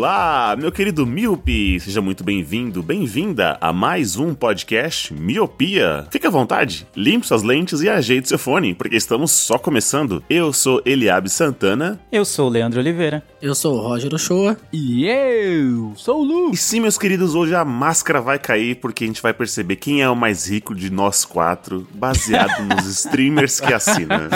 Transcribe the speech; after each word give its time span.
Olá, 0.00 0.56
meu 0.58 0.72
querido 0.72 1.06
Miope! 1.06 1.78
Seja 1.78 2.00
muito 2.00 2.24
bem-vindo, 2.24 2.82
bem-vinda 2.82 3.58
a 3.60 3.70
mais 3.70 4.16
um 4.16 4.32
podcast 4.32 5.12
Miopia. 5.12 6.06
Fique 6.10 6.26
à 6.26 6.30
vontade, 6.30 6.86
limpe 6.96 7.26
suas 7.26 7.42
lentes 7.42 7.82
e 7.82 7.88
ajeite 7.90 8.26
seu 8.26 8.38
fone, 8.38 8.74
porque 8.74 8.96
estamos 8.96 9.30
só 9.30 9.58
começando. 9.58 10.24
Eu 10.30 10.54
sou 10.54 10.80
Eliabe 10.86 11.28
Santana. 11.28 12.00
Eu 12.10 12.24
sou 12.24 12.46
o 12.46 12.50
Leandro 12.50 12.80
Oliveira. 12.80 13.22
Eu 13.42 13.54
sou 13.54 13.76
o 13.76 13.78
Roger 13.78 14.14
Ochoa. 14.14 14.56
E 14.72 15.06
eu 15.06 15.92
sou 15.96 16.22
o 16.22 16.24
Lu. 16.24 16.50
E 16.54 16.56
sim, 16.56 16.80
meus 16.80 16.96
queridos, 16.96 17.34
hoje 17.34 17.54
a 17.54 17.62
máscara 17.62 18.22
vai 18.22 18.38
cair 18.38 18.76
porque 18.76 19.04
a 19.04 19.06
gente 19.06 19.20
vai 19.20 19.34
perceber 19.34 19.76
quem 19.76 20.00
é 20.00 20.08
o 20.08 20.16
mais 20.16 20.48
rico 20.48 20.74
de 20.74 20.90
nós 20.90 21.26
quatro, 21.26 21.86
baseado 21.92 22.64
nos 22.64 22.86
streamers 22.86 23.60
que 23.60 23.74
assinam. 23.74 24.30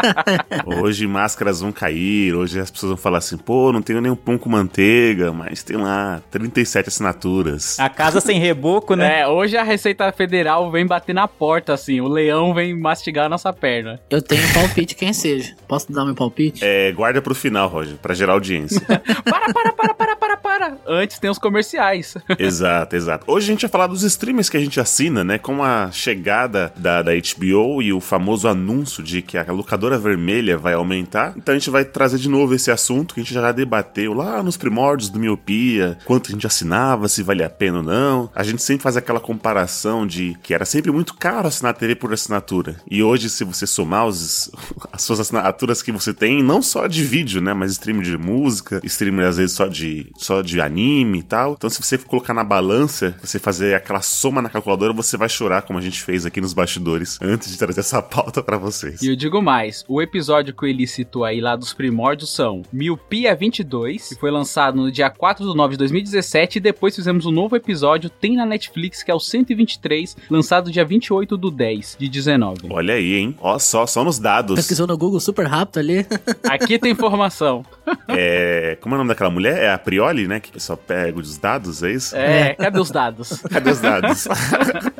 Hoje 0.64 1.06
máscaras 1.06 1.60
vão 1.60 1.70
cair, 1.70 2.34
hoje 2.34 2.58
as 2.58 2.70
pessoas 2.70 2.90
vão 2.90 2.96
falar 2.96 3.18
assim, 3.18 3.36
pô, 3.36 3.72
não 3.72 3.82
tenho 3.82 4.00
nenhum 4.00 4.14
pão 4.16 4.38
com 4.38 4.48
manteiga, 4.48 5.01
mas 5.34 5.62
tem 5.62 5.76
lá 5.76 6.22
37 6.30 6.88
assinaturas. 6.88 7.78
A 7.78 7.88
casa 7.88 8.20
sem 8.20 8.38
reboco, 8.38 8.94
né? 8.94 9.20
É, 9.20 9.28
hoje 9.28 9.56
a 9.56 9.62
Receita 9.62 10.10
Federal 10.12 10.70
vem 10.70 10.86
bater 10.86 11.14
na 11.14 11.26
porta, 11.26 11.72
assim. 11.72 12.00
O 12.00 12.08
leão 12.08 12.54
vem 12.54 12.78
mastigar 12.78 13.26
a 13.26 13.28
nossa 13.28 13.52
perna. 13.52 14.00
Eu 14.08 14.22
tenho 14.22 14.44
um 14.44 14.52
palpite 14.52 14.94
quem 14.94 15.12
seja. 15.12 15.54
Posso 15.66 15.92
dar 15.92 16.04
meu 16.04 16.14
palpite? 16.14 16.64
É, 16.64 16.92
guarda 16.92 17.20
pro 17.20 17.34
final, 17.34 17.68
Roger, 17.68 17.96
pra 17.96 18.14
gerar 18.14 18.34
audiência. 18.34 18.80
Para, 19.24 19.52
para, 19.52 19.72
para, 19.72 19.94
para, 19.94 20.16
para, 20.16 20.36
para. 20.36 20.78
Antes 20.86 21.18
tem 21.18 21.30
os 21.30 21.38
comerciais. 21.38 22.16
exato, 22.38 22.96
exato. 22.96 23.24
Hoje 23.30 23.46
a 23.46 23.52
gente 23.52 23.62
vai 23.62 23.70
falar 23.70 23.86
dos 23.86 24.02
streamers 24.02 24.48
que 24.48 24.56
a 24.56 24.60
gente 24.60 24.78
assina, 24.78 25.24
né? 25.24 25.38
Com 25.38 25.62
a 25.62 25.90
chegada 25.90 26.72
da, 26.76 27.02
da 27.02 27.12
HBO 27.12 27.82
e 27.82 27.92
o 27.92 28.00
famoso 28.00 28.48
anúncio 28.48 29.02
de 29.02 29.22
que 29.22 29.38
a 29.38 29.44
locadora 29.50 29.98
vermelha 29.98 30.56
vai 30.58 30.74
aumentar. 30.74 31.34
Então 31.36 31.54
a 31.54 31.58
gente 31.58 31.70
vai 31.70 31.84
trazer 31.84 32.18
de 32.18 32.28
novo 32.28 32.54
esse 32.54 32.70
assunto 32.70 33.14
que 33.14 33.20
a 33.20 33.22
gente 33.22 33.34
já 33.34 33.52
debateu 33.52 34.12
lá 34.12 34.42
nos 34.42 34.56
primórdios 34.56 34.91
do 34.96 35.18
Miopia, 35.18 35.98
quanto 36.04 36.28
a 36.28 36.32
gente 36.32 36.46
assinava, 36.46 37.08
se 37.08 37.22
valia 37.22 37.46
a 37.46 37.50
pena 37.50 37.78
ou 37.78 37.82
não. 37.82 38.30
A 38.34 38.42
gente 38.42 38.62
sempre 38.62 38.82
faz 38.82 38.96
aquela 38.96 39.20
comparação 39.20 40.06
de 40.06 40.36
que 40.42 40.54
era 40.54 40.64
sempre 40.64 40.90
muito 40.90 41.14
caro 41.14 41.48
assinar 41.48 41.70
a 41.70 41.74
TV 41.74 41.94
por 41.94 42.12
assinatura. 42.12 42.76
E 42.90 43.02
hoje, 43.02 43.28
se 43.28 43.44
você 43.44 43.66
somar 43.66 44.06
os, 44.06 44.50
as 44.92 45.02
suas 45.02 45.20
assinaturas 45.20 45.82
que 45.82 45.92
você 45.92 46.12
tem, 46.12 46.42
não 46.42 46.62
só 46.62 46.86
de 46.86 47.02
vídeo, 47.04 47.40
né? 47.40 47.54
Mas 47.54 47.72
stream 47.72 48.00
de 48.00 48.16
música, 48.16 48.80
stream 48.84 49.20
às 49.20 49.36
vezes 49.36 49.54
só 49.54 49.66
de, 49.66 50.10
só 50.16 50.42
de 50.42 50.60
anime 50.60 51.20
e 51.20 51.22
tal. 51.22 51.52
Então, 51.52 51.70
se 51.70 51.82
você 51.82 51.98
colocar 51.98 52.34
na 52.34 52.44
balança, 52.44 53.16
você 53.20 53.38
fazer 53.38 53.74
aquela 53.74 54.00
soma 54.00 54.42
na 54.42 54.48
calculadora, 54.48 54.92
você 54.92 55.16
vai 55.16 55.28
chorar, 55.28 55.62
como 55.62 55.78
a 55.78 55.82
gente 55.82 56.02
fez 56.02 56.26
aqui 56.26 56.40
nos 56.40 56.52
bastidores, 56.52 57.18
antes 57.20 57.50
de 57.50 57.58
trazer 57.58 57.80
essa 57.80 58.02
pauta 58.02 58.42
para 58.42 58.56
vocês. 58.56 59.02
E 59.02 59.08
eu 59.08 59.16
digo 59.16 59.40
mais, 59.40 59.84
o 59.88 60.00
episódio 60.02 60.54
que 60.54 60.64
o 60.64 60.66
Eli 60.66 60.86
citou 60.86 61.24
aí 61.24 61.40
lá 61.40 61.56
dos 61.56 61.72
primórdios 61.72 62.34
são 62.34 62.62
Miopia 62.72 63.34
22, 63.34 64.10
que 64.10 64.14
foi 64.16 64.30
lançado 64.30 64.81
no 64.82 64.92
dia 64.92 65.10
4 65.10 65.48
de 65.48 65.56
9 65.56 65.72
de 65.72 65.78
2017, 65.78 66.56
e 66.56 66.60
depois 66.60 66.94
fizemos 66.94 67.26
um 67.26 67.30
novo 67.30 67.56
episódio, 67.56 68.10
tem 68.10 68.36
na 68.36 68.44
Netflix, 68.44 69.02
que 69.02 69.10
é 69.10 69.14
o 69.14 69.20
123, 69.20 70.16
lançado 70.30 70.70
dia 70.70 70.84
28 70.84 71.36
do 71.36 71.50
10 71.50 71.96
de 71.98 72.08
19. 72.08 72.68
Olha 72.70 72.94
aí, 72.94 73.14
hein? 73.14 73.36
Ó, 73.40 73.58
só, 73.58 73.86
só 73.86 74.04
nos 74.04 74.18
dados. 74.18 74.56
Pesquisou 74.56 74.86
no 74.86 74.96
Google 74.96 75.20
super 75.20 75.46
rápido 75.46 75.78
ali. 75.78 76.06
Aqui 76.48 76.78
tem 76.78 76.92
informação. 76.92 77.64
É. 78.08 78.76
Como 78.80 78.94
é 78.94 78.96
o 78.96 78.98
nome 78.98 79.08
daquela 79.08 79.30
mulher? 79.30 79.62
É 79.62 79.72
a 79.72 79.78
Prioli, 79.78 80.28
né? 80.28 80.38
Que 80.38 80.60
só 80.60 80.76
pega 80.76 81.18
os 81.18 81.38
dados, 81.38 81.82
é 81.82 81.92
isso? 81.92 82.14
É, 82.14 82.54
cadê 82.54 82.78
os 82.78 82.90
dados? 82.90 83.42
Cadê 83.50 83.70
os 83.70 83.80
dados? 83.80 84.28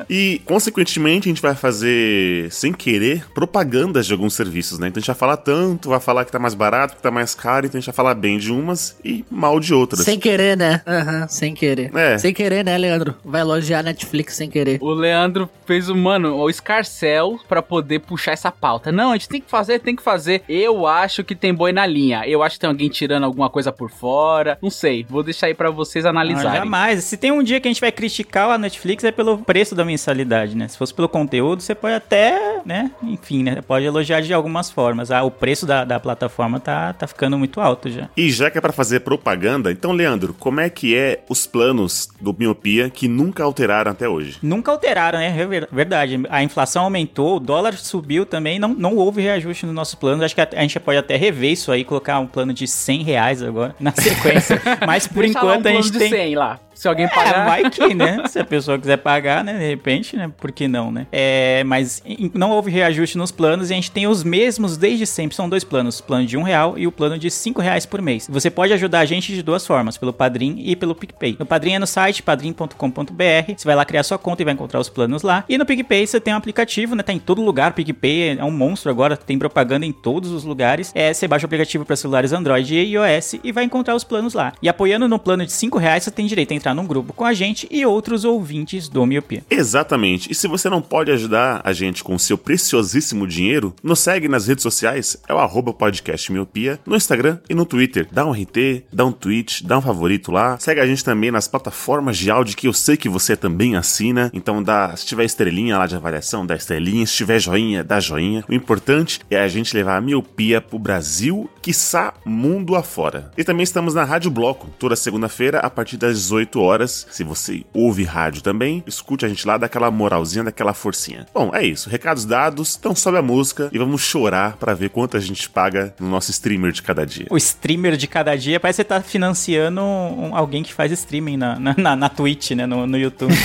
e, 0.09 0.41
consequentemente, 0.45 1.27
a 1.27 1.31
gente 1.31 1.41
vai 1.41 1.55
fazer, 1.55 2.51
sem 2.51 2.73
querer, 2.73 3.25
propagandas 3.33 4.07
de 4.07 4.13
alguns 4.13 4.33
serviços, 4.33 4.79
né? 4.79 4.87
Então 4.87 4.99
a 4.99 5.01
gente 5.01 5.07
vai 5.07 5.15
falar 5.15 5.37
tanto, 5.37 5.89
vai 5.89 5.99
falar 5.99 6.25
que 6.25 6.31
tá 6.31 6.39
mais 6.39 6.53
barato, 6.53 6.95
que 6.95 7.01
tá 7.01 7.11
mais 7.11 7.35
caro, 7.35 7.65
então 7.65 7.77
a 7.77 7.81
gente 7.81 7.87
vai 7.87 7.95
falar 7.95 8.15
bem 8.15 8.37
de 8.37 8.51
umas 8.51 8.97
e 9.03 9.23
mal 9.29 9.59
de 9.59 9.72
outras. 9.73 10.05
Sem 10.05 10.19
querer, 10.19 10.55
né? 10.57 10.81
Aham, 10.87 11.27
sem 11.27 11.53
querer. 11.53 11.91
É. 11.95 12.17
Sem 12.17 12.33
querer, 12.33 12.63
né, 12.63 12.77
Leandro? 12.77 13.15
Vai 13.23 13.41
elogiar 13.41 13.79
a 13.79 13.83
Netflix 13.83 14.35
sem 14.35 14.49
querer. 14.49 14.77
O 14.81 14.91
Leandro 14.93 15.49
fez 15.65 15.89
o, 15.89 15.95
mano, 15.95 16.35
o 16.35 16.49
escarcel 16.49 17.39
pra 17.47 17.61
poder 17.61 17.99
puxar 17.99 18.31
essa 18.31 18.51
pauta. 18.51 18.91
Não, 18.91 19.11
a 19.11 19.13
gente 19.13 19.29
tem 19.29 19.41
que 19.41 19.49
fazer, 19.49 19.79
tem 19.79 19.95
que 19.95 20.01
fazer. 20.03 20.43
Eu 20.47 20.85
acho 20.87 21.23
que 21.23 21.35
tem 21.35 21.53
boi 21.53 21.71
na 21.71 21.85
linha. 21.85 22.23
Eu 22.27 22.41
acho 22.43 22.55
que 22.55 22.61
tem 22.61 22.69
alguém 22.69 22.89
tirando 22.89 23.23
alguma 23.23 23.49
coisa 23.49 23.71
por 23.71 23.89
fora. 23.89 24.57
Não 24.61 24.69
sei, 24.69 25.05
vou 25.09 25.23
deixar 25.23 25.47
aí 25.47 25.53
pra 25.53 25.69
vocês 25.69 26.03
Não, 26.05 26.11
analisarem. 26.11 26.59
jamais. 26.59 27.03
Se 27.03 27.17
tem 27.17 27.31
um 27.31 27.43
dia 27.43 27.59
que 27.59 27.67
a 27.67 27.71
gente 27.71 27.81
vai 27.81 27.91
criticar 27.91 28.49
a 28.49 28.57
Netflix 28.57 29.03
é 29.03 29.11
pelo 29.11 29.37
preço 29.39 29.75
da 29.75 29.85
mensalidade, 29.85 30.55
né? 30.55 30.67
Se 30.67 30.77
fosse 30.77 30.93
pelo 30.93 31.07
conteúdo, 31.09 31.61
você 31.61 31.75
pode 31.75 31.93
até, 31.95 32.61
né? 32.65 32.91
Enfim, 33.03 33.43
né? 33.43 33.61
Pode 33.61 33.85
elogiar 33.85 34.21
de 34.21 34.33
algumas 34.33 34.69
formas. 34.69 35.11
Ah, 35.11 35.23
o 35.23 35.31
preço 35.31 35.65
da, 35.65 35.83
da 35.85 35.99
plataforma 35.99 36.59
tá, 36.59 36.93
tá 36.93 37.07
ficando 37.07 37.37
muito 37.37 37.61
alto 37.61 37.89
já. 37.89 38.09
E 38.17 38.29
já 38.31 38.49
que 38.49 38.57
é 38.57 38.61
pra 38.61 38.73
fazer 38.73 39.01
propaganda, 39.01 39.62
então, 39.71 39.91
Leandro, 39.91 40.33
como 40.39 40.59
é 40.59 40.69
que 40.69 40.95
é 40.95 41.23
os 41.29 41.45
planos 41.47 42.09
do 42.21 42.35
Miopia 42.37 42.89
que 42.89 43.07
nunca 43.07 43.43
alteraram 43.43 43.91
até 43.91 44.07
hoje? 44.07 44.37
Nunca 44.41 44.71
alteraram, 44.71 45.19
né? 45.19 45.35
É 45.37 45.45
ver- 45.45 45.67
verdade. 45.71 46.19
A 46.29 46.43
inflação 46.43 46.83
aumentou, 46.83 47.37
o 47.37 47.39
dólar 47.39 47.73
subiu 47.77 48.25
também, 48.25 48.59
não, 48.59 48.69
não 48.69 48.95
houve 48.95 49.21
reajuste 49.21 49.65
no 49.65 49.73
nosso 49.73 49.97
plano. 49.97 50.23
Acho 50.23 50.35
que 50.35 50.41
a, 50.41 50.47
a 50.53 50.61
gente 50.61 50.79
pode 50.79 50.97
até 50.97 51.15
rever 51.15 51.51
isso 51.51 51.71
aí, 51.71 51.83
colocar 51.83 52.19
um 52.19 52.27
plano 52.27 52.53
de 52.53 52.67
100 52.67 53.03
reais 53.03 53.41
agora 53.43 53.75
na 53.79 53.91
sequência. 53.95 54.61
Mas 54.85 55.07
por 55.07 55.23
Deixa 55.23 55.39
lá 55.39 55.45
um 55.45 55.49
enquanto 55.49 55.67
a 55.67 55.69
plano 55.71 55.83
gente 55.83 55.91
de 55.93 55.99
tem. 55.99 56.09
100 56.09 56.35
lá. 56.35 56.59
Se 56.73 56.87
alguém 56.87 57.05
É, 57.05 57.07
pagar. 57.09 57.45
vai 57.45 57.69
que, 57.69 57.93
né? 57.93 58.23
Se 58.27 58.39
a 58.39 58.43
pessoa 58.43 58.79
quiser 58.79 58.97
pagar, 58.97 59.43
né? 59.43 59.53
De 59.59 59.67
repente, 59.67 60.17
né? 60.17 60.29
Por 60.35 60.51
que 60.51 60.67
não, 60.67 60.91
né? 60.91 61.05
É, 61.11 61.63
mas 61.65 62.01
não 62.33 62.49
houve 62.49 62.71
reajuste 62.71 63.15
nos 63.17 63.31
planos 63.31 63.69
e 63.69 63.73
a 63.73 63.75
gente 63.75 63.91
tem 63.91 64.07
os 64.07 64.23
mesmos 64.23 64.75
desde 64.75 65.05
sempre. 65.05 65.35
São 65.35 65.47
dois 65.47 65.63
planos: 65.63 65.99
o 65.99 66.03
plano 66.03 66.25
de 66.25 66.35
um 66.35 66.41
real 66.41 66.73
e 66.77 66.87
o 66.87 66.91
plano 66.91 67.17
de 67.17 67.29
cinco 67.29 67.61
reais 67.61 67.85
por 67.85 68.01
mês. 68.01 68.27
Você 68.29 68.49
pode 68.49 68.73
ajudar 68.73 68.99
a 69.01 69.05
gente 69.05 69.33
de 69.33 69.43
duas 69.53 69.65
formas: 69.65 69.97
pelo 69.97 70.11
Padrim 70.11 70.55
e 70.59 70.75
pelo 70.75 70.95
PicPay. 70.95 71.37
No 71.39 71.45
Padrim 71.45 71.73
é 71.73 71.79
no 71.79 71.87
site 71.87 72.23
padrim.com.br. 72.23 73.53
Você 73.55 73.65
vai 73.65 73.75
lá 73.75 73.85
criar 73.85 74.03
sua 74.03 74.17
conta 74.17 74.41
e 74.41 74.45
vai 74.45 74.53
encontrar 74.53 74.79
os 74.79 74.89
planos 74.89 75.21
lá. 75.21 75.45
E 75.47 75.57
no 75.57 75.65
PicPay 75.65 76.07
você 76.07 76.19
tem 76.19 76.33
um 76.33 76.37
aplicativo, 76.37 76.95
né? 76.95 77.03
Tá 77.03 77.13
em 77.13 77.19
todo 77.19 77.41
lugar. 77.41 77.71
O 77.71 77.73
PicPay 77.75 78.37
é 78.37 78.43
um 78.43 78.51
monstro 78.51 78.89
agora, 78.89 79.15
tem 79.15 79.37
propaganda 79.37 79.85
em 79.85 79.91
todos 79.91 80.31
os 80.31 80.43
lugares. 80.43 80.91
É, 80.95 81.13
você 81.13 81.27
baixa 81.27 81.45
o 81.45 81.47
aplicativo 81.47 81.85
para 81.85 81.95
celulares 81.95 82.33
Android 82.33 82.73
e 82.73 82.93
iOS 82.93 83.35
e 83.43 83.51
vai 83.51 83.63
encontrar 83.63 83.95
os 83.95 84.03
planos 84.03 84.33
lá. 84.33 84.53
E 84.61 84.67
apoiando 84.67 85.07
no 85.07 85.19
plano 85.19 85.45
de 85.45 85.51
cinco 85.51 85.77
reais, 85.77 86.03
você 86.03 86.11
tem 86.11 86.25
direito 86.25 86.51
a 86.51 86.55
entrar 86.55 86.73
num 86.73 86.85
grupo 86.85 87.13
com 87.13 87.25
a 87.25 87.33
gente 87.33 87.67
e 87.69 87.85
outros 87.85 88.25
ouvintes 88.25 88.89
do 88.89 89.05
Miopia. 89.05 89.43
Exatamente. 89.49 90.31
E 90.31 90.35
se 90.35 90.47
você 90.47 90.69
não 90.69 90.81
pode 90.81 91.11
ajudar 91.11 91.61
a 91.63 91.73
gente 91.73 92.03
com 92.03 92.15
o 92.15 92.19
seu 92.19 92.37
preciosíssimo 92.37 93.27
dinheiro, 93.27 93.75
nos 93.83 93.99
segue 93.99 94.27
nas 94.27 94.47
redes 94.47 94.63
sociais, 94.63 95.17
é 95.27 95.33
o 95.33 95.37
arroba 95.37 95.73
podcast 95.73 96.31
miopia, 96.31 96.79
no 96.85 96.95
Instagram 96.95 97.39
e 97.49 97.53
no 97.53 97.65
Twitter. 97.65 98.07
Dá 98.11 98.25
um 98.25 98.31
RT, 98.31 98.85
dá 98.91 99.05
um 99.05 99.11
tweet, 99.11 99.42
dá 99.63 99.77
um 99.77 99.81
favorito 99.81 100.31
lá. 100.31 100.57
Segue 100.59 100.79
a 100.79 100.85
gente 100.85 101.03
também 101.03 101.31
nas 101.31 101.47
plataformas 101.47 102.17
de 102.17 102.29
áudio 102.29 102.55
que 102.55 102.67
eu 102.67 102.73
sei 102.73 102.97
que 102.97 103.09
você 103.09 103.35
também 103.35 103.75
assina. 103.75 104.31
Então 104.33 104.61
dá, 104.61 104.95
se 104.95 105.05
tiver 105.05 105.25
estrelinha 105.25 105.77
lá 105.77 105.85
de 105.87 105.95
avaliação, 105.95 106.45
dá 106.45 106.55
estrelinha. 106.55 107.05
Se 107.05 107.15
tiver 107.15 107.39
joinha, 107.39 107.83
dá 107.83 107.99
joinha. 107.99 108.43
O 108.47 108.53
importante 108.53 109.19
é 109.29 109.39
a 109.39 109.47
gente 109.47 109.75
levar 109.75 109.97
a 109.97 110.01
miopia 110.01 110.61
pro 110.61 110.79
Brasil, 110.79 111.49
quiçá 111.61 112.13
mundo 112.25 112.75
afora. 112.75 113.31
E 113.37 113.43
também 113.43 113.63
estamos 113.63 113.93
na 113.93 114.03
Rádio 114.03 114.31
Bloco, 114.31 114.67
toda 114.79 114.95
segunda-feira, 114.95 115.59
a 115.59 115.69
partir 115.69 115.97
das 115.97 116.15
18 116.17 116.59
horas. 116.59 117.07
Se 117.11 117.23
você 117.23 117.63
ouve 117.73 118.03
rádio 118.03 118.41
também, 118.41 118.83
escute 118.87 119.25
a 119.25 119.29
gente 119.29 119.45
lá, 119.47 119.57
dá 119.57 119.65
aquela 119.65 119.89
moralzinha, 119.91 120.43
daquela 120.43 120.73
forcinha. 120.73 121.25
Bom, 121.33 121.51
é 121.53 121.65
isso. 121.65 121.89
Recados 121.89 122.25
dados, 122.25 122.77
então 122.79 122.95
sobe 122.95 123.17
a 123.17 123.21
música 123.21 123.69
e 123.71 123.77
vamos 123.77 124.01
chorar 124.01 124.57
pra 124.57 124.73
ver 124.73 124.89
quanto 124.89 125.17
a 125.17 125.19
gente 125.19 125.49
paga 125.49 125.93
no 125.99 126.09
nosso 126.09 126.31
streamer 126.31 126.71
de 126.71 126.81
cada 126.81 127.05
dia. 127.05 127.27
O 127.29 127.37
streamer 127.37 127.95
de 127.97 128.07
cada 128.07 128.35
dia 128.35 128.59
parece 128.59 128.77
que 128.77 128.83
você 128.83 128.89
tá 128.89 129.01
financiando 129.23 129.81
um- 129.81 130.35
alguém 130.35 130.61
que 130.63 130.73
faz 130.73 130.91
streaming 130.91 131.37
na, 131.37 131.57
na, 131.59 131.75
na, 131.77 131.95
na 131.95 132.09
Twitch, 132.09 132.51
né? 132.51 132.65
No, 132.65 132.85
no 132.85 132.97
YouTube. 132.97 133.33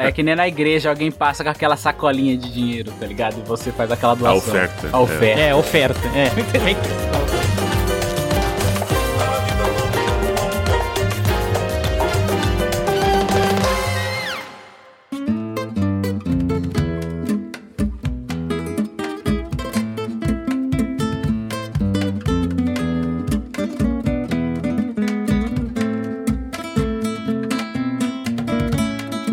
É 0.00 0.10
que 0.12 0.22
nem 0.22 0.34
na 0.34 0.46
igreja 0.48 0.88
alguém 0.90 1.10
passa 1.10 1.42
com 1.44 1.50
aquela 1.50 1.76
sacolinha 1.76 2.36
de 2.36 2.52
dinheiro, 2.52 2.92
tá 2.98 3.06
ligado? 3.06 3.36
E 3.38 3.48
você 3.48 3.70
faz 3.72 3.90
aquela 3.90 4.14
doação. 4.14 4.36
oferta, 4.38 4.88
A 4.92 4.98
oferta. 5.00 5.40
é, 5.40 5.54
oferta. 5.54 6.00
É. 6.08 7.30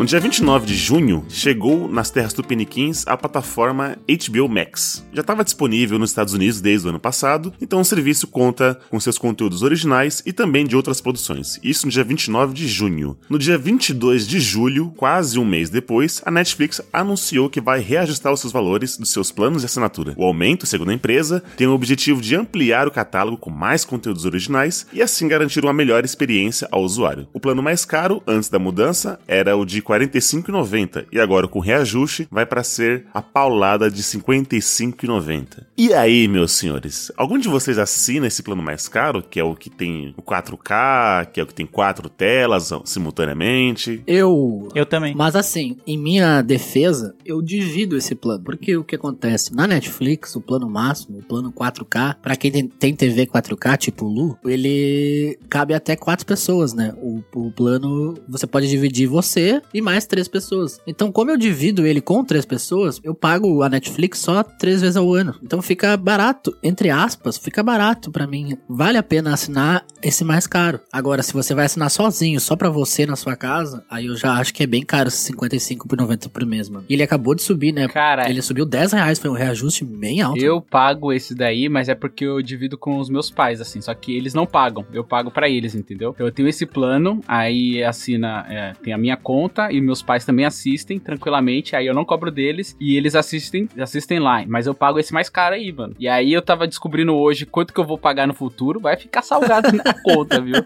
dia 0.08 0.18
29 0.18 0.64
de 0.64 0.74
junho, 0.74 1.22
chegou 1.28 1.86
nas 1.86 2.10
terras 2.10 2.32
tupiniquins 2.32 3.06
a 3.06 3.14
plataforma 3.14 3.98
HBO 4.08 4.48
Max. 4.48 5.06
Já 5.12 5.20
estava 5.20 5.44
disponível 5.44 5.98
nos 5.98 6.08
Estados 6.08 6.32
Unidos 6.32 6.62
desde 6.62 6.86
o 6.86 6.88
ano 6.88 6.98
passado, 6.98 7.52
então 7.60 7.78
o 7.78 7.84
serviço 7.84 8.26
conta 8.26 8.80
com 8.88 8.98
seus 8.98 9.18
conteúdos 9.18 9.62
originais 9.62 10.22
e 10.24 10.32
também 10.32 10.66
de 10.66 10.74
outras 10.74 10.98
produções. 10.98 11.60
Isso 11.62 11.84
no 11.84 11.92
dia 11.92 12.02
29 12.02 12.54
de 12.54 12.66
junho. 12.66 13.18
No 13.28 13.38
dia 13.38 13.58
22 13.58 14.26
de 14.26 14.40
julho, 14.40 14.94
quase 14.96 15.38
um 15.38 15.44
mês 15.44 15.68
depois, 15.68 16.22
a 16.24 16.30
Netflix 16.30 16.80
anunciou 16.90 17.50
que 17.50 17.60
vai 17.60 17.80
reajustar 17.80 18.32
os 18.32 18.40
seus 18.40 18.50
valores 18.50 18.96
dos 18.96 19.12
seus 19.12 19.30
planos 19.30 19.60
de 19.60 19.66
assinatura. 19.66 20.14
O 20.16 20.24
aumento, 20.24 20.64
segundo 20.64 20.90
a 20.90 20.94
empresa, 20.94 21.42
tem 21.54 21.66
o 21.66 21.74
objetivo 21.74 22.22
de 22.22 22.34
ampliar 22.34 22.88
o 22.88 22.90
catálogo 22.90 23.36
com 23.36 23.50
mais 23.50 23.84
conteúdos 23.84 24.24
originais 24.24 24.86
e 24.90 25.02
assim 25.02 25.28
garantir 25.28 25.62
uma 25.62 25.74
melhor 25.74 26.02
experiência 26.02 26.66
ao 26.72 26.82
usuário. 26.82 27.28
O 27.34 27.38
plano 27.38 27.62
mais 27.62 27.84
caro, 27.84 28.22
antes 28.26 28.48
da 28.48 28.58
mudança, 28.58 29.20
era 29.28 29.54
o 29.54 29.66
de 29.66 29.80
R$ 29.80 29.97
45,90 30.06 31.06
e 31.10 31.18
agora 31.18 31.48
com 31.48 31.58
reajuste 31.58 32.28
vai 32.30 32.46
para 32.46 32.62
ser 32.62 33.06
a 33.12 33.20
paulada 33.20 33.90
de 33.90 34.02
R$ 34.02 34.02
55,90. 34.02 35.64
E 35.76 35.92
aí, 35.92 36.28
meus 36.28 36.52
senhores, 36.52 37.10
algum 37.16 37.38
de 37.38 37.48
vocês 37.48 37.78
assina 37.78 38.26
esse 38.26 38.42
plano 38.42 38.62
mais 38.62 38.88
caro, 38.88 39.22
que 39.22 39.40
é 39.40 39.44
o 39.44 39.54
que 39.54 39.70
tem 39.70 40.14
o 40.16 40.22
4K, 40.22 41.26
que 41.32 41.40
é 41.40 41.42
o 41.42 41.46
que 41.46 41.54
tem 41.54 41.66
quatro 41.66 42.08
telas 42.08 42.70
simultaneamente? 42.84 44.02
Eu. 44.06 44.68
Eu 44.74 44.86
também. 44.86 45.14
Mas 45.14 45.34
assim, 45.34 45.76
em 45.86 45.98
minha 45.98 46.42
defesa, 46.42 47.14
eu 47.24 47.42
divido 47.42 47.96
esse 47.96 48.14
plano. 48.14 48.44
Porque 48.44 48.76
o 48.76 48.84
que 48.84 48.96
acontece? 48.96 49.54
Na 49.54 49.66
Netflix, 49.66 50.34
o 50.36 50.40
plano 50.40 50.68
máximo, 50.68 51.18
o 51.18 51.22
plano 51.22 51.52
4K, 51.52 52.16
pra 52.20 52.36
quem 52.36 52.50
tem, 52.50 52.68
tem 52.68 52.94
TV 52.94 53.26
4K, 53.26 53.76
tipo 53.78 54.06
o 54.06 54.08
Lu, 54.08 54.38
ele 54.44 55.38
cabe 55.48 55.74
até 55.74 55.96
quatro 55.96 56.26
pessoas, 56.26 56.72
né? 56.72 56.94
O, 57.00 57.22
o 57.34 57.50
plano, 57.52 58.14
você 58.28 58.46
pode 58.46 58.68
dividir 58.68 59.06
você 59.06 59.60
e 59.72 59.80
mais 59.88 60.04
três 60.06 60.28
pessoas. 60.28 60.80
Então, 60.86 61.10
como 61.10 61.30
eu 61.30 61.36
divido 61.38 61.86
ele 61.86 62.00
com 62.02 62.22
três 62.22 62.44
pessoas, 62.44 63.00
eu 63.02 63.14
pago 63.14 63.62
a 63.62 63.70
Netflix 63.70 64.18
só 64.18 64.42
três 64.42 64.82
vezes 64.82 64.96
ao 64.98 65.14
ano. 65.14 65.34
Então 65.42 65.62
fica 65.62 65.96
barato, 65.96 66.54
entre 66.62 66.90
aspas, 66.90 67.38
fica 67.38 67.62
barato 67.62 68.10
pra 68.10 68.26
mim. 68.26 68.56
Vale 68.68 68.98
a 68.98 69.02
pena 69.02 69.32
assinar 69.32 69.82
esse 70.02 70.24
mais 70.24 70.46
caro. 70.46 70.78
Agora, 70.92 71.22
se 71.22 71.32
você 71.32 71.54
vai 71.54 71.64
assinar 71.64 71.90
sozinho, 71.90 72.38
só 72.38 72.54
pra 72.54 72.68
você 72.68 73.06
na 73.06 73.16
sua 73.16 73.34
casa, 73.34 73.82
aí 73.90 74.06
eu 74.06 74.16
já 74.16 74.34
acho 74.34 74.52
que 74.52 74.62
é 74.62 74.66
bem 74.66 74.82
caro, 74.84 75.10
55 75.10 75.88
por 75.88 75.96
90 75.96 76.28
por 76.28 76.44
mês, 76.44 76.68
mano. 76.68 76.84
E 76.86 76.92
ele 76.92 77.02
acabou 77.02 77.34
de 77.34 77.40
subir, 77.42 77.72
né? 77.72 77.88
Cara, 77.88 78.28
Ele 78.28 78.42
subiu 78.42 78.66
10 78.66 78.92
reais, 78.92 79.18
foi 79.18 79.30
um 79.30 79.34
reajuste 79.34 79.84
bem 79.86 80.20
alto. 80.20 80.38
eu 80.38 80.60
pago 80.60 81.12
esse 81.14 81.34
daí, 81.34 81.68
mas 81.70 81.88
é 81.88 81.94
porque 81.94 82.26
eu 82.26 82.42
divido 82.42 82.76
com 82.76 82.98
os 82.98 83.08
meus 83.08 83.30
pais, 83.30 83.60
assim. 83.60 83.80
Só 83.80 83.94
que 83.94 84.14
eles 84.14 84.34
não 84.34 84.46
pagam. 84.46 84.84
Eu 84.92 85.02
pago 85.02 85.30
pra 85.30 85.48
eles, 85.48 85.74
entendeu? 85.74 86.14
Eu 86.18 86.30
tenho 86.30 86.46
esse 86.48 86.66
plano, 86.66 87.20
aí 87.26 87.82
assina, 87.82 88.44
é, 88.50 88.72
tem 88.82 88.92
a 88.92 88.98
minha 88.98 89.16
conta 89.16 89.72
e 89.72 89.77
meus 89.80 90.02
pais 90.02 90.24
também 90.24 90.44
assistem 90.44 90.98
tranquilamente. 90.98 91.74
Aí 91.76 91.86
eu 91.86 91.94
não 91.94 92.04
cobro 92.04 92.30
deles 92.30 92.76
e 92.80 92.96
eles 92.96 93.14
assistem, 93.14 93.68
assistem 93.78 94.18
lá. 94.18 94.44
Mas 94.46 94.66
eu 94.66 94.74
pago 94.74 94.98
esse 94.98 95.12
mais 95.12 95.28
caro 95.28 95.54
aí, 95.54 95.72
mano. 95.72 95.94
E 95.98 96.08
aí 96.08 96.32
eu 96.32 96.42
tava 96.42 96.66
descobrindo 96.66 97.14
hoje 97.14 97.46
quanto 97.46 97.72
que 97.72 97.80
eu 97.80 97.84
vou 97.84 97.98
pagar 97.98 98.26
no 98.26 98.34
futuro. 98.34 98.80
Vai 98.80 98.96
ficar 98.96 99.22
salgado 99.22 99.70
na 99.76 99.94
conta, 100.02 100.40
viu? 100.40 100.64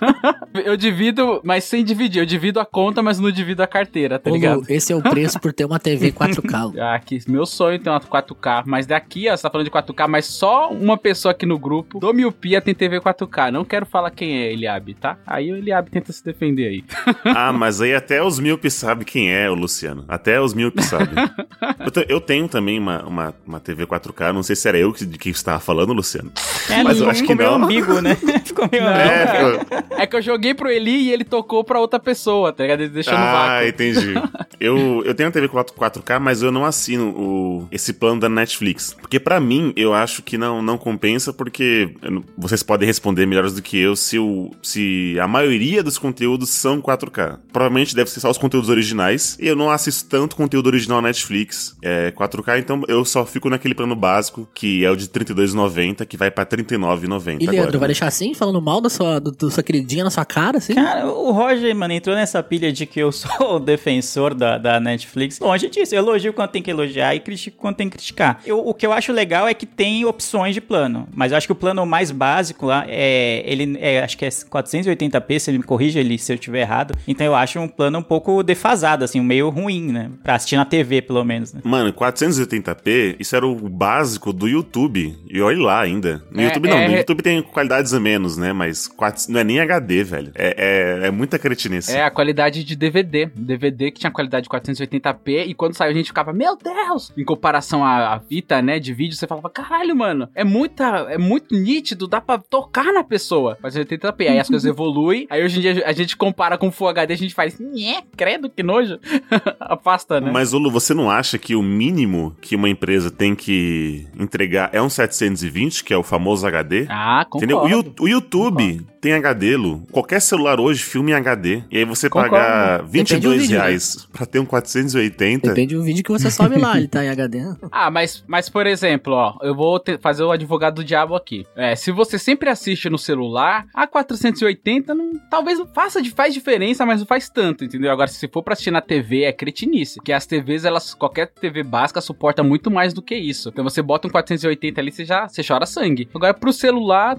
eu 0.64 0.76
divido, 0.76 1.40
mas 1.44 1.64
sem 1.64 1.84
dividir. 1.84 2.20
Eu 2.20 2.26
divido 2.26 2.60
a 2.60 2.64
conta, 2.64 3.02
mas 3.02 3.18
não 3.18 3.30
divido 3.30 3.62
a 3.62 3.66
carteira, 3.66 4.18
tá 4.18 4.30
Ô, 4.30 4.32
Lu, 4.32 4.40
ligado? 4.40 4.64
esse 4.68 4.92
é 4.92 4.96
o 4.96 5.02
preço 5.02 5.40
por 5.40 5.52
ter 5.52 5.64
uma 5.64 5.78
TV 5.78 6.12
4K. 6.12 6.64
Lu. 6.64 6.80
Ah, 6.80 6.98
que 6.98 7.18
meu 7.28 7.44
sonho 7.44 7.74
é 7.74 7.78
ter 7.78 7.90
uma 7.90 8.00
4K, 8.00 8.64
mas 8.66 8.86
daqui, 8.86 9.28
ó, 9.28 9.36
você 9.36 9.42
tá 9.42 9.50
falando 9.50 9.66
de 9.66 9.70
4K, 9.70 10.08
mas 10.08 10.24
só 10.26 10.70
uma 10.70 10.96
pessoa 10.96 11.32
aqui 11.32 11.44
no 11.44 11.58
grupo 11.58 12.00
do 12.00 12.12
Miopia 12.12 12.60
tem 12.60 12.74
TV 12.74 13.00
4K. 13.00 13.50
Não 13.50 13.64
quero 13.64 13.84
falar 13.84 14.10
quem 14.10 14.38
é 14.38 14.52
Eliabe, 14.52 14.94
tá? 14.94 15.18
Aí 15.26 15.52
o 15.52 15.56
Eliabe 15.56 15.90
tenta 15.90 16.12
se 16.12 16.24
defender 16.24 16.66
aí. 16.68 16.84
Ah, 17.24 17.52
mas 17.52 17.80
aí 17.80 17.94
até 17.94 18.22
os 18.22 18.38
míopes 18.50 18.74
sabem 18.74 19.04
quem 19.04 19.30
é 19.32 19.48
o 19.48 19.54
Luciano. 19.54 20.04
Até 20.08 20.40
os 20.40 20.52
míopes 20.54 20.86
sabem. 20.86 21.14
eu, 21.84 21.90
te- 21.90 22.06
eu 22.08 22.20
tenho 22.20 22.48
também 22.48 22.78
uma, 22.78 23.04
uma, 23.04 23.34
uma 23.46 23.60
TV 23.60 23.86
4K, 23.86 24.32
não 24.32 24.42
sei 24.42 24.56
se 24.56 24.68
era 24.68 24.76
eu 24.78 24.92
que- 24.92 25.06
de 25.06 25.16
quem 25.18 25.32
você 25.32 25.38
estava 25.38 25.60
falando, 25.60 25.92
Luciano. 25.92 26.32
É, 26.68 26.82
Mas 26.82 27.00
eu 27.00 27.08
acho 27.08 27.22
que 27.24 27.34
não. 27.34 27.62
ambíguo, 27.64 28.00
né? 28.00 28.16
ficou 28.44 28.68
meio. 28.70 28.82
É, 28.84 29.42
eu- 29.42 29.98
É 29.98 30.06
que 30.06 30.16
eu 30.16 30.22
joguei 30.22 30.52
pro 30.54 30.68
Eli 30.70 31.08
e 31.08 31.12
ele 31.12 31.24
tocou 31.24 31.62
pra 31.62 31.78
outra 31.78 32.00
pessoa, 32.00 32.52
tá 32.52 32.64
ligado? 32.64 32.80
Ele 32.80 32.90
deixou 32.90 33.14
no 33.14 33.20
ah, 33.20 33.32
vácuo. 33.32 33.68
entendi. 33.68 34.14
Eu, 34.60 35.02
eu 35.06 35.14
tenho 35.14 35.30
a 35.30 35.32
TV 35.32 35.48
4, 35.48 35.74
4K, 35.74 36.20
mas 36.20 36.42
eu 36.42 36.52
não 36.52 36.66
assino 36.66 37.08
o, 37.16 37.66
esse 37.72 37.94
plano 37.94 38.20
da 38.20 38.28
Netflix. 38.28 38.92
Porque 38.92 39.18
pra 39.18 39.40
mim, 39.40 39.72
eu 39.74 39.94
acho 39.94 40.22
que 40.22 40.36
não, 40.36 40.60
não 40.60 40.76
compensa, 40.76 41.32
porque 41.32 41.94
eu 42.02 42.22
vocês 42.36 42.62
podem 42.62 42.86
responder 42.86 43.24
melhores 43.24 43.54
do 43.54 43.62
que 43.62 43.78
eu 43.78 43.96
se, 43.96 44.18
o, 44.18 44.50
se 44.62 45.16
a 45.18 45.26
maioria 45.26 45.82
dos 45.82 45.96
conteúdos 45.96 46.50
são 46.50 46.78
4K. 46.82 47.38
Provavelmente 47.50 47.96
deve 47.96 48.10
ser 48.10 48.20
só 48.20 48.28
os 48.30 48.36
conteúdos 48.40 48.68
originais. 48.68 49.36
E 49.40 49.46
eu 49.46 49.54
não 49.54 49.70
assisto 49.70 50.08
tanto 50.08 50.34
conteúdo 50.36 50.66
original 50.66 51.00
na 51.00 51.08
Netflix 51.08 51.76
é 51.82 52.10
4K, 52.12 52.58
então 52.58 52.82
eu 52.88 53.04
só 53.04 53.24
fico 53.24 53.48
naquele 53.50 53.74
plano 53.74 53.94
básico, 53.94 54.48
que 54.54 54.84
é 54.84 54.90
o 54.90 54.96
de 54.96 55.04
R$ 55.04 55.24
32,90, 55.24 56.06
que 56.06 56.16
vai 56.16 56.30
pra 56.30 56.44
R$ 56.44 56.56
39,90 56.56 57.40
E 57.40 57.44
agora. 57.44 57.50
Leandro, 57.50 57.78
vai 57.78 57.80
né? 57.80 57.86
deixar 57.88 58.06
assim, 58.06 58.34
falando 58.34 58.60
mal 58.60 58.80
da 58.80 58.88
sua, 58.88 59.20
do, 59.20 59.30
do 59.30 59.50
sua 59.50 59.62
queridinha 59.62 60.04
na 60.04 60.10
sua 60.10 60.24
cara, 60.24 60.58
assim? 60.58 60.74
Cara, 60.74 61.06
o 61.06 61.30
Roger, 61.32 61.74
mano, 61.74 61.92
entrou 61.92 62.16
nessa 62.16 62.42
pilha 62.42 62.72
de 62.72 62.86
que 62.86 63.00
eu 63.00 63.10
sou 63.12 63.56
o 63.56 63.58
defensor 63.58 64.34
da, 64.34 64.58
da 64.58 64.80
Netflix. 64.80 65.38
Longe 65.40 65.68
disso, 65.68 65.94
eu 65.94 65.98
elogio 65.98 66.32
quando 66.32 66.50
tem 66.50 66.62
que 66.62 66.70
elogiar 66.70 67.14
e 67.14 67.20
critico 67.20 67.56
quando 67.58 67.76
tem 67.76 67.88
que 67.88 67.96
criticar. 67.96 68.40
Eu, 68.44 68.66
o 68.66 68.74
que 68.74 68.86
eu 68.86 68.92
acho 68.92 69.12
legal 69.12 69.46
é 69.46 69.54
que 69.54 69.66
tem 69.66 70.04
opções 70.04 70.54
de 70.54 70.60
plano, 70.60 71.08
mas 71.12 71.32
eu 71.32 71.38
acho 71.38 71.46
que 71.46 71.52
o 71.52 71.56
plano 71.56 71.84
mais 71.84 72.10
básico 72.10 72.66
lá 72.66 72.84
é, 72.88 73.42
ele 73.44 73.76
é, 73.80 74.02
acho 74.02 74.16
que 74.16 74.24
é 74.24 74.28
480p, 74.28 75.38
se 75.38 75.50
ele 75.50 75.58
me 75.58 75.64
corrige 75.64 75.98
ele 75.98 76.18
se 76.18 76.32
eu 76.32 76.34
estiver 76.34 76.60
errado. 76.60 76.94
Então 77.06 77.26
eu 77.26 77.34
acho 77.34 77.58
um 77.58 77.68
plano 77.68 77.98
um 77.98 78.02
pouco 78.02 78.29
defasado, 78.42 79.04
assim, 79.04 79.20
meio 79.20 79.48
ruim, 79.50 79.90
né? 79.92 80.10
Pra 80.22 80.34
assistir 80.34 80.56
na 80.56 80.64
TV, 80.64 81.02
pelo 81.02 81.24
menos, 81.24 81.52
né? 81.52 81.60
Mano, 81.64 81.92
480p, 81.92 83.16
isso 83.18 83.34
era 83.36 83.46
o 83.46 83.54
básico 83.68 84.32
do 84.32 84.48
YouTube. 84.48 85.16
E 85.28 85.40
olha 85.40 85.62
lá 85.62 85.80
ainda. 85.80 86.22
No 86.30 86.40
É, 86.40 86.44
YouTube 86.46 86.68
não, 86.68 86.76
é- 86.78 86.88
no 86.88 86.96
YouTube 86.96 87.22
tem 87.22 87.42
qualidades 87.42 87.92
a 87.92 88.00
menos, 88.00 88.36
né? 88.36 88.52
Mas 88.52 88.86
4 88.88 89.30
não 89.32 89.40
é 89.40 89.44
nem 89.44 89.60
HD, 89.60 90.02
velho. 90.04 90.32
É, 90.34 91.00
é, 91.04 91.06
é 91.08 91.10
muita 91.10 91.38
cretinice. 91.38 91.92
É 91.94 92.04
a 92.04 92.10
qualidade 92.10 92.64
de 92.64 92.76
DVD. 92.76 93.26
DVD 93.34 93.90
que 93.90 94.00
tinha 94.00 94.10
qualidade 94.10 94.44
de 94.44 94.48
480p 94.50 95.46
e 95.46 95.54
quando 95.54 95.74
saiu 95.74 95.90
a 95.90 95.94
gente 95.94 96.06
ficava, 96.06 96.32
meu 96.32 96.56
Deus! 96.56 97.12
Em 97.16 97.24
comparação 97.24 97.84
à, 97.84 98.14
à 98.14 98.20
fita, 98.20 98.62
né, 98.62 98.78
de 98.78 98.92
vídeo, 98.94 99.16
você 99.16 99.26
falava, 99.26 99.50
caralho, 99.50 99.94
mano, 99.94 100.28
é 100.34 100.44
muita, 100.44 101.06
é 101.10 101.18
muito 101.18 101.54
nítido, 101.54 102.06
dá 102.06 102.20
pra 102.20 102.38
tocar 102.38 102.92
na 102.92 103.02
pessoa. 103.04 103.56
480p. 103.62 104.28
Aí 104.28 104.38
as 104.38 104.48
coisas 104.48 104.64
evoluem. 104.70 105.26
Aí 105.30 105.42
hoje 105.44 105.58
em 105.58 105.60
dia 105.62 105.82
a 105.86 105.92
gente 105.92 106.16
compara 106.16 106.56
com 106.58 106.70
Full 106.70 106.88
HD, 106.88 107.14
a 107.14 107.16
gente 107.16 107.34
faz, 107.34 107.58
nhé, 107.58 108.02
credo, 108.20 108.50
que 108.50 108.62
nojo. 108.62 109.00
Afasta, 109.58 110.20
né? 110.20 110.30
Mas, 110.30 110.52
Olu, 110.52 110.70
você 110.70 110.92
não 110.92 111.10
acha 111.10 111.38
que 111.38 111.56
o 111.56 111.62
mínimo 111.62 112.36
que 112.38 112.54
uma 112.54 112.68
empresa 112.68 113.10
tem 113.10 113.34
que 113.34 114.06
entregar 114.18 114.68
é 114.74 114.82
um 114.82 114.90
720, 114.90 115.82
que 115.82 115.94
é 115.94 115.96
o 115.96 116.02
famoso 116.02 116.46
HD? 116.46 116.86
Ah, 116.90 117.24
Entendeu? 117.34 117.56
O, 117.56 117.60
concordo. 117.62 117.94
O 117.98 118.06
YouTube 118.06 118.86
tem 119.00 119.12
HD, 119.14 119.56
Lu. 119.56 119.82
Qualquer 119.90 120.20
celular 120.20 120.60
hoje 120.60 120.82
filma 120.82 121.10
em 121.10 121.14
HD. 121.14 121.62
E 121.70 121.78
aí 121.78 121.84
você 121.84 122.08
Concordo. 122.08 122.36
pagar 122.36 122.82
22 122.82 122.92
Depende 123.08 123.20
do 123.26 123.30
vídeo, 123.42 123.56
né? 123.58 123.62
reais 123.64 124.08
pra 124.12 124.26
ter 124.26 124.38
um 124.38 124.44
480. 124.46 125.48
Depende 125.48 125.74
do 125.74 125.82
vídeo 125.82 126.02
que 126.04 126.10
você 126.12 126.30
sobe 126.30 126.58
lá, 126.58 126.76
ele 126.76 126.88
tá 126.88 127.04
em 127.04 127.08
HD. 127.08 127.40
Ah, 127.72 127.90
mas, 127.90 128.22
mas 128.26 128.48
por 128.48 128.66
exemplo, 128.66 129.12
ó, 129.14 129.36
eu 129.42 129.54
vou 129.54 129.78
te- 129.78 129.96
fazer 129.98 130.22
o 130.22 130.30
advogado 130.30 130.76
do 130.76 130.84
diabo 130.84 131.14
aqui. 131.14 131.46
É, 131.56 131.74
se 131.76 131.90
você 131.92 132.18
sempre 132.18 132.50
assiste 132.50 132.90
no 132.90 132.98
celular, 132.98 133.66
a 133.74 133.86
480 133.86 134.94
não, 134.94 135.12
talvez 135.30 135.58
não 135.58 135.66
faça 135.66 136.02
de 136.02 136.10
faz 136.10 136.34
diferença, 136.34 136.84
mas 136.84 137.00
não 137.00 137.06
faz 137.06 137.28
tanto, 137.28 137.64
entendeu? 137.64 137.90
Agora, 137.90 138.08
se 138.08 138.28
for 138.28 138.42
pra 138.42 138.52
assistir 138.52 138.70
na 138.70 138.80
TV, 138.80 139.22
é 139.22 139.32
cretinice. 139.32 139.96
Porque 139.96 140.12
as 140.12 140.26
TVs, 140.26 140.64
elas, 140.64 140.94
qualquer 140.94 141.28
TV 141.28 141.62
básica 141.62 142.00
suporta 142.00 142.42
muito 142.42 142.70
mais 142.70 142.92
do 142.92 143.00
que 143.02 143.14
isso. 143.14 143.48
Então 143.50 143.64
você 143.64 143.80
bota 143.82 144.08
um 144.08 144.10
480 144.10 144.80
ali, 144.80 144.90
você 144.92 145.04
já 145.04 145.28
você 145.28 145.42
chora 145.42 145.64
sangue. 145.66 146.08
Agora, 146.14 146.34
pro 146.34 146.52
celular, 146.52 147.16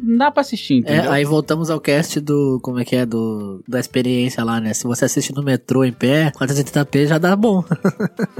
não 0.00 0.16
dá 0.18 0.30
pra 0.30 0.40
assistir, 0.42 0.74
É, 0.74 0.78
entendeu? 0.78 1.12
Aí 1.22 1.24
voltamos 1.24 1.70
ao 1.70 1.80
cast 1.80 2.20
do. 2.20 2.60
Como 2.62 2.78
é 2.78 2.84
que 2.84 2.96
é? 2.96 3.06
Do, 3.06 3.62
da 3.66 3.80
experiência 3.80 4.44
lá, 4.44 4.60
né? 4.60 4.74
Se 4.74 4.84
você 4.84 5.04
assiste 5.04 5.32
no 5.34 5.42
metrô 5.42 5.84
em 5.84 5.92
pé, 5.92 6.32
480p 6.32 7.06
já 7.06 7.18
dá 7.18 7.34
bom. 7.34 7.64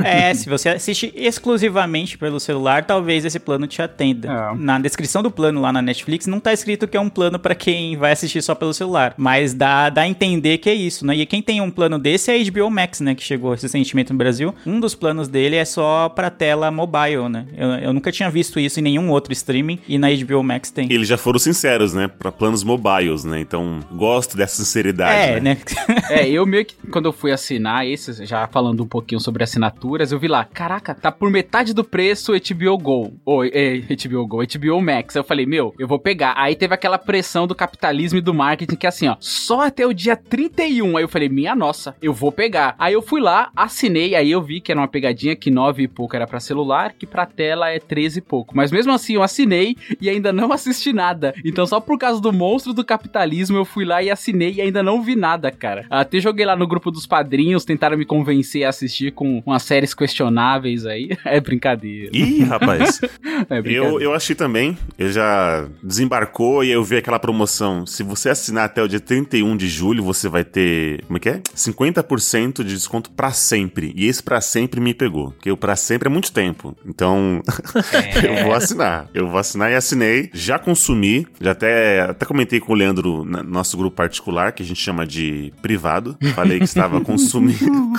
É, 0.02 0.34
se 0.34 0.48
você 0.48 0.68
assiste 0.68 1.12
exclusivamente 1.14 2.18
pelo 2.18 2.40
celular, 2.40 2.84
talvez 2.84 3.24
esse 3.24 3.38
plano 3.38 3.66
te 3.66 3.80
atenda. 3.80 4.28
É. 4.28 4.56
Na 4.56 4.78
descrição 4.78 5.22
do 5.22 5.30
plano 5.30 5.60
lá 5.60 5.72
na 5.72 5.80
Netflix 5.80 6.26
não 6.26 6.40
tá 6.40 6.52
escrito 6.52 6.88
que 6.88 6.96
é 6.96 7.00
um 7.00 7.08
plano 7.08 7.38
pra 7.38 7.54
quem 7.54 7.96
vai 7.96 8.12
assistir 8.12 8.42
só 8.42 8.54
pelo 8.54 8.74
celular, 8.74 9.14
mas 9.16 9.54
dá, 9.54 9.88
dá 9.90 10.02
a 10.02 10.08
entender 10.08 10.58
que 10.58 10.68
é 10.68 10.74
isso, 10.74 11.06
né? 11.06 11.14
E 11.16 11.24
quem 11.24 11.40
tem 11.40 11.60
um 11.60 11.70
plano 11.70 11.98
desse 11.98 12.30
é 12.30 12.34
a 12.34 12.50
HBO 12.50 12.70
Max, 12.70 13.00
né, 13.00 13.14
que 13.14 13.22
chegou 13.22 13.52
recentemente 13.52 14.12
no 14.12 14.18
Brasil. 14.18 14.54
Um 14.66 14.80
dos 14.80 14.94
planos 14.94 15.28
dele 15.28 15.56
é 15.56 15.64
só 15.64 16.08
pra 16.08 16.30
tela 16.30 16.70
mobile, 16.70 17.28
né? 17.28 17.46
Eu, 17.56 17.68
eu 17.68 17.92
nunca 17.92 18.10
tinha 18.10 18.30
visto 18.30 18.58
isso 18.58 18.80
em 18.80 18.82
nenhum 18.82 19.10
outro 19.10 19.32
streaming 19.32 19.78
e 19.86 19.98
na 19.98 20.08
HBO 20.10 20.42
Max 20.42 20.70
tem. 20.70 20.92
Eles 20.92 21.06
já 21.06 21.16
foram 21.16 21.38
sinceros, 21.38 21.94
né? 21.94 22.08
Pra 22.08 22.32
planos 22.32 22.64
mobiles, 22.76 23.24
né? 23.24 23.40
Então, 23.40 23.80
gosto 23.92 24.36
dessa 24.36 24.56
sinceridade. 24.56 25.32
É, 25.32 25.40
né? 25.40 25.54
né? 25.54 25.96
É, 26.10 26.28
eu 26.28 26.46
meio 26.46 26.64
que, 26.64 26.74
quando 26.90 27.06
eu 27.06 27.12
fui 27.12 27.32
assinar 27.32 27.86
esse, 27.86 28.24
já 28.24 28.46
falando 28.46 28.82
um 28.82 28.86
pouquinho 28.86 29.20
sobre 29.20 29.44
assinaturas, 29.44 30.12
eu 30.12 30.18
vi 30.18 30.28
lá, 30.28 30.44
caraca, 30.44 30.94
tá 30.94 31.10
por 31.10 31.30
metade 31.30 31.72
do 31.74 31.84
preço 31.84 32.32
HBO 32.32 32.78
Go. 32.78 33.12
Ou, 33.24 33.44
é, 33.44 33.80
HBO 33.80 34.26
Go, 34.26 34.38
HBO 34.38 34.80
Max. 34.80 35.14
Eu 35.14 35.24
falei, 35.24 35.46
meu, 35.46 35.74
eu 35.78 35.86
vou 35.86 35.98
pegar. 35.98 36.34
Aí 36.36 36.54
teve 36.54 36.74
aquela 36.74 36.98
pressão 36.98 37.46
do 37.46 37.54
capitalismo 37.54 38.18
e 38.18 38.22
do 38.22 38.34
marketing 38.34 38.76
que 38.76 38.86
é 38.86 38.88
assim, 38.88 39.08
ó, 39.08 39.16
só 39.20 39.62
até 39.62 39.86
o 39.86 39.92
dia 39.92 40.16
31. 40.16 40.96
Aí 40.96 41.04
eu 41.04 41.08
falei, 41.08 41.28
minha 41.28 41.54
nossa, 41.54 41.94
eu 42.02 42.12
vou 42.12 42.32
pegar. 42.32 42.74
Aí 42.78 42.94
eu 42.94 43.02
fui 43.02 43.20
lá, 43.20 43.50
assinei, 43.56 44.14
aí 44.14 44.30
eu 44.30 44.42
vi 44.42 44.60
que 44.60 44.72
era 44.72 44.80
uma 44.80 44.88
pegadinha 44.88 45.36
que 45.36 45.50
9 45.50 45.82
e 45.82 45.88
pouco 45.88 46.16
era 46.16 46.26
pra 46.26 46.40
celular, 46.40 46.92
que 46.92 47.06
pra 47.06 47.26
tela 47.26 47.70
é 47.70 47.78
13 47.78 48.18
e 48.18 48.22
pouco. 48.22 48.56
Mas 48.56 48.70
mesmo 48.70 48.92
assim, 48.92 49.14
eu 49.14 49.22
assinei 49.22 49.76
e 50.00 50.08
ainda 50.08 50.32
não 50.32 50.52
assisti 50.52 50.92
nada. 50.92 51.34
Então, 51.44 51.66
só 51.66 51.80
por 51.80 51.98
causa 51.98 52.20
do 52.20 52.32
monstro 52.32 52.61
do 52.70 52.84
capitalismo, 52.84 53.56
eu 53.56 53.64
fui 53.64 53.84
lá 53.84 54.02
e 54.02 54.10
assinei 54.10 54.54
e 54.54 54.60
ainda 54.60 54.82
não 54.82 55.02
vi 55.02 55.16
nada, 55.16 55.50
cara. 55.50 55.86
Até 55.88 56.20
joguei 56.20 56.44
lá 56.44 56.54
no 56.54 56.66
grupo 56.66 56.90
dos 56.90 57.06
padrinhos, 57.06 57.64
tentaram 57.64 57.96
me 57.96 58.04
convencer 58.04 58.64
a 58.64 58.68
assistir 58.68 59.12
com 59.12 59.42
umas 59.46 59.62
séries 59.62 59.94
questionáveis 59.94 60.84
aí. 60.84 61.10
É 61.24 61.40
brincadeira. 61.40 62.10
Ih, 62.12 62.42
rapaz. 62.42 63.00
É 63.48 63.58
eu, 63.58 63.62
brincadeira. 63.62 64.04
eu 64.04 64.14
achei 64.14 64.36
também. 64.36 64.76
Eu 64.98 65.10
já 65.10 65.66
desembarcou 65.82 66.62
e 66.62 66.70
eu 66.70 66.84
vi 66.84 66.96
aquela 66.96 67.18
promoção. 67.18 67.86
Se 67.86 68.02
você 68.02 68.28
assinar 68.28 68.64
até 68.64 68.82
o 68.82 68.88
dia 68.88 69.00
31 69.00 69.56
de 69.56 69.68
julho, 69.68 70.02
você 70.04 70.28
vai 70.28 70.44
ter. 70.44 71.02
Como 71.06 71.16
é 71.16 71.20
que 71.20 71.28
é? 71.28 71.40
50% 71.56 72.62
de 72.64 72.74
desconto 72.74 73.10
pra 73.10 73.30
sempre. 73.30 73.92
E 73.96 74.06
esse 74.06 74.22
pra 74.22 74.40
sempre 74.40 74.80
me 74.80 74.92
pegou. 74.92 75.30
Porque 75.32 75.50
o 75.50 75.56
pra 75.56 75.76
sempre 75.76 76.08
é 76.08 76.10
muito 76.10 76.32
tempo. 76.32 76.76
Então, 76.86 77.40
eu 78.22 78.44
vou 78.44 78.52
assinar. 78.54 79.08
Eu 79.14 79.28
vou 79.28 79.38
assinar 79.38 79.70
e 79.70 79.74
assinei. 79.74 80.30
Já 80.32 80.58
consumi. 80.58 81.26
Já 81.40 81.52
até, 81.52 82.00
até 82.02 82.26
comentei 82.26 82.51
com 82.60 82.72
o 82.72 82.76
Leandro 82.76 83.24
no 83.24 83.42
nosso 83.42 83.76
grupo 83.76 83.96
particular, 83.96 84.52
que 84.52 84.62
a 84.62 84.66
gente 84.66 84.80
chama 84.80 85.06
de 85.06 85.52
privado. 85.62 86.16
Falei 86.34 86.58
que 86.58 86.64
estava 86.64 87.00
consumindo. 87.04 87.92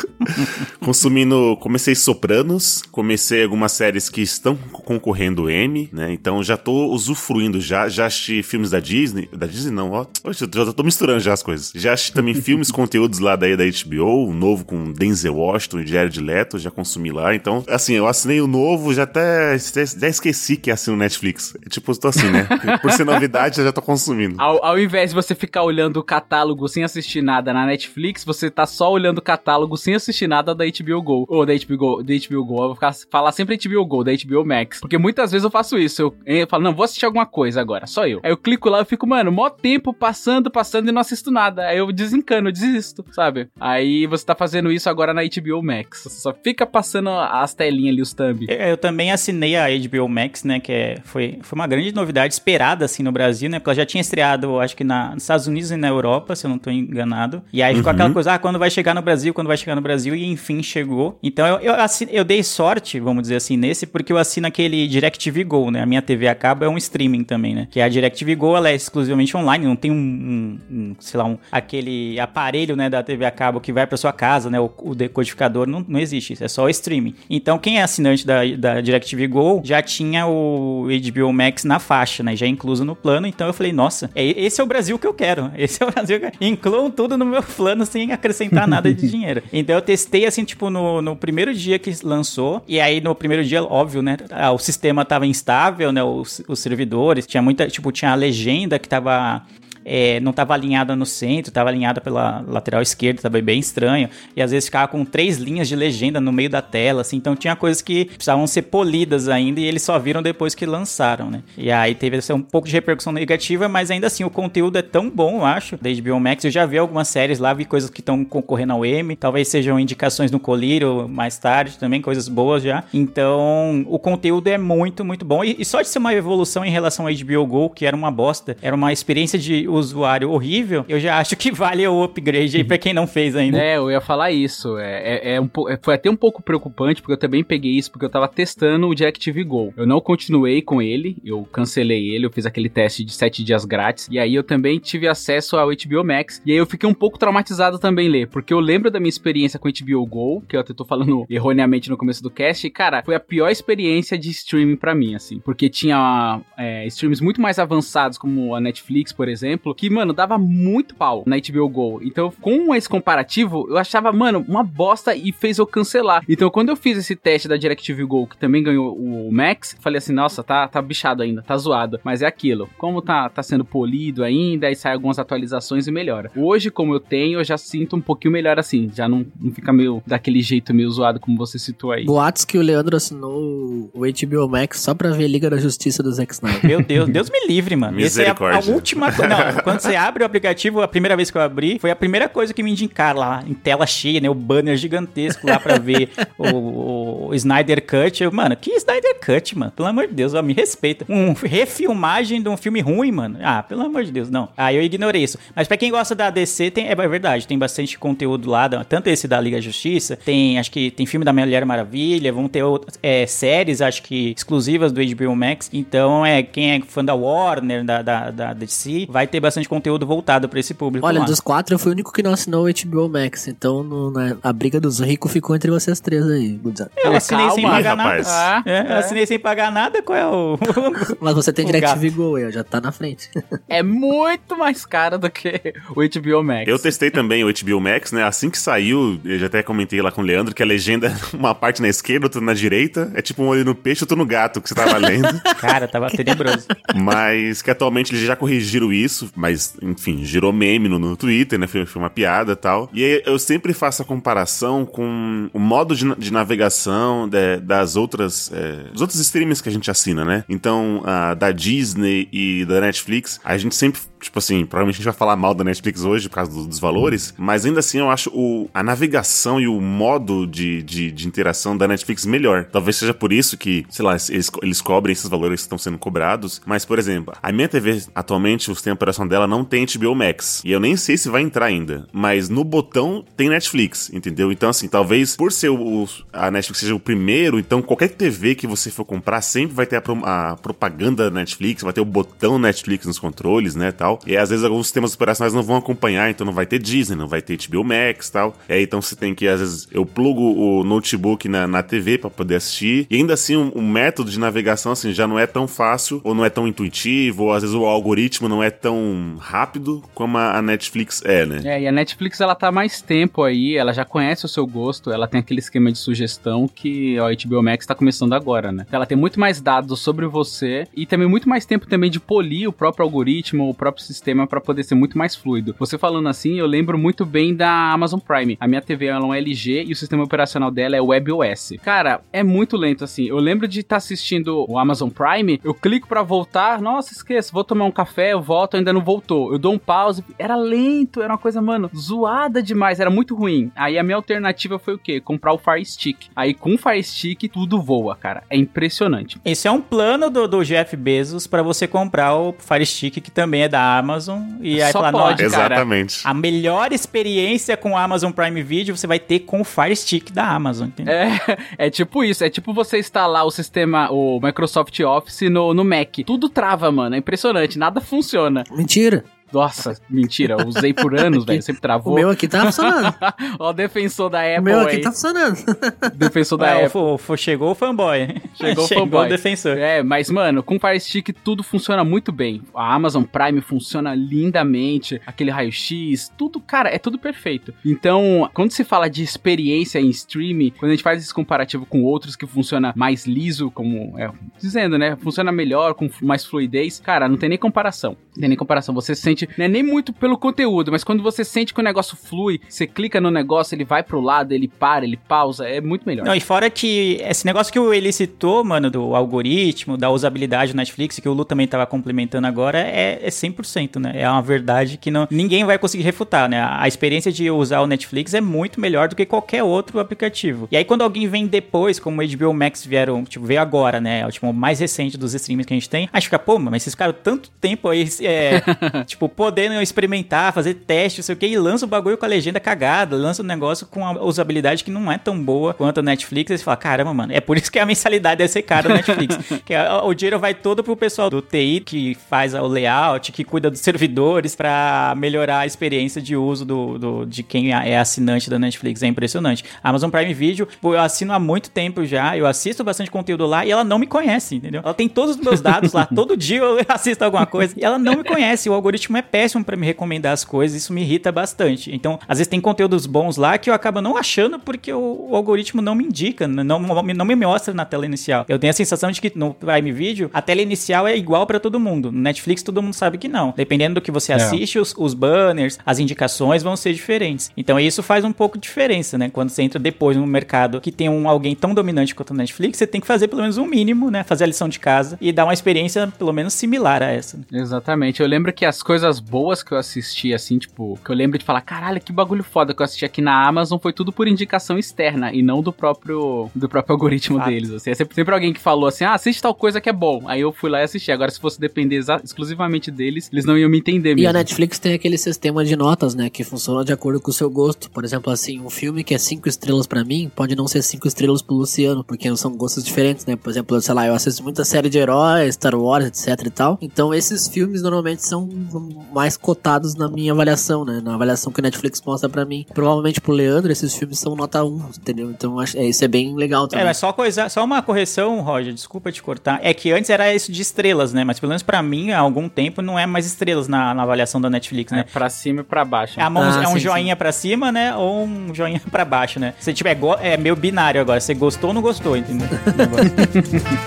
consumindo. 0.80 1.58
Comecei 1.60 1.96
Sopranos. 1.96 2.84
Comecei 2.92 3.44
algumas 3.44 3.72
séries 3.72 4.10
que 4.10 4.22
estão 4.22 4.56
concorrendo 4.56 5.50
M, 5.50 5.90
né? 5.92 6.12
Então 6.14 6.44
já 6.44 6.58
tô 6.58 6.88
usufruindo 6.88 7.60
já. 7.60 7.88
Já 7.90 8.06
assisti 8.06 8.44
filmes 8.44 8.70
da 8.72 8.80
Disney. 8.80 9.30
Da 9.36 9.46
Disney 9.46 9.72
não, 9.74 9.92
ó. 9.92 10.06
Poxa, 10.22 10.48
eu 10.52 10.66
já 10.66 10.74
tô 10.74 10.84
misturando 10.84 11.20
já 11.20 11.34
as 11.34 11.44
coisas. 11.44 11.72
Já 11.76 11.94
assisti 11.94 12.14
também 12.14 12.34
filmes, 12.34 12.70
conteúdos 12.72 13.20
lá 13.20 13.36
daí 13.36 13.56
da 13.56 13.64
HBO. 13.64 14.28
O 14.30 14.34
novo 14.34 14.66
com 14.66 14.92
Denzel 14.92 15.36
Washington 15.36 15.80
e 15.80 15.88
Jared 15.88 16.20
Leto. 16.20 16.60
Já 16.60 16.72
consumi 16.72 17.12
lá. 17.12 17.34
Então, 17.36 17.64
assim, 17.68 17.94
eu 17.94 18.08
assinei 18.08 18.42
o 18.42 18.48
novo, 18.48 18.94
já 18.94 19.04
até. 19.04 19.58
Já 19.58 20.08
esqueci 20.08 20.58
que 20.58 20.72
assino 20.72 20.98
Netflix. 20.98 21.56
Tipo, 21.70 21.92
eu 21.92 21.96
tô 21.98 22.08
assim, 22.08 22.30
né? 22.30 22.48
Por 22.82 22.92
ser 22.92 23.06
novidade, 23.06 23.60
eu 23.60 23.66
já 23.66 23.72
tô 23.72 23.82
consumindo. 23.82 24.36
Ao, 24.44 24.66
ao 24.66 24.78
invés 24.78 25.12
de 25.12 25.16
você 25.16 25.34
ficar 25.34 25.64
olhando 25.64 25.96
o 25.96 26.04
catálogo 26.04 26.68
sem 26.68 26.84
assistir 26.84 27.22
nada 27.22 27.54
na 27.54 27.66
Netflix, 27.66 28.26
você 28.26 28.52
tá 28.52 28.66
só 28.66 28.92
olhando 28.92 29.20
o 29.20 29.22
catálogo 29.22 29.78
sem 29.78 29.96
assistir 29.96 30.28
nada 30.28 30.54
da 30.54 30.66
HBO 30.66 31.02
Go. 31.02 31.26
Ou 31.30 31.46
da 31.46 31.54
HBO 31.54 32.04
da 32.04 32.14
HBO 32.14 32.44
Go. 32.44 32.56
Eu 32.56 32.66
vou 32.66 32.76
ficar, 32.76 32.94
falar 33.10 33.32
sempre 33.32 33.58
HBO 33.58 33.86
Go, 33.86 34.04
da 34.04 34.12
HBO 34.12 34.46
Max. 34.46 34.82
Porque 34.82 34.98
muitas 34.98 35.32
vezes 35.32 35.46
eu 35.46 35.50
faço 35.50 35.78
isso. 35.78 36.02
Eu, 36.02 36.16
eu 36.26 36.46
falo, 36.46 36.62
não, 36.62 36.76
vou 36.76 36.84
assistir 36.84 37.06
alguma 37.06 37.26
coisa 37.26 37.62
agora, 37.62 37.88
só 37.88 38.06
eu. 38.06 38.20
Aí 38.22 38.32
eu 38.32 38.36
clico 38.36 38.70
lá 38.70 38.82
e 38.82 38.86
fico, 38.86 39.08
mano, 39.08 39.32
mó 39.32 39.50
tempo 39.50 39.94
passando, 39.94 40.52
passando 40.52 40.90
e 40.90 40.92
não 40.92 41.00
assisto 41.00 41.32
nada. 41.32 41.68
Aí 41.68 41.78
eu 41.78 41.90
desencano, 41.94 42.50
eu 42.50 42.52
desisto, 42.52 43.06
sabe? 43.14 43.48
Aí 43.58 44.06
você 44.08 44.26
tá 44.26 44.36
fazendo 44.36 44.74
isso 44.74 44.90
agora 44.90 45.14
na 45.14 45.22
HBO 45.22 45.64
Max. 45.64 46.04
Você 46.04 46.20
só 46.20 46.34
fica 46.34 46.66
passando 46.66 47.12
as 47.12 47.54
telinhas 47.54 47.94
ali, 47.94 48.02
os 48.02 48.14
thumb. 48.14 48.46
Eu, 48.50 48.58
eu 48.58 48.78
também 48.78 49.10
assinei 49.10 49.56
a 49.56 49.68
HBO 49.70 50.10
Max, 50.10 50.44
né? 50.44 50.60
Que 50.60 50.74
é, 50.74 50.98
foi, 51.06 51.40
foi 51.42 51.56
uma 51.56 51.66
grande 51.66 51.96
novidade 51.96 52.34
esperada, 52.34 52.84
assim, 52.84 53.04
no 53.04 53.12
Brasil, 53.14 53.50
né? 53.50 53.58
Porque 53.58 53.70
ela 53.70 53.76
já 53.76 53.86
tinha 53.86 54.02
estreado, 54.02 54.33
acho 54.62 54.76
que 54.76 54.84
na, 54.84 55.14
nos 55.14 55.24
Estados 55.24 55.48
Unidos 55.48 55.72
e 55.72 55.78
na 55.78 55.88
Europa, 55.88 56.36
se 56.36 56.46
eu 56.46 56.50
não 56.50 56.58
tô 56.58 56.70
enganado. 56.70 57.42
E 57.52 57.62
aí 57.62 57.76
ficou 57.76 57.90
Uhum. 57.92 57.96
aquela 57.96 58.10
coisa, 58.14 58.34
ah, 58.34 58.40
quando 58.40 58.58
vai 58.60 58.70
chegar 58.70 58.94
no 58.94 59.02
Brasil, 59.02 59.34
quando 59.34 59.48
vai 59.48 59.58
chegar 59.58 59.76
no 59.76 59.82
Brasil, 59.82 60.16
e 60.16 60.26
enfim 60.26 60.62
chegou. 60.64 61.18
Então 61.22 61.46
eu, 61.46 61.58
eu, 61.60 61.74
eu 62.12 62.24
dei 62.24 62.42
sorte, 62.44 63.00
vamos 63.00 63.24
dizer 63.24 63.36
assim, 63.36 63.58
nesse, 63.58 63.86
porque 63.86 64.12
eu 64.12 64.18
assino 64.18 64.48
aquele 64.48 64.88
DirecTV 64.88 65.44
Go, 65.44 65.70
né? 65.72 65.82
A 65.82 65.86
minha 65.86 66.02
TV 66.02 66.28
a 66.28 66.36
cabo 66.36 66.64
é 66.66 66.70
um 66.70 66.78
streaming 66.78 67.24
também, 67.24 67.54
né? 67.56 67.68
Que 67.70 67.82
a 67.82 67.88
DirecTV 67.90 68.36
Go, 68.36 68.56
ela 68.56 68.70
é 68.70 68.76
exclusivamente 68.76 69.36
online, 69.36 69.66
não 69.66 69.76
tem 69.76 69.92
um, 69.92 69.96
um- 69.96 70.60
um, 70.72 70.96
sei 71.00 71.18
lá, 71.18 71.26
um, 71.26 71.38
aquele 71.52 72.20
aparelho, 72.20 72.76
né, 72.76 72.90
da 72.90 73.02
TV 73.04 73.26
a 73.26 73.32
cabo 73.32 73.60
que 73.60 73.72
vai 73.72 73.86
pra 73.88 73.98
sua 73.98 74.12
casa, 74.14 74.50
né? 74.50 74.60
O, 74.60 74.72
o 74.82 74.96
decodificador, 74.96 75.68
não, 75.68 75.86
não 75.88 76.00
existe 76.00 76.34
isso, 76.34 76.44
é 76.44 76.48
só 76.48 76.66
o 76.66 76.70
streaming. 76.70 77.16
Então 77.30 77.58
quem 77.58 77.80
é 77.80 77.84
assinante 77.84 78.26
da, 78.26 78.44
da 78.58 78.82
DirecTV 78.82 79.28
Go 79.28 79.62
já 79.64 79.82
tinha 79.82 80.26
o 80.28 80.88
HBO 80.88 81.32
Max 81.34 81.64
na 81.64 81.80
faixa, 81.80 82.24
né? 82.24 82.36
Já 82.36 82.48
incluso 82.48 82.84
no 82.86 82.96
plano, 82.96 83.28
então 83.28 83.48
eu 83.48 83.54
falei, 83.54 83.72
nossa, 83.72 84.10
é, 84.16 84.24
esse 84.46 84.60
é 84.60 84.64
o 84.64 84.68
Brasil 84.68 84.98
que 85.00 85.08
eu 85.08 85.14
quero. 85.14 85.52
Esse 85.58 85.82
é 85.84 85.86
o 85.86 85.92
Brasil 85.92 86.20
que 86.20 86.26
eu. 86.26 86.32
Incluam 86.42 86.90
tudo 86.92 87.18
no 87.18 87.26
meu 87.26 87.42
plano 87.44 87.86
sem 87.86 88.12
acrescentar 88.12 88.68
nada 88.68 88.94
de 88.94 89.08
dinheiro. 89.10 89.44
Então 89.52 89.76
eu 89.76 89.82
testei 89.82 90.26
assim, 90.26 90.44
tipo, 90.44 90.70
no, 90.70 91.02
no 91.02 91.16
primeiro 91.16 91.54
dia 91.54 91.80
que 91.80 91.92
lançou. 92.04 92.64
E 92.68 92.80
aí 92.80 93.02
no 93.02 93.14
primeiro 93.16 93.44
dia, 93.44 93.64
óbvio, 93.64 94.02
né? 94.02 94.18
ah, 94.32 94.52
O 94.52 94.58
sistema 94.58 95.04
tava 95.06 95.26
instável, 95.26 95.92
né? 95.92 96.04
Os, 96.04 96.42
os 96.48 96.60
servidores. 96.60 97.26
Tinha 97.26 97.42
muita, 97.42 97.68
tipo, 97.68 97.92
tinha 97.92 98.12
a 98.12 98.16
legenda 98.16 98.78
que 98.80 98.88
tava. 98.88 99.44
É, 99.86 100.20
não 100.20 100.32
estava 100.32 100.54
alinhada 100.54 100.96
no 100.96 101.06
centro, 101.06 101.50
estava 101.50 101.70
alinhada 101.70 102.02
pela 102.02 102.44
lateral 102.48 102.82
esquerda, 102.82 103.20
estava 103.20 103.42
bem 103.42 103.60
estranho. 103.60 104.10
E 104.36 104.42
às 104.42 104.52
vezes 104.52 104.66
ficava 104.66 104.88
com 104.88 105.04
três 105.06 105.38
linhas 105.38 105.68
de 105.68 105.76
legenda 105.76 106.20
no 106.20 106.32
meio 106.32 106.50
da 106.50 106.62
tela, 106.62 107.02
assim. 107.02 107.18
Então 107.18 107.36
tinha 107.36 107.56
coisas 107.56 107.82
que 107.82 108.06
precisavam 108.06 108.46
ser 108.48 108.64
polidas 108.64 109.28
ainda 109.28 109.60
e 109.60 109.66
eles 109.66 109.82
só 109.82 109.98
viram 110.00 110.22
depois 110.22 110.56
que 110.56 110.66
lançaram, 110.66 111.30
né? 111.30 111.44
E 111.58 111.72
aí 111.72 111.96
teve 111.96 112.18
assim, 112.18 112.34
um 112.34 112.42
pouco 112.42 112.68
de 112.68 112.74
repercussão 112.74 113.14
negativa, 113.14 113.68
mas 113.68 113.92
ainda 113.92 114.08
assim 114.08 114.24
o 114.24 114.30
conteúdo 114.30 114.78
é 114.78 114.82
tão 114.82 115.10
bom, 115.10 115.40
eu 115.40 115.46
acho, 115.46 115.78
da 115.78 115.90
HBO 115.90 116.20
Max. 116.20 116.44
Eu 116.44 116.52
já 116.52 116.66
vi 116.66 116.78
algumas 116.78 117.08
séries 117.08 117.40
lá, 117.40 117.54
vi 117.54 117.66
coisas 117.66 117.90
que 117.90 118.02
estão 118.02 118.24
concorrendo 118.24 118.74
ao 118.74 118.86
M, 118.86 119.16
talvez 119.16 119.48
sejam 119.48 119.80
indicações 119.80 120.32
no 120.32 120.40
Colírio 120.40 121.08
mais 121.08 121.38
tarde 121.38 121.78
também, 121.78 122.02
coisas 122.02 122.28
boas 122.28 122.64
já. 122.64 122.84
Então 122.94 123.86
o 123.88 124.00
conteúdo 124.00 124.48
é 124.48 124.58
muito, 124.58 125.04
muito 125.04 125.26
bom. 125.26 125.44
E, 125.44 125.56
e 125.60 125.66
só 125.66 125.82
de 125.82 125.88
ser 125.88 126.00
uma 126.00 126.14
evolução 126.14 126.66
em 126.66 126.72
relação 126.72 127.08
ao 127.08 127.14
HBO 127.14 127.46
Go, 127.46 127.70
que 127.70 127.86
era 127.86 127.96
uma 127.96 128.12
bosta, 128.12 128.58
era 128.62 128.76
uma 128.76 128.92
experiência 128.92 129.38
de 129.38 129.68
usuário 129.76 130.30
horrível, 130.32 130.86
eu 130.88 131.00
já 131.00 131.18
acho 131.18 131.36
que 131.36 131.52
vale 131.52 131.88
o 131.88 132.04
upgrade 132.04 132.58
aí 132.58 132.64
pra 132.64 132.78
quem 132.78 132.94
não 132.94 133.08
fez 133.08 133.36
ainda. 133.36 133.58
É, 133.58 133.78
eu 133.78 133.90
ia 133.92 134.02
falar 134.02 134.32
isso. 134.32 134.78
É, 134.78 135.32
é, 135.32 135.34
é 135.36 135.42
um, 135.42 135.50
é- 135.70 135.80
foi 135.82 135.96
até 135.96 136.10
um 136.10 136.16
pouco 136.16 136.42
preocupante, 136.42 137.02
porque 137.02 137.14
eu 137.14 137.18
também 137.18 137.44
peguei 137.44 137.72
isso, 137.72 137.92
porque 137.92 138.06
eu 138.06 138.10
tava 138.10 138.28
testando 138.28 138.88
o 138.88 138.96
DirecTV 138.96 139.44
Go. 139.44 139.74
Eu 139.78 139.86
não 139.86 140.00
continuei 140.02 140.62
com 140.62 140.82
ele, 140.82 141.18
eu 141.24 141.44
cancelei 141.52 142.10
ele, 142.10 142.26
eu 142.26 142.32
fiz 142.32 142.46
aquele 142.46 142.70
teste 142.70 143.04
de 143.04 143.14
7 143.14 143.44
dias 143.44 143.66
grátis, 143.66 144.08
e 144.12 144.20
aí 144.20 144.34
eu 144.36 144.44
também 144.44 144.80
tive 144.80 145.08
acesso 145.08 145.58
ao 145.58 145.70
HBO 145.70 146.04
Max, 146.04 146.42
e 146.46 146.52
aí 146.52 146.58
eu 146.58 146.66
fiquei 146.66 146.88
um 146.88 146.94
pouco 146.94 147.18
traumatizado 147.18 147.80
também, 147.80 148.10
Lê, 148.10 148.26
porque 148.26 148.54
eu 148.54 148.60
lembro 148.60 148.90
da 148.92 149.00
minha 149.00 149.10
experiência 149.10 149.60
com 149.60 149.68
o 149.68 149.72
HBO 149.72 150.06
Go, 150.06 150.42
que 150.48 150.56
eu 150.56 150.60
até 150.60 150.74
tô 150.74 150.86
falando 150.86 151.26
erroneamente 151.30 151.90
no 151.90 151.98
começo 151.98 152.22
do 152.24 152.30
cast, 152.30 152.66
e 152.66 152.70
cara, 152.70 153.04
foi 153.04 153.16
a 153.16 153.20
pior 153.20 153.50
experiência 153.50 154.18
de 154.18 154.30
streaming 154.30 154.76
pra 154.76 154.96
mim, 154.96 155.16
assim, 155.16 155.40
porque 155.40 155.70
tinha 155.70 156.42
é, 156.58 156.86
streams 156.88 157.22
muito 157.24 157.42
mais 157.42 157.60
avançados, 157.60 158.18
como 158.18 158.56
a 158.56 158.60
Netflix, 158.62 159.12
por 159.12 159.28
exemplo, 159.28 159.63
que, 159.76 159.90
mano, 159.90 160.14
dava 160.14 160.38
muito 160.38 160.96
pau 160.96 161.24
na 161.28 161.38
HBO 161.38 161.70
Go. 161.70 162.00
Então, 162.04 162.34
com 162.42 162.74
esse 162.74 162.90
comparativo, 162.90 163.68
eu 163.70 163.78
achava, 163.78 164.12
mano, 164.12 164.44
uma 164.48 164.64
bosta 164.64 165.16
e 165.16 165.32
fez 165.32 165.60
eu 165.60 165.68
cancelar. 165.68 166.24
Então, 166.28 166.50
quando 166.50 166.70
eu 166.70 166.76
fiz 166.76 166.98
esse 166.98 167.16
teste 167.16 167.48
da 167.48 167.56
DirecTV 167.58 168.04
Go, 168.06 168.28
que 168.28 168.38
também 168.38 168.64
ganhou 168.64 168.96
o 168.98 169.32
Max, 169.32 169.78
falei 169.80 170.00
assim, 170.00 170.14
nossa, 170.14 170.44
tá, 170.44 170.68
tá 170.68 170.82
bichado 170.82 171.22
ainda, 171.22 171.44
tá 171.44 171.56
zoado. 171.58 172.00
Mas 172.04 172.22
é 172.22 172.26
aquilo, 172.26 172.68
como 172.78 173.02
tá, 173.02 173.30
tá 173.30 173.44
sendo 173.44 173.64
polido 173.64 174.24
ainda, 174.24 174.68
aí 174.68 174.76
sai 174.76 174.94
algumas 174.94 175.20
atualizações 175.20 175.88
e 175.88 175.92
melhora. 175.92 176.32
Hoje, 176.36 176.72
como 176.72 176.94
eu 176.94 177.00
tenho, 177.00 177.40
eu 177.40 177.44
já 177.44 177.58
sinto 177.58 177.96
um 177.96 178.02
pouquinho 178.02 178.32
melhor 178.32 178.58
assim, 178.58 178.90
já 178.94 179.08
não, 179.08 179.26
não 179.40 179.52
fica 179.52 179.72
meio 179.72 180.02
daquele 180.06 180.42
jeito 180.42 180.74
meio 180.74 180.90
zoado 180.90 181.20
como 181.20 181.38
você 181.38 181.60
citou 181.60 181.92
aí. 181.92 182.06
Boatos 182.06 182.46
que 182.46 182.58
o 182.58 182.62
Leandro 182.62 182.96
assinou 182.96 183.90
o 183.94 184.02
HBO 184.02 184.48
Max 184.50 184.80
só 184.80 184.94
pra 184.94 185.12
ver 185.12 185.28
Liga 185.28 185.50
da 185.50 185.58
Justiça 185.58 186.02
do 186.02 186.12
Zack 186.12 186.34
Snyder. 186.34 186.66
Meu 186.66 186.82
Deus, 186.82 187.10
Deus 187.10 187.30
me 187.30 187.48
livre, 187.48 187.76
mano. 187.76 188.00
Essa 188.00 188.24
é 188.24 188.28
a, 188.28 188.32
a 188.32 188.34
Misericórdia. 188.34 188.74
última 188.74 189.12
coisa. 189.12 189.28
Não, 189.28 189.38
quando 189.62 189.80
você 189.80 189.96
abre 189.96 190.24
o 190.24 190.26
aplicativo, 190.26 190.82
a 190.82 190.88
primeira 190.88 191.16
vez 191.16 191.30
que 191.30 191.38
eu 191.38 191.42
abri, 191.42 191.78
foi 191.80 191.92
a 191.92 191.96
primeira 191.96 192.30
coisa 192.30 192.54
que 192.54 192.64
me 192.64 192.72
indicaram 192.72 193.20
lá, 193.20 193.44
em 193.48 193.54
tela 193.54 193.86
cheia, 193.86 194.20
né? 194.20 194.30
O 194.30 194.34
banner 194.34 194.78
gigantesco 194.78 195.48
lá 195.48 195.60
pra 195.60 195.78
ver 195.78 196.10
o, 196.38 197.28
o 197.30 197.36
Snyder 197.36 197.86
Cut. 197.86 198.24
Eu, 198.24 198.32
mano, 198.32 198.56
que 198.56 198.72
Snyder 198.72 199.20
Cut, 199.20 199.58
mano? 199.58 199.72
Pelo 199.72 199.88
amor 199.88 200.08
de 200.08 200.14
Deus, 200.14 200.34
ó, 200.34 200.42
me 200.42 200.54
respeita. 200.54 201.06
Um 201.10 201.34
refilmagem 201.34 202.42
de 202.42 202.50
um 202.50 202.58
filme 202.58 202.82
ruim, 202.82 203.12
mano. 203.12 203.38
Ah, 203.42 203.64
pelo 203.64 203.82
amor 203.82 204.04
de 204.04 204.12
Deus, 204.12 204.30
não. 204.30 204.50
Aí 204.58 204.76
eu 204.76 204.82
ignorei 204.82 205.24
isso. 205.24 205.38
Mas 205.56 205.68
pra 205.68 205.78
quem 205.78 205.92
gosta 205.92 206.16
da 206.16 206.30
DC, 206.30 206.72
tem, 206.72 206.88
é 206.88 206.96
verdade, 206.96 207.48
tem 207.48 207.58
bastante 207.58 207.98
conteúdo 207.98 208.50
lá, 208.50 208.70
tanto 208.84 209.08
esse 209.08 209.28
da 209.28 209.40
Liga 209.40 209.62
Justiça, 209.62 210.16
tem, 210.16 210.58
acho 210.58 210.72
que 210.72 210.92
tem 210.92 211.06
filme 211.06 211.26
da 211.26 211.34
Mulher 211.34 211.66
Maravilha, 211.66 212.32
vão 212.32 212.48
ter 212.48 212.64
outras, 212.64 212.98
é, 213.02 213.26
séries, 213.26 213.82
acho 213.82 214.02
que 214.04 214.34
exclusivas 214.36 214.92
do 214.92 215.02
HBO 215.04 215.36
Max. 215.36 215.70
Então, 215.74 216.26
é 216.26 216.44
quem 216.44 216.72
é 216.72 216.82
fã 216.82 217.04
da 217.04 217.14
Warner, 217.14 217.84
da, 217.84 218.02
da, 218.02 218.32
da 218.32 218.54
DC, 218.54 219.08
vai 219.10 219.28
ter 219.28 219.40
bastante 219.44 219.70
conteúdo 219.70 220.06
voltado 220.06 220.50
pra 220.50 220.60
esse 220.60 220.74
público. 220.74 221.06
Olha, 221.06 221.20
lá. 221.20 221.26
dos 221.26 221.40
quatro 221.40 221.76
eu 221.76 221.80
fui 221.80 221.92
o 221.92 221.94
único 221.94 222.12
que 222.12 222.24
não 222.24 222.34
assinou 222.34 222.66
o 222.66 222.70
HBO 222.70 223.08
Max, 223.10 223.48
então 223.48 223.84
no- 223.84 224.10
na- 224.12 224.38
a 224.42 224.52
briga 224.52 224.80
dos 224.80 225.00
ricos 225.00 225.32
ficou 225.32 225.56
entre 225.56 225.70
vocês 225.70 226.00
três 226.00 226.26
aí, 226.28 226.54
Gudzão. 226.54 226.90
Eu 226.98 227.14
assinei 227.16 227.50
sem 227.52 227.62
Calma, 227.64 227.76
pagar 227.78 227.98
rapaz. 227.98 228.28
nada. 228.28 228.64
Ah, 228.66 228.70
É, 228.70 228.94
eu 228.94 228.98
assinei 228.98 229.26
sem 229.26 229.38
pagar 229.40 229.72
nada, 229.72 230.02
qual 230.02 230.18
é 230.18 230.26
o. 230.26 230.58
Mas 231.22 231.36
você 231.36 231.52
tem 231.54 231.66
DirecTV. 231.66 232.10
Go 232.12 232.38
ó, 232.38 232.50
já 232.52 232.64
tá 232.64 232.80
na 232.82 232.92
frente. 232.92 233.30
é 233.70 233.84
muito 233.84 234.58
mais 234.58 234.86
caro 234.86 235.18
do 235.18 235.30
que 235.30 235.74
o 235.96 236.02
HBO 236.02 236.44
Max. 236.44 236.68
Eu 236.68 236.80
testei 236.80 237.12
também 237.12 237.44
o 237.44 237.48
HBO 237.54 237.80
Max, 237.82 238.12
né? 238.12 238.24
Assim 238.24 238.50
que 238.50 238.58
saiu, 238.58 239.20
eu 239.26 239.38
já 239.40 239.46
até 239.48 239.62
comentei 239.64 240.02
lá 240.02 240.12
com 240.12 240.22
o 240.22 240.24
Leandro 240.24 240.54
que 240.56 240.64
a 240.64 240.66
legenda, 240.66 241.14
uma 241.34 241.54
parte 241.54 241.82
na 241.82 241.88
esquerda, 241.90 242.26
outra 242.26 242.40
na 242.42 242.54
direita, 242.54 243.12
é 243.14 243.22
tipo 243.22 243.44
um 243.44 243.48
olho 243.48 243.66
no 243.66 243.76
peixe, 243.76 244.04
outro 244.04 244.16
no 244.18 244.26
gato 244.26 244.62
que 244.62 244.70
você 244.70 244.76
tava 244.76 244.98
lendo. 244.98 245.42
Cara, 245.60 245.88
tava 245.88 246.10
tenebroso. 246.10 246.68
mas 246.96 247.62
que 247.62 247.70
atualmente 247.72 248.14
eles 248.14 248.26
já 248.26 248.36
corrigiram 248.36 248.92
isso, 248.94 249.30
mas 249.36 249.76
enfim, 249.82 250.24
gerou 250.24 250.52
meme 250.54 250.88
no, 250.90 250.98
no 251.00 251.16
Twitter, 251.18 251.58
né? 251.60 251.68
Foi, 251.68 251.86
foi 251.86 252.02
uma 252.02 252.10
piada 252.10 252.54
e 252.54 252.56
tal. 252.56 252.90
E 252.94 253.04
aí 253.04 253.24
eu 253.26 253.38
sempre 253.40 253.74
faço 253.74 254.02
a 254.02 254.06
comparação 254.06 254.86
com 254.86 255.50
o 255.54 255.60
modo 255.60 255.96
de, 255.96 256.14
de 256.16 256.32
navegação 256.32 257.28
de- 257.28 257.58
das 257.62 257.96
outras, 257.96 258.52
é, 258.54 258.90
dos 258.92 259.02
outros 259.02 259.20
streams 259.20 259.62
que 259.62 259.70
a 259.70 259.72
gente 259.72 259.90
assina, 259.90 260.24
né? 260.24 260.44
Então, 260.48 261.02
a 261.06 261.34
da 261.34 261.52
Disney 261.52 262.28
e 262.32 262.66
da 262.66 262.80
Netflix, 262.82 263.40
a 263.44 263.58
gente 263.58 263.76
sempre, 263.76 264.00
tipo 264.22 264.40
assim, 264.40 264.66
provavelmente 264.66 264.96
a 264.96 264.98
gente 264.98 265.06
vai 265.06 265.14
falar 265.14 265.36
mal 265.36 265.54
da 265.54 265.64
Netflix 265.64 266.04
hoje 266.04 266.30
por 266.30 266.36
causa 266.36 266.52
do- 266.52 266.66
dos 266.68 266.80
valores, 266.80 267.34
mas 267.38 267.66
ainda 267.66 267.80
assim 267.80 268.00
eu 268.00 268.10
acho 268.10 268.30
o, 268.34 268.70
a 268.74 268.84
navegação 268.84 269.60
e 269.60 269.68
o 269.68 269.80
modo 269.82 270.46
de, 270.48 270.82
de, 270.84 271.12
de 271.12 271.28
interação 271.28 271.76
da 271.78 271.88
Netflix 271.88 272.26
melhor. 272.26 272.66
Talvez 272.72 272.96
seja 272.98 273.14
por 273.14 273.34
isso 273.34 273.58
que, 273.58 273.86
sei 273.90 274.06
lá, 274.06 274.14
eles, 274.30 274.52
eles 274.62 274.82
cobrem 274.82 275.14
esses 275.14 275.30
valores 275.30 275.62
que 275.62 275.66
estão 275.66 275.78
sendo 275.78 275.98
cobrados, 275.98 276.62
mas, 276.66 276.86
por 276.86 277.00
exemplo, 277.00 277.34
a 277.42 277.52
minha 277.52 277.68
TV 277.68 278.02
atualmente, 278.14 278.70
o 278.72 278.76
sistema 278.76 278.94
de 278.94 278.98
operação 278.98 279.23
dela 279.28 279.48
não 279.48 279.64
tem 279.64 279.86
HBO 279.86 280.16
Max, 280.16 280.62
e 280.64 280.72
eu 280.72 280.80
nem 280.80 280.96
sei 280.96 281.18
se 281.18 281.30
vai 281.30 281.42
entrar 281.42 281.66
ainda, 281.66 282.08
mas 282.12 282.50
no 282.50 282.64
botão 282.64 283.24
tem 283.36 283.50
Netflix, 283.50 284.12
entendeu? 284.14 284.52
Então, 284.52 284.70
assim, 284.70 284.88
talvez 284.88 285.36
por 285.36 285.52
ser 285.52 285.70
o, 285.70 286.04
o- 286.04 286.10
a 286.32 286.50
Netflix 286.52 286.80
seja 286.80 286.96
o 286.96 287.00
primeiro, 287.00 287.60
então 287.60 287.82
qualquer 287.82 288.10
TV 288.10 288.56
que 288.56 288.68
você 288.68 288.90
for 288.92 289.06
comprar 289.06 289.42
sempre 289.42 289.76
vai 289.76 289.86
ter 289.86 289.98
a, 289.98 290.52
a 290.52 290.56
propaganda 290.56 291.30
da 291.30 291.40
Netflix, 291.40 291.84
vai 291.84 291.94
ter 291.94 292.02
o 292.02 292.06
botão 292.06 292.58
Netflix 292.60 293.06
nos 293.06 293.20
controles, 293.20 293.76
né, 293.76 293.92
tal. 293.92 294.20
E 294.26 294.36
às 294.38 294.50
vezes 294.50 294.64
alguns 294.66 294.88
sistemas 294.88 295.14
operacionais 295.14 295.54
não 295.54 295.64
vão 295.64 295.78
acompanhar, 295.78 296.30
então 296.30 296.46
não 296.46 296.54
vai 296.54 296.66
ter 296.66 296.80
Disney, 296.80 297.16
não 297.16 297.28
vai 297.28 297.42
ter 297.42 297.58
HBO 297.68 297.84
Max, 297.84 298.30
tal. 298.30 298.56
E 298.68 298.74
aí, 298.74 298.84
então 298.84 299.02
você 299.02 299.16
tem 299.16 299.34
que, 299.34 299.48
às 299.48 299.60
vezes, 299.60 299.88
eu 299.92 300.06
plugo 300.06 300.42
o 300.42 300.84
notebook 300.84 301.48
na, 301.48 301.68
na 301.68 301.84
TV 301.84 302.18
pra 302.18 302.30
poder 302.30 302.56
assistir, 302.56 303.08
e 303.10 303.16
ainda 303.16 303.34
assim, 303.34 303.56
o 303.56 303.72
um, 303.76 303.90
método 303.90 304.32
de 304.32 304.40
navegação, 304.40 304.92
assim, 304.92 305.14
já 305.14 305.28
não 305.28 305.38
é 305.38 305.46
tão 305.46 305.68
fácil, 305.68 306.22
ou 306.24 306.34
não 306.34 306.44
é 306.46 306.50
tão 306.50 306.68
intuitivo, 306.68 307.44
ou 307.44 307.54
às 307.54 307.62
vezes 307.64 307.76
o 307.76 307.86
algoritmo 307.86 308.48
não 308.48 308.62
é 308.64 308.70
tão 308.70 309.03
rápido 309.40 310.04
como 310.14 310.38
a, 310.38 310.62
Netflix 310.62 311.22
é, 311.26 311.46
né? 311.46 311.62
É, 311.64 311.82
e 311.82 311.88
a 311.88 311.92
Netflix 311.92 312.40
ela 312.42 312.56
tá 312.56 312.72
mais 312.72 313.02
tempo 313.02 313.44
aí, 313.44 313.76
ela 313.76 313.94
já 313.94 314.06
conhece 314.06 314.46
o 314.46 314.48
seu 314.48 314.66
gosto, 314.66 315.12
ela 315.12 315.28
tem 315.28 315.40
aquele 315.40 315.60
esquema 315.60 315.92
de 315.92 315.98
sugestão 315.98 316.68
que 316.68 317.18
a 317.20 317.24
HBO 317.24 317.62
Max 317.62 317.86
tá 317.86 317.96
começando 317.96 318.34
agora, 318.34 318.72
né? 318.72 318.86
Ela 318.92 319.06
tem 319.06 319.18
muito 319.18 319.40
mais 319.40 319.62
dados 319.62 320.00
sobre 320.00 320.26
você 320.26 320.88
e 320.96 321.06
também 321.06 321.28
muito 321.28 321.50
mais 321.50 321.66
tempo 321.66 321.88
também 321.88 322.10
de 322.10 322.20
polir 322.20 322.68
o 322.68 322.74
próprio 322.74 323.04
algoritmo, 323.04 323.70
o 323.70 323.74
próprio 323.74 324.04
sistema 324.04 324.48
para 324.48 324.62
poder 324.62 324.84
ser 324.84 324.96
muito 324.96 325.18
mais 325.18 325.36
fluido. 325.36 325.76
Você 325.80 325.98
falando 325.98 326.30
assim, 326.30 326.60
eu 326.60 326.66
lembro 326.66 326.98
muito 326.98 327.26
bem 327.26 327.56
da 327.56 327.92
Amazon 327.92 328.20
Prime. 328.20 328.58
A 328.60 328.68
minha 328.68 328.82
TV 328.82 329.08
ela 329.08 329.26
é 329.26 329.28
um 329.28 329.34
LG 329.34 329.86
e 329.88 329.92
o 329.92 329.96
sistema 329.96 330.24
operacional 330.24 330.72
dela 330.72 330.96
é 330.96 331.02
WebOS. 331.02 331.74
Cara, 331.84 332.22
é 332.32 332.44
muito 332.44 332.78
lento 332.78 333.04
assim. 333.04 333.26
Eu 333.26 333.38
lembro 333.38 333.68
de 333.68 333.82
estar 333.82 333.98
assistindo 333.98 334.66
o 334.70 334.78
Amazon 334.78 335.10
Prime, 335.10 335.60
eu 335.64 335.74
clico 335.74 336.08
para 336.08 336.22
voltar, 336.22 336.82
nossa, 336.82 337.14
esqueço, 337.14 337.54
vou 337.54 337.64
tomar 337.64 337.86
um 337.86 337.92
café, 337.92 338.34
eu 338.34 338.42
volto, 338.42 338.78
ainda 338.78 338.93
não 338.94 339.02
voltou. 339.02 339.52
Eu 339.52 339.60
dou 339.60 339.74
um 339.74 339.78
pause, 339.78 340.24
era 340.38 340.56
lento, 340.56 341.22
era 341.22 341.34
uma 341.34 341.38
coisa, 341.38 341.62
mano, 341.62 341.90
zoada 341.96 342.62
demais, 342.62 343.00
era 343.00 343.10
muito 343.10 343.36
ruim. 343.36 343.72
Aí 343.76 343.98
a 343.98 344.04
minha 344.04 344.16
alternativa 344.16 344.78
foi 344.80 344.94
o 344.96 344.98
quê? 344.98 345.20
Comprar 345.20 345.54
o 345.54 345.58
Fire 345.58 345.86
Stick. 345.86 346.28
Aí 346.36 346.54
com 346.54 346.74
o 346.76 346.78
Fire 346.78 347.04
Stick 347.04 347.48
tudo 347.52 347.82
voa, 347.82 348.16
cara. 348.16 348.44
É 348.50 348.58
impressionante. 348.58 349.40
Esse 349.44 349.68
é 349.68 349.72
um 349.72 349.82
plano 349.82 350.30
do, 350.30 350.48
do 350.48 350.64
Jeff 350.64 350.96
Bezos 350.96 351.48
pra 351.48 351.62
você 351.62 351.88
comprar 351.88 352.36
o 352.36 352.54
Fire 352.58 352.86
Stick, 352.86 353.22
que 353.22 353.32
também 353.32 353.64
é 353.64 353.70
da 353.70 353.98
Amazon. 353.98 354.42
E 354.62 354.82
aí 354.82 354.92
Só 354.92 355.00
falar, 355.02 355.12
pode, 355.12 355.44
"Não, 355.44 355.52
cara. 355.52 355.76
Exatamente. 355.76 356.22
a 356.24 356.34
melhor 356.34 356.92
experiência 356.92 357.76
com 357.78 357.92
o 357.92 357.98
Amazon 357.98 358.32
Prime 358.32 358.62
Video 358.62 358.96
você 358.96 359.08
vai 359.08 359.20
ter 359.20 359.40
com 359.40 359.62
o 359.62 359.64
Fire 359.64 359.96
Stick 359.96 360.32
da 360.32 360.46
Amazon, 360.48 360.88
entendeu? 360.88 361.14
É, 361.14 361.40
é 361.78 361.90
tipo 361.90 362.24
isso, 362.24 362.44
é 362.44 362.50
tipo 362.50 362.74
você 362.74 363.00
instalar 363.00 363.46
o 363.46 363.52
sistema, 363.52 364.10
o 364.12 364.40
Microsoft 364.42 365.00
Office 365.00 365.50
no, 365.50 365.74
no 365.74 365.84
Mac. 365.84 366.18
Tudo 366.26 366.50
trava, 366.50 366.92
mano, 366.92 367.16
é 367.16 367.18
impressionante, 367.18 367.78
nada 367.78 368.02
funciona. 368.02 368.64
Mentira. 368.84 369.24
Nossa, 369.54 369.96
mentira, 370.10 370.56
eu 370.60 370.68
usei 370.68 370.94
por 370.94 371.18
anos, 371.18 371.46
velho, 371.46 371.62
sempre 371.62 371.80
O 371.80 371.82
travou. 371.82 372.16
meu 372.16 372.30
aqui 372.30 372.48
tá 372.48 372.66
funcionando. 372.66 373.16
Ó, 373.60 373.70
o 373.70 373.74
defensor 373.74 374.30
da 374.30 374.40
Apple 374.42 374.60
o 374.60 374.64
meu 374.64 374.80
aqui 374.82 374.96
aí. 374.98 375.02
tá 375.02 375.12
funcionando. 375.12 375.58
Defensor 376.16 376.58
da 376.58 376.66
Ué, 376.66 376.74
o 376.84 376.86
Apple. 376.88 377.18
fo- 377.20 377.38
chegou 377.38 377.72
o 377.72 377.76
fanboy. 377.76 378.28
Chegou 378.56 378.86
o 378.86 378.88
fanboy. 378.88 379.26
o 379.28 379.30
defensor. 379.30 379.78
É, 379.78 380.02
mas, 380.02 380.30
mano, 380.30 380.64
com 380.64 380.76
o 380.78 380.80
Fire 380.80 381.00
Stick 381.00 381.30
tudo 381.44 381.64
funciona 381.64 382.04
muito 382.04 382.32
bem. 382.32 382.62
A 382.74 382.94
Amazon 382.94 383.24
Prime 383.24 383.62
funciona 383.62 384.16
lindamente, 384.16 385.22
aquele 385.26 385.52
raio-x, 385.52 386.32
tudo, 386.38 386.60
cara, 386.60 386.90
é 386.94 386.98
tudo 386.98 387.18
perfeito. 387.20 387.74
Então, 387.86 388.50
quando 388.54 388.72
se 388.72 388.84
fala 388.84 389.10
de 389.10 389.24
experiência 389.24 390.00
em 390.00 390.10
streaming, 390.10 390.72
quando 390.78 390.92
a 390.92 390.94
gente 390.96 391.04
faz 391.04 391.22
esse 391.22 391.34
comparativo 391.34 391.86
com 391.86 392.04
outros 392.04 392.36
que 392.36 392.46
funciona 392.46 392.94
mais 392.96 393.26
liso, 393.26 393.70
como 393.72 394.18
é, 394.20 394.30
dizendo, 394.60 394.98
né, 394.98 395.16
funciona 395.22 395.52
melhor, 395.52 395.94
com 395.94 396.10
mais 396.22 396.46
fluidez, 396.46 397.00
cara, 397.00 397.28
não 397.28 397.38
tem 397.38 397.50
nem 397.50 397.58
comparação. 397.58 398.16
Não 398.36 398.42
tem 398.42 398.50
nem 398.50 398.58
comparação. 398.58 398.94
Você 398.96 399.14
sente, 399.16 399.43
não 399.58 399.66
é 399.66 399.68
nem 399.68 399.84
muito 399.84 400.14
pelo 400.14 400.38
conteúdo, 400.38 400.92
mas 400.92 401.04
quando 401.04 401.24
você 401.24 401.44
sente 401.44 401.74
que 401.74 401.80
o 401.80 401.84
negócio 401.84 402.18
flui, 402.18 402.60
você 402.68 402.88
clica 402.88 403.20
no 403.20 403.32
negócio, 403.32 403.76
ele 403.76 403.86
vai 403.86 404.04
pro 404.04 404.22
lado, 404.22 404.54
ele 404.54 404.68
para, 404.68 405.06
ele 405.06 405.18
pausa, 405.18 405.68
é 405.68 405.82
muito 405.82 406.06
melhor. 406.06 406.26
Não, 406.26 406.36
e 406.36 406.40
fora 406.40 406.70
que 406.70 407.18
esse 407.22 407.46
negócio 407.46 407.72
que 407.72 407.80
o 407.80 407.94
Eli 407.94 408.12
citou, 408.12 408.64
mano, 408.64 408.90
do 408.90 409.16
algoritmo, 409.16 409.98
da 409.98 410.10
usabilidade 410.10 410.74
do 410.74 410.78
Netflix, 410.78 411.20
que 411.20 411.30
o 411.30 411.34
Lu 411.34 411.46
também 411.46 411.68
tava 411.68 411.86
complementando 411.86 412.48
agora, 412.48 412.80
é, 412.80 413.20
é 413.22 413.30
100%, 413.30 414.00
né? 414.00 414.14
É 414.16 414.30
uma 414.30 414.42
verdade 414.42 414.98
que 414.98 415.12
não, 415.12 415.28
ninguém 415.30 415.64
vai 415.64 415.78
conseguir 415.78 416.04
refutar, 416.04 416.50
né? 416.50 416.60
A, 416.60 416.84
a 416.84 416.88
experiência 416.88 417.32
de 417.32 417.50
usar 417.50 417.82
o 417.82 417.88
Netflix 417.88 418.34
é 418.34 418.42
muito 418.42 418.80
melhor 418.80 419.08
do 419.08 419.16
que 419.16 419.26
qualquer 419.26 419.64
outro 419.64 420.00
aplicativo. 420.00 420.68
E 420.72 420.78
aí 420.78 420.86
quando 420.86 421.02
alguém 421.02 421.28
vem 421.28 421.48
depois, 421.48 422.00
como 422.00 422.22
o 422.22 422.28
HBO 422.28 422.54
Max 422.54 422.86
vieram, 422.86 423.24
tipo, 423.24 423.46
veio 423.46 423.62
agora, 423.62 424.00
né? 424.00 424.22
É 424.22 424.28
o 424.28 424.32
tipo, 424.32 424.52
mais 424.54 424.80
recente 424.80 425.18
dos 425.18 425.34
streams 425.34 425.66
que 425.66 425.74
a 425.74 425.78
gente 425.78 425.90
tem, 425.90 426.10
a 426.12 426.20
gente 426.20 426.28
fica, 426.28 426.40
pô, 426.40 426.60
mas 426.60 426.84
esses 426.84 426.96
caras 426.96 427.16
tanto 427.24 427.50
tempo 427.62 427.90
aí, 427.90 428.08
é, 428.22 428.62
tipo, 429.06 429.28
podendo 429.36 429.82
experimentar, 429.82 430.54
fazer 430.54 430.74
teste, 430.76 431.20
não 431.20 431.24
sei 431.24 431.36
o 431.36 431.38
que, 431.38 431.46
e 431.48 431.58
lança 431.58 431.86
o 431.86 431.88
bagulho 431.88 432.18
com 432.18 432.26
a 432.26 432.30
legenda 432.30 432.60
cagada, 432.60 433.16
lança 433.16 433.42
o 433.42 433.46
negócio 433.46 433.88
com 433.88 434.06
a 434.06 434.24
usabilidade 434.24 434.84
que 434.84 434.92
não 434.92 435.12
é 435.12 435.18
tão 435.18 435.40
boa 435.42 435.74
quanto 435.74 436.00
a 436.00 436.04
Netflix, 436.04 436.52
aí 436.52 436.58
você 436.58 436.64
fala, 436.64 436.78
caramba, 436.78 437.14
mano, 437.14 437.34
é 437.34 437.40
por 437.42 437.58
isso 437.58 437.72
que 437.72 437.80
a 437.80 437.86
mensalidade 437.86 438.38
deve 438.40 438.50
ser 438.52 438.62
cara 438.62 438.88
da 438.90 438.96
Netflix. 438.96 439.38
que 439.66 439.74
o 440.04 440.14
dinheiro 440.14 440.40
vai 440.40 440.54
todo 440.54 440.84
pro 440.84 440.96
pessoal 440.96 441.30
do 441.30 441.42
TI 441.42 441.82
que 441.86 442.16
faz 442.30 442.54
o 442.54 442.68
layout, 442.68 443.32
que 443.32 443.44
cuida 443.44 443.70
dos 443.70 443.80
servidores 443.80 444.56
pra 444.56 445.14
melhorar 445.18 445.60
a 445.60 445.66
experiência 445.66 446.22
de 446.22 446.36
uso 446.36 446.66
do, 446.66 446.98
do- 447.00 447.26
de 447.26 447.44
quem 447.44 447.72
é 447.72 447.98
assinante 447.98 448.50
da 448.50 448.60
Netflix. 448.60 449.02
É 449.04 449.08
impressionante. 449.08 449.64
A 449.84 449.90
Amazon 449.90 450.10
Prime 450.10 450.34
Video, 450.34 450.68
pô, 450.82 450.94
eu 450.94 451.00
assino 451.02 451.34
há 451.34 451.40
muito 451.40 451.70
tempo 451.70 452.06
já, 452.06 452.38
eu 452.38 452.46
assisto 452.46 452.84
bastante 452.84 453.10
conteúdo 453.10 453.46
lá 453.46 453.66
e 453.66 453.72
ela 453.72 453.84
não 453.84 453.98
me 453.98 454.06
conhece, 454.08 454.56
entendeu? 454.56 454.82
Ela 454.84 454.94
tem 454.94 455.08
todos 455.10 455.36
os 455.36 455.42
meus 455.42 455.62
dados 455.62 455.94
lá, 455.94 456.06
todo 456.14 456.36
dia 456.38 456.60
eu 456.60 456.78
assisto 456.88 457.24
alguma 457.24 457.46
coisa 457.46 457.74
e 457.78 457.84
ela 457.84 457.98
não 457.98 458.18
me 458.18 458.24
conhece. 458.24 458.70
O 458.70 458.74
algoritmo 458.74 459.18
é 459.18 459.23
péssimo 459.24 459.64
pra 459.64 459.76
me 459.76 459.86
recomendar 459.86 460.34
as 460.34 460.44
coisas, 460.44 460.84
isso 460.84 460.94
me 460.94 461.02
irrita 461.02 461.32
bastante. 461.32 461.94
Então, 461.94 462.20
às 462.28 462.38
vezes 462.38 462.50
tem 462.50 462.62
conteúdos 462.62 463.06
bons 463.06 463.38
lá 463.38 463.58
que 463.58 463.70
eu 463.70 463.74
acabo 463.74 464.02
não 464.02 464.18
achando 464.18 464.60
porque 464.60 464.92
o, 464.92 465.28
o 465.30 465.36
algoritmo 465.36 465.82
não 465.82 465.96
me 465.96 466.06
indica, 466.06 466.48
não, 466.48 466.80
não, 466.80 467.26
me 467.26 467.36
mostra 467.36 467.74
na 467.74 467.86
tela 467.86 468.06
inicial. 468.06 468.46
Eu 468.48 468.60
tenho 468.60 468.72
a 468.72 468.74
sensação 468.74 469.12
de 469.12 469.22
que 469.22 469.32
no 469.36 469.54
Prime 469.54 469.92
Video 469.92 470.30
a 470.34 470.42
tela 470.42 470.62
inicial 470.62 471.08
é 471.08 471.16
igual 471.16 471.46
pra 471.46 471.60
todo 471.60 471.80
mundo. 471.80 472.12
No 472.12 472.20
Netflix 472.20 472.64
todo 472.64 472.82
mundo 472.82 472.94
sabe 472.94 473.18
que 473.18 473.28
não. 473.28 473.54
Dependendo 473.56 473.96
do 473.96 474.02
que 474.02 474.12
você 474.12 474.34
assiste, 474.34 474.80
os, 474.80 474.94
os 474.98 475.14
banners, 475.14 475.80
as 475.86 476.00
indicações 476.00 476.64
vão 476.64 476.76
ser 476.76 476.94
diferentes. 476.94 477.52
Então 477.56 477.80
isso 477.80 478.04
faz 478.04 478.24
um 478.26 478.32
pouco 478.32 478.58
de 478.58 478.64
diferença, 478.64 479.18
né? 479.18 479.30
Quando 479.30 479.50
você 479.50 479.62
entra 479.62 479.80
depois 479.80 480.18
no 480.18 480.26
mercado 480.26 480.82
que 480.82 480.92
tem 480.92 481.10
um 481.10 481.28
alguém 481.28 481.56
tão 481.56 481.74
dominante 481.74 482.16
quanto 482.16 482.32
o 482.32 482.34
Netflix, 482.34 482.78
você 482.78 482.88
tem 482.88 483.02
que 483.02 483.08
fazer 483.08 483.28
pelo 483.28 483.42
menos 483.42 483.58
um 483.58 483.66
mínimo, 483.66 484.10
né? 484.10 484.24
Fazer 484.24 484.44
a 484.44 484.48
lição 484.48 484.70
de 484.70 484.80
casa 484.80 485.18
e 485.20 485.32
dar 485.32 485.46
uma 485.46 485.54
experiência 485.54 486.08
pelo 486.18 486.34
menos 486.34 486.54
similar 486.54 487.02
a 487.02 487.12
essa. 487.12 487.40
Exatamente. 487.52 488.22
Eu 488.22 488.28
lembro 488.28 488.52
que 488.54 488.66
as 488.66 488.82
coisas 488.82 489.03
boas 489.20 489.64
que 489.64 489.72
eu 489.74 489.78
assisti, 489.78 490.34
assim, 490.34 490.58
tipo, 490.58 490.98
que 491.04 491.12
eu 491.12 491.16
lembro 491.16 491.38
de 491.38 491.46
falar, 491.46 491.62
caralho, 491.62 492.00
que 492.02 492.12
bagulho 492.12 492.44
foda 492.44 492.74
que 492.74 492.82
eu 492.82 492.84
assisti 492.84 493.06
aqui 493.06 493.22
na 493.22 493.48
Amazon 493.48 493.78
foi 493.80 493.94
tudo 493.94 494.12
por 494.12 494.28
indicação 494.28 494.78
externa 494.78 495.34
e 495.34 495.42
não 495.42 495.62
do 495.62 495.72
próprio 495.72 496.50
do 496.54 496.68
próprio 496.70 496.94
algoritmo 496.94 497.38
Fato. 497.38 497.50
deles. 497.50 497.72
Assim. 497.72 497.92
É 497.92 497.96
sempre, 497.96 498.16
sempre 498.16 498.34
alguém 498.34 498.54
que 498.54 498.60
falou 498.60 498.88
assim, 498.88 499.04
ah, 499.04 499.14
assiste 499.14 499.42
tal 499.42 499.54
coisa 499.54 499.80
que 499.82 499.90
é 499.90 499.94
bom. 499.94 500.24
Aí 500.28 500.42
eu 500.42 500.52
fui 500.52 500.70
lá 500.70 500.80
e 500.82 500.84
assisti. 500.84 501.12
Agora, 501.12 501.32
se 501.32 501.40
fosse 501.40 501.60
depender 501.60 502.02
exclusivamente 502.24 502.90
deles, 502.92 503.30
eles 503.32 503.46
não 503.46 503.58
iam 503.58 503.70
me 503.70 503.78
entender 503.80 504.12
E 504.12 504.16
mesmo. 504.16 504.30
a 504.30 504.34
Netflix 504.34 504.80
tem 504.80 504.94
aquele 504.94 505.18
sistema 505.18 505.64
de 505.64 505.76
notas, 505.76 506.16
né? 506.16 506.30
Que 506.30 506.44
funciona 506.44 506.84
de 506.84 506.92
acordo 506.94 507.20
com 507.22 507.30
o 507.30 507.34
seu 507.34 507.50
gosto. 507.50 507.90
Por 507.92 508.04
exemplo, 508.04 508.32
assim, 508.32 508.60
um 508.60 508.70
filme 508.70 509.04
que 509.04 509.14
é 509.14 509.18
cinco 509.18 509.48
estrelas 509.48 509.86
pra 509.88 510.04
mim 510.04 510.32
pode 510.36 510.56
não 510.56 510.68
ser 510.68 510.82
cinco 510.82 511.08
estrelas 511.08 511.42
pro 511.42 511.56
Luciano, 511.56 512.04
porque 512.04 512.34
são 512.36 512.56
gostos 512.56 512.84
diferentes, 512.84 513.26
né? 513.26 513.36
Por 513.36 513.50
exemplo, 513.50 513.80
sei 513.82 513.94
lá, 513.94 514.08
eu 514.08 514.14
assisto 514.14 514.44
muita 514.44 514.64
série 514.66 514.90
de 514.90 514.98
heróis, 514.98 515.56
Star 515.56 515.76
Wars, 515.76 516.06
etc 516.08 516.46
e 516.46 516.50
tal. 516.50 516.78
Então 516.82 517.14
esses 517.14 517.48
filmes 517.48 517.82
normalmente 517.82 518.26
são, 518.26 518.48
vamos 518.72 518.93
mais 519.14 519.38
cotados 519.38 519.96
na 519.96 520.08
minha 520.08 520.32
avaliação, 520.34 520.84
né? 520.86 521.02
Na 521.04 521.16
avaliação 521.16 521.52
que 521.52 521.60
a 521.62 521.64
Netflix 521.64 522.02
mostra 522.06 522.30
pra 522.30 522.46
mim. 522.46 522.66
Provavelmente 522.74 523.20
pro 523.22 523.32
Leandro, 523.34 523.72
esses 523.72 523.96
filmes 523.96 524.20
são 524.20 524.36
nota 524.36 524.64
1, 524.64 524.90
entendeu? 524.98 525.30
Então 525.32 525.60
acho, 525.60 525.78
é, 525.78 525.86
isso 525.86 526.04
é 526.04 526.08
bem 526.08 526.36
legal 526.36 526.66
É, 526.66 526.68
também. 526.68 526.86
mas 526.86 526.98
só, 526.98 527.12
coisa, 527.14 527.50
só 527.50 527.64
uma 527.64 527.82
correção, 527.82 528.42
Roger, 528.42 528.74
desculpa 528.74 529.12
te 529.12 529.22
cortar. 529.22 529.60
É 529.64 529.74
que 529.74 529.92
antes 529.92 530.10
era 530.10 530.34
isso 530.34 530.52
de 530.52 530.62
estrelas, 530.62 531.14
né? 531.14 531.24
Mas 531.24 531.40
pelo 531.40 531.50
menos 531.50 531.64
pra 531.64 531.82
mim, 531.82 532.12
há 532.12 532.20
algum 532.20 532.48
tempo, 532.50 532.82
não 532.82 532.98
é 532.98 533.06
mais 533.06 533.26
estrelas 533.26 533.68
na, 533.68 533.94
na 533.94 534.04
avaliação 534.04 534.40
da 534.42 534.50
Netflix, 534.50 534.92
É 534.92 534.98
né? 534.98 535.06
pra 535.12 535.30
cima 535.30 535.62
e 535.62 535.64
pra 535.64 535.84
baixo. 535.86 536.20
É, 536.20 536.24
a 536.24 536.30
mão, 536.30 536.44
Ah, 536.44 536.64
é 536.64 536.68
um 536.68 536.74
sim, 536.74 536.80
joinha 536.80 537.16
pra 537.16 537.32
cima, 537.32 537.72
né? 537.72 537.96
Ou 537.96 538.24
um 538.26 538.54
joinha 538.54 538.82
pra 538.92 539.04
baixo, 539.06 539.40
né? 539.40 539.54
Você 539.60 539.74
tiver 539.74 539.96
go- 539.96 540.16
é 540.20 540.38
meio 540.38 540.56
binário 540.56 541.00
agora. 541.02 541.20
Você 541.20 541.34
gostou 541.34 541.70
ou 541.70 541.74
não 541.74 541.82
gostou, 541.82 542.16
entendeu? 542.18 542.48
O 542.74 542.78
negócio. 542.78 543.14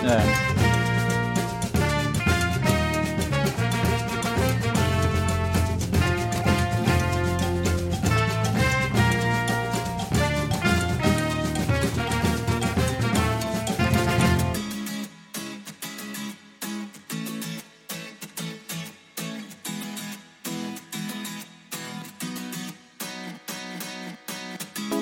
é. 0.05 0.86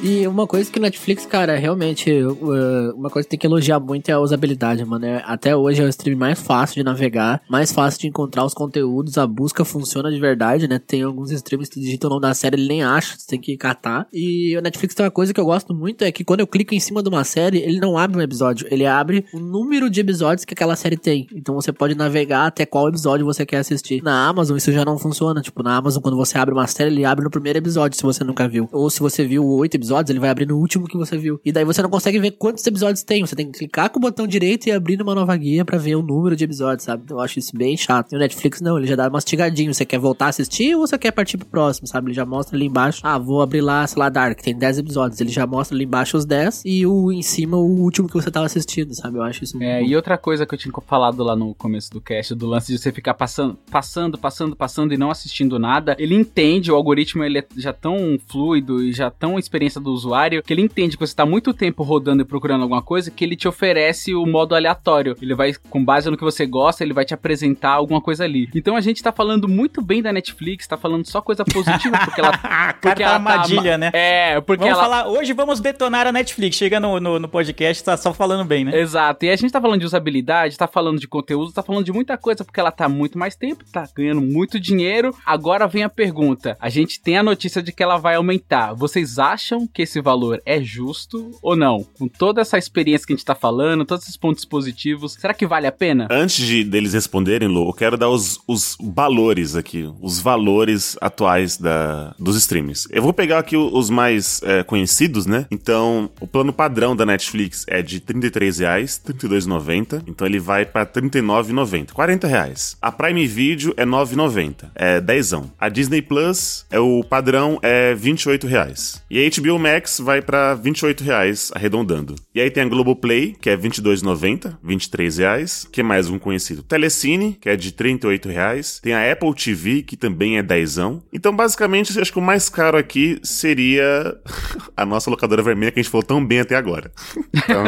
E 0.07 0.27
uma 0.29 0.47
coisa 0.47 0.71
que 0.71 0.79
Netflix, 0.79 1.25
cara, 1.25 1.57
realmente, 1.57 2.13
uh, 2.13 2.95
uma 2.95 3.09
coisa 3.09 3.25
que 3.27 3.31
tem 3.31 3.39
que 3.39 3.47
elogiar 3.47 3.81
muito 3.81 4.11
é 4.11 4.13
a 4.13 4.21
usabilidade, 4.21 4.85
mano. 4.85 5.07
É- 5.07 5.23
Até 5.25 5.57
hoje 5.57 5.81
é 5.81 5.85
o 5.87 5.89
stream 5.89 6.19
mais 6.19 6.39
fácil 6.39 6.75
de 6.75 6.83
navegar, 6.83 7.41
mais 7.49 7.73
fácil 7.73 8.01
de 8.01 8.09
encontrar 8.09 8.45
os 8.45 8.53
conteúdos, 8.53 9.17
a 9.17 9.27
busca 9.27 9.65
funciona 9.65 10.11
de 10.11 10.21
verdade, 10.21 10.69
né? 10.69 10.79
Tem 10.79 11.03
alguns 11.03 11.31
streams 11.31 11.71
que 11.71 11.81
digitam 11.81 12.11
o 12.11 12.15
nome 12.15 12.21
da 12.21 12.35
série, 12.35 12.57
ele 12.57 12.69
nem 12.69 12.83
acha, 12.85 13.17
você 13.17 13.27
tem 13.27 13.41
que 13.41 13.57
catar. 13.57 14.07
E 14.13 14.55
o 14.59 14.61
Netflix 14.61 14.95
tem 14.95 15.07
uma 15.07 15.11
coisa 15.11 15.33
que 15.33 15.41
eu 15.41 15.47
gosto 15.47 15.73
muito, 15.75 16.03
é 16.05 16.13
que 16.13 16.23
quando 16.23 16.41
eu 16.41 16.47
clico 16.47 16.75
em 16.75 16.81
cima 16.81 17.03
de 17.03 17.09
uma 17.09 17.25
série, 17.25 17.63
ele 17.63 17.81
não 17.81 17.97
abre 17.97 18.19
um 18.19 18.21
episódio, 18.21 18.67
ele 18.71 18.85
abre 18.85 19.25
o 19.33 19.39
número 19.39 19.89
de 19.89 20.01
episódios 20.01 20.45
que 20.45 20.53
aquela 20.53 20.77
série 20.77 20.99
tem. 20.99 21.27
Então 21.35 21.55
você 21.55 21.73
pode 21.73 21.95
navegar 21.95 22.47
até 22.47 22.67
qual 22.67 22.91
episódio 22.91 23.25
você 23.25 23.47
quer 23.47 23.57
assistir. 23.57 24.03
Na 24.03 24.29
Amazon 24.29 24.59
isso 24.59 24.71
já 24.71 24.85
não 24.85 24.99
funciona, 24.99 25.41
tipo, 25.41 25.63
na 25.63 25.75
Amazon 25.79 26.03
quando 26.03 26.17
você 26.19 26.37
abre 26.37 26.53
uma 26.53 26.67
série, 26.67 26.91
ele 26.91 27.07
abre 27.07 27.25
no 27.25 27.31
primeiro 27.31 27.59
episódio, 27.59 27.97
se 27.97 28.03
você 28.03 28.23
nunca 28.23 28.47
viu. 28.47 28.69
Ou 28.71 28.91
se 28.91 29.01
você 29.01 29.25
viu 29.25 29.47
oito 29.47 29.77
episódios, 29.77 29.94
ele 30.11 30.21
vai 30.21 30.31
abrir 30.31 30.47
no 30.47 30.59
último 30.59 30.87
que 30.87 30.97
você 30.97 31.17
viu. 31.17 31.41
E 31.45 31.53
daí 31.53 31.65
você 31.65 31.83
não 31.83 31.91
consegue 31.91 32.19
ver 32.19 32.33
quantos 32.33 32.67
episódios 32.67 33.03
tem. 33.03 33.27
Você 33.27 33.37
tem 33.37 33.51
que 33.51 33.59
clicar 33.59 33.91
com 33.91 33.99
o 33.99 34.03
botão 34.03 34.27
direito 34.27 34.67
e 34.67 34.73
abrir 34.73 34.97
numa 34.97 35.15
nova 35.15 35.37
guia 35.37 35.65
pra 35.65 35.79
ver 35.79 35.97
o 35.97 36.03
número 36.03 36.37
de 36.37 36.45
episódios, 36.45 36.85
sabe? 36.85 37.03
Então 37.05 37.19
eu 37.19 37.23
acho 37.23 37.39
isso 37.39 37.57
bem 37.57 37.77
chato. 37.77 38.13
E 38.13 38.17
o 38.17 38.19
Netflix 38.19 38.61
não, 38.61 38.79
ele 38.79 38.87
já 38.87 38.97
dá 38.97 39.09
mastigadinho. 39.09 39.73
Você 39.73 39.85
quer 39.85 39.99
voltar 39.99 40.27
a 40.27 40.29
assistir 40.29 40.75
ou 40.75 40.87
você 40.87 40.99
quer 40.99 41.13
partir 41.13 41.37
pro 41.37 41.47
próximo, 41.47 41.87
sabe? 41.87 42.09
Ele 42.09 42.15
já 42.15 42.25
mostra 42.25 42.57
ali 42.57 42.67
embaixo. 42.67 43.01
Ah, 43.03 43.19
vou 43.19 43.43
abrir 43.43 43.61
lá, 43.61 43.87
sei 43.87 43.99
lá, 43.99 44.09
Dark, 44.09 44.41
tem 44.41 44.57
10 44.57 44.79
episódios. 44.79 45.21
Ele 45.21 45.31
já 45.31 45.47
mostra 45.47 45.77
ali 45.77 45.85
embaixo 45.85 46.17
os 46.17 46.25
10 46.25 46.63
e 46.65 46.87
o 46.87 47.13
em 47.13 47.23
cima 47.23 47.57
o 47.57 47.67
último 47.67 48.09
que 48.09 48.15
você 48.15 48.31
tava 48.31 48.47
assistindo, 48.47 48.95
sabe? 48.95 49.19
Eu 49.19 49.23
acho 49.23 49.45
isso 49.45 49.57
muito 49.57 49.69
É, 49.69 49.83
e 49.83 49.95
outra 49.95 50.19
coisa 50.19 50.47
que 50.47 50.55
eu 50.55 50.59
tinha 50.59 50.73
falado 50.87 51.23
lá 51.23 51.37
no 51.37 51.55
começo 51.55 51.91
do 51.91 52.01
cast, 52.01 52.35
do 52.35 52.47
lance 52.47 52.73
de 52.73 52.79
você 52.79 52.93
ficar 52.93 53.15
passando, 53.15 53.57
passando, 53.71 54.19
passando, 54.19 54.57
passando 54.57 54.95
e 54.95 54.97
não 54.97 55.11
assistindo 55.11 55.59
nada, 55.59 55.97
ele 55.99 56.15
entende, 56.15 56.71
o 56.71 56.75
algoritmo 56.75 57.23
ele 57.23 57.39
é 57.39 57.45
já 57.57 57.73
tão 57.73 58.19
fluido 58.29 58.83
e 58.83 58.93
já 58.93 59.11
tão 59.11 59.39
experiência 59.39 59.81
do 59.85 59.93
usuário, 59.93 60.43
que 60.43 60.53
ele 60.53 60.63
entende 60.63 60.97
que 60.97 61.07
você 61.07 61.15
tá 61.15 61.25
muito 61.25 61.53
tempo 61.55 61.83
rodando 61.83 62.23
e 62.23 62.25
procurando 62.25 62.63
alguma 62.63 62.83
coisa, 62.83 63.11
que 63.11 63.25
ele 63.25 63.37
te 63.37 63.47
oferece 63.47 64.15
o 64.15 64.27
modo 64.27 64.55
aleatório. 64.55 65.17
Ele 65.21 65.35
vai, 65.35 65.55
com 65.71 65.85
base 65.85 66.11
no 66.11 66.17
que 66.17 66.25
você 66.25 66.47
gosta, 66.47 66.83
ele 66.83 66.93
vai 66.93 67.05
te 67.05 67.15
apresentar 67.15 67.71
alguma 67.73 68.01
coisa 68.01 68.25
ali. 68.25 68.49
Então 68.55 68.77
a 68.77 68.81
gente 68.81 69.03
tá 69.03 69.13
falando 69.13 69.49
muito 69.49 69.83
bem 69.83 70.03
da 70.03 70.13
Netflix, 70.13 70.67
tá 70.67 70.77
falando 70.77 71.07
só 71.07 71.21
coisa 71.21 71.45
positiva, 71.45 71.99
porque 72.05 72.21
ela... 72.21 72.35
Porque 72.81 73.03
ela 73.03 73.19
tá- 73.19 73.31
armadilha, 73.33 73.79
né? 73.79 73.91
É, 73.93 74.41
porque 74.41 74.65
Vamos 74.65 74.79
ela... 74.79 74.83
falar, 74.83 75.09
hoje 75.09 75.33
vamos 75.33 75.61
detonar 75.61 76.07
a 76.07 76.13
Netflix. 76.13 76.57
Chega 76.57 76.79
no, 76.79 77.01
no, 77.01 77.19
no 77.19 77.29
podcast, 77.29 77.83
tá 77.83 77.97
só 77.97 78.13
falando 78.13 78.45
bem, 78.47 78.65
né? 78.65 78.79
Exato, 78.79 79.25
e 79.25 79.31
a 79.31 79.37
gente 79.37 79.51
tá 79.53 79.61
falando 79.61 79.81
de 79.81 79.87
usabilidade, 79.87 80.57
tá 80.57 80.67
falando 80.67 80.99
de 80.99 81.09
conteúdo, 81.09 81.53
tá 81.53 81.63
falando 81.63 81.85
de 81.85 81.93
muita 81.93 82.17
coisa, 82.19 82.45
porque 82.45 82.61
ela 82.61 82.71
tá 82.71 82.89
muito 82.89 83.19
mais 83.19 83.37
tempo, 83.37 83.65
tá 83.73 83.89
ganhando 83.97 84.21
muito 84.21 84.61
dinheiro. 84.61 85.15
Agora 85.25 85.67
vem 85.67 85.83
a 85.83 85.89
pergunta: 85.89 86.57
a 86.61 86.69
gente 86.69 87.01
tem 87.01 87.17
a 87.17 87.23
notícia 87.23 87.63
de 87.63 87.73
que 87.73 87.83
ela 87.83 87.97
vai 87.97 88.17
aumentar. 88.17 88.75
Vocês 88.75 89.19
acham 89.19 89.67
que 89.75 89.83
esse 89.83 90.01
valor 90.01 90.41
é 90.47 90.63
justo 90.63 91.33
ou 91.43 91.57
não? 91.57 91.85
Com 91.99 92.07
toda 92.07 92.41
essa 92.41 92.57
experiência 92.57 93.07
que 93.07 93.13
a 93.13 93.17
gente 93.17 93.25
tá 93.25 93.35
falando, 93.35 93.85
todos 93.85 94.05
esses 94.05 94.17
pontos 94.17 94.45
positivos, 94.45 95.15
será 95.15 95.35
que 95.35 95.47
vale 95.47 95.67
a 95.67 95.73
pena? 95.73 96.09
Antes 96.11 96.47
de 96.47 96.63
deles 96.63 96.95
responderem, 96.95 97.49
Lu, 97.49 97.69
eu 97.69 97.73
quero 97.73 97.99
dar 97.99 98.09
os, 98.09 98.41
os 98.47 98.77
valores 98.81 99.57
aqui, 99.57 99.93
os 100.01 100.21
valores 100.21 100.97
atuais 101.01 101.59
da, 101.59 102.15
dos 102.19 102.37
streams. 102.37 102.87
Eu 102.91 103.03
vou 103.03 103.13
pegar 103.13 103.41
aqui 103.41 103.57
os 103.57 103.91
mais 103.91 104.41
é, 104.45 104.63
conhecidos, 104.63 105.27
né? 105.27 105.47
Então, 105.51 106.11
o 106.21 106.27
plano 106.27 106.53
padrão 106.53 106.95
da 106.95 107.05
Netflix 107.05 107.65
é 107.67 107.83
de 107.83 107.99
33 108.01 108.59
reais, 108.61 109.01
R$ 109.05 109.13
32,90. 109.15 110.03
Então 110.07 110.27
ele 110.27 110.39
vai 110.39 110.65
pra 110.65 110.83
R$ 110.83 110.89
39,90, 110.89 111.93
40 111.93 112.27
reais. 112.27 112.77
A 112.81 112.93
Prime 112.93 113.27
Video 113.27 113.75
é 113.77 113.85
R$ 113.85 113.91
9,90, 113.91 114.71
é 114.75 115.01
10. 115.01 115.25
A 115.59 115.69
Disney 115.69 116.03
Plus 116.03 116.67
é 116.71 116.79
o 116.79 117.03
padrão 117.03 117.59
é 117.63 117.95
28 117.95 118.47
reais. 118.47 119.03
E 119.11 119.19
a 119.19 119.41
HBO 119.41 119.59
Max 119.65 119.99
vai 119.99 120.21
pra 120.21 120.55
28 120.55 121.03
reais, 121.03 121.51
arredondando. 121.55 122.15
E 122.35 122.41
aí 122.41 122.51
tem 122.51 122.63
a 122.65 122.69
Globoplay, 122.69 123.35
que 123.41 123.49
é 123.49 123.55
R$ 123.57 123.63
22,90, 123.69 124.57
23 124.63 125.17
reais. 125.19 125.67
Que 125.73 125.81
é 125.81 125.85
mais 125.85 126.11
um 126.11 126.19
conhecido? 126.19 126.63
Telecine, 126.63 127.39
que 127.41 127.49
é 127.49 127.57
de 127.57 127.73
38 127.73 128.29
reais. 128.29 128.79
Tem 128.83 128.93
a 128.93 129.11
Apple 129.11 129.35
TV, 129.35 129.83
que 129.83 129.97
também 129.97 130.37
é 130.39 130.43
10. 130.43 130.75
Então, 131.13 131.35
basicamente, 131.35 131.99
acho 131.99 132.13
que 132.13 132.19
o 132.19 132.23
mais 132.23 132.49
caro 132.49 132.77
aqui 132.77 133.19
seria 133.23 134.17
a 134.77 134.85
nossa 134.85 135.09
locadora 135.11 135.43
vermelha, 135.43 135.71
que 135.73 135.81
a 135.81 135.83
gente 135.83 135.91
falou 135.91 136.03
tão 136.05 136.25
bem 136.25 136.41
até 136.41 136.57
agora. 136.57 136.91
Então, 137.33 137.65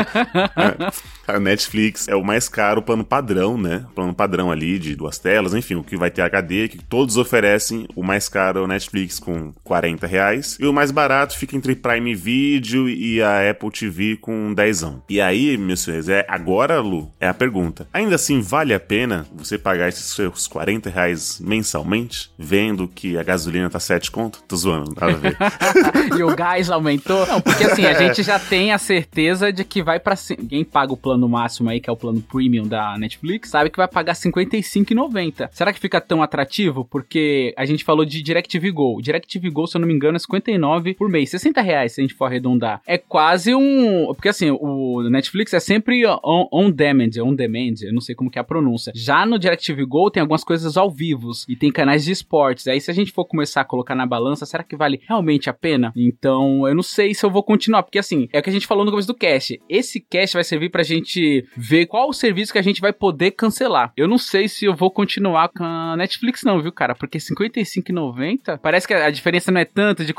a- 0.56 0.92
a 1.36 1.40
Netflix 1.40 2.08
é 2.08 2.14
o 2.14 2.24
mais 2.24 2.48
caro, 2.48 2.82
plano 2.82 3.04
padrão, 3.04 3.56
né? 3.58 3.84
Plano 3.94 4.14
padrão 4.14 4.50
ali 4.50 4.78
de 4.78 4.94
duas 4.94 5.18
telas, 5.18 5.54
enfim, 5.54 5.74
o 5.76 5.82
que 5.84 5.96
vai 5.96 6.10
ter 6.10 6.22
HD, 6.22 6.68
que 6.68 6.78
todos 6.84 7.16
oferecem. 7.16 7.86
O 7.94 8.02
mais 8.02 8.28
caro 8.28 8.60
é 8.60 8.62
o 8.62 8.66
Netflix 8.66 9.18
com 9.18 9.52
40 9.64 10.06
reais. 10.06 10.56
E 10.60 10.66
o 10.66 10.72
mais 10.72 10.90
barato 10.90 11.36
fica 11.36 11.56
entre 11.56 11.74
Prime 11.86 12.16
Video 12.16 12.88
e 12.88 13.22
a 13.22 13.48
Apple 13.48 13.70
TV 13.70 14.16
com 14.16 14.52
10. 14.52 14.86
E 15.08 15.20
aí, 15.20 15.56
meus 15.56 15.80
senhores, 15.80 16.08
é 16.08 16.26
agora, 16.28 16.80
Lu, 16.80 17.08
é 17.20 17.28
a 17.28 17.34
pergunta. 17.34 17.86
Ainda 17.92 18.16
assim, 18.16 18.40
vale 18.40 18.74
a 18.74 18.80
pena 18.80 19.24
você 19.32 19.56
pagar 19.56 19.88
esses 19.88 20.06
seus 20.06 20.48
40 20.48 20.90
reais 20.90 21.40
mensalmente, 21.40 22.28
vendo 22.36 22.88
que 22.88 23.16
a 23.16 23.22
gasolina 23.22 23.70
tá 23.70 23.78
7 23.78 24.10
conto? 24.10 24.42
Tô 24.48 24.56
zoando, 24.56 24.92
nada 25.00 25.12
a 25.12 25.16
ver. 25.16 25.36
e 26.18 26.24
o 26.24 26.34
gás 26.34 26.70
aumentou? 26.70 27.24
Não, 27.24 27.40
porque 27.40 27.62
assim, 27.62 27.84
a 27.84 27.94
gente 28.02 28.24
já 28.24 28.40
tem 28.40 28.72
a 28.72 28.78
certeza 28.78 29.52
de 29.52 29.62
que 29.62 29.80
vai 29.80 30.00
pra. 30.00 30.16
cima. 30.16 30.42
Quem 30.48 30.64
paga 30.64 30.92
o 30.92 30.96
plano 30.96 31.28
máximo 31.28 31.70
aí, 31.70 31.78
que 31.78 31.88
é 31.88 31.92
o 31.92 31.96
plano 31.96 32.20
premium 32.20 32.66
da 32.66 32.98
Netflix, 32.98 33.50
sabe 33.50 33.70
que 33.70 33.76
vai 33.76 33.86
pagar 33.86 34.14
R$ 34.14 34.18
55,90. 34.18 35.50
Será 35.52 35.72
que 35.72 35.78
fica 35.78 36.00
tão 36.00 36.20
atrativo? 36.20 36.84
Porque 36.84 37.54
a 37.56 37.64
gente 37.64 37.84
falou 37.84 38.04
de 38.04 38.20
DirecTV 38.24 38.72
Go. 38.72 39.00
DirecTV 39.00 39.50
Go, 39.50 39.68
se 39.68 39.76
eu 39.76 39.80
não 39.80 39.86
me 39.86 39.94
engano, 39.94 40.16
é 40.16 40.18
59 40.18 40.94
por 40.94 41.08
mês. 41.08 41.30
60 41.30 41.60
reais, 41.66 41.92
se 41.92 42.00
a 42.00 42.04
gente 42.04 42.14
for 42.14 42.26
arredondar. 42.26 42.80
É 42.86 42.96
quase 42.96 43.54
um. 43.54 44.06
Porque 44.14 44.28
assim, 44.28 44.50
o 44.50 45.02
Netflix 45.10 45.52
é 45.52 45.60
sempre 45.60 46.06
on, 46.06 46.48
on 46.52 46.70
demand, 46.70 47.10
on 47.22 47.34
demand, 47.34 47.74
eu 47.82 47.92
não 47.92 48.00
sei 48.00 48.14
como 48.14 48.30
que 48.30 48.38
é 48.38 48.40
a 48.40 48.44
pronúncia. 48.44 48.92
Já 48.94 49.26
no 49.26 49.38
DirecTV 49.38 49.84
Go 49.84 50.10
tem 50.10 50.20
algumas 50.20 50.44
coisas 50.44 50.76
ao 50.76 50.90
vivo 50.90 51.30
e 51.48 51.56
tem 51.56 51.72
canais 51.72 52.04
de 52.04 52.12
esportes. 52.12 52.68
Aí 52.68 52.80
se 52.80 52.90
a 52.90 52.94
gente 52.94 53.12
for 53.12 53.24
começar 53.24 53.62
a 53.62 53.64
colocar 53.64 53.94
na 53.94 54.06
balança, 54.06 54.46
será 54.46 54.62
que 54.62 54.76
vale 54.76 55.00
realmente 55.06 55.50
a 55.50 55.52
pena? 55.52 55.92
Então, 55.96 56.66
eu 56.68 56.74
não 56.74 56.82
sei 56.82 57.14
se 57.14 57.24
eu 57.24 57.30
vou 57.30 57.42
continuar, 57.42 57.82
porque 57.82 57.98
assim, 57.98 58.28
é 58.32 58.38
o 58.38 58.42
que 58.42 58.50
a 58.50 58.52
gente 58.52 58.66
falou 58.66 58.84
no 58.84 58.90
começo 58.90 59.08
do 59.08 59.14
cast. 59.14 59.60
Esse 59.68 60.00
cast 60.00 60.34
vai 60.34 60.44
servir 60.44 60.70
pra 60.70 60.82
gente 60.82 61.46
ver 61.56 61.86
qual 61.86 62.08
o 62.08 62.12
serviço 62.12 62.52
que 62.52 62.58
a 62.58 62.62
gente 62.62 62.80
vai 62.80 62.92
poder 62.92 63.32
cancelar. 63.32 63.92
Eu 63.96 64.08
não 64.08 64.18
sei 64.18 64.48
se 64.48 64.64
eu 64.64 64.74
vou 64.74 64.90
continuar 64.90 65.48
com 65.48 65.64
a 65.64 65.96
Netflix 65.96 66.42
não, 66.44 66.62
viu, 66.62 66.72
cara? 66.72 66.94
Porque 66.94 67.18
55,90, 67.18 68.58
parece 68.58 68.86
que 68.86 68.94
a 68.94 69.10
diferença 69.10 69.50
não 69.50 69.60
é 69.60 69.64
tanto 69.64 70.04
de 70.04 70.14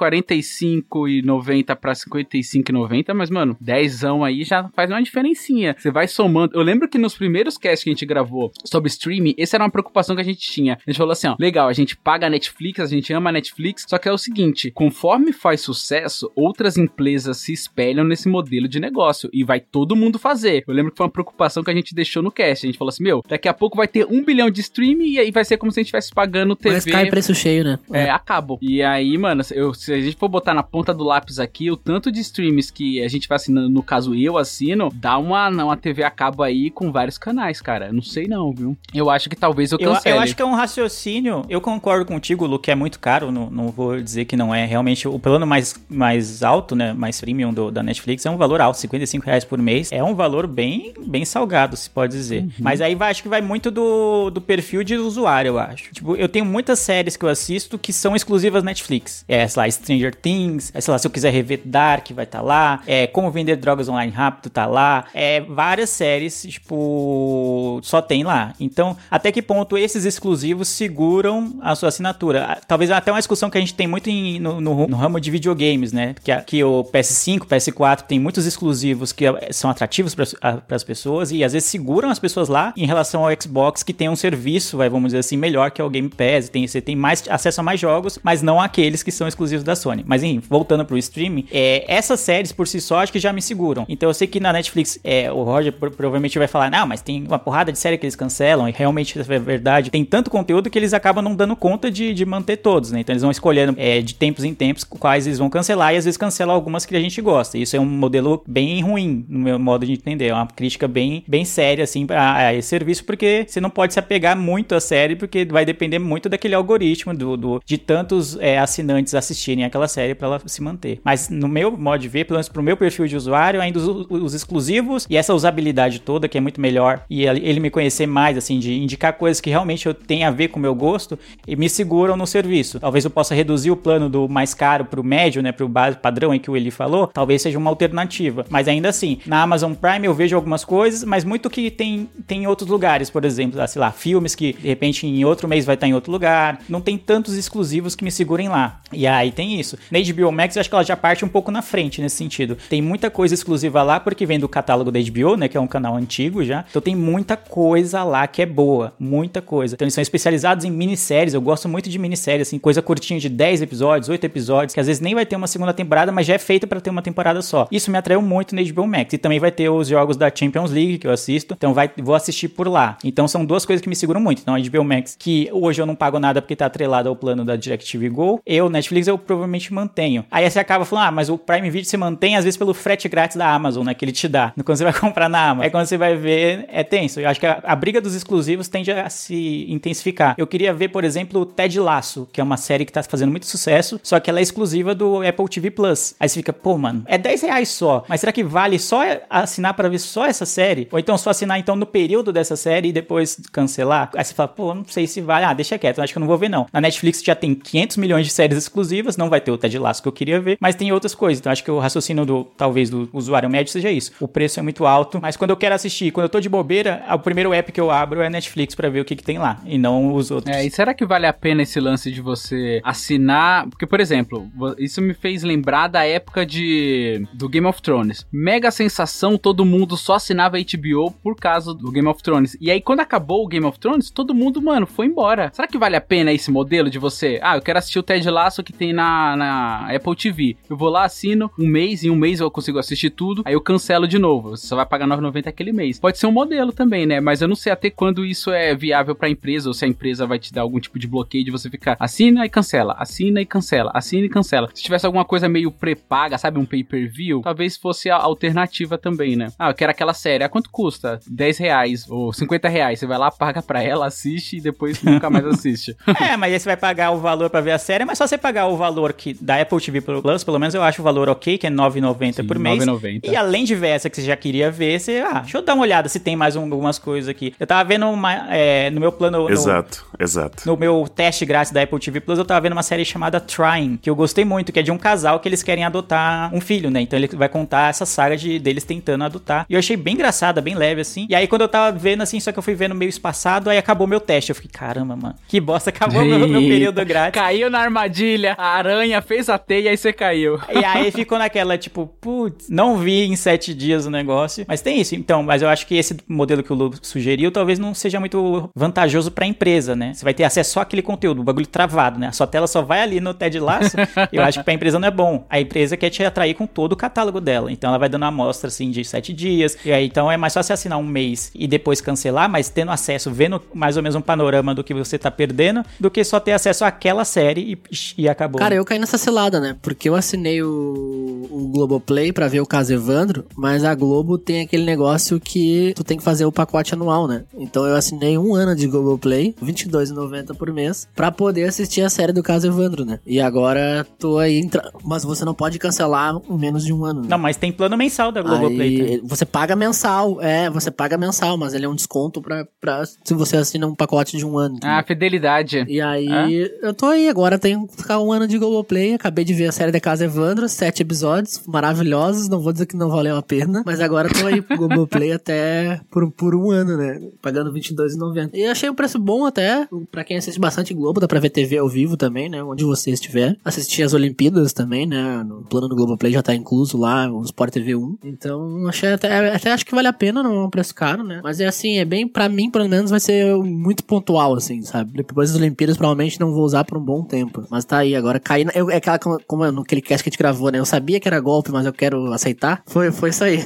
45,90 1.41 1.75
pra 1.75 1.93
55,90, 1.93 3.13
mas 3.13 3.29
mano, 3.29 3.55
10 3.59 4.03
aí 4.25 4.43
já 4.43 4.69
faz 4.75 4.89
uma 4.89 5.01
diferencinha. 5.01 5.75
Você 5.77 5.91
vai 5.91 6.07
somando. 6.07 6.55
Eu 6.55 6.61
lembro 6.61 6.87
que 6.87 6.97
nos 6.97 7.15
primeiros 7.15 7.57
casts 7.57 7.83
que 7.83 7.89
a 7.89 7.93
gente 7.93 8.05
gravou 8.05 8.51
sobre 8.65 8.87
streaming, 8.89 9.35
essa 9.37 9.57
era 9.57 9.63
uma 9.63 9.69
preocupação 9.69 10.15
que 10.15 10.21
a 10.21 10.25
gente 10.25 10.39
tinha. 10.39 10.73
A 10.73 10.91
gente 10.91 10.97
falou 10.97 11.11
assim, 11.11 11.27
ó, 11.27 11.35
legal, 11.39 11.67
a 11.67 11.73
gente 11.73 11.95
paga 11.95 12.27
a 12.27 12.29
Netflix, 12.29 12.79
a 12.79 12.87
gente 12.87 13.13
ama 13.13 13.29
a 13.29 13.33
Netflix, 13.33 13.85
só 13.87 13.97
que 13.97 14.09
é 14.09 14.11
o 14.11 14.17
seguinte, 14.17 14.71
conforme 14.71 15.31
faz 15.31 15.61
sucesso, 15.61 16.31
ou 16.35 16.47
outras 16.47 16.77
empresas 16.77 17.37
se 17.37 17.51
espelham 17.51 18.05
nesse 18.05 18.29
modelo 18.29 18.67
de 18.67 18.79
negócio 18.79 19.29
e 19.33 19.43
vai 19.43 19.59
todo 19.59 19.95
mundo 19.95 20.17
fazer. 20.17 20.63
Eu 20.65 20.73
lembro 20.73 20.91
que 20.91 20.97
foi 20.97 21.05
uma 21.05 21.11
preocupação 21.11 21.63
que 21.63 21.69
a 21.69 21.73
gente 21.73 21.93
deixou 21.93 22.23
no 22.23 22.31
cast. 22.31 22.65
A 22.65 22.67
gente 22.69 22.77
falou 22.77 22.89
assim: 22.89 23.03
meu, 23.03 23.21
daqui 23.27 23.49
a 23.49 23.53
pouco 23.53 23.75
vai 23.75 23.87
ter 23.87 24.05
um 24.05 24.23
bilhão 24.23 24.49
de 24.49 24.61
streaming 24.61 25.09
e 25.09 25.19
aí 25.19 25.29
vai 25.29 25.43
ser 25.43 25.57
como 25.57 25.71
se 25.71 25.79
a 25.79 25.81
gente 25.81 25.87
estivesse 25.87 26.13
pagando 26.13 26.55
TV. 26.55 26.75
Mas 26.75 26.85
cai 26.85 27.09
preço 27.09 27.35
cheio, 27.35 27.63
né? 27.63 27.79
É, 27.91 28.09
acabou. 28.09 28.57
E 28.61 28.81
aí, 28.81 29.17
mano, 29.17 29.43
eu, 29.51 29.73
se 29.73 29.93
a 29.93 29.99
gente 29.99 30.15
for 30.15 30.29
botar 30.29 30.53
na 30.53 30.63
ponta 30.63 30.93
do 30.93 31.03
lápis 31.03 31.26
aqui, 31.39 31.69
o 31.69 31.77
tanto 31.77 32.11
de 32.11 32.21
streams 32.21 32.71
que 32.71 33.01
a 33.03 33.07
gente 33.07 33.27
vai 33.27 33.35
assinando, 33.35 33.69
no 33.69 33.83
caso 33.83 34.15
eu 34.15 34.37
assino, 34.37 34.89
dá 34.93 35.17
uma, 35.17 35.49
uma 35.49 35.77
TV 35.77 36.03
a 36.03 36.09
cabo 36.09 36.43
aí 36.43 36.69
com 36.69 36.91
vários 36.91 37.17
canais, 37.17 37.61
cara. 37.61 37.91
Não 37.91 38.01
sei 38.01 38.27
não, 38.27 38.53
viu? 38.53 38.77
Eu 38.93 39.09
acho 39.09 39.29
que 39.29 39.35
talvez 39.35 39.71
eu 39.71 39.77
Eu, 39.79 39.93
cancele. 39.93 40.15
eu 40.15 40.21
acho 40.21 40.35
que 40.35 40.41
é 40.41 40.45
um 40.45 40.55
raciocínio. 40.55 41.43
Eu 41.49 41.61
concordo 41.61 42.05
contigo, 42.05 42.45
Lu, 42.45 42.57
que 42.59 42.71
é 42.71 42.75
muito 42.75 42.99
caro. 42.99 43.31
Não, 43.31 43.49
não 43.49 43.69
vou 43.69 43.99
dizer 43.99 44.25
que 44.25 44.35
não 44.35 44.53
é. 44.53 44.65
Realmente, 44.65 45.07
o 45.07 45.19
plano 45.19 45.45
mais, 45.45 45.75
mais 45.89 46.43
alto, 46.43 46.75
né? 46.75 46.93
Mais 46.93 47.19
premium 47.19 47.53
do, 47.53 47.69
da 47.71 47.83
Netflix 47.83 48.25
é 48.25 48.29
um 48.29 48.37
valor 48.37 48.61
alto, 48.61 48.77
55 48.77 49.25
reais 49.25 49.43
por 49.43 49.59
mês. 49.59 49.91
É 49.91 50.03
um 50.03 50.15
valor 50.15 50.47
bem, 50.47 50.93
bem 51.05 51.25
salgado, 51.25 51.75
se 51.75 51.89
pode 51.89 52.13
dizer. 52.13 52.43
Uhum. 52.43 52.51
Mas 52.59 52.81
aí 52.81 52.95
vai, 52.95 53.11
acho 53.11 53.21
que 53.21 53.29
vai 53.29 53.41
muito 53.41 53.69
do, 53.69 54.29
do 54.29 54.41
perfil 54.41 54.83
de 54.83 54.95
usuário, 54.95 55.49
eu 55.49 55.59
acho. 55.59 55.91
Tipo, 55.91 56.15
eu 56.15 56.29
tenho 56.29 56.45
muitas 56.45 56.79
séries 56.79 57.17
que 57.17 57.25
eu 57.25 57.29
assisto 57.29 57.77
que 57.77 57.91
são 57.91 58.15
exclusivas 58.15 58.63
Netflix. 58.63 59.25
É, 59.27 59.47
sei 59.47 59.61
lá, 59.61 59.71
Stranger 59.71 60.15
Things. 60.15 60.71
É, 60.73 60.81
sei 60.81 60.91
lá, 60.91 60.97
se 60.97 61.07
eu 61.07 61.11
quiser 61.17 61.31
rever 61.31 61.61
Dark, 61.65 62.11
vai 62.11 62.23
estar 62.25 62.41
lá. 62.41 62.81
É, 62.87 63.07
Como 63.07 63.31
Vender 63.31 63.55
Drogas 63.57 63.89
Online 63.89 64.11
Rápido, 64.11 64.49
tá 64.49 64.65
lá. 64.65 65.05
É, 65.13 65.41
várias 65.41 65.89
séries, 65.89 66.41
tipo, 66.43 67.79
só 67.83 68.01
tem 68.01 68.23
lá. 68.23 68.53
Então, 68.59 68.95
até 69.09 69.31
que 69.31 69.41
ponto 69.41 69.77
esses 69.77 70.05
exclusivos 70.05 70.67
seguram 70.67 71.55
a 71.61 71.75
sua 71.75 71.89
assinatura? 71.89 72.45
Ah, 72.49 72.57
Talvez 72.67 72.91
até 72.91 73.11
uma 73.11 73.19
discussão 73.19 73.49
que 73.49 73.57
a 73.57 73.61
gente 73.61 73.73
tem 73.73 73.87
muito 73.87 74.09
em- 74.09 74.39
no, 74.39 74.59
no- 74.61 74.87
no 74.87 74.97
ramo 74.97 75.19
de 75.19 75.31
videogames, 75.31 75.91
né? 75.91 76.13
Que, 76.23 76.35
que 76.41 76.63
o 76.63 76.83
PS5, 76.83 77.45
PS4 77.45 78.01
tem 78.03 78.19
muitos 78.19 78.45
exclusivos 78.45 79.11
que 79.11 79.25
eh, 79.25 79.49
são 79.51 79.69
atrativos 79.69 80.13
para 80.13 80.61
as 80.69 80.83
pessoas 80.83 81.31
e 81.31 81.43
às 81.43 81.53
vezes 81.53 81.69
seguram 81.69 82.09
as 82.09 82.19
pessoas 82.19 82.47
lá 82.49 82.73
em 82.77 82.85
relação 82.85 83.25
ao 83.25 83.31
Xbox 83.41 83.83
que 83.83 83.93
tem 83.93 84.09
um 84.09 84.15
serviço, 84.15 84.77
vai, 84.77 84.89
vamos 84.89 85.07
dizer 85.09 85.19
assim, 85.19 85.37
melhor 85.37 85.71
que 85.71 85.81
é 85.81 85.83
o 85.83 85.89
Game 85.89 86.09
Pass. 86.09 86.49
Tem, 86.49 86.67
você 86.67 86.81
tem 86.81 86.95
mais 86.95 87.23
acesso 87.29 87.61
a 87.61 87.63
mais 87.63 87.79
jogos, 87.79 88.19
mas 88.23 88.41
não 88.41 88.59
aqueles 88.61 89.01
que 89.03 89.11
são 89.11 89.27
exclusivos 89.27 89.63
da 89.63 89.75
Sony. 89.75 90.03
Mas 90.05 90.23
enfim, 90.23 90.41
voltando 90.49 90.85
pro 90.85 90.97
streaming, 91.07 91.45
é, 91.51 91.83
essas 91.87 92.19
séries 92.19 92.51
por 92.51 92.67
si 92.67 92.79
só 92.81 92.99
acho 92.99 93.11
que 93.11 93.19
já 93.19 93.31
me 93.33 93.41
seguram. 93.41 93.85
Então 93.89 94.09
eu 94.09 94.13
sei 94.13 94.27
que 94.27 94.39
na 94.39 94.53
Netflix, 94.53 94.99
é, 95.03 95.31
o 95.31 95.43
Roger 95.43 95.73
pro- 95.73 95.91
provavelmente 95.91 96.37
vai 96.37 96.47
falar, 96.47 96.69
não, 96.71 96.85
mas 96.87 97.01
tem 97.01 97.25
uma 97.25 97.39
porrada 97.39 97.71
de 97.71 97.77
série 97.79 97.97
que 97.97 98.05
eles 98.05 98.15
cancelam, 98.15 98.67
e 98.67 98.71
realmente 98.71 99.17
é 99.19 99.23
verdade. 99.39 99.89
Tem 99.89 100.03
tanto 100.05 100.29
conteúdo 100.29 100.69
que 100.69 100.77
eles 100.77 100.93
acabam 100.93 101.23
não 101.23 101.35
dando 101.35 101.55
conta 101.55 101.89
de, 101.91 102.13
de 102.13 102.25
manter 102.25 102.57
todos, 102.57 102.91
né? 102.91 102.99
Então 102.99 103.13
eles 103.13 103.21
vão 103.21 103.31
escolhendo 103.31 103.73
é, 103.77 104.01
de 104.01 104.13
tempos 104.15 104.43
em 104.43 104.53
tempos 104.53 104.83
quais 104.83 105.25
eles 105.27 105.39
vão 105.39 105.49
cancelar, 105.49 105.93
e 105.93 105.97
às 105.97 106.05
vezes 106.05 106.17
cancelam 106.17 106.53
algumas 106.55 106.85
que 106.85 106.95
a 106.95 106.99
gente 106.99 107.21
gosta. 107.21 107.57
Isso 107.57 107.75
é 107.75 107.79
um 107.79 107.85
modelo 107.85 108.43
bem 108.47 108.81
ruim, 108.81 109.25
no 109.27 109.39
meu 109.39 109.59
modo 109.59 109.85
de 109.85 109.93
entender. 109.93 110.27
É 110.27 110.33
uma 110.33 110.47
crítica 110.47 110.87
bem, 110.87 111.23
bem 111.27 111.45
séria, 111.45 111.83
assim, 111.83 112.05
a, 112.09 112.37
a 112.47 112.53
esse 112.53 112.67
serviço, 112.67 113.03
porque 113.05 113.45
você 113.47 113.59
não 113.61 113.69
pode 113.69 113.93
se 113.93 113.99
apegar 113.99 114.37
muito 114.37 114.75
à 114.75 114.79
série, 114.79 115.15
porque 115.15 115.45
vai 115.45 115.65
depender 115.65 115.99
muito 115.99 116.29
daquele 116.29 116.55
algoritmo, 116.55 117.13
do, 117.13 117.37
do- 117.37 117.61
de 117.65 117.77
tantos 117.77 118.37
é, 118.39 118.57
assinantes 118.57 119.13
assistirem 119.15 119.63
aquela 119.63 119.87
série 119.87 120.15
para 120.15 120.27
ela 120.27 120.41
se 120.45 120.61
manter. 120.61 120.96
Mas 121.03 121.29
no 121.29 121.47
meu 121.47 121.75
modo 121.75 122.01
de 122.01 122.07
ver, 122.07 122.25
pelo 122.25 122.37
menos 122.37 122.49
pro 122.49 122.63
meu 122.63 122.77
perfil 122.77 123.07
de 123.07 123.15
usuário, 123.15 123.61
ainda 123.61 123.79
os, 123.79 124.07
os 124.09 124.33
exclusivos 124.33 125.05
e 125.09 125.17
essa 125.17 125.33
usabilidade 125.33 125.99
toda, 125.99 126.27
que 126.27 126.37
é 126.37 126.41
muito 126.41 126.61
melhor, 126.61 127.03
e 127.09 127.25
ele 127.25 127.59
me 127.59 127.69
conhecer 127.69 128.07
mais, 128.07 128.37
assim, 128.37 128.59
de 128.59 128.73
indicar 128.73 129.13
coisas 129.13 129.41
que 129.41 129.49
realmente 129.49 129.85
eu 129.85 129.93
tenho 129.93 130.27
a 130.27 130.31
ver 130.31 130.49
com 130.49 130.59
o 130.59 130.61
meu 130.61 130.75
gosto, 130.75 131.17
e 131.47 131.55
me 131.55 131.69
seguram 131.69 132.15
no 132.17 132.27
serviço. 132.27 132.79
Talvez 132.79 133.05
eu 133.05 133.11
possa 133.11 133.35
reduzir 133.35 133.71
o 133.71 133.75
plano 133.75 134.09
do 134.09 134.27
mais 134.27 134.53
caro 134.53 134.85
pro 134.85 135.03
médio, 135.03 135.41
né, 135.41 135.51
pro 135.51 135.67
base 135.67 135.97
padrão 135.97 136.33
em 136.33 136.39
que 136.39 136.49
o 136.49 136.55
Eli 136.55 136.71
falou, 136.71 137.07
talvez 137.07 137.41
seja 137.41 137.57
uma 137.57 137.69
alternativa. 137.69 138.45
Mas 138.49 138.67
ainda 138.67 138.89
assim, 138.89 139.19
na 139.25 139.41
Amazon 139.41 139.73
Prime 139.73 140.05
eu 140.05 140.13
vejo 140.13 140.35
algumas 140.35 140.63
coisas, 140.63 141.03
mas 141.03 141.23
muito 141.23 141.49
que 141.49 141.69
tem, 141.69 142.09
tem 142.25 142.43
em 142.43 142.47
outros 142.47 142.69
lugares, 142.69 143.09
por 143.09 143.25
exemplo, 143.25 143.61
ah, 143.61 143.67
sei 143.67 143.79
lá, 143.79 143.91
filmes 143.91 144.35
que 144.35 144.53
de 144.53 144.67
repente 144.67 145.05
em 145.05 145.25
outro 145.25 145.47
mês 145.47 145.65
vai 145.65 145.75
estar 145.75 145.87
em 145.87 145.93
outro 145.93 146.11
lugar. 146.11 146.59
Não 146.69 146.81
tem 146.81 146.97
tantos 146.97 147.35
exclusivos 147.35 147.95
que 147.95 148.03
me 148.03 148.11
segurem 148.11 148.49
lá. 148.49 148.79
E 148.91 149.05
aí 149.05 149.31
tem 149.31 149.59
isso. 149.59 149.77
Na 149.91 149.99
HBO 149.99 150.31
Max 150.31 150.55
eu 150.55 150.59
acho 150.59 150.69
que 150.69 150.75
ela 150.75 150.83
já 150.87 150.97
parte 150.97 151.23
um 151.23 151.27
pouco 151.27 151.51
na 151.51 151.61
frente 151.61 152.01
nesse 152.01 152.15
sentido. 152.15 152.57
Tem 152.69 152.81
muita 152.81 153.09
coisa 153.09 153.33
exclusiva 153.33 153.83
lá 153.83 153.99
porque 153.99 154.25
vem 154.25 154.39
do 154.39 154.47
catálogo 154.47 154.91
da 154.91 154.99
HBO, 154.99 155.35
né, 155.35 155.47
que 155.47 155.57
é 155.57 155.59
um 155.59 155.67
canal 155.67 155.95
antigo 155.95 156.43
já. 156.43 156.65
Então 156.69 156.81
tem 156.81 156.95
muita 156.95 157.37
coisa 157.37 158.03
lá 158.03 158.25
que 158.27 158.41
é 158.41 158.45
boa, 158.45 158.93
muita 158.99 159.41
coisa. 159.41 159.75
Então 159.75 159.85
eles 159.85 159.93
são 159.93 160.01
especializados 160.01 160.65
em 160.65 160.71
minisséries. 160.71 161.33
Eu 161.33 161.41
gosto 161.41 161.67
muito 161.67 161.89
de 161.89 161.99
minisséries, 161.99 162.47
assim, 162.47 162.59
coisa 162.59 162.81
curtinha 162.81 163.19
de 163.19 163.29
10 163.29 163.61
episódios, 163.61 164.09
8 164.09 164.23
episódios, 164.23 164.73
que 164.73 164.79
às 164.79 164.87
vezes 164.87 165.01
nem 165.01 165.15
vai 165.15 165.25
ter 165.25 165.35
uma 165.35 165.47
segunda 165.47 165.73
temporada, 165.73 166.11
mas 166.11 166.25
já 166.25 166.33
é 166.33 166.37
feita 166.37 166.65
pra 166.65 166.79
ter 166.79 166.89
uma 166.89 167.01
temporada 167.01 167.41
só. 167.41 167.67
Isso 167.71 167.91
me 167.91 167.97
atraiu 167.97 168.21
muito 168.21 168.55
na 168.55 168.61
HBO 168.61 168.87
Max. 168.87 169.13
E 169.13 169.17
também 169.17 169.39
vai 169.39 169.51
ter 169.51 169.69
os 169.69 169.87
jogos 169.87 170.17
da 170.17 170.31
Champions 170.33 170.71
League 170.71 170.97
que 170.97 171.07
eu 171.07 171.11
assisto. 171.11 171.53
Então 171.57 171.73
vai, 171.73 171.89
vou 171.97 172.15
assistir 172.15 172.49
por 172.49 172.67
lá. 172.67 172.97
Então 173.03 173.27
são 173.27 173.45
duas 173.45 173.65
coisas 173.65 173.81
que 173.81 173.89
me 173.89 173.95
seguram 173.95 174.21
muito. 174.21 174.41
Então 174.41 174.55
a 174.55 174.59
HBO 174.59 174.83
Max, 174.83 175.15
que 175.17 175.49
hoje 175.51 175.81
eu 175.81 175.85
não 175.85 175.95
pago 175.95 176.19
nada 176.19 176.41
porque 176.41 176.55
tá 176.55 176.65
atrelado 176.65 177.09
ao 177.09 177.15
plano 177.15 177.43
da 177.43 177.55
DirecTV 177.55 178.09
Go. 178.09 178.41
Eu, 178.45 178.69
Netflix, 178.69 179.07
eu 179.07 179.17
provavelmente 179.17 179.73
mantenho. 179.73 180.25
Aí 180.31 180.49
você 180.49 180.59
acaba 180.59 180.76
falando, 180.85 181.07
ah, 181.07 181.11
mas 181.11 181.29
o 181.29 181.37
Prime 181.37 181.69
Video 181.69 181.87
você 181.87 181.97
mantém 181.97 182.35
às 182.35 182.43
vezes 182.43 182.57
pelo 182.57 182.73
frete 182.73 183.07
grátis 183.07 183.37
da 183.37 183.49
Amazon, 183.51 183.85
né? 183.85 183.93
Que 183.93 184.05
ele 184.05 184.11
te 184.11 184.27
dá. 184.27 184.53
Quando 184.63 184.77
você 184.77 184.83
vai 184.83 184.93
comprar 184.93 185.29
na 185.29 185.49
Amazon. 185.49 185.63
Aí 185.63 185.69
quando 185.69 185.85
você 185.85 185.97
vai 185.97 186.15
ver, 186.15 186.65
é 186.69 186.83
tenso. 186.83 187.19
Eu 187.19 187.29
acho 187.29 187.39
que 187.39 187.45
a, 187.45 187.61
a 187.63 187.75
briga 187.75 188.01
dos 188.01 188.15
exclusivos 188.15 188.67
tende 188.67 188.91
a 188.91 189.09
se 189.09 189.65
intensificar. 189.69 190.35
Eu 190.37 190.47
queria 190.47 190.73
ver, 190.73 190.89
por 190.89 191.03
exemplo, 191.03 191.41
o 191.41 191.45
Ted 191.45 191.79
Lasso, 191.79 192.27
que 192.31 192.41
é 192.41 192.43
uma 192.43 192.57
série 192.57 192.85
que 192.85 192.91
tá 192.91 193.01
fazendo 193.03 193.31
muito 193.31 193.45
sucesso, 193.45 193.99
só 194.03 194.19
que 194.19 194.29
ela 194.29 194.39
é 194.39 194.41
exclusiva 194.41 194.93
do 194.93 195.21
Apple 195.21 195.47
TV 195.47 195.71
Plus. 195.71 196.15
Aí 196.19 196.27
você 196.27 196.35
fica, 196.35 196.53
pô, 196.53 196.77
mano, 196.77 197.03
é 197.05 197.17
10 197.17 197.41
reais 197.43 197.69
só. 197.69 198.03
Mas 198.07 198.19
será 198.19 198.31
que 198.31 198.43
vale 198.43 198.79
só 198.79 199.01
assinar 199.29 199.73
pra 199.73 199.89
ver 199.89 199.99
só 199.99 200.25
essa 200.25 200.45
série? 200.45 200.87
Ou 200.91 200.99
então 200.99 201.17
só 201.17 201.29
assinar 201.29 201.59
então 201.59 201.75
no 201.75 201.85
período 201.85 202.31
dessa 202.31 202.55
série 202.55 202.89
e 202.89 202.93
depois 202.93 203.39
cancelar? 203.51 204.09
Aí 204.15 204.23
você 204.23 204.33
fala, 204.33 204.49
pô, 204.49 204.73
não 204.73 204.85
sei 204.85 205.07
se 205.07 205.21
vale. 205.21 205.45
Ah, 205.45 205.53
deixa 205.53 205.77
quieto, 205.77 206.01
acho 206.01 206.13
que 206.13 206.17
eu 206.17 206.21
não 206.21 206.27
vou 206.27 206.37
ver 206.37 206.49
não. 206.49 206.67
Na 206.71 206.81
Netflix 206.81 207.21
já 207.23 207.35
tem 207.35 207.53
500 207.55 207.97
milhões 207.97 208.25
de 208.25 208.31
séries 208.31 208.57
exclusivas, 208.57 209.17
não 209.17 209.29
vai 209.29 209.41
ter 209.41 209.51
o 209.51 209.57
Ted 209.57 209.77
Lasso 209.77 210.01
que 210.01 210.07
eu 210.07 210.11
queria 210.11 210.39
ver, 210.39 210.56
mas 210.59 210.75
tem 210.75 210.91
outras 210.91 211.15
coisas. 211.15 211.39
Então 211.39 211.51
acho 211.51 211.63
que 211.63 211.71
o 211.71 211.79
raciocínio 211.79 212.25
do, 212.25 212.43
talvez, 212.43 212.89
do 212.89 213.09
usuário 213.13 213.49
médio 213.49 213.71
seja 213.71 213.91
isso. 213.91 214.11
O 214.19 214.27
preço 214.27 214.59
é 214.59 214.63
muito 214.63 214.85
alto, 214.85 215.19
mas 215.21 215.37
quando 215.37 215.51
eu 215.51 215.57
quero 215.57 215.75
assistir, 215.75 216.11
quando 216.11 216.25
eu 216.25 216.29
tô 216.29 216.39
de 216.39 216.49
bobeira, 216.49 217.03
o 217.11 217.19
primeiro 217.19 217.53
app 217.53 217.71
que 217.71 217.79
eu 217.79 217.91
abro 217.91 218.21
é 218.21 218.29
Netflix 218.29 218.75
pra 218.75 218.89
ver 218.89 219.01
o 219.01 219.05
que 219.05 219.15
que 219.15 219.23
tem 219.23 219.37
lá, 219.37 219.59
e 219.65 219.77
não 219.77 220.13
os 220.13 220.31
outros. 220.31 220.55
É, 220.55 220.65
e 220.65 220.69
será 220.69 220.93
que 220.93 221.05
vale 221.05 221.25
a 221.25 221.33
pena 221.33 221.63
esse 221.63 221.79
lance 221.79 222.11
de 222.11 222.21
você 222.21 222.81
assinar? 222.83 223.67
Porque, 223.69 223.85
por 223.85 223.99
exemplo, 223.99 224.49
isso 224.77 225.01
me 225.01 225.13
fez 225.13 225.43
lembrar 225.43 225.87
da 225.87 226.05
época 226.05 226.45
de 226.45 227.25
do 227.33 227.49
Game 227.49 227.67
of 227.67 227.81
Thrones. 227.81 228.25
Mega 228.31 228.71
sensação, 228.71 229.37
todo 229.37 229.65
mundo 229.65 229.97
só 229.97 230.15
assinava 230.15 230.57
HBO 230.57 231.11
por 231.11 231.35
causa 231.35 231.73
do 231.73 231.91
Game 231.91 232.07
of 232.07 232.21
Thrones. 232.21 232.57
E 232.59 232.71
aí, 232.71 232.81
quando 232.81 233.01
acabou 233.01 233.43
o 233.43 233.47
Game 233.47 233.65
of 233.65 233.79
Thrones, 233.79 234.09
todo 234.09 234.33
mundo, 234.33 234.61
mano, 234.61 234.85
foi 234.85 235.05
embora. 235.05 235.51
Será 235.53 235.67
que 235.67 235.77
vale 235.77 235.95
a 235.95 236.01
pena 236.01 236.31
esse 236.31 236.51
modelo 236.51 236.89
de 236.89 236.99
você? 236.99 237.39
Ah, 237.41 237.57
eu 237.57 237.61
quero 237.61 237.79
assistir 237.79 237.99
o 237.99 238.03
Ted 238.03 238.29
Lasso 238.29 238.63
que 238.63 238.73
tem 238.73 238.93
na, 238.93 239.35
na 239.35 239.95
Apple 239.95 240.15
TV. 240.15 240.46
Eu 240.69 240.77
vou 240.77 240.89
lá, 240.89 241.03
assino 241.05 241.51
um 241.57 241.67
mês, 241.67 242.03
em 242.03 242.09
um 242.09 242.15
mês 242.15 242.39
eu 242.39 242.51
consigo 242.51 242.79
assistir 242.79 243.09
tudo, 243.09 243.41
aí 243.45 243.53
eu 243.53 243.61
cancelo 243.61 244.07
de 244.07 244.19
novo. 244.19 244.51
Você 244.51 244.67
só 244.67 244.75
vai 244.75 244.85
pagar 244.85 245.07
9,90 245.07 245.47
aquele 245.47 245.73
mês. 245.73 245.99
Pode 245.99 246.17
ser 246.17 246.27
um 246.27 246.31
modelo 246.31 246.71
também, 246.71 247.05
né? 247.05 247.19
Mas 247.19 247.41
eu 247.41 247.47
não 247.47 247.55
sei 247.55 247.71
até 247.71 247.89
quando 247.89 248.25
isso 248.25 248.51
é 248.51 248.75
viável 248.75 249.15
pra 249.15 249.29
empresa, 249.29 249.69
ou 249.69 249.73
se 249.73 249.83
a 249.85 249.87
empresa 249.87 250.25
vai 250.25 250.39
te 250.39 250.53
dar 250.53 250.61
algum 250.61 250.79
tipo 250.79 250.99
de 250.99 251.07
bloqueio 251.07 251.43
de 251.43 251.51
você 251.51 251.69
ficar 251.69 251.97
assina 251.99 252.45
e 252.45 252.49
cancela, 252.49 252.95
assina 252.97 253.41
e 253.41 253.45
cancela, 253.45 253.91
assina 253.93 254.25
e 254.25 254.29
cancela. 254.29 254.69
Se 254.73 254.83
tivesse 254.83 255.05
alguma 255.05 255.25
coisa 255.25 255.49
meio 255.49 255.71
pré-paga, 255.71 256.37
sabe, 256.37 256.59
um 256.59 256.65
pay-per-view, 256.65 257.41
talvez 257.41 257.77
fosse 257.77 258.09
a 258.09 258.17
alternativa 258.17 258.97
também, 258.97 259.35
né? 259.35 259.47
Ah, 259.57 259.69
eu 259.69 259.73
quero 259.73 259.91
aquela 259.91 260.13
série, 260.13 260.43
ah, 260.43 260.49
quanto 260.49 260.69
custa? 260.69 261.19
10 261.27 261.57
reais 261.57 262.09
ou 262.09 262.31
50 262.33 262.67
reais. 262.67 262.99
Você 262.99 263.05
vai 263.05 263.17
lá, 263.17 263.31
paga 263.31 263.61
pra 263.61 263.81
ela, 263.81 264.07
assiste 264.07 264.57
e 264.57 264.61
depois 264.61 265.01
nunca 265.01 265.29
mais 265.29 265.45
assiste. 265.47 265.95
É, 266.21 266.37
mas 266.37 266.53
aí 266.53 266.59
você 266.59 266.65
vai 266.69 266.77
pagar 266.77 267.11
o 267.11 267.17
valor 267.17 267.49
pra 267.49 267.61
ver 267.61 267.71
a 267.71 267.77
série, 267.77 268.05
mas 268.05 268.17
só 268.17 268.27
você 268.27 268.37
pagar 268.37 268.67
o 268.67 268.77
valor 268.77 269.13
que 269.13 269.33
da 269.33 269.61
Apple 269.61 269.79
TV 269.79 270.01
Plus, 270.01 270.36
pelo 270.43 270.59
menos 270.59 270.73
eu 270.75 270.81
acho 270.83 271.01
o 271.01 271.03
valor 271.03 271.29
ok, 271.29 271.57
que 271.57 271.65
é 271.67 271.69
R$ 271.69 271.75
9,90 271.75 272.45
por 272.47 272.57
mês. 272.59 272.83
9,90. 272.85 273.29
E 273.31 273.35
além 273.35 273.63
de 273.63 273.75
ver 273.75 273.89
essa 273.89 274.09
que 274.09 274.15
você 274.15 274.21
já 274.23 274.35
queria 274.35 274.69
ver, 274.71 274.99
você, 274.99 275.23
ah, 275.25 275.39
deixa 275.39 275.57
eu 275.57 275.61
dar 275.61 275.73
uma 275.73 275.83
olhada 275.83 276.07
se 276.09 276.19
tem 276.19 276.35
mais 276.35 276.55
um- 276.55 276.63
algumas 276.63 276.97
coisas 276.99 277.29
aqui. 277.29 277.53
Eu 277.59 277.65
tava 277.67 277.87
vendo 277.87 278.05
uma, 278.07 278.53
é, 278.53 278.89
no 278.89 278.99
meu 278.99 279.11
plano, 279.11 279.43
no, 279.43 279.49
Exato, 279.49 280.05
exato. 280.19 280.63
no 280.65 280.75
meu 280.77 281.07
teste 281.13 281.45
grátis 281.45 281.71
da 281.71 281.81
Apple 281.81 281.99
TV 281.99 282.19
Plus, 282.19 282.37
eu 282.39 282.45
tava 282.45 282.61
vendo 282.61 282.73
uma 282.73 282.83
série 282.83 283.03
chamada 283.05 283.39
Trying, 283.39 283.97
que 284.01 284.09
eu 284.09 284.15
gostei 284.15 284.43
muito, 284.45 284.71
que 284.71 284.79
é 284.79 284.83
de 284.83 284.91
um 284.91 284.97
casal 284.97 285.39
que 285.39 285.47
eles 285.47 285.61
querem 285.63 285.83
adotar 285.83 286.53
um 286.53 286.61
filho, 286.61 286.89
né? 286.89 287.01
Então 287.01 287.17
ele 287.17 287.27
vai 287.27 287.49
contar 287.49 287.89
essa 287.89 288.05
saga 288.05 288.35
de 288.37 288.59
deles 288.59 288.83
tentando 288.83 289.23
adotar. 289.23 289.65
E 289.69 289.73
eu 289.73 289.79
achei 289.79 289.95
bem 289.97 290.13
engraçada, 290.13 290.61
bem 290.61 290.75
leve, 290.75 291.01
assim. 291.01 291.27
E 291.29 291.35
aí 291.35 291.47
quando 291.47 291.61
eu 291.61 291.67
tava 291.67 291.97
vendo, 291.97 292.21
assim, 292.23 292.39
só 292.39 292.51
que 292.51 292.59
eu 292.59 292.63
fui 292.63 292.75
vendo 292.75 292.95
meio 292.95 293.09
espaçado, 293.09 293.69
aí 293.69 293.77
acabou 293.77 294.07
meu 294.07 294.19
teste. 294.19 294.51
Eu 294.51 294.55
fiquei, 294.55 294.71
caramba, 294.71 295.15
mano, 295.15 295.35
que 295.47 295.59
bosta, 295.59 295.89
acabou 295.89 296.23
meu, 296.23 296.47
meu 296.47 296.61
período 296.61 297.03
grátis. 297.05 297.39
Caiu 297.39 297.69
na 297.69 297.79
armadilha, 297.79 298.55
a 298.57 298.67
aranha 298.75 299.21
fez 299.21 299.49
a 299.49 299.57
teia 299.57 299.77
e 299.77 299.87
aí 299.89 299.97
você 299.97 300.11
caiu. 300.13 300.26
E 300.73 300.83
aí 300.83 301.11
ficou 301.11 301.37
naquela, 301.37 301.77
tipo, 301.77 302.07
putz, 302.19 302.69
não 302.69 302.97
vi 302.97 303.25
em 303.25 303.35
sete 303.35 303.73
dias 303.73 304.05
o 304.05 304.09
negócio. 304.09 304.65
Mas 304.67 304.81
tem 304.81 304.99
isso, 304.99 305.15
então, 305.15 305.43
mas 305.43 305.61
eu 305.61 305.69
acho 305.69 305.85
que 305.87 305.95
esse 305.95 306.17
modelo 306.27 306.63
que 306.63 306.71
o 306.71 306.75
Lu 306.75 306.93
sugeriu 307.01 307.51
talvez 307.51 307.79
não 307.79 307.93
seja 307.93 308.19
muito 308.19 308.69
vantajoso 308.75 309.31
pra 309.31 309.45
empresa, 309.45 309.95
né? 309.95 310.13
Você 310.13 310.23
vai 310.23 310.33
ter 310.33 310.43
acesso 310.43 310.71
só 310.71 310.81
àquele 310.81 311.01
conteúdo, 311.01 311.41
o 311.41 311.43
bagulho 311.43 311.67
travado, 311.67 312.19
né? 312.19 312.27
A 312.27 312.31
sua 312.31 312.47
tela 312.47 312.67
só 312.67 312.81
vai 312.81 313.01
ali 313.01 313.19
no 313.19 313.33
TED 313.33 313.59
Laço. 313.59 313.97
eu 314.31 314.43
acho 314.43 314.59
que 314.59 314.65
pra 314.65 314.73
empresa 314.73 314.99
não 314.99 315.07
é 315.07 315.11
bom. 315.11 315.45
a 315.49 315.59
empresa 315.59 315.97
quer 315.97 316.09
te 316.09 316.23
atrair 316.23 316.53
com 316.53 316.65
todo 316.65 316.93
o 316.93 316.95
catálogo 316.95 317.39
dela. 317.39 317.71
Então 317.71 317.89
ela 317.89 317.97
vai 317.97 318.09
dando 318.09 318.23
uma 318.23 318.29
amostra 318.29 318.67
assim 318.67 318.91
de 318.91 319.03
sete 319.03 319.33
dias. 319.33 319.77
E 319.83 319.91
aí 319.91 320.05
então 320.05 320.31
é 320.31 320.37
mais 320.37 320.53
fácil 320.53 320.73
assinar 320.73 320.97
um 320.97 321.03
mês 321.03 321.51
e 321.53 321.67
depois 321.67 322.01
cancelar, 322.01 322.49
mas 322.49 322.69
tendo 322.69 322.91
acesso, 322.91 323.31
vendo 323.31 323.61
mais 323.73 323.97
ou 323.97 324.03
menos 324.03 324.15
um 324.15 324.21
panorama 324.21 324.73
do 324.73 324.83
que 324.83 324.93
você 324.93 325.17
tá 325.17 325.29
perdendo, 325.31 325.83
do 325.99 326.09
que 326.09 326.23
só 326.23 326.39
ter 326.39 326.53
acesso 326.53 326.85
àquela 326.85 327.25
série 327.25 327.79
e, 327.91 328.23
e 328.23 328.29
acabou. 328.29 328.59
Cara, 328.59 328.75
eu 328.75 328.85
caí 328.85 328.99
nessa 328.99 329.17
cilada, 329.17 329.59
né? 329.59 329.75
Porque 329.81 330.09
eu 330.09 330.15
assinei 330.17 330.61
o, 330.61 331.47
o 331.49 331.67
Globoplay 331.71 332.31
pra 332.31 332.47
ver 332.47 332.61
o 332.61 332.65
caso 332.65 332.93
Evandro, 332.93 333.45
mas 333.55 333.83
a 333.83 333.93
Globo 333.95 334.37
tem 334.37 334.61
aquele 334.61 334.83
negócio 334.83 335.39
que 335.39 335.93
tu 335.95 336.03
tem 336.03 336.17
que 336.17 336.23
fazer 336.23 336.45
o 336.45 336.51
pacote 336.51 336.93
anual, 336.93 337.27
né? 337.27 337.43
Então 337.57 337.85
eu 337.85 337.95
assinei 337.95 338.37
um 338.37 338.55
ano 338.55 338.75
de 338.75 338.87
Globoplay, 338.87 339.55
R$22,90 339.61 340.55
por 340.55 340.71
mês, 340.71 341.07
pra 341.15 341.31
poder 341.31 341.65
assistir 341.67 342.01
a 342.01 342.09
série 342.09 342.33
do 342.33 342.43
caso 342.43 342.67
Evandro, 342.67 343.05
né? 343.05 343.19
E 343.25 343.39
agora 343.39 344.05
tô 344.19 344.37
aí. 344.37 344.57
Entra... 344.59 344.91
Mas 345.03 345.23
você 345.23 345.45
não 345.45 345.53
pode 345.53 345.79
cancelar 345.79 346.35
em 346.49 346.57
menos 346.57 346.83
de 346.83 346.93
um 346.93 347.05
ano. 347.05 347.21
Né? 347.21 347.27
Não, 347.29 347.37
mas 347.37 347.57
tem 347.57 347.71
plano 347.71 347.97
mensal 347.97 348.31
da 348.31 348.41
Globoplay. 348.41 348.87
Aí, 348.87 348.97
também. 348.97 349.21
você 349.23 349.45
paga 349.45 349.75
mensal, 349.75 350.41
é, 350.41 350.69
você 350.69 350.91
paga 350.91 351.17
mensal, 351.17 351.57
mas 351.57 351.73
ele 351.73 351.85
é 351.85 351.89
um 351.89 351.95
desconto 351.95 352.41
pra, 352.41 352.65
pra 352.79 353.05
se 353.05 353.33
você 353.33 353.57
assina 353.57 353.87
um 353.87 353.95
pacote 353.95 354.37
de 354.37 354.45
um 354.45 354.57
ano. 354.57 354.79
Ah, 354.83 355.03
fidelidade. 355.05 355.85
E 355.87 356.01
aí, 356.01 356.71
eu 356.81 356.93
tô 356.93 357.07
aí, 357.07 357.29
agora 357.29 357.59
tenho 357.59 357.87
que 357.87 357.97
ficar 357.97 358.19
um 358.19 358.31
ano 358.31 358.47
de 358.47 358.57
Globoplay, 358.57 359.13
acabei 359.13 359.45
de 359.45 359.53
ver 359.53 359.67
a 359.67 359.71
série 359.71 359.91
da 359.91 359.99
Casa 360.07 360.23
Evandro, 360.23 360.69
sete 360.69 361.01
episódios, 361.01 361.61
maravilhosos, 361.67 362.47
não 362.47 362.61
vou 362.61 362.71
dizer 362.71 362.85
que 362.85 362.95
não 362.95 363.09
valeu 363.09 363.35
a 363.35 363.41
pena, 363.41 363.83
mas 363.85 363.99
agora 363.99 364.29
tô 364.29 364.47
aí 364.47 364.61
pro 364.61 364.77
Globoplay 364.77 365.33
até 365.35 365.99
por, 366.09 366.31
por 366.31 366.55
um 366.55 366.71
ano, 366.71 366.95
né, 366.95 367.19
pagando 367.41 367.73
R$22,90. 367.73 368.51
E 368.53 368.65
achei 368.67 368.87
o 368.87 368.93
preço 368.93 369.19
bom 369.19 369.45
até, 369.45 369.85
pra 370.09 370.23
quem 370.23 370.37
assiste 370.37 370.61
bastante 370.61 370.93
Globo, 370.93 371.19
dá 371.19 371.27
pra 371.27 371.41
ver 371.41 371.49
TV 371.49 371.77
ao 371.77 371.89
vivo 371.89 372.15
também, 372.15 372.47
né, 372.47 372.63
onde 372.63 372.85
você 372.85 373.11
estiver. 373.11 373.57
Assistir 373.65 374.01
as 374.01 374.13
Olimpíadas 374.13 374.71
também, 374.71 375.05
né, 375.05 375.43
no 375.43 375.63
plano 375.63 375.89
do 375.89 375.95
Globoplay 375.97 376.31
já 376.31 376.41
tá 376.41 376.55
incluso 376.55 376.97
lá, 376.97 377.29
o 377.29 377.43
Sport 377.43 377.73
TV 377.73 377.97
1. 377.97 378.19
Então, 378.23 378.87
achei 378.87 379.11
até, 379.11 379.53
até 379.53 379.73
acho 379.73 379.85
que 379.85 379.93
vale 379.93 380.07
a 380.07 380.13
pena, 380.13 380.41
não 380.41 380.55
é 380.55 380.65
um 380.67 380.69
preço 380.69 380.95
caro, 380.95 381.21
né, 381.21 381.41
mas 381.43 381.59
é 381.59 381.67
assim, 381.67 381.97
é 381.97 382.05
bem, 382.05 382.25
pra 382.25 382.47
mim, 382.47 382.71
pelo 382.71 382.87
menos, 382.87 383.11
vai 383.11 383.19
ser 383.19 383.53
muito 383.57 384.05
pontual, 384.05 384.55
assim, 384.55 384.81
sabe? 384.83 385.11
Depois 385.11 385.51
das 385.51 385.59
Olimpíadas, 385.59 385.97
provavelmente 385.97 386.39
não 386.39 386.53
vou 386.53 386.63
usar 386.63 386.85
por 386.85 386.97
um 386.97 387.03
bom 387.03 387.25
tempo. 387.25 387.65
Mas 387.69 387.83
tá 387.83 387.97
aí, 387.97 388.15
agora 388.15 388.39
cair. 388.39 388.71
Eu, 388.73 388.89
é 388.89 388.95
aquela, 388.95 389.19
como, 389.19 389.37
como 389.45 389.69
no 389.69 389.83
aquele 389.97 390.01
cast 390.01 390.23
que 390.23 390.29
a 390.29 390.31
gente 390.31 390.37
gravou, 390.37 390.71
né? 390.71 390.79
Eu 390.79 390.85
sabia 390.85 391.19
que 391.19 391.27
era 391.27 391.39
golpe, 391.39 391.71
mas 391.71 391.85
eu 391.85 391.93
quero 391.93 392.31
aceitar. 392.31 392.81
Foi, 392.87 393.11
foi 393.11 393.29
isso 393.29 393.43
aí. 393.43 393.59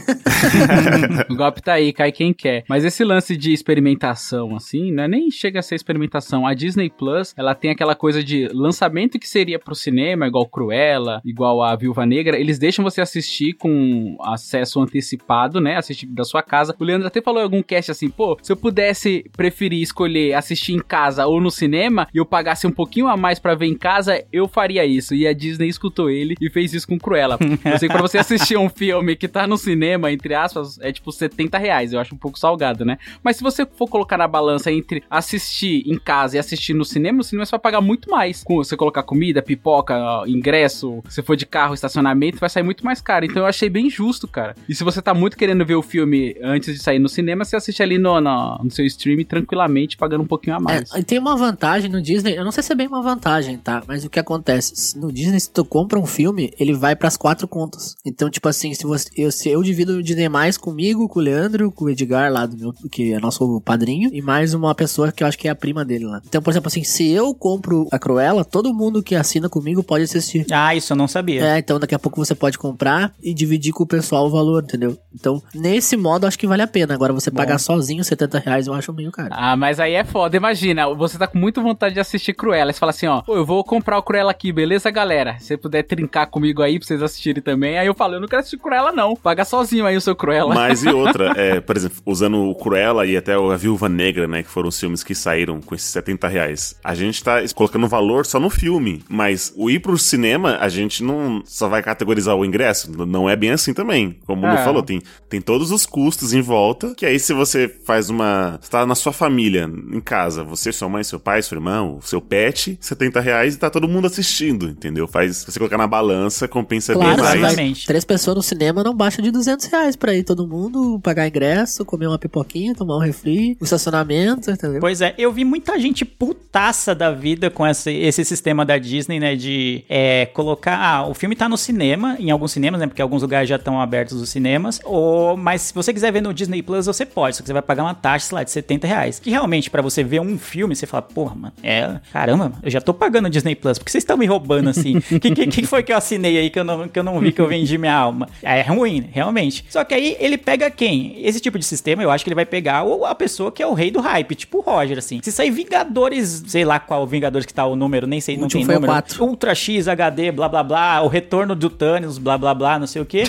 o 1.29 1.35
golpe 1.35 1.61
tá 1.61 1.73
aí, 1.73 1.91
cai 1.93 2.11
quem 2.11 2.33
quer. 2.33 2.63
Mas 2.67 2.83
esse 2.83 3.03
lance 3.03 3.35
de 3.35 3.53
experimentação, 3.53 4.55
assim, 4.55 4.91
né? 4.91 5.07
Nem 5.07 5.29
chega 5.29 5.59
a 5.59 5.63
ser 5.63 5.75
experimentação. 5.75 6.47
A 6.47 6.53
Disney 6.53 6.89
Plus, 6.89 7.33
ela 7.37 7.53
tem 7.53 7.71
aquela 7.71 7.95
coisa 7.95 8.23
de 8.23 8.47
lançamento 8.53 9.19
que 9.19 9.27
seria 9.27 9.59
pro 9.59 9.75
cinema, 9.75 10.27
igual 10.27 10.47
Cruella, 10.47 11.21
igual 11.25 11.61
a 11.61 11.75
Viúva 11.75 12.05
Negra. 12.05 12.39
Eles 12.39 12.57
deixam 12.57 12.83
você 12.83 13.01
assistir 13.01 13.53
com 13.53 14.17
acesso 14.21 14.79
antecipado, 14.81 15.59
né? 15.59 15.77
Assistir 15.77 16.05
da 16.07 16.23
sua 16.23 16.41
casa. 16.41 16.75
O 16.79 16.83
Leandro 16.83 17.07
até 17.07 17.21
falou 17.21 17.41
em 17.41 17.43
algum 17.43 17.61
cast 17.61 17.91
assim, 17.91 18.09
pô, 18.09 18.37
se 18.41 18.51
eu 18.51 18.57
pudesse 18.57 19.25
preferir 19.35 19.81
escolher 19.81 20.33
assistir 20.33 20.73
em 20.73 20.79
casa 20.79 21.25
ou 21.25 21.41
no 21.41 21.51
cinema 21.51 22.07
e 22.13 22.17
eu 22.17 22.25
pagasse 22.25 22.65
um 22.65 22.71
pouquinho 22.71 23.07
a 23.07 23.17
mais 23.17 23.39
para 23.39 23.55
ver 23.55 23.67
em 23.67 23.77
casa, 23.77 24.23
eu 24.31 24.47
faria 24.47 24.85
isso. 24.85 25.13
E 25.13 25.27
a 25.27 25.33
Disney 25.33 25.67
escutou 25.67 26.09
ele 26.09 26.20
e 26.39 26.49
fez 26.49 26.73
isso 26.73 26.87
com 26.87 26.97
Cruella. 26.97 27.37
Eu 27.65 27.79
sei 27.79 27.87
que 27.87 27.93
pra 27.93 28.01
você 28.01 28.17
assistir 28.17 28.57
um 28.57 28.69
filme 28.69 29.15
que 29.15 29.27
tá 29.27 29.47
no 29.47 29.57
cinema, 29.57 30.11
entre 30.11 30.33
aspas, 30.33 30.79
é 30.79 30.91
tipo 30.91 31.11
70 31.11 31.57
reais. 31.57 31.93
Eu 31.93 31.99
acho 31.99 32.15
um 32.15 32.17
pouco 32.17 32.39
salgado, 32.39 32.85
né? 32.85 32.97
Mas 33.23 33.37
se 33.37 33.43
você 33.43 33.65
for 33.65 33.87
colocar 33.87 34.17
na 34.17 34.27
balança 34.27 34.71
entre 34.71 35.03
assistir 35.09 35.83
em 35.85 35.97
casa 35.97 36.35
e 36.35 36.39
assistir 36.39 36.73
no 36.73 36.85
cinema, 36.85 37.17
no 37.17 37.23
cinema 37.23 37.45
você 37.45 37.51
vai 37.51 37.59
pagar 37.59 37.81
muito 37.81 38.09
mais. 38.09 38.43
Com 38.43 38.55
você 38.55 38.75
colocar 38.75 39.03
comida, 39.03 39.41
pipoca, 39.41 39.95
ingresso, 40.27 41.03
se 41.09 41.21
for 41.21 41.35
de 41.35 41.45
carro, 41.45 41.73
estacionamento, 41.73 42.39
vai 42.39 42.49
sair 42.49 42.63
muito 42.63 42.85
mais 42.85 43.01
caro. 43.01 43.25
Então 43.25 43.43
eu 43.43 43.47
achei 43.47 43.69
bem 43.69 43.89
justo, 43.89 44.27
cara. 44.27 44.55
E 44.67 44.75
se 44.75 44.83
você 44.83 45.01
tá 45.01 45.13
muito 45.13 45.37
querendo 45.37 45.65
ver 45.65 45.75
o 45.75 45.81
filme 45.81 46.35
antes 46.41 46.75
de 46.75 46.81
sair 46.81 46.99
no 46.99 47.09
cinema, 47.09 47.43
você 47.43 47.55
assiste 47.55 47.81
ali 47.81 47.97
no, 47.97 48.19
no, 48.19 48.57
no 48.63 48.71
seu 48.71 48.85
stream 48.85 49.23
tranquilamente, 49.23 49.97
pagando 49.97 50.23
um 50.23 50.27
pouquinho 50.27 50.55
a 50.55 50.59
mais. 50.59 50.93
É, 50.93 51.01
tem 51.01 51.19
uma 51.19 51.35
vantagem 51.35 51.89
no 51.89 52.01
Disney, 52.01 52.37
eu 52.37 52.43
não 52.43 52.51
sei 52.51 52.63
se 52.63 52.71
é 52.71 52.75
bem 52.75 52.87
uma 52.87 53.01
vantagem, 53.01 53.57
tá? 53.57 53.83
Mas 53.87 54.03
o 54.03 54.09
que 54.09 54.19
acontece? 54.19 54.97
No 54.97 55.11
Disney, 55.11 55.39
se 55.39 55.51
tu 55.51 55.63
compra 55.63 55.99
um 55.99 56.05
filme, 56.11 56.53
ele 56.59 56.73
vai 56.73 56.95
pras 56.95 57.17
quatro 57.17 57.47
contas. 57.47 57.95
Então, 58.05 58.29
tipo 58.29 58.47
assim, 58.47 58.73
se, 58.73 58.85
você, 58.85 59.09
eu, 59.15 59.31
se 59.31 59.49
eu 59.49 59.63
divido 59.63 59.93
o 59.93 60.03
Disney 60.03 60.29
mais 60.29 60.57
comigo, 60.57 61.07
com 61.07 61.19
o 61.19 61.23
Leandro, 61.23 61.71
com 61.71 61.85
o 61.85 61.89
Edgar 61.89 62.31
lá 62.31 62.45
do 62.45 62.57
meu, 62.57 62.73
que 62.91 63.13
é 63.13 63.19
nosso 63.19 63.61
padrinho, 63.61 64.09
e 64.13 64.21
mais 64.21 64.53
uma 64.53 64.75
pessoa 64.75 65.11
que 65.11 65.23
eu 65.23 65.27
acho 65.27 65.37
que 65.37 65.47
é 65.47 65.51
a 65.51 65.55
prima 65.55 65.83
dele 65.85 66.05
lá. 66.05 66.21
Então, 66.27 66.41
por 66.41 66.51
exemplo, 66.51 66.67
assim, 66.67 66.83
se 66.83 67.09
eu 67.09 67.33
compro 67.33 67.87
a 67.91 67.97
Cruella, 67.97 68.43
todo 68.43 68.73
mundo 68.73 69.01
que 69.01 69.15
assina 69.15 69.49
comigo 69.49 69.83
pode 69.83 70.03
assistir. 70.03 70.45
Ah, 70.51 70.75
isso 70.75 70.93
eu 70.93 70.97
não 70.97 71.07
sabia. 71.07 71.43
É, 71.45 71.59
então 71.59 71.79
daqui 71.79 71.95
a 71.95 71.99
pouco 71.99 72.23
você 72.23 72.35
pode 72.35 72.57
comprar 72.57 73.13
e 73.21 73.33
dividir 73.33 73.73
com 73.73 73.83
o 73.83 73.87
pessoal 73.87 74.27
o 74.27 74.29
valor, 74.29 74.63
entendeu? 74.63 74.97
Então, 75.13 75.41
nesse 75.53 75.95
modo, 75.95 76.27
acho 76.27 76.37
que 76.37 76.47
vale 76.47 76.61
a 76.61 76.67
pena. 76.67 76.93
Agora, 76.93 77.13
você 77.13 77.29
Bom. 77.29 77.37
pagar 77.37 77.57
sozinho 77.57 78.03
70 78.03 78.39
reais, 78.39 78.67
eu 78.67 78.73
acho 78.73 78.93
meio 78.93 79.11
caro. 79.11 79.29
Ah, 79.31 79.55
mas 79.55 79.79
aí 79.79 79.93
é 79.93 80.03
foda. 80.03 80.35
Imagina, 80.35 80.93
você 80.93 81.17
tá 81.17 81.27
com 81.27 81.37
muita 81.37 81.61
vontade 81.61 81.93
de 81.93 81.99
assistir 81.99 82.33
Cruella. 82.33 82.73
Você 82.73 82.79
fala 82.79 82.89
assim, 82.89 83.07
ó, 83.07 83.21
eu 83.27 83.45
vou 83.45 83.63
comprar 83.63 83.97
o 83.97 84.03
Cruella 84.03 84.31
aqui, 84.31 84.51
beleza, 84.51 84.89
galera? 84.89 85.37
Se 85.39 85.47
você 85.47 85.57
puder 85.57 85.83
trincar 85.95 86.27
comigo 86.27 86.61
aí 86.61 86.79
pra 86.79 86.87
vocês 86.87 87.01
assistirem 87.01 87.41
também. 87.41 87.77
Aí 87.77 87.87
eu 87.87 87.93
falo, 87.93 88.15
eu 88.15 88.21
não 88.21 88.27
quero 88.27 88.39
assistir 88.39 88.57
Cruella, 88.57 88.91
não. 88.91 89.15
Paga 89.15 89.43
sozinho 89.43 89.85
aí 89.85 89.97
o 89.97 90.01
seu 90.01 90.15
Cruella. 90.15 90.55
Mas 90.55 90.83
e 90.83 90.89
outra, 90.89 91.33
é, 91.35 91.59
por 91.59 91.75
exemplo, 91.75 91.97
usando 92.05 92.37
o 92.37 92.55
Cruella 92.55 93.05
e 93.05 93.17
até 93.17 93.33
a 93.33 93.55
Viúva 93.57 93.89
Negra, 93.89 94.27
né? 94.27 94.43
Que 94.43 94.49
foram 94.49 94.69
os 94.69 94.79
filmes 94.79 95.03
que 95.03 95.13
saíram 95.13 95.59
com 95.61 95.75
esses 95.75 95.89
70 95.89 96.27
reais. 96.27 96.75
A 96.83 96.95
gente 96.95 97.21
tá 97.23 97.41
colocando 97.53 97.87
valor 97.87 98.25
só 98.25 98.39
no 98.39 98.49
filme. 98.49 99.03
Mas 99.09 99.53
o 99.55 99.69
ir 99.69 99.79
pro 99.79 99.97
cinema, 99.97 100.57
a 100.59 100.69
gente 100.69 101.03
não 101.03 101.43
só 101.45 101.67
vai 101.67 101.83
categorizar 101.83 102.35
o 102.35 102.45
ingresso. 102.45 102.91
Não 103.05 103.29
é 103.29 103.35
bem 103.35 103.51
assim 103.51 103.73
também. 103.73 104.17
Como 104.25 104.45
o 104.45 104.49
é. 104.49 104.63
falou, 104.63 104.81
tem, 104.81 105.01
tem 105.29 105.41
todos 105.41 105.71
os 105.71 105.85
custos 105.85 106.33
em 106.33 106.41
volta. 106.41 106.93
Que 106.95 107.05
aí, 107.05 107.19
se 107.19 107.33
você 107.33 107.67
faz 107.67 108.09
uma. 108.09 108.59
Você 108.61 108.69
tá 108.69 108.85
na 108.85 108.95
sua 108.95 109.11
família, 109.11 109.69
em 109.91 109.99
casa, 109.99 110.43
você, 110.43 110.71
sua 110.71 110.89
mãe, 110.89 111.03
seu 111.03 111.19
pai, 111.19 111.41
seu 111.41 111.57
irmão, 111.57 111.99
seu 112.01 112.21
pet, 112.21 112.77
70 112.79 113.19
reais 113.19 113.55
e 113.55 113.59
tá 113.59 113.69
todo 113.69 113.87
mundo 113.87 114.07
assistindo, 114.07 114.69
entendeu? 114.69 115.07
Faz. 115.07 115.45
Você 115.45 115.59
colocar 115.59 115.77
na 115.81 115.87
balança, 115.87 116.47
compensa 116.47 116.93
claro, 116.93 117.15
bem 117.15 117.23
mais. 117.23 117.39
Exatamente. 117.39 117.85
Três 117.87 118.05
pessoas 118.05 118.35
no 118.37 118.43
cinema 118.43 118.83
não 118.83 118.93
baixa 118.93 119.21
de 119.21 119.31
200 119.31 119.65
reais 119.65 119.95
pra 119.95 120.13
ir 120.13 120.23
todo 120.23 120.47
mundo 120.47 120.99
pagar 121.01 121.27
ingresso, 121.27 121.83
comer 121.83 122.07
uma 122.07 122.19
pipoquinha, 122.19 122.75
tomar 122.75 122.97
um 122.97 122.99
refri, 122.99 123.57
o 123.59 123.63
estacionamento, 123.63 124.49
entendeu? 124.51 124.79
Pois 124.79 125.01
é, 125.01 125.15
eu 125.17 125.31
vi 125.31 125.43
muita 125.43 125.79
gente 125.79 126.05
putaça 126.05 126.93
da 126.93 127.11
vida 127.11 127.49
com 127.49 127.65
esse, 127.65 127.91
esse 127.91 128.23
sistema 128.23 128.63
da 128.63 128.77
Disney, 128.77 129.19
né? 129.19 129.35
De 129.35 129.83
é, 129.89 130.27
colocar. 130.27 130.77
Ah, 130.77 131.07
o 131.07 131.13
filme 131.13 131.35
tá 131.35 131.49
no 131.49 131.57
cinema, 131.57 132.15
em 132.19 132.29
alguns 132.29 132.51
cinemas, 132.51 132.79
né? 132.79 132.87
Porque 132.87 133.01
alguns 133.01 133.21
lugares 133.21 133.49
já 133.49 133.55
estão 133.55 133.81
abertos 133.81 134.21
os 134.21 134.29
cinemas. 134.29 134.79
Ou, 134.83 135.35
mas 135.35 135.61
se 135.63 135.73
você 135.73 135.93
quiser 135.93 136.11
ver 136.11 136.21
no 136.21 136.33
Disney 136.33 136.61
Plus, 136.61 136.85
você 136.85 137.05
pode. 137.05 137.35
Só 137.35 137.41
que 137.41 137.47
você 137.47 137.53
vai 137.53 137.61
pagar 137.61 137.83
uma 137.83 137.95
taxa, 137.95 138.27
sei 138.27 138.35
lá, 138.35 138.43
de 138.43 138.51
70 138.51 138.87
reais. 138.87 139.19
Que 139.19 139.29
realmente, 139.29 139.69
para 139.69 139.81
você 139.81 140.03
ver 140.03 140.21
um 140.21 140.37
filme, 140.37 140.75
você 140.75 140.85
fala, 140.85 141.01
porra, 141.01 141.35
mano, 141.35 141.53
é. 141.63 141.99
Caramba, 142.11 142.53
eu 142.61 142.69
já 142.69 142.79
tô 142.79 142.93
pagando 142.93 143.25
o 143.25 143.29
Disney 143.29 143.55
Plus. 143.55 143.77
Por 143.79 143.85
que 143.85 143.91
vocês 143.91 144.03
estão 144.03 144.17
me 144.17 144.25
roubando 144.25 144.69
assim? 144.69 144.97
O 144.97 145.19
que, 145.19 145.31
que, 145.31 145.47
que, 145.47 145.65
foi 145.71 145.83
que 145.83 145.93
eu 145.93 145.97
assinei 145.97 146.37
aí 146.37 146.49
que 146.49 146.59
eu, 146.59 146.65
não, 146.65 146.87
que 146.87 146.99
eu 146.99 147.03
não 147.03 147.17
vi 147.19 147.31
que 147.31 147.39
eu 147.39 147.47
vendi 147.47 147.77
minha 147.77 147.95
alma? 147.95 148.27
É 148.43 148.61
ruim, 148.61 149.07
realmente. 149.11 149.63
Só 149.69 149.83
que 149.83 149.93
aí 149.93 150.17
ele 150.19 150.37
pega 150.37 150.69
quem? 150.69 151.15
Esse 151.23 151.39
tipo 151.39 151.57
de 151.57 151.63
sistema, 151.63 152.03
eu 152.03 152.11
acho 152.11 152.23
que 152.23 152.29
ele 152.29 152.35
vai 152.35 152.45
pegar 152.45 152.83
a 153.05 153.15
pessoa 153.15 153.51
que 153.51 153.63
é 153.63 153.67
o 153.67 153.73
rei 153.73 153.89
do 153.89 154.01
hype, 154.01 154.35
tipo 154.35 154.57
o 154.57 154.61
Roger, 154.61 154.97
assim. 154.97 155.21
Se 155.23 155.31
sair 155.31 155.51
Vingadores, 155.51 156.43
sei 156.47 156.65
lá 156.65 156.79
qual 156.79 157.07
Vingadores 157.07 157.45
que 157.45 157.53
tá 157.53 157.65
o 157.65 157.75
número, 157.75 158.05
nem 158.05 158.19
sei, 158.19 158.35
não 158.35 158.49
tem 158.49 158.65
número. 158.65 158.85
4. 158.85 159.23
Ultra 159.23 159.55
X, 159.55 159.87
HD, 159.87 160.31
blá 160.31 160.49
blá 160.49 160.63
blá, 160.63 161.01
o 161.01 161.07
retorno 161.07 161.55
do 161.55 161.69
Thanos, 161.69 162.17
blá 162.17 162.37
blá 162.37 162.53
blá, 162.53 162.77
não 162.77 162.87
sei 162.87 163.01
o 163.01 163.05
quê. 163.05 163.23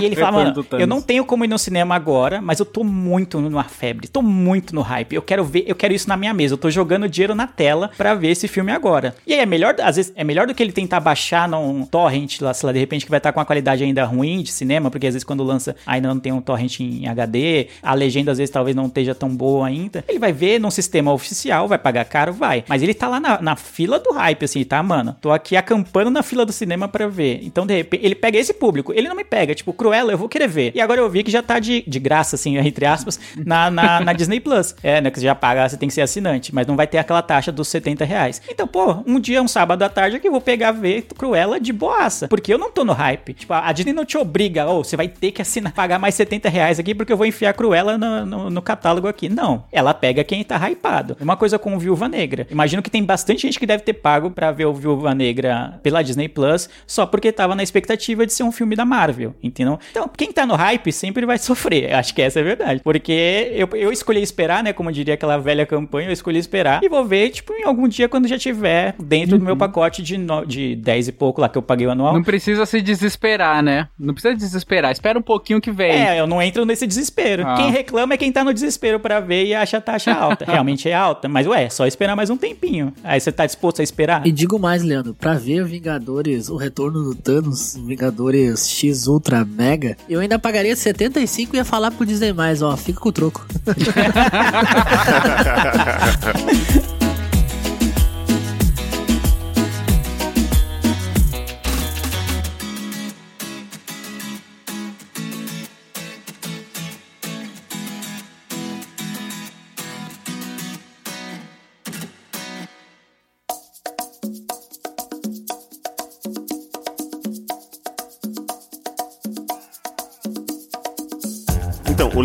E 0.00 0.04
ele 0.04 0.16
fala, 0.16 0.44
mano, 0.44 0.66
eu 0.72 0.86
não 0.86 1.00
tenho 1.00 1.24
como 1.24 1.44
ir 1.44 1.48
no 1.48 1.58
cinema 1.58 1.94
agora, 1.94 2.40
mas 2.40 2.58
eu 2.58 2.66
tô 2.66 2.82
muito 2.82 3.38
numa 3.40 3.64
febre, 3.64 4.08
tô 4.08 4.22
muito 4.22 4.74
no 4.74 4.80
hype. 4.80 5.14
Eu 5.14 5.22
quero 5.22 5.44
ver, 5.44 5.64
eu 5.66 5.76
quero 5.76 5.94
isso 5.94 6.08
na 6.08 6.16
minha 6.16 6.34
mesa. 6.34 6.54
Eu 6.54 6.58
tô 6.58 6.70
jogando 6.70 7.08
dinheiro 7.08 7.34
na 7.34 7.46
tela 7.46 7.90
para 7.96 8.14
ver 8.14 8.30
esse 8.30 8.48
filme 8.48 8.72
agora. 8.72 9.14
E 9.26 9.32
aí 9.34 9.40
é 9.40 9.46
melhor, 9.46 9.76
às 9.80 9.96
vezes, 9.96 10.12
é 10.16 10.24
melhor 10.24 10.46
do 10.46 10.54
que 10.54 10.62
ele 10.62 10.72
tentar 10.72 11.00
baixar 11.00 11.48
num 11.48 11.67
torrent 11.84 12.40
lá, 12.40 12.52
sei 12.52 12.66
lá, 12.66 12.72
de 12.72 12.78
repente 12.78 13.04
que 13.04 13.10
vai 13.10 13.18
estar 13.18 13.30
tá 13.30 13.32
com 13.32 13.40
a 13.40 13.44
qualidade 13.44 13.84
ainda 13.84 14.04
ruim 14.04 14.42
de 14.42 14.52
cinema, 14.52 14.90
porque 14.90 15.06
às 15.06 15.14
vezes 15.14 15.24
quando 15.24 15.42
lança 15.42 15.76
ainda 15.86 16.08
não 16.08 16.20
tem 16.20 16.32
um 16.32 16.40
torrent 16.40 16.80
em 16.80 17.06
HD, 17.08 17.68
a 17.82 17.94
legenda 17.94 18.32
às 18.32 18.38
vezes 18.38 18.50
talvez 18.50 18.74
não 18.74 18.86
esteja 18.86 19.14
tão 19.14 19.28
boa 19.28 19.66
ainda. 19.66 20.04
Ele 20.08 20.18
vai 20.18 20.32
ver 20.32 20.58
num 20.58 20.70
sistema 20.70 21.12
oficial, 21.12 21.68
vai 21.68 21.78
pagar 21.78 22.04
caro, 22.04 22.32
vai. 22.32 22.64
Mas 22.68 22.82
ele 22.82 22.94
tá 22.94 23.08
lá 23.08 23.20
na, 23.20 23.40
na 23.40 23.56
fila 23.56 23.98
do 23.98 24.12
hype, 24.12 24.44
assim, 24.44 24.64
tá, 24.64 24.82
mano? 24.82 25.16
Tô 25.20 25.30
aqui 25.30 25.56
acampando 25.56 26.10
na 26.10 26.22
fila 26.22 26.44
do 26.44 26.52
cinema 26.52 26.88
para 26.88 27.06
ver. 27.08 27.40
Então, 27.42 27.66
de 27.66 27.76
repente, 27.76 28.04
ele 28.04 28.14
pega 28.14 28.38
esse 28.38 28.52
público. 28.52 28.92
Ele 28.92 29.08
não 29.08 29.16
me 29.16 29.24
pega, 29.24 29.54
tipo, 29.54 29.72
Cruella, 29.72 30.12
eu 30.12 30.18
vou 30.18 30.28
querer 30.28 30.48
ver. 30.48 30.72
E 30.74 30.80
agora 30.80 31.00
eu 31.00 31.08
vi 31.08 31.22
que 31.22 31.30
já 31.30 31.42
tá 31.42 31.58
de, 31.58 31.82
de 31.86 31.98
graça, 31.98 32.36
assim, 32.36 32.56
entre 32.58 32.86
aspas, 32.86 33.18
na, 33.44 33.70
na, 33.70 34.00
na 34.00 34.12
Disney 34.12 34.40
Plus. 34.40 34.74
É, 34.82 35.00
né? 35.00 35.10
Que 35.10 35.18
você 35.18 35.26
já 35.26 35.34
paga, 35.34 35.68
você 35.68 35.76
tem 35.76 35.88
que 35.88 35.94
ser 35.94 36.02
assinante, 36.02 36.54
mas 36.54 36.66
não 36.66 36.76
vai 36.76 36.86
ter 36.86 36.98
aquela 36.98 37.22
taxa 37.22 37.52
dos 37.52 37.68
70 37.68 38.04
reais. 38.04 38.40
Então, 38.48 38.66
pô, 38.66 39.02
um 39.06 39.20
dia, 39.20 39.42
um 39.42 39.48
sábado 39.48 39.82
à 39.82 39.88
tarde, 39.88 40.16
é 40.16 40.18
que 40.18 40.28
eu 40.28 40.32
vou 40.32 40.40
pegar 40.40 40.72
ver 40.72 41.02
Cruella 41.16 41.57
de 41.58 41.72
boaça. 41.72 42.28
Porque 42.28 42.52
eu 42.52 42.58
não 42.58 42.70
tô 42.70 42.84
no 42.84 42.92
hype. 42.92 43.34
Tipo, 43.34 43.52
a 43.54 43.72
Disney 43.72 43.92
não 43.92 44.04
te 44.04 44.16
obriga, 44.16 44.66
ou 44.66 44.80
oh, 44.80 44.84
você 44.84 44.96
vai 44.96 45.08
ter 45.08 45.32
que 45.32 45.42
assinar, 45.42 45.72
pagar 45.72 45.98
mais 45.98 46.14
70 46.14 46.48
reais 46.48 46.78
aqui 46.78 46.94
porque 46.94 47.12
eu 47.12 47.16
vou 47.16 47.26
enfiar 47.26 47.52
Cruella 47.54 47.96
no, 47.96 48.26
no, 48.26 48.50
no, 48.50 48.62
catálogo 48.62 49.08
aqui. 49.08 49.28
Não. 49.28 49.64
Ela 49.72 49.94
pega 49.94 50.24
quem 50.24 50.42
tá 50.44 50.58
hypado. 50.68 51.16
Uma 51.20 51.36
coisa 51.36 51.58
com 51.58 51.74
o 51.74 51.78
Viúva 51.78 52.08
Negra. 52.08 52.46
Imagino 52.50 52.82
que 52.82 52.90
tem 52.90 53.04
bastante 53.04 53.42
gente 53.42 53.58
que 53.58 53.66
deve 53.66 53.82
ter 53.82 53.94
pago 53.94 54.30
para 54.30 54.50
ver 54.50 54.66
o 54.66 54.74
Viúva 54.74 55.14
Negra 55.14 55.78
pela 55.82 56.02
Disney 56.02 56.28
Plus, 56.28 56.68
só 56.86 57.06
porque 57.06 57.32
tava 57.32 57.54
na 57.54 57.62
expectativa 57.62 58.26
de 58.26 58.32
ser 58.32 58.42
um 58.42 58.52
filme 58.52 58.74
da 58.74 58.84
Marvel, 58.84 59.34
entendeu? 59.42 59.78
Então, 59.90 60.08
quem 60.16 60.32
tá 60.32 60.46
no 60.46 60.54
hype 60.54 60.92
sempre 60.92 61.24
vai 61.24 61.38
sofrer. 61.38 61.94
Acho 61.94 62.14
que 62.14 62.22
essa 62.22 62.38
é 62.40 62.42
a 62.42 62.44
verdade. 62.44 62.80
Porque 62.82 63.52
eu, 63.52 63.68
eu 63.74 63.92
escolhi 63.92 64.22
esperar, 64.22 64.62
né? 64.62 64.72
Como 64.72 64.90
diria 64.92 65.14
aquela 65.14 65.38
velha 65.38 65.66
campanha, 65.66 66.08
eu 66.08 66.12
escolhi 66.12 66.38
esperar 66.38 66.82
e 66.82 66.88
vou 66.88 67.04
ver, 67.04 67.30
tipo, 67.30 67.52
em 67.52 67.64
algum 67.64 67.88
dia 67.88 68.08
quando 68.08 68.28
já 68.28 68.38
tiver 68.38 68.94
dentro 68.98 69.38
do 69.38 69.44
meu 69.44 69.56
pacote 69.56 70.02
de, 70.02 70.18
no, 70.18 70.44
de 70.44 70.76
10 70.76 71.08
e 71.08 71.12
pouco 71.12 71.40
lá 71.40 71.47
que 71.48 71.58
eu 71.58 71.62
paguei 71.62 71.86
o 71.86 71.90
anual. 71.90 72.14
Não 72.14 72.22
precisa 72.22 72.64
se 72.66 72.80
desesperar, 72.80 73.62
né? 73.62 73.88
Não 73.98 74.14
precisa 74.14 74.34
desesperar. 74.34 74.92
Espera 74.92 75.18
um 75.18 75.22
pouquinho 75.22 75.60
que 75.60 75.70
vem. 75.70 75.92
É, 75.92 76.20
eu 76.20 76.26
não 76.26 76.42
entro 76.42 76.64
nesse 76.64 76.86
desespero. 76.86 77.46
Ah. 77.46 77.56
Quem 77.56 77.70
reclama 77.70 78.14
é 78.14 78.16
quem 78.16 78.32
tá 78.32 78.44
no 78.44 78.52
desespero 78.52 79.00
pra 79.00 79.20
ver 79.20 79.46
e 79.46 79.54
acha 79.54 79.78
a 79.78 79.80
taxa 79.80 80.12
alta. 80.12 80.44
Realmente 80.50 80.88
é 80.88 80.94
alta, 80.94 81.28
mas 81.28 81.46
ué, 81.46 81.68
só 81.68 81.86
esperar 81.86 82.16
mais 82.16 82.30
um 82.30 82.36
tempinho. 82.36 82.92
Aí 83.02 83.20
você 83.20 83.32
tá 83.32 83.46
disposto 83.46 83.80
a 83.80 83.82
esperar? 83.82 84.26
E 84.26 84.32
digo 84.32 84.58
mais, 84.58 84.82
Leandro, 84.82 85.14
pra 85.14 85.34
ver 85.34 85.64
Vingadores, 85.64 86.48
o 86.48 86.56
retorno 86.56 87.04
do 87.04 87.14
Thanos, 87.14 87.76
Vingadores 87.76 88.68
X 88.68 89.06
Ultra 89.06 89.44
Mega, 89.44 89.96
eu 90.08 90.20
ainda 90.20 90.38
pagaria 90.38 90.74
75 90.74 91.54
e 91.54 91.58
ia 91.58 91.64
falar 91.64 91.90
pro 91.90 92.06
Disney 92.06 92.32
mais, 92.32 92.62
ó, 92.62 92.76
fica 92.76 93.00
com 93.00 93.08
o 93.08 93.12
troco. 93.12 93.46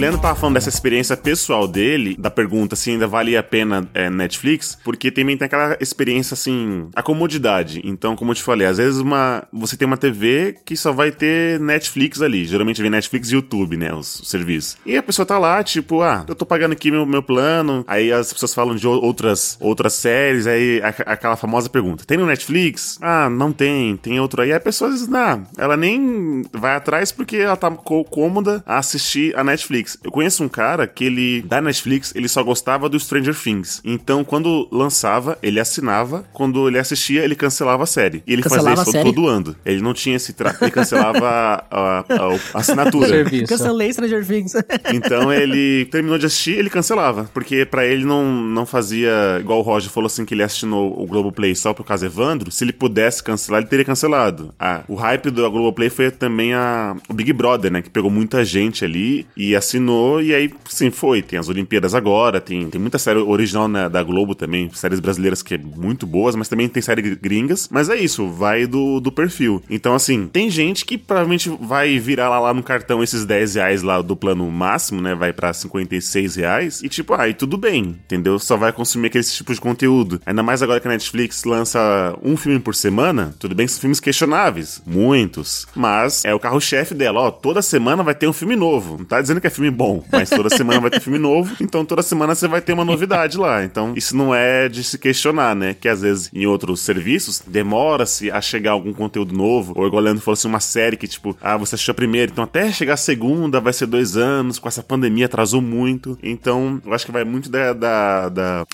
Leandro 0.04 0.20
tava 0.20 0.36
falando 0.38 0.56
dessa 0.56 0.68
experiência 0.68 1.16
pessoal 1.16 1.66
dele, 1.66 2.18
da 2.20 2.30
pergunta 2.30 2.76
se 2.76 2.92
ainda 2.92 3.08
valia 3.08 3.40
a 3.40 3.44
pena 3.44 3.88
é, 3.94 4.10
Netflix, 4.10 4.78
porque 4.84 5.10
também 5.10 5.38
tem 5.38 5.46
aquela 5.46 5.78
experiência 5.80 6.34
assim, 6.34 6.90
a 6.94 7.02
comodidade. 7.02 7.80
Então, 7.86 8.14
como 8.14 8.32
eu 8.32 8.36
te 8.36 8.44
falei, 8.44 8.68
às 8.68 8.80
vezes 8.80 9.00
uma, 9.00 9.48
você 9.54 9.78
tem 9.78 9.86
uma 9.86 9.96
TV 9.96 10.58
que 10.66 10.76
só 10.76 10.92
vai 10.92 11.10
ter 11.10 11.58
Netflix 11.62 12.22
ali. 12.22 12.44
Geralmente 12.44 12.82
vem 12.82 12.92
Netflix 12.92 13.32
e 13.32 13.36
YouTube, 13.36 13.78
né? 13.78 13.94
Os, 13.94 14.20
os 14.20 14.30
serviços. 14.30 14.76
E 14.86 14.98
a 14.98 15.02
pessoa 15.02 15.26
tá 15.26 15.38
lá, 15.40 15.64
tipo, 15.64 16.02
ah, 16.02 16.26
eu 16.28 16.36
tô 16.36 16.46
pagando 16.46 16.74
aqui 16.74 16.92
meu, 16.92 17.06
meu 17.06 17.24
plano. 17.24 17.86
Aí 17.88 18.12
as 18.12 18.34
pessoas 18.34 18.54
falam 18.54 18.76
de 18.76 18.86
outras, 18.86 19.58
outras 19.62 19.94
séries, 19.94 20.46
aí 20.48 20.82
a- 20.84 21.14
aquela 21.14 21.38
famosa 21.38 21.70
pergunta: 21.70 22.04
tem 22.04 22.18
no 22.18 22.26
Netflix? 22.26 22.98
Ah, 23.02 23.30
não 23.30 23.54
tem, 23.54 23.96
tem 23.96 24.20
outro 24.20 24.42
aí. 24.42 24.50
Aí 24.52 24.58
a 24.58 24.60
pessoa 24.60 24.92
diz, 24.92 25.08
não, 25.08 25.48
ela 25.58 25.78
nem 25.78 26.42
vai 26.52 26.76
atrás 26.76 27.10
porque 27.14 27.38
ela 27.38 27.56
tá 27.56 27.72
cômoda 27.72 28.62
a 28.66 28.80
assistir 28.80 29.34
a 29.40 29.46
Netflix. 29.46 29.93
Eu 30.04 30.12
conheço 30.12 30.44
um 30.44 30.50
cara 30.50 30.88
que 30.88 31.06
ele, 31.06 31.42
da 31.44 31.62
Netflix, 31.62 32.14
ele 32.16 32.28
só 32.28 32.44
gostava 32.44 32.88
do 32.90 33.00
Stranger 33.00 33.36
Things. 33.36 33.82
Então, 33.84 34.24
quando 34.24 34.68
lançava, 34.72 35.38
ele 35.42 35.60
assinava. 35.60 36.26
Quando 36.34 36.68
ele 36.68 36.78
assistia, 36.80 37.24
ele 37.24 37.36
cancelava 37.36 37.84
a 37.84 37.88
série. 37.88 38.24
E 38.28 38.34
ele 38.34 38.42
Cancelava 38.44 38.78
fazia 38.86 39.00
isso 39.02 39.04
todo 39.14 39.28
ano. 39.28 39.56
Ele 39.66 39.82
não 39.82 39.94
tinha 39.94 40.16
esse 40.16 40.34
trato, 40.34 40.62
ele 40.64 40.72
cancelava 40.72 41.28
a, 41.28 41.66
a- 41.72 42.00
a- 42.00 42.60
assinatura. 42.60 43.08
Serviço. 43.14 43.46
Cancelei 43.48 43.92
Stranger 43.94 44.26
Things. 44.26 44.54
Então 44.94 45.32
ele 45.32 45.86
terminou 45.86 46.18
de 46.18 46.26
assistir, 46.26 46.58
ele 46.58 46.70
cancelava. 46.70 47.30
Porque 47.34 47.66
pra 47.66 47.86
ele 47.86 48.06
não, 48.06 48.26
não 48.32 48.66
fazia. 48.66 49.12
Igual 49.40 49.60
o 49.60 49.62
Roger 49.62 49.90
falou 49.90 50.08
assim 50.08 50.26
que 50.26 50.34
ele 50.34 50.44
assinou 50.44 51.02
o 51.02 51.06
Globoplay 51.06 51.56
só 51.56 51.74
por 51.74 51.84
causa 51.86 52.06
Evandro. 52.06 52.52
Se 52.52 52.64
ele 52.64 52.74
pudesse 52.74 53.24
cancelar, 53.24 53.62
ele 53.62 53.70
teria 53.70 53.86
cancelado. 53.86 54.54
Ah, 54.60 54.82
o 54.88 54.96
hype 54.96 55.30
do 55.30 55.50
Globoplay 55.50 55.90
foi 55.90 56.12
também 56.12 56.54
a, 56.54 56.96
o 57.10 57.14
Big 57.14 57.32
Brother, 57.34 57.72
né? 57.72 57.82
Que 57.82 57.90
pegou 57.90 58.12
muita 58.12 58.44
gente 58.46 58.84
ali 58.86 59.26
e 59.36 59.56
assinou. 59.56 59.83
E 60.22 60.34
aí, 60.34 60.52
sim, 60.66 60.92
foi. 60.92 61.22
Tem 61.22 61.40
as 61.40 61.50
Olimpíadas 61.50 61.94
agora, 61.94 62.40
tem, 62.40 62.70
tem 62.70 62.80
muita 62.80 62.98
série 62.98 63.20
original 63.20 63.68
né, 63.68 63.90
da 63.90 64.04
Globo 64.04 64.36
também, 64.36 64.70
séries 64.74 65.00
brasileiras 65.00 65.42
que 65.42 65.56
é 65.56 65.58
muito 65.58 66.06
boas, 66.06 66.36
mas 66.36 66.48
também 66.48 66.68
tem 66.68 66.82
séries 66.82 67.16
gringas. 67.16 67.68
Mas 67.72 67.90
é 67.90 67.96
isso, 67.96 68.28
vai 68.30 68.66
do, 68.66 69.00
do 69.00 69.12
perfil. 69.12 69.62
Então, 69.70 69.94
assim, 69.94 70.28
tem 70.28 70.50
gente 70.50 70.86
que 70.86 70.98
provavelmente 70.98 71.50
vai 71.62 71.98
virar 72.00 72.30
lá, 72.30 72.40
lá 72.40 72.54
no 72.54 72.64
cartão 72.64 73.04
esses 73.04 73.26
10 73.26 73.56
reais 73.56 73.84
lá 73.84 74.02
do 74.02 74.16
plano 74.16 74.50
máximo, 74.50 75.02
né? 75.02 75.16
Vai 75.16 75.34
pra 75.34 75.54
56 75.54 76.36
reais. 76.36 76.82
E 76.84 76.90
tipo, 76.90 77.14
aí 77.14 77.34
tudo 77.34 77.58
bem, 77.58 78.00
entendeu? 78.06 78.40
Só 78.40 78.58
vai 78.58 78.72
consumir 78.72 79.08
aquele 79.08 79.24
tipo 79.24 79.54
de 79.54 79.62
conteúdo. 79.62 80.22
Ainda 80.26 80.44
mais 80.44 80.62
agora 80.62 80.80
que 80.80 80.88
a 80.88 80.92
Netflix 80.92 81.44
lança 81.44 82.18
um 82.24 82.38
filme 82.38 82.60
por 82.60 82.76
semana. 82.76 83.36
Tudo 83.40 83.56
bem 83.56 83.68
são 83.68 83.82
filmes 83.82 84.00
questionáveis, 84.00 84.82
muitos. 84.86 85.68
Mas 85.76 86.24
é 86.26 86.34
o 86.34 86.40
carro-chefe 86.40 86.94
dela, 86.94 87.22
ó. 87.22 87.32
Toda 87.32 87.62
semana 87.62 88.04
vai 88.04 88.16
ter 88.16 88.28
um 88.28 88.34
filme 88.34 88.56
novo. 88.56 88.98
Não 88.98 89.06
tá 89.06 89.22
dizendo 89.22 89.42
que 89.42 89.48
é 89.48 89.50
filme 89.50 89.72
bom, 89.74 90.04
mas 90.12 90.30
toda 90.30 90.50
semana 90.50 90.80
vai 90.80 90.90
ter 90.90 91.00
filme 91.00 91.20
novo. 91.20 91.56
Então 91.60 91.84
toda 91.86 92.02
semana 92.02 92.36
você 92.36 92.48
vai 92.48 92.62
ter 92.62 92.74
uma 92.74 92.86
novidade 92.86 93.38
lá. 93.38 93.64
Então 93.64 93.94
isso 93.96 94.16
não 94.16 94.34
é 94.34 94.70
de 94.70 94.84
se 94.84 94.98
questionar, 94.98 95.56
né? 95.56 95.76
Que 95.80 95.88
às 95.88 96.02
vezes 96.02 96.30
em 96.34 96.46
outros 96.46 96.82
serviços 96.82 97.42
demora-se 97.46 98.32
a 98.32 98.42
chegar 98.42 98.72
algum 98.72 98.94
conteúdo 98.94 99.36
novo. 99.36 99.74
Ou 99.76 99.88
igual 99.88 100.02
o 100.02 100.06
Leandro 100.06 100.22
falou 100.22 100.34
assim, 100.34 100.48
uma 100.48 100.60
série 100.60 100.98
que 100.98 101.08
tipo, 101.08 101.36
ah, 101.42 101.58
você 101.58 101.76
assistiu 101.76 101.92
a 101.92 101.96
primeira, 101.96 102.32
então 102.32 102.44
até 102.44 102.72
chegar 102.72 102.94
a 102.94 102.98
segunda 102.98 103.60
vai 103.60 103.74
ser 103.74 103.86
dois 103.86 104.16
anos. 104.16 104.60
Com 104.60 104.68
essa 104.68 104.84
pandemia 104.84 105.26
atrasou 105.26 105.62
muito. 105.62 106.18
Então 106.22 106.82
eu 106.86 106.94
acho 106.94 107.06
que 107.06 107.12
vai 107.12 107.24
muito 107.24 107.50
da. 107.50 107.74
da, 107.74 108.30
da... 108.30 108.66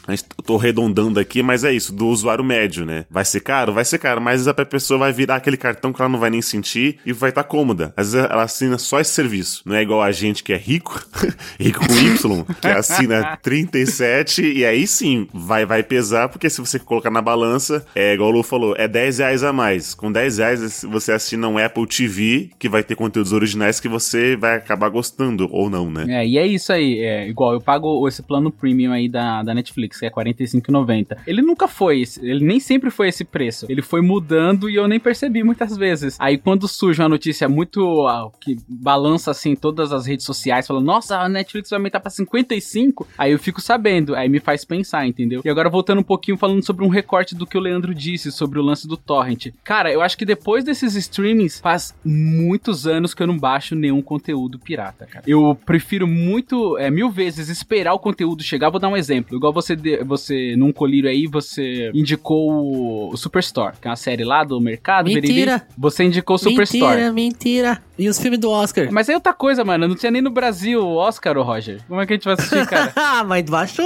Tô 0.45 0.57
arredondando 0.57 1.19
aqui, 1.19 1.41
mas 1.41 1.63
é 1.63 1.71
isso, 1.71 1.93
do 1.93 2.07
usuário 2.07 2.43
médio, 2.43 2.85
né? 2.85 3.05
Vai 3.09 3.25
ser 3.25 3.41
caro? 3.41 3.73
Vai 3.73 3.85
ser 3.85 3.97
caro, 3.97 4.21
mas 4.21 4.47
a 4.47 4.53
pessoa 4.53 4.99
vai 4.99 5.11
virar 5.11 5.35
aquele 5.35 5.57
cartão 5.57 5.93
que 5.93 6.01
ela 6.01 6.09
não 6.09 6.19
vai 6.19 6.29
nem 6.29 6.41
sentir 6.41 6.99
e 7.05 7.13
vai 7.13 7.29
estar 7.29 7.43
cômoda. 7.43 7.93
Às 7.95 8.13
vezes 8.13 8.29
ela 8.29 8.43
assina 8.43 8.77
só 8.77 8.99
esse 8.99 9.11
serviço. 9.11 9.61
Não 9.65 9.75
é 9.75 9.81
igual 9.81 10.01
a 10.01 10.11
gente 10.11 10.43
que 10.43 10.53
é 10.53 10.57
rico, 10.57 10.78
rico 11.59 11.85
com 11.87 11.93
Y, 11.93 12.45
que 12.61 12.67
assina 12.67 13.37
37 13.37 14.41
e 14.41 14.65
aí 14.65 14.85
sim 14.87 15.27
vai, 15.33 15.65
vai 15.65 15.83
pesar, 15.83 16.29
porque 16.29 16.49
se 16.49 16.59
você 16.61 16.79
colocar 16.79 17.09
na 17.09 17.21
balança, 17.21 17.85
é 17.95 18.13
igual 18.13 18.29
o 18.29 18.33
Lu 18.33 18.43
falou, 18.43 18.75
é 18.77 18.87
10 18.87 19.19
reais 19.19 19.43
a 19.43 19.53
mais. 19.53 19.93
Com 19.93 20.11
10 20.11 20.37
reais 20.37 20.83
você 20.83 21.11
assina 21.11 21.47
um 21.47 21.57
Apple 21.57 21.87
TV 21.87 22.49
que 22.57 22.69
vai 22.69 22.83
ter 22.83 22.95
conteúdos 22.95 23.33
originais 23.33 23.79
que 23.79 23.87
você 23.87 24.35
vai 24.35 24.57
acabar 24.57 24.89
gostando 24.89 25.47
ou 25.51 25.69
não, 25.69 25.89
né? 25.89 26.05
É, 26.07 26.27
e 26.27 26.37
é 26.37 26.45
isso 26.45 26.71
aí. 26.71 26.99
É, 26.99 27.27
igual, 27.27 27.53
eu 27.53 27.61
pago 27.61 28.07
esse 28.07 28.21
plano 28.23 28.51
premium 28.51 28.91
aí 28.91 29.09
da, 29.09 29.43
da 29.43 29.53
Netflix, 29.53 29.99
que 29.99 30.05
é 30.05 30.09
R$ 30.09 30.15
45,90. 30.15 31.17
Ele 31.25 31.41
nunca 31.41 31.67
foi, 31.67 32.03
ele 32.21 32.45
nem 32.45 32.59
sempre 32.59 32.89
foi 32.89 33.09
esse 33.09 33.23
preço. 33.23 33.65
Ele 33.69 33.81
foi 33.81 34.01
mudando 34.01 34.69
e 34.69 34.75
eu 34.75 34.87
nem 34.87 34.99
percebi 34.99 35.43
muitas 35.43 35.75
vezes. 35.75 36.15
Aí 36.19 36.37
quando 36.37 36.67
surge 36.67 37.01
uma 37.01 37.09
notícia 37.09 37.47
muito 37.47 38.07
ah, 38.07 38.29
que 38.39 38.57
balança 38.67 39.31
assim 39.31 39.55
todas 39.55 39.91
as 39.91 40.05
redes 40.05 40.25
sociais, 40.25 40.67
falando, 40.69 40.85
nossa, 40.85 41.17
a 41.19 41.27
Netflix 41.27 41.69
vai 41.69 41.77
aumentar 41.77 41.99
pra 41.99 42.09
55, 42.09 43.07
aí 43.17 43.31
eu 43.31 43.39
fico 43.39 43.59
sabendo, 43.61 44.15
aí 44.15 44.29
me 44.29 44.39
faz 44.39 44.63
pensar, 44.63 45.05
entendeu? 45.05 45.41
E 45.43 45.49
agora 45.49 45.69
voltando 45.69 45.99
um 45.99 46.03
pouquinho 46.03 46.37
falando 46.37 46.63
sobre 46.65 46.85
um 46.85 46.87
recorte 46.89 47.35
do 47.35 47.45
que 47.45 47.57
o 47.57 47.61
Leandro 47.61 47.93
disse 47.93 48.31
sobre 48.31 48.59
o 48.59 48.61
lance 48.63 48.87
do 48.87 48.95
torrent. 48.97 49.47
Cara, 49.63 49.91
eu 49.91 50.01
acho 50.01 50.17
que 50.17 50.25
depois 50.25 50.63
desses 50.63 50.95
streamings 50.95 51.59
faz 51.59 51.93
muitos 52.03 52.87
anos 52.87 53.13
que 53.13 53.21
eu 53.21 53.27
não 53.27 53.37
baixo 53.37 53.75
nenhum 53.75 54.01
conteúdo 54.01 54.57
pirata, 54.59 55.05
cara. 55.05 55.23
Eu 55.27 55.57
prefiro 55.65 56.07
muito, 56.07 56.77
é, 56.77 56.89
mil 56.89 57.09
vezes 57.09 57.49
esperar 57.49 57.93
o 57.93 57.99
conteúdo 57.99 58.43
chegar. 58.43 58.69
Vou 58.69 58.79
dar 58.79 58.87
um 58.89 58.97
exemplo. 58.97 59.35
Igual 59.37 59.51
você, 59.53 59.75
de- 59.75 60.03
você 60.03 60.55
num 60.55 60.71
colírio 60.71 61.09
aí, 61.09 61.27
você 61.27 61.91
indicou 61.93 62.49
o, 62.49 63.09
o 63.13 63.17
Superstore, 63.17 63.75
que 63.81 63.87
é 63.87 63.89
uma 63.89 63.95
série 63.95 64.23
lá 64.23 64.43
do 64.43 64.59
mercado. 64.59 65.09
Mentira. 65.09 65.67
Você 65.77 66.03
indicou 66.03 66.35
o 66.35 66.39
Superstore. 66.39 66.95
mentira, 66.95 67.13
mentira. 67.13 67.83
E 67.99 68.07
os 68.07 68.17
filmes 68.19 68.39
do 68.39 68.49
Oscar? 68.49 68.87
Mas 68.91 69.09
aí 69.09 69.13
é 69.13 69.17
outra 69.17 69.33
coisa, 69.33 69.63
mano. 69.65 69.87
Não 69.87 69.95
tinha 69.95 70.09
nem 70.11 70.21
no 70.21 70.29
Brasil 70.29 70.81
o 70.81 70.95
Oscar, 70.95 71.37
o 71.37 71.43
Roger. 71.43 71.81
Como 71.87 71.99
é 72.01 72.05
que 72.07 72.13
a 72.13 72.15
gente 72.15 72.23
vai 72.25 72.33
assistir, 72.35 72.65
cara? 72.65 72.93
Ah, 72.95 73.23
mas 73.23 73.43
baixou. 73.43 73.85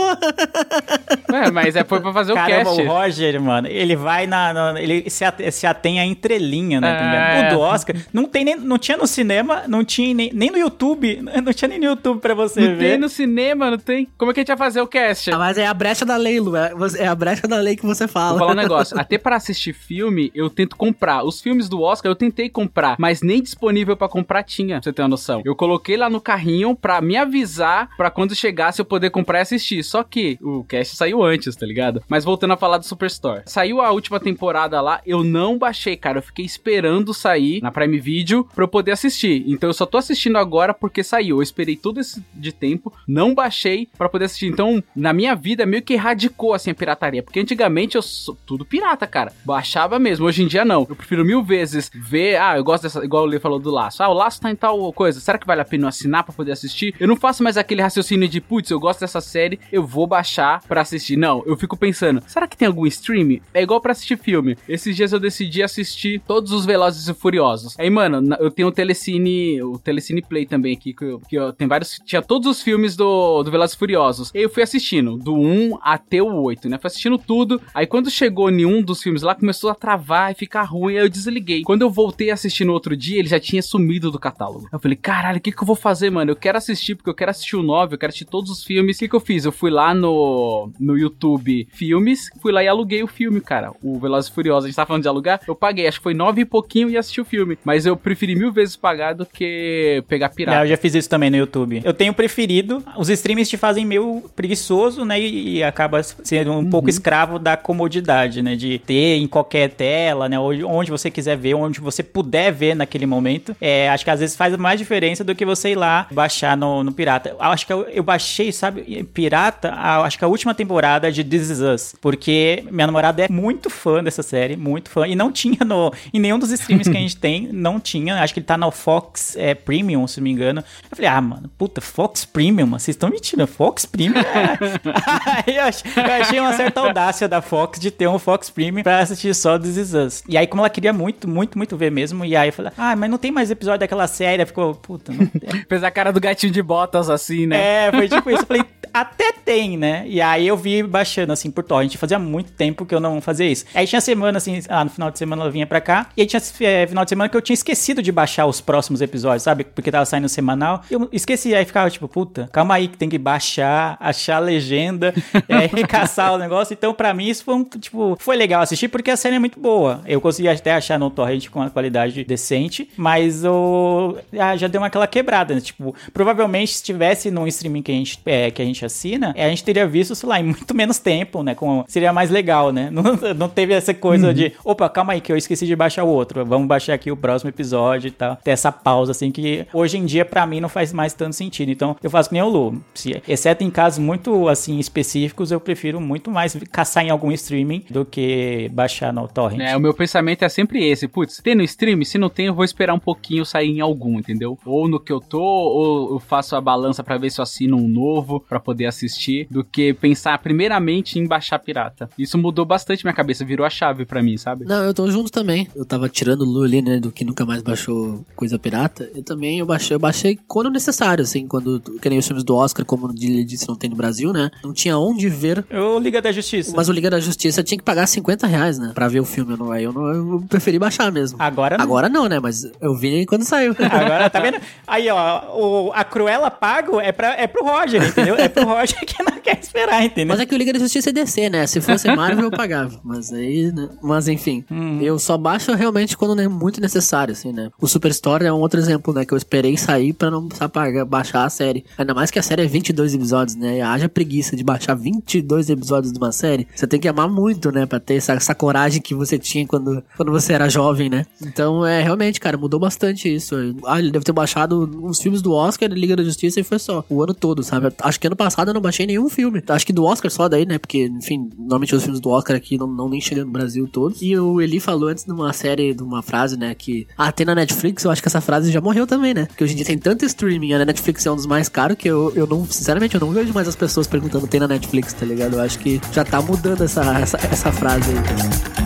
é, 1.33 1.49
mas 1.51 1.75
é, 1.75 1.83
foi 1.83 1.99
pra 1.99 2.13
fazer 2.13 2.31
o 2.33 2.35
Caramba, 2.35 2.63
cast. 2.65 2.81
o 2.81 2.87
Roger, 2.87 3.41
mano, 3.41 3.67
ele 3.67 3.95
vai 3.95 4.27
na. 4.27 4.53
na- 4.53 4.81
ele 4.81 5.09
se, 5.09 5.23
ate- 5.25 5.49
se 5.51 5.65
atém 5.65 5.99
à 5.99 6.05
entrelinha, 6.05 6.79
né? 6.79 7.41
É. 7.43 7.47
O 7.47 7.55
do 7.55 7.59
Oscar 7.61 7.95
não, 8.13 8.25
tem 8.25 8.45
nem, 8.45 8.55
não 8.55 8.77
tinha 8.77 8.97
no 8.97 9.07
cinema, 9.07 9.63
não 9.67 9.83
tinha 9.83 10.13
nem, 10.13 10.31
nem 10.33 10.51
no 10.51 10.57
YouTube. 10.57 11.21
Não 11.43 11.51
tinha 11.53 11.67
nem 11.67 11.79
no 11.79 11.85
YouTube 11.85 12.19
pra 12.21 12.33
você 12.33 12.61
Não 12.61 12.75
ver. 12.77 12.91
tem 12.91 12.97
no 12.97 13.09
cinema, 13.09 13.69
não 13.71 13.77
tem. 13.77 14.07
Como 14.17 14.31
é 14.31 14.33
que 14.33 14.39
a 14.39 14.41
gente 14.41 14.47
vai 14.49 14.57
fazer 14.57 14.79
o 14.81 14.87
cast? 14.87 15.31
Ah, 15.31 15.37
mas 15.37 15.57
é 15.57 15.65
a 15.65 15.73
brecha 15.73 16.05
da 16.05 16.15
lei, 16.15 16.39
Lu. 16.39 16.55
É 16.55 16.71
é 16.99 17.07
a 17.07 17.15
brecha 17.15 17.47
da 17.47 17.57
lei 17.57 17.75
que 17.75 17.85
você 17.85 18.05
Vou 18.05 18.13
fala. 18.13 18.37
falar 18.39 18.51
um 18.51 18.55
negócio. 18.61 18.97
Até 18.99 19.17
pra 19.17 19.35
assistir 19.35 19.73
filme, 19.73 20.31
eu 20.33 20.49
tento 20.49 20.75
comprar. 20.75 21.23
Os 21.23 21.41
filmes 21.41 21.67
do 21.67 21.81
Oscar 21.81 22.09
eu 22.11 22.15
tentei 22.15 22.49
comprar, 22.49 22.95
mas 22.99 23.21
nem 23.21 23.41
disponível 23.41 23.97
pra 23.97 24.02
pra 24.03 24.09
comprar 24.09 24.43
tinha, 24.43 24.75
pra 24.75 24.83
você 24.83 24.93
ter 24.93 25.01
uma 25.01 25.07
noção. 25.07 25.41
Eu 25.45 25.55
coloquei 25.55 25.95
lá 25.95 26.09
no 26.09 26.19
carrinho 26.19 26.75
pra 26.75 27.01
me 27.01 27.15
avisar 27.15 27.89
pra 27.95 28.09
quando 28.09 28.35
chegasse 28.35 28.81
eu 28.81 28.85
poder 28.85 29.09
comprar 29.09 29.39
e 29.39 29.41
assistir. 29.41 29.83
Só 29.83 30.03
que 30.03 30.37
o 30.41 30.63
cast 30.63 30.95
saiu 30.95 31.23
antes, 31.23 31.55
tá 31.55 31.65
ligado? 31.65 32.03
Mas 32.07 32.25
voltando 32.25 32.53
a 32.53 32.57
falar 32.57 32.77
do 32.77 32.85
Superstore. 32.85 33.43
Saiu 33.45 33.81
a 33.81 33.91
última 33.91 34.19
temporada 34.19 34.81
lá, 34.81 35.01
eu 35.05 35.23
não 35.23 35.57
baixei, 35.57 35.95
cara. 35.95 36.17
Eu 36.17 36.23
fiquei 36.23 36.45
esperando 36.45 37.13
sair 37.13 37.61
na 37.61 37.71
Prime 37.71 37.99
Video 37.99 38.47
pra 38.53 38.63
eu 38.63 38.67
poder 38.67 38.91
assistir. 38.91 39.43
Então 39.47 39.69
eu 39.69 39.73
só 39.73 39.85
tô 39.85 39.97
assistindo 39.97 40.37
agora 40.37 40.73
porque 40.73 41.03
saiu. 41.03 41.37
Eu 41.37 41.43
esperei 41.43 41.75
todo 41.75 41.99
esse 41.99 42.23
de 42.33 42.51
tempo, 42.51 42.93
não 43.07 43.33
baixei 43.33 43.87
pra 43.97 44.09
poder 44.09 44.25
assistir. 44.25 44.47
Então, 44.47 44.83
na 44.95 45.13
minha 45.13 45.35
vida, 45.35 45.65
meio 45.65 45.81
que 45.81 45.93
erradicou 45.93 46.53
assim 46.53 46.71
a 46.71 46.75
pirataria. 46.75 47.23
Porque 47.23 47.39
antigamente 47.39 47.95
eu 47.95 48.01
sou 48.01 48.37
tudo 48.45 48.65
pirata, 48.65 49.07
cara. 49.07 49.31
Baixava 49.45 49.97
mesmo. 49.97 50.25
Hoje 50.25 50.43
em 50.43 50.47
dia 50.47 50.65
não. 50.65 50.85
Eu 50.89 50.95
prefiro 50.95 51.25
mil 51.25 51.43
vezes 51.43 51.89
ver. 51.93 52.37
Ah, 52.37 52.57
eu 52.57 52.63
gosto 52.63 52.83
dessa. 52.83 53.03
Igual 53.03 53.23
o 53.23 53.25
Lê 53.25 53.39
falou 53.39 53.59
do 53.59 53.71
laço. 53.93 54.03
Ah, 54.03 54.09
o 54.09 54.13
laço 54.13 54.41
tá 54.41 54.51
em 54.51 54.55
tal 54.55 54.91
coisa. 54.93 55.19
Será 55.19 55.37
que 55.37 55.45
vale 55.47 55.61
a 55.61 55.65
pena 55.65 55.85
eu 55.85 55.89
assinar 55.89 56.23
pra 56.23 56.33
poder 56.33 56.51
assistir? 56.51 56.93
Eu 56.99 57.07
não 57.07 57.15
faço 57.15 57.43
mais 57.43 57.57
aquele 57.57 57.81
raciocínio 57.81 58.27
de, 58.27 58.41
putz, 58.41 58.69
eu 58.71 58.79
gosto 58.79 58.99
dessa 59.01 59.21
série, 59.21 59.59
eu 59.71 59.85
vou 59.85 60.07
baixar 60.07 60.61
pra 60.67 60.81
assistir. 60.81 61.17
Não, 61.17 61.43
eu 61.45 61.55
fico 61.57 61.77
pensando, 61.77 62.21
será 62.27 62.47
que 62.47 62.57
tem 62.57 62.67
algum 62.67 62.85
stream? 62.87 63.39
É 63.53 63.61
igual 63.61 63.79
pra 63.81 63.91
assistir 63.91 64.17
filme. 64.17 64.57
Esses 64.67 64.95
dias 64.95 65.13
eu 65.13 65.19
decidi 65.19 65.61
assistir 65.63 66.21
todos 66.27 66.51
os 66.51 66.65
Velozes 66.65 67.07
e 67.07 67.13
Furiosos. 67.13 67.75
Aí, 67.79 67.89
mano, 67.89 68.35
eu 68.39 68.49
tenho 68.51 68.67
o 68.67 68.71
Telecine, 68.71 69.61
o 69.61 69.77
Telecine 69.77 70.21
Play 70.21 70.45
também 70.45 70.73
aqui, 70.73 70.93
que, 70.93 71.03
eu, 71.03 71.19
que 71.19 71.35
eu- 71.35 71.53
tem 71.53 71.67
vários. 71.67 71.99
Tinha 72.05 72.21
todos 72.21 72.47
os 72.49 72.61
filmes 72.61 72.95
do, 72.95 73.43
do 73.43 73.51
Velozes 73.51 73.75
e 73.75 73.79
Furiosos. 73.79 74.31
E 74.33 74.39
eu 74.39 74.49
fui 74.49 74.63
assistindo, 74.63 75.17
do 75.17 75.33
1 75.35 75.77
até 75.81 76.21
o 76.21 76.41
8, 76.41 76.69
né? 76.69 76.77
Fui 76.77 76.87
assistindo 76.87 77.17
tudo. 77.17 77.61
Aí 77.73 77.85
quando 77.87 78.09
chegou 78.09 78.49
em 78.49 78.65
um 78.65 78.81
dos 78.81 79.01
filmes 79.01 79.21
lá, 79.21 79.35
começou 79.35 79.69
a 79.69 79.75
travar 79.75 80.31
e 80.31 80.35
ficar 80.35 80.63
ruim. 80.63 80.93
Aí 80.97 81.03
eu 81.03 81.09
desliguei. 81.09 81.61
Quando 81.63 81.81
eu 81.81 81.89
voltei 81.89 82.29
a 82.31 82.33
assistir 82.33 82.65
no 82.65 82.73
outro 82.73 82.95
dia, 82.95 83.19
ele 83.19 83.27
já 83.27 83.39
tinha 83.39 83.61
sumido 83.61 83.82
do 84.11 84.19
catálogo. 84.19 84.67
Eu 84.71 84.79
falei, 84.79 84.95
caralho, 84.97 85.37
o 85.37 85.41
que, 85.41 85.51
que 85.51 85.61
eu 85.61 85.65
vou 85.67 85.75
fazer, 85.75 86.09
mano? 86.09 86.31
Eu 86.31 86.35
quero 86.35 86.57
assistir, 86.57 86.95
porque 86.95 87.09
eu 87.09 87.13
quero 87.13 87.31
assistir 87.31 87.55
o 87.55 87.63
9, 87.63 87.93
eu 87.95 87.97
quero 87.97 88.09
assistir 88.09 88.25
todos 88.25 88.49
os 88.51 88.63
filmes. 88.63 88.95
O 88.97 88.99
que, 88.99 89.09
que 89.09 89.15
eu 89.15 89.19
fiz? 89.19 89.45
Eu 89.45 89.51
fui 89.51 89.69
lá 89.71 89.93
no, 89.93 90.69
no 90.79 90.97
YouTube 90.97 91.67
Filmes, 91.71 92.29
fui 92.41 92.51
lá 92.51 92.63
e 92.63 92.67
aluguei 92.67 93.03
o 93.03 93.07
filme, 93.07 93.41
cara. 93.41 93.71
O 93.81 93.99
Velozes 93.99 94.29
e 94.29 94.33
Furiosos. 94.33 94.65
A 94.65 94.67
gente 94.67 94.75
tava 94.75 94.87
falando 94.87 95.03
de 95.03 95.07
alugar. 95.07 95.39
Eu 95.47 95.55
paguei, 95.55 95.87
acho 95.87 95.99
que 95.99 96.03
foi 96.03 96.13
9 96.13 96.41
e 96.41 96.45
pouquinho 96.45 96.89
e 96.89 96.97
assisti 96.97 97.21
o 97.21 97.25
filme. 97.25 97.57
Mas 97.63 97.85
eu 97.85 97.95
preferi 97.95 98.35
mil 98.35 98.51
vezes 98.51 98.75
pagar 98.75 99.13
do 99.13 99.25
que 99.25 100.03
pegar 100.07 100.27
É, 100.27 100.29
pirata. 100.29 100.63
eu 100.65 100.69
já 100.69 100.77
fiz 100.77 100.95
isso 100.95 101.09
também 101.09 101.29
no 101.29 101.37
YouTube. 101.37 101.81
Eu 101.83 101.93
tenho 101.93 102.13
preferido. 102.13 102.83
Os 102.97 103.09
streams 103.09 103.49
te 103.49 103.57
fazem 103.57 103.85
meio 103.85 104.23
preguiçoso, 104.35 105.03
né? 105.05 105.19
E, 105.19 105.57
e 105.57 105.63
acaba 105.63 106.01
sendo 106.03 106.51
um 106.53 106.69
pouco 106.69 106.89
escravo 106.89 107.39
da 107.39 107.55
comodidade, 107.57 108.41
né? 108.41 108.55
De 108.55 108.79
ter 108.79 109.17
em 109.17 109.27
qualquer 109.27 109.69
tela, 109.69 110.27
né? 110.29 110.39
Onde 110.39 110.91
você 110.91 111.09
quiser 111.09 111.37
ver, 111.37 111.53
onde 111.55 111.79
você 111.79 112.03
puder 112.03 112.51
ver 112.51 112.75
naquele 112.75 113.05
momento. 113.05 113.55
É, 113.59 113.72
acho 113.91 114.03
que 114.03 114.09
às 114.11 114.19
vezes 114.19 114.35
faz 114.35 114.55
mais 114.57 114.79
diferença 114.79 115.23
do 115.23 115.33
que 115.35 115.45
você 115.45 115.71
ir 115.71 115.75
lá 115.75 116.07
baixar 116.11 116.55
no, 116.57 116.83
no 116.83 116.91
pirata. 116.91 117.29
Eu 117.29 117.37
Acho 117.41 117.65
que 117.65 117.73
eu, 117.73 117.81
eu 117.83 118.03
baixei, 118.03 118.51
sabe, 118.51 119.03
pirata, 119.13 119.69
a- 119.71 120.01
acho 120.03 120.17
que 120.17 120.25
a 120.25 120.27
última 120.27 120.53
temporada 120.55 121.11
de 121.11 121.23
This 121.23 121.49
Is 121.49 121.59
Us. 121.59 121.95
Porque 122.01 122.63
minha 122.71 122.87
namorada 122.87 123.23
é 123.23 123.27
muito 123.29 123.69
fã 123.69 124.03
dessa 124.03 124.23
série, 124.23 124.55
muito 124.55 124.89
fã. 124.89 125.07
E 125.07 125.15
não 125.15 125.31
tinha 125.31 125.59
no, 125.65 125.91
em 126.13 126.19
nenhum 126.19 126.39
dos 126.39 126.51
streams 126.51 126.89
que 126.89 126.97
a 126.97 126.99
gente 126.99 127.17
tem, 127.17 127.49
não 127.51 127.79
tinha. 127.79 128.21
Acho 128.21 128.33
que 128.33 128.39
ele 128.39 128.45
tá 128.47 128.57
no 128.57 128.71
Fox 128.71 129.35
é, 129.37 129.53
Premium, 129.53 130.07
se 130.07 130.19
não 130.19 130.23
me 130.23 130.31
engano. 130.31 130.63
Eu 130.89 130.95
falei, 130.95 131.09
ah, 131.11 131.21
mano, 131.21 131.49
puta, 131.57 131.81
Fox 131.81 132.25
Premium, 132.25 132.65
mano, 132.67 132.79
vocês 132.79 132.95
estão 132.95 133.09
mentindo, 133.09 133.45
Fox 133.47 133.85
Premium? 133.85 134.19
É. 134.21 134.57
aí 135.47 135.57
eu 135.57 135.63
ach- 135.63 135.83
eu 135.95 136.13
achei 136.21 136.39
uma 136.39 136.53
certa 136.53 136.79
audácia 136.81 137.27
da 137.27 137.41
Fox 137.41 137.79
de 137.79 137.91
ter 137.91 138.07
um 138.07 138.19
Fox 138.19 138.49
Premium 138.49 138.83
pra 138.83 138.99
assistir 138.99 139.33
só 139.35 139.57
This 139.59 139.77
Is 139.77 139.93
Us. 139.93 140.23
E 140.27 140.37
aí, 140.37 140.47
como 140.47 140.61
ela 140.61 140.69
queria 140.69 140.93
muito, 140.93 141.27
muito, 141.27 141.57
muito 141.57 141.75
ver 141.77 141.91
mesmo, 141.91 142.23
e 142.25 142.35
aí 142.35 142.49
eu 142.49 142.53
falei, 142.53 142.71
ah, 142.77 142.95
mas 142.95 143.09
não 143.09 143.17
tem 143.17 143.31
mais 143.31 143.51
episódio 143.53 143.79
daquela 143.79 144.07
série. 144.07 144.45
Ficou, 144.45 144.75
puta, 144.75 145.11
não. 145.11 145.29
Fez 145.67 145.83
a 145.83 145.91
cara 145.91 146.11
do 146.11 146.19
gatinho 146.19 146.51
de 146.51 146.61
botas 146.61 147.09
assim, 147.09 147.45
né? 147.45 147.87
É, 147.87 147.91
foi 147.91 148.07
tipo 148.07 148.29
isso. 148.29 148.43
Eu 148.43 148.47
falei, 148.47 148.63
até 148.93 149.31
tem, 149.31 149.77
né? 149.77 150.03
E 150.07 150.21
aí 150.21 150.47
eu 150.47 150.55
vi 150.55 150.83
baixando, 150.83 151.33
assim, 151.33 151.49
por 151.49 151.63
torrent. 151.63 151.95
Fazia 151.97 152.19
muito 152.19 152.51
tempo 152.51 152.85
que 152.85 152.93
eu 152.93 152.99
não 152.99 153.19
fazia 153.21 153.49
isso. 153.49 153.65
Aí 153.73 153.87
tinha 153.87 154.01
semana, 154.01 154.37
assim, 154.37 154.61
ah, 154.69 154.83
no 154.83 154.89
final 154.89 155.09
de 155.09 155.17
semana 155.17 155.41
ela 155.41 155.51
vinha 155.51 155.65
pra 155.65 155.81
cá. 155.81 156.07
E 156.15 156.21
aí 156.21 156.27
tinha 156.27 156.41
é, 156.61 156.87
final 156.87 157.03
de 157.03 157.09
semana 157.09 157.29
que 157.29 157.35
eu 157.35 157.41
tinha 157.41 157.53
esquecido 157.53 158.01
de 158.01 158.11
baixar 158.11 158.45
os 158.45 158.61
próximos 158.61 159.01
episódios, 159.01 159.43
sabe? 159.43 159.63
Porque 159.63 159.91
tava 159.91 160.05
saindo 160.05 160.29
semanal. 160.29 160.81
E 160.89 160.93
eu 160.93 161.09
esqueci. 161.11 161.55
Aí 161.55 161.65
ficava 161.65 161.89
tipo, 161.89 162.07
puta, 162.07 162.49
calma 162.51 162.75
aí 162.75 162.87
que 162.87 162.97
tem 162.97 163.09
que 163.09 163.17
baixar, 163.17 163.97
achar 163.99 164.37
a 164.37 164.39
legenda, 164.39 165.13
é, 165.47 165.65
recaçar 165.65 166.33
o 166.33 166.37
negócio. 166.37 166.73
Então, 166.73 166.93
pra 166.93 167.13
mim, 167.13 167.27
isso 167.27 167.43
foi 167.43 167.55
um, 167.55 167.63
tipo, 167.63 168.15
foi 168.19 168.35
legal 168.35 168.61
assistir 168.61 168.87
porque 168.87 169.11
a 169.11 169.17
série 169.17 169.35
é 169.35 169.39
muito 169.39 169.59
boa. 169.59 170.01
Eu 170.05 170.21
consegui 170.21 170.47
até 170.47 170.73
achar 170.73 170.99
no 170.99 171.09
torrent 171.09 171.49
com 171.49 171.59
uma 171.59 171.69
qualidade 171.69 172.23
decente, 172.23 172.89
mas 172.95 173.42
o 173.43 174.17
ah, 174.37 174.55
já 174.55 174.67
deu 174.67 174.81
uma 174.81 174.87
aquela 174.87 175.07
quebrada, 175.07 175.55
né? 175.55 175.61
Tipo, 175.61 175.95
provavelmente 176.13 176.73
se 176.73 176.83
tivesse 176.83 177.31
num 177.31 177.47
streaming 177.47 177.81
que 177.81 177.91
a 177.91 177.95
gente, 177.95 178.19
é, 178.25 178.51
que 178.51 178.61
a 178.61 178.65
gente 178.65 178.85
assina, 178.85 179.33
é, 179.35 179.45
a 179.45 179.49
gente 179.49 179.63
teria 179.63 179.87
visto, 179.87 180.15
sei 180.15 180.29
lá, 180.29 180.39
em 180.39 180.43
muito 180.43 180.73
menos 180.75 180.99
tempo, 180.99 181.43
né? 181.43 181.55
Com, 181.55 181.83
seria 181.87 182.13
mais 182.13 182.29
legal, 182.29 182.71
né? 182.71 182.89
Não, 182.93 183.03
não 183.35 183.49
teve 183.49 183.73
essa 183.73 183.93
coisa 183.93 184.33
de, 184.33 184.53
opa, 184.63 184.87
calma 184.87 185.13
aí 185.13 185.21
que 185.21 185.31
eu 185.31 185.35
esqueci 185.35 185.65
de 185.65 185.75
baixar 185.75 186.03
o 186.03 186.07
outro, 186.07 186.45
vamos 186.45 186.67
baixar 186.67 186.93
aqui 186.93 187.11
o 187.11 187.17
próximo 187.17 187.49
episódio 187.49 188.07
e 188.07 188.11
tal. 188.11 188.35
Ter 188.37 188.51
essa 188.51 188.71
pausa, 188.71 189.11
assim, 189.11 189.31
que 189.31 189.65
hoje 189.73 189.97
em 189.97 190.05
dia 190.05 190.23
pra 190.23 190.45
mim 190.45 190.61
não 190.61 190.69
faz 190.69 190.93
mais 190.93 191.13
tanto 191.13 191.35
sentido. 191.35 191.69
Então, 191.69 191.97
eu 192.01 192.09
faço 192.09 192.29
que 192.29 192.35
nem 192.35 192.43
o 192.43 192.47
Lu. 192.47 192.81
Se, 192.93 193.21
exceto 193.27 193.63
em 193.63 193.69
casos 193.69 193.99
muito, 193.99 194.47
assim, 194.47 194.79
específicos, 194.79 195.51
eu 195.51 195.59
prefiro 195.59 195.99
muito 195.99 196.31
mais 196.31 196.55
caçar 196.71 197.03
em 197.05 197.09
algum 197.09 197.31
streaming 197.31 197.83
do 197.89 198.05
que 198.05 198.69
baixar 198.71 199.11
no 199.11 199.27
torrent. 199.27 199.61
É, 199.61 199.75
o 199.75 199.79
meu 199.79 199.93
pensamento 199.93 200.43
é 200.43 200.49
sempre 200.49 200.87
esse. 200.87 201.07
Putz, 201.07 201.41
tem 201.41 201.55
no 201.55 201.63
stream? 201.63 202.03
Se 202.03 202.17
não 202.17 202.29
tem, 202.29 202.47
eu 202.47 202.53
vou 202.53 202.63
esperar 202.63 202.93
um 202.93 202.99
pouquinho 202.99 203.32
sair 203.45 203.69
em 203.69 203.81
algum, 203.81 204.19
entendeu? 204.19 204.57
Ou 204.65 204.87
no 204.87 204.99
que 204.99 205.11
eu 205.11 205.19
tô, 205.19 205.41
ou 205.41 206.13
eu 206.13 206.19
faço 206.19 206.55
a 206.55 206.61
balança 206.61 207.03
pra 207.03 207.17
ver 207.17 207.31
se 207.31 207.39
eu 207.39 207.43
assino 207.43 207.77
um 207.77 207.87
novo 207.87 208.39
pra 208.39 208.59
poder 208.59 208.85
assistir, 208.85 209.47
do 209.49 209.63
que 209.63 209.93
pensar 209.93 210.37
primeiramente 210.37 211.17
em 211.17 211.27
baixar 211.27 211.59
pirata. 211.59 212.09
Isso 212.17 212.37
mudou 212.37 212.65
bastante 212.65 213.03
minha 213.03 213.13
cabeça, 213.13 213.43
virou 213.43 213.65
a 213.65 213.69
chave 213.69 214.05
pra 214.05 214.21
mim, 214.21 214.37
sabe? 214.37 214.65
Não, 214.65 214.83
eu 214.83 214.93
tô 214.93 215.09
junto 215.09 215.31
também. 215.31 215.67
Eu 215.75 215.85
tava 215.85 216.07
tirando 216.09 216.41
o 216.41 216.45
Lu 216.45 216.63
ali, 216.63 216.81
né, 216.81 216.99
do 216.99 217.11
que 217.11 217.25
nunca 217.25 217.45
mais 217.45 217.61
baixou 217.61 218.23
coisa 218.35 218.59
pirata. 218.59 219.09
Eu 219.15 219.23
também 219.23 219.59
eu 219.59 219.65
baixei, 219.65 219.95
eu 219.95 219.99
baixei 219.99 220.37
quando 220.47 220.69
necessário, 220.69 221.23
assim, 221.23 221.47
quando 221.47 221.79
que 221.79 222.09
nem 222.09 222.19
os 222.19 222.27
filmes 222.27 222.43
do 222.43 222.55
Oscar, 222.55 222.85
como 222.85 223.09
ele 223.11 223.43
disse, 223.43 223.67
não 223.67 223.75
tem 223.75 223.89
no 223.89 223.95
Brasil, 223.95 224.31
né? 224.31 224.51
Não 224.63 224.73
tinha 224.73 224.97
onde 224.97 225.27
ver. 225.29 225.65
Eu 225.69 225.99
Liga 225.99 226.21
da 226.21 226.31
Justiça. 226.31 226.73
Mas 226.75 226.89
o 226.89 226.91
Liga 226.91 227.09
da 227.09 227.19
Justiça 227.19 227.63
tinha 227.63 227.77
que 227.77 227.83
pagar 227.83 228.07
50 228.07 228.45
reais, 228.45 228.77
né? 228.77 228.91
Pra 228.93 229.07
ver 229.07 229.19
o 229.19 229.25
filme. 229.25 229.53
Eu, 229.53 229.57
não, 229.57 229.71
aí 229.71 229.83
eu, 229.83 229.93
não, 229.93 230.07
eu 230.07 230.43
preferi 230.49 230.77
baixar 230.77 231.11
mesmo. 231.11 231.37
Agora 231.39 231.77
não. 231.77 231.83
Agora 231.83 232.09
não, 232.09 232.27
né? 232.27 232.39
Mas 232.39 232.69
eu 232.81 232.95
vi 232.95 233.22
quando 233.25 233.43
saiu. 233.43 233.75
Agora, 233.79 234.29
tá 234.29 234.39
vendo? 234.39 234.57
Aí, 234.87 235.09
ó, 235.09 235.43
o, 235.55 235.91
a 235.93 236.03
Cruella 236.03 236.49
pago 236.51 236.99
é, 236.99 237.11
pra, 237.11 237.35
é 237.39 237.47
pro 237.47 237.63
Roger, 237.63 238.03
entendeu? 238.03 238.35
É 238.35 238.47
pro 238.47 238.65
Roger 238.65 239.05
que 239.05 239.21
não 239.23 239.39
quer 239.39 239.59
esperar, 239.59 240.03
entendeu? 240.03 240.27
Mas 240.27 240.39
é 240.39 240.45
que 240.45 240.55
o 240.55 240.57
Liga 240.57 240.73
da 240.73 240.79
Justiça 240.79 241.09
é 241.09 241.13
DC, 241.13 241.49
né? 241.49 241.67
Se 241.67 241.81
fosse 241.81 242.13
Marvel, 242.13 242.45
eu 242.45 242.51
pagava. 242.51 242.99
Mas 243.03 243.31
aí, 243.31 243.71
né? 243.71 243.89
Mas 244.01 244.27
enfim, 244.27 244.65
eu 245.01 245.17
só 245.19 245.37
baixo 245.37 245.73
realmente 245.73 246.17
quando 246.17 246.39
é 246.41 246.47
muito 246.47 246.81
necessário, 246.81 247.31
assim, 247.31 247.51
né? 247.51 247.69
O 247.79 247.87
Superstore 247.87 248.45
é 248.45 248.53
um 248.53 248.59
outro 248.59 248.79
exemplo, 248.79 249.13
né? 249.13 249.25
Que 249.25 249.33
eu 249.33 249.37
esperei 249.37 249.77
sair 249.77 250.13
pra 250.13 250.31
não 250.31 250.47
precisar 250.47 250.69
pagar, 250.69 251.05
baixar 251.05 251.45
a 251.45 251.49
série. 251.49 251.85
Ainda 251.97 252.13
mais 252.13 252.31
que 252.31 252.39
a 252.39 252.43
série 252.43 252.63
é 252.63 252.65
22 252.65 253.13
episódios, 253.13 253.55
né? 253.55 253.77
E 253.77 253.81
haja 253.81 254.09
preguiça 254.09 254.55
de 254.55 254.63
baixar 254.63 254.95
22 254.95 255.69
episódios 255.69 256.11
de 256.11 256.17
uma 256.17 256.31
série. 256.31 256.67
Você 256.73 256.87
tem 256.87 256.99
que 256.99 257.07
amar 257.07 257.29
muito, 257.29 257.71
né? 257.71 257.85
Pra 257.85 257.99
ter 257.99 258.15
essa, 258.15 258.33
essa 258.33 258.55
coragem 258.55 259.01
que 259.01 259.13
você 259.13 259.37
tinha 259.37 259.65
quando, 259.67 260.03
quando 260.15 260.31
você 260.31 260.53
era 260.53 260.69
jovem, 260.69 261.09
né? 261.09 261.25
Então, 261.41 261.85
é, 261.85 262.01
realmente, 262.01 262.39
cara, 262.39 262.57
mudou 262.57 262.79
bastante 262.79 263.12
isso. 263.13 263.55
Ah, 263.85 263.99
ele 263.99 264.11
deve 264.11 264.25
ter 264.25 264.31
baixado 264.31 264.89
uns 265.01 265.21
filmes 265.21 265.41
do 265.41 265.51
Oscar, 265.51 265.89
Liga 265.89 266.15
da 266.15 266.23
Justiça 266.23 266.59
e 266.59 266.63
foi 266.63 266.79
só. 266.79 267.05
O 267.09 267.21
ano 267.21 267.33
todo, 267.33 267.63
sabe? 267.63 267.93
Acho 268.01 268.19
que 268.19 268.27
ano 268.27 268.35
passado 268.35 268.69
eu 268.69 268.73
não 268.73 268.81
baixei 268.81 269.05
nenhum 269.05 269.29
filme. 269.29 269.61
Acho 269.67 269.85
que 269.85 269.93
do 269.93 270.03
Oscar 270.03 270.31
só 270.31 270.47
daí, 270.49 270.65
né? 270.65 270.77
Porque, 270.77 271.05
enfim, 271.05 271.49
normalmente 271.57 271.95
os 271.95 272.03
filmes 272.03 272.19
do 272.19 272.29
Oscar 272.29 272.55
aqui 272.55 272.77
não, 272.77 272.87
não 272.87 273.09
nem 273.09 273.21
chegam 273.21 273.45
no 273.45 273.51
Brasil 273.51 273.87
todos. 273.87 274.21
E 274.21 274.37
o 274.37 274.61
Eli 274.61 274.79
falou 274.79 275.09
antes 275.09 275.23
de 275.23 275.31
uma 275.31 275.53
série, 275.53 275.93
de 275.93 276.03
uma 276.03 276.21
frase, 276.21 276.57
né? 276.57 276.73
Que, 276.73 277.07
ah, 277.17 277.31
tem 277.31 277.45
na 277.45 277.55
Netflix, 277.55 278.03
eu 278.03 278.11
acho 278.11 278.21
que 278.21 278.27
essa 278.27 278.41
frase 278.41 278.71
já 278.71 278.81
morreu 278.81 279.05
também, 279.05 279.33
né? 279.33 279.45
Porque 279.45 279.63
hoje 279.63 279.73
em 279.73 279.75
dia 279.77 279.85
tem 279.85 279.97
tanto 279.97 280.25
streaming, 280.25 280.73
a 280.73 280.85
Netflix 280.85 281.25
é 281.25 281.31
um 281.31 281.35
dos 281.35 281.45
mais 281.45 281.69
caros 281.69 281.97
que 281.97 282.07
eu, 282.07 282.31
eu 282.35 282.47
não, 282.47 282.65
sinceramente, 282.65 283.15
eu 283.15 283.21
não 283.21 283.31
vejo 283.31 283.53
mais 283.53 283.67
as 283.67 283.75
pessoas 283.75 284.07
perguntando 284.07 284.47
tem 284.47 284.59
na 284.59 284.67
Netflix, 284.67 285.13
tá 285.13 285.25
ligado? 285.25 285.55
Eu 285.55 285.61
acho 285.61 285.79
que 285.79 285.99
já 286.11 286.23
tá 286.23 286.41
mudando 286.41 286.83
essa, 286.83 287.01
essa, 287.19 287.37
essa 287.37 287.71
frase 287.71 288.11
aí. 288.11 288.82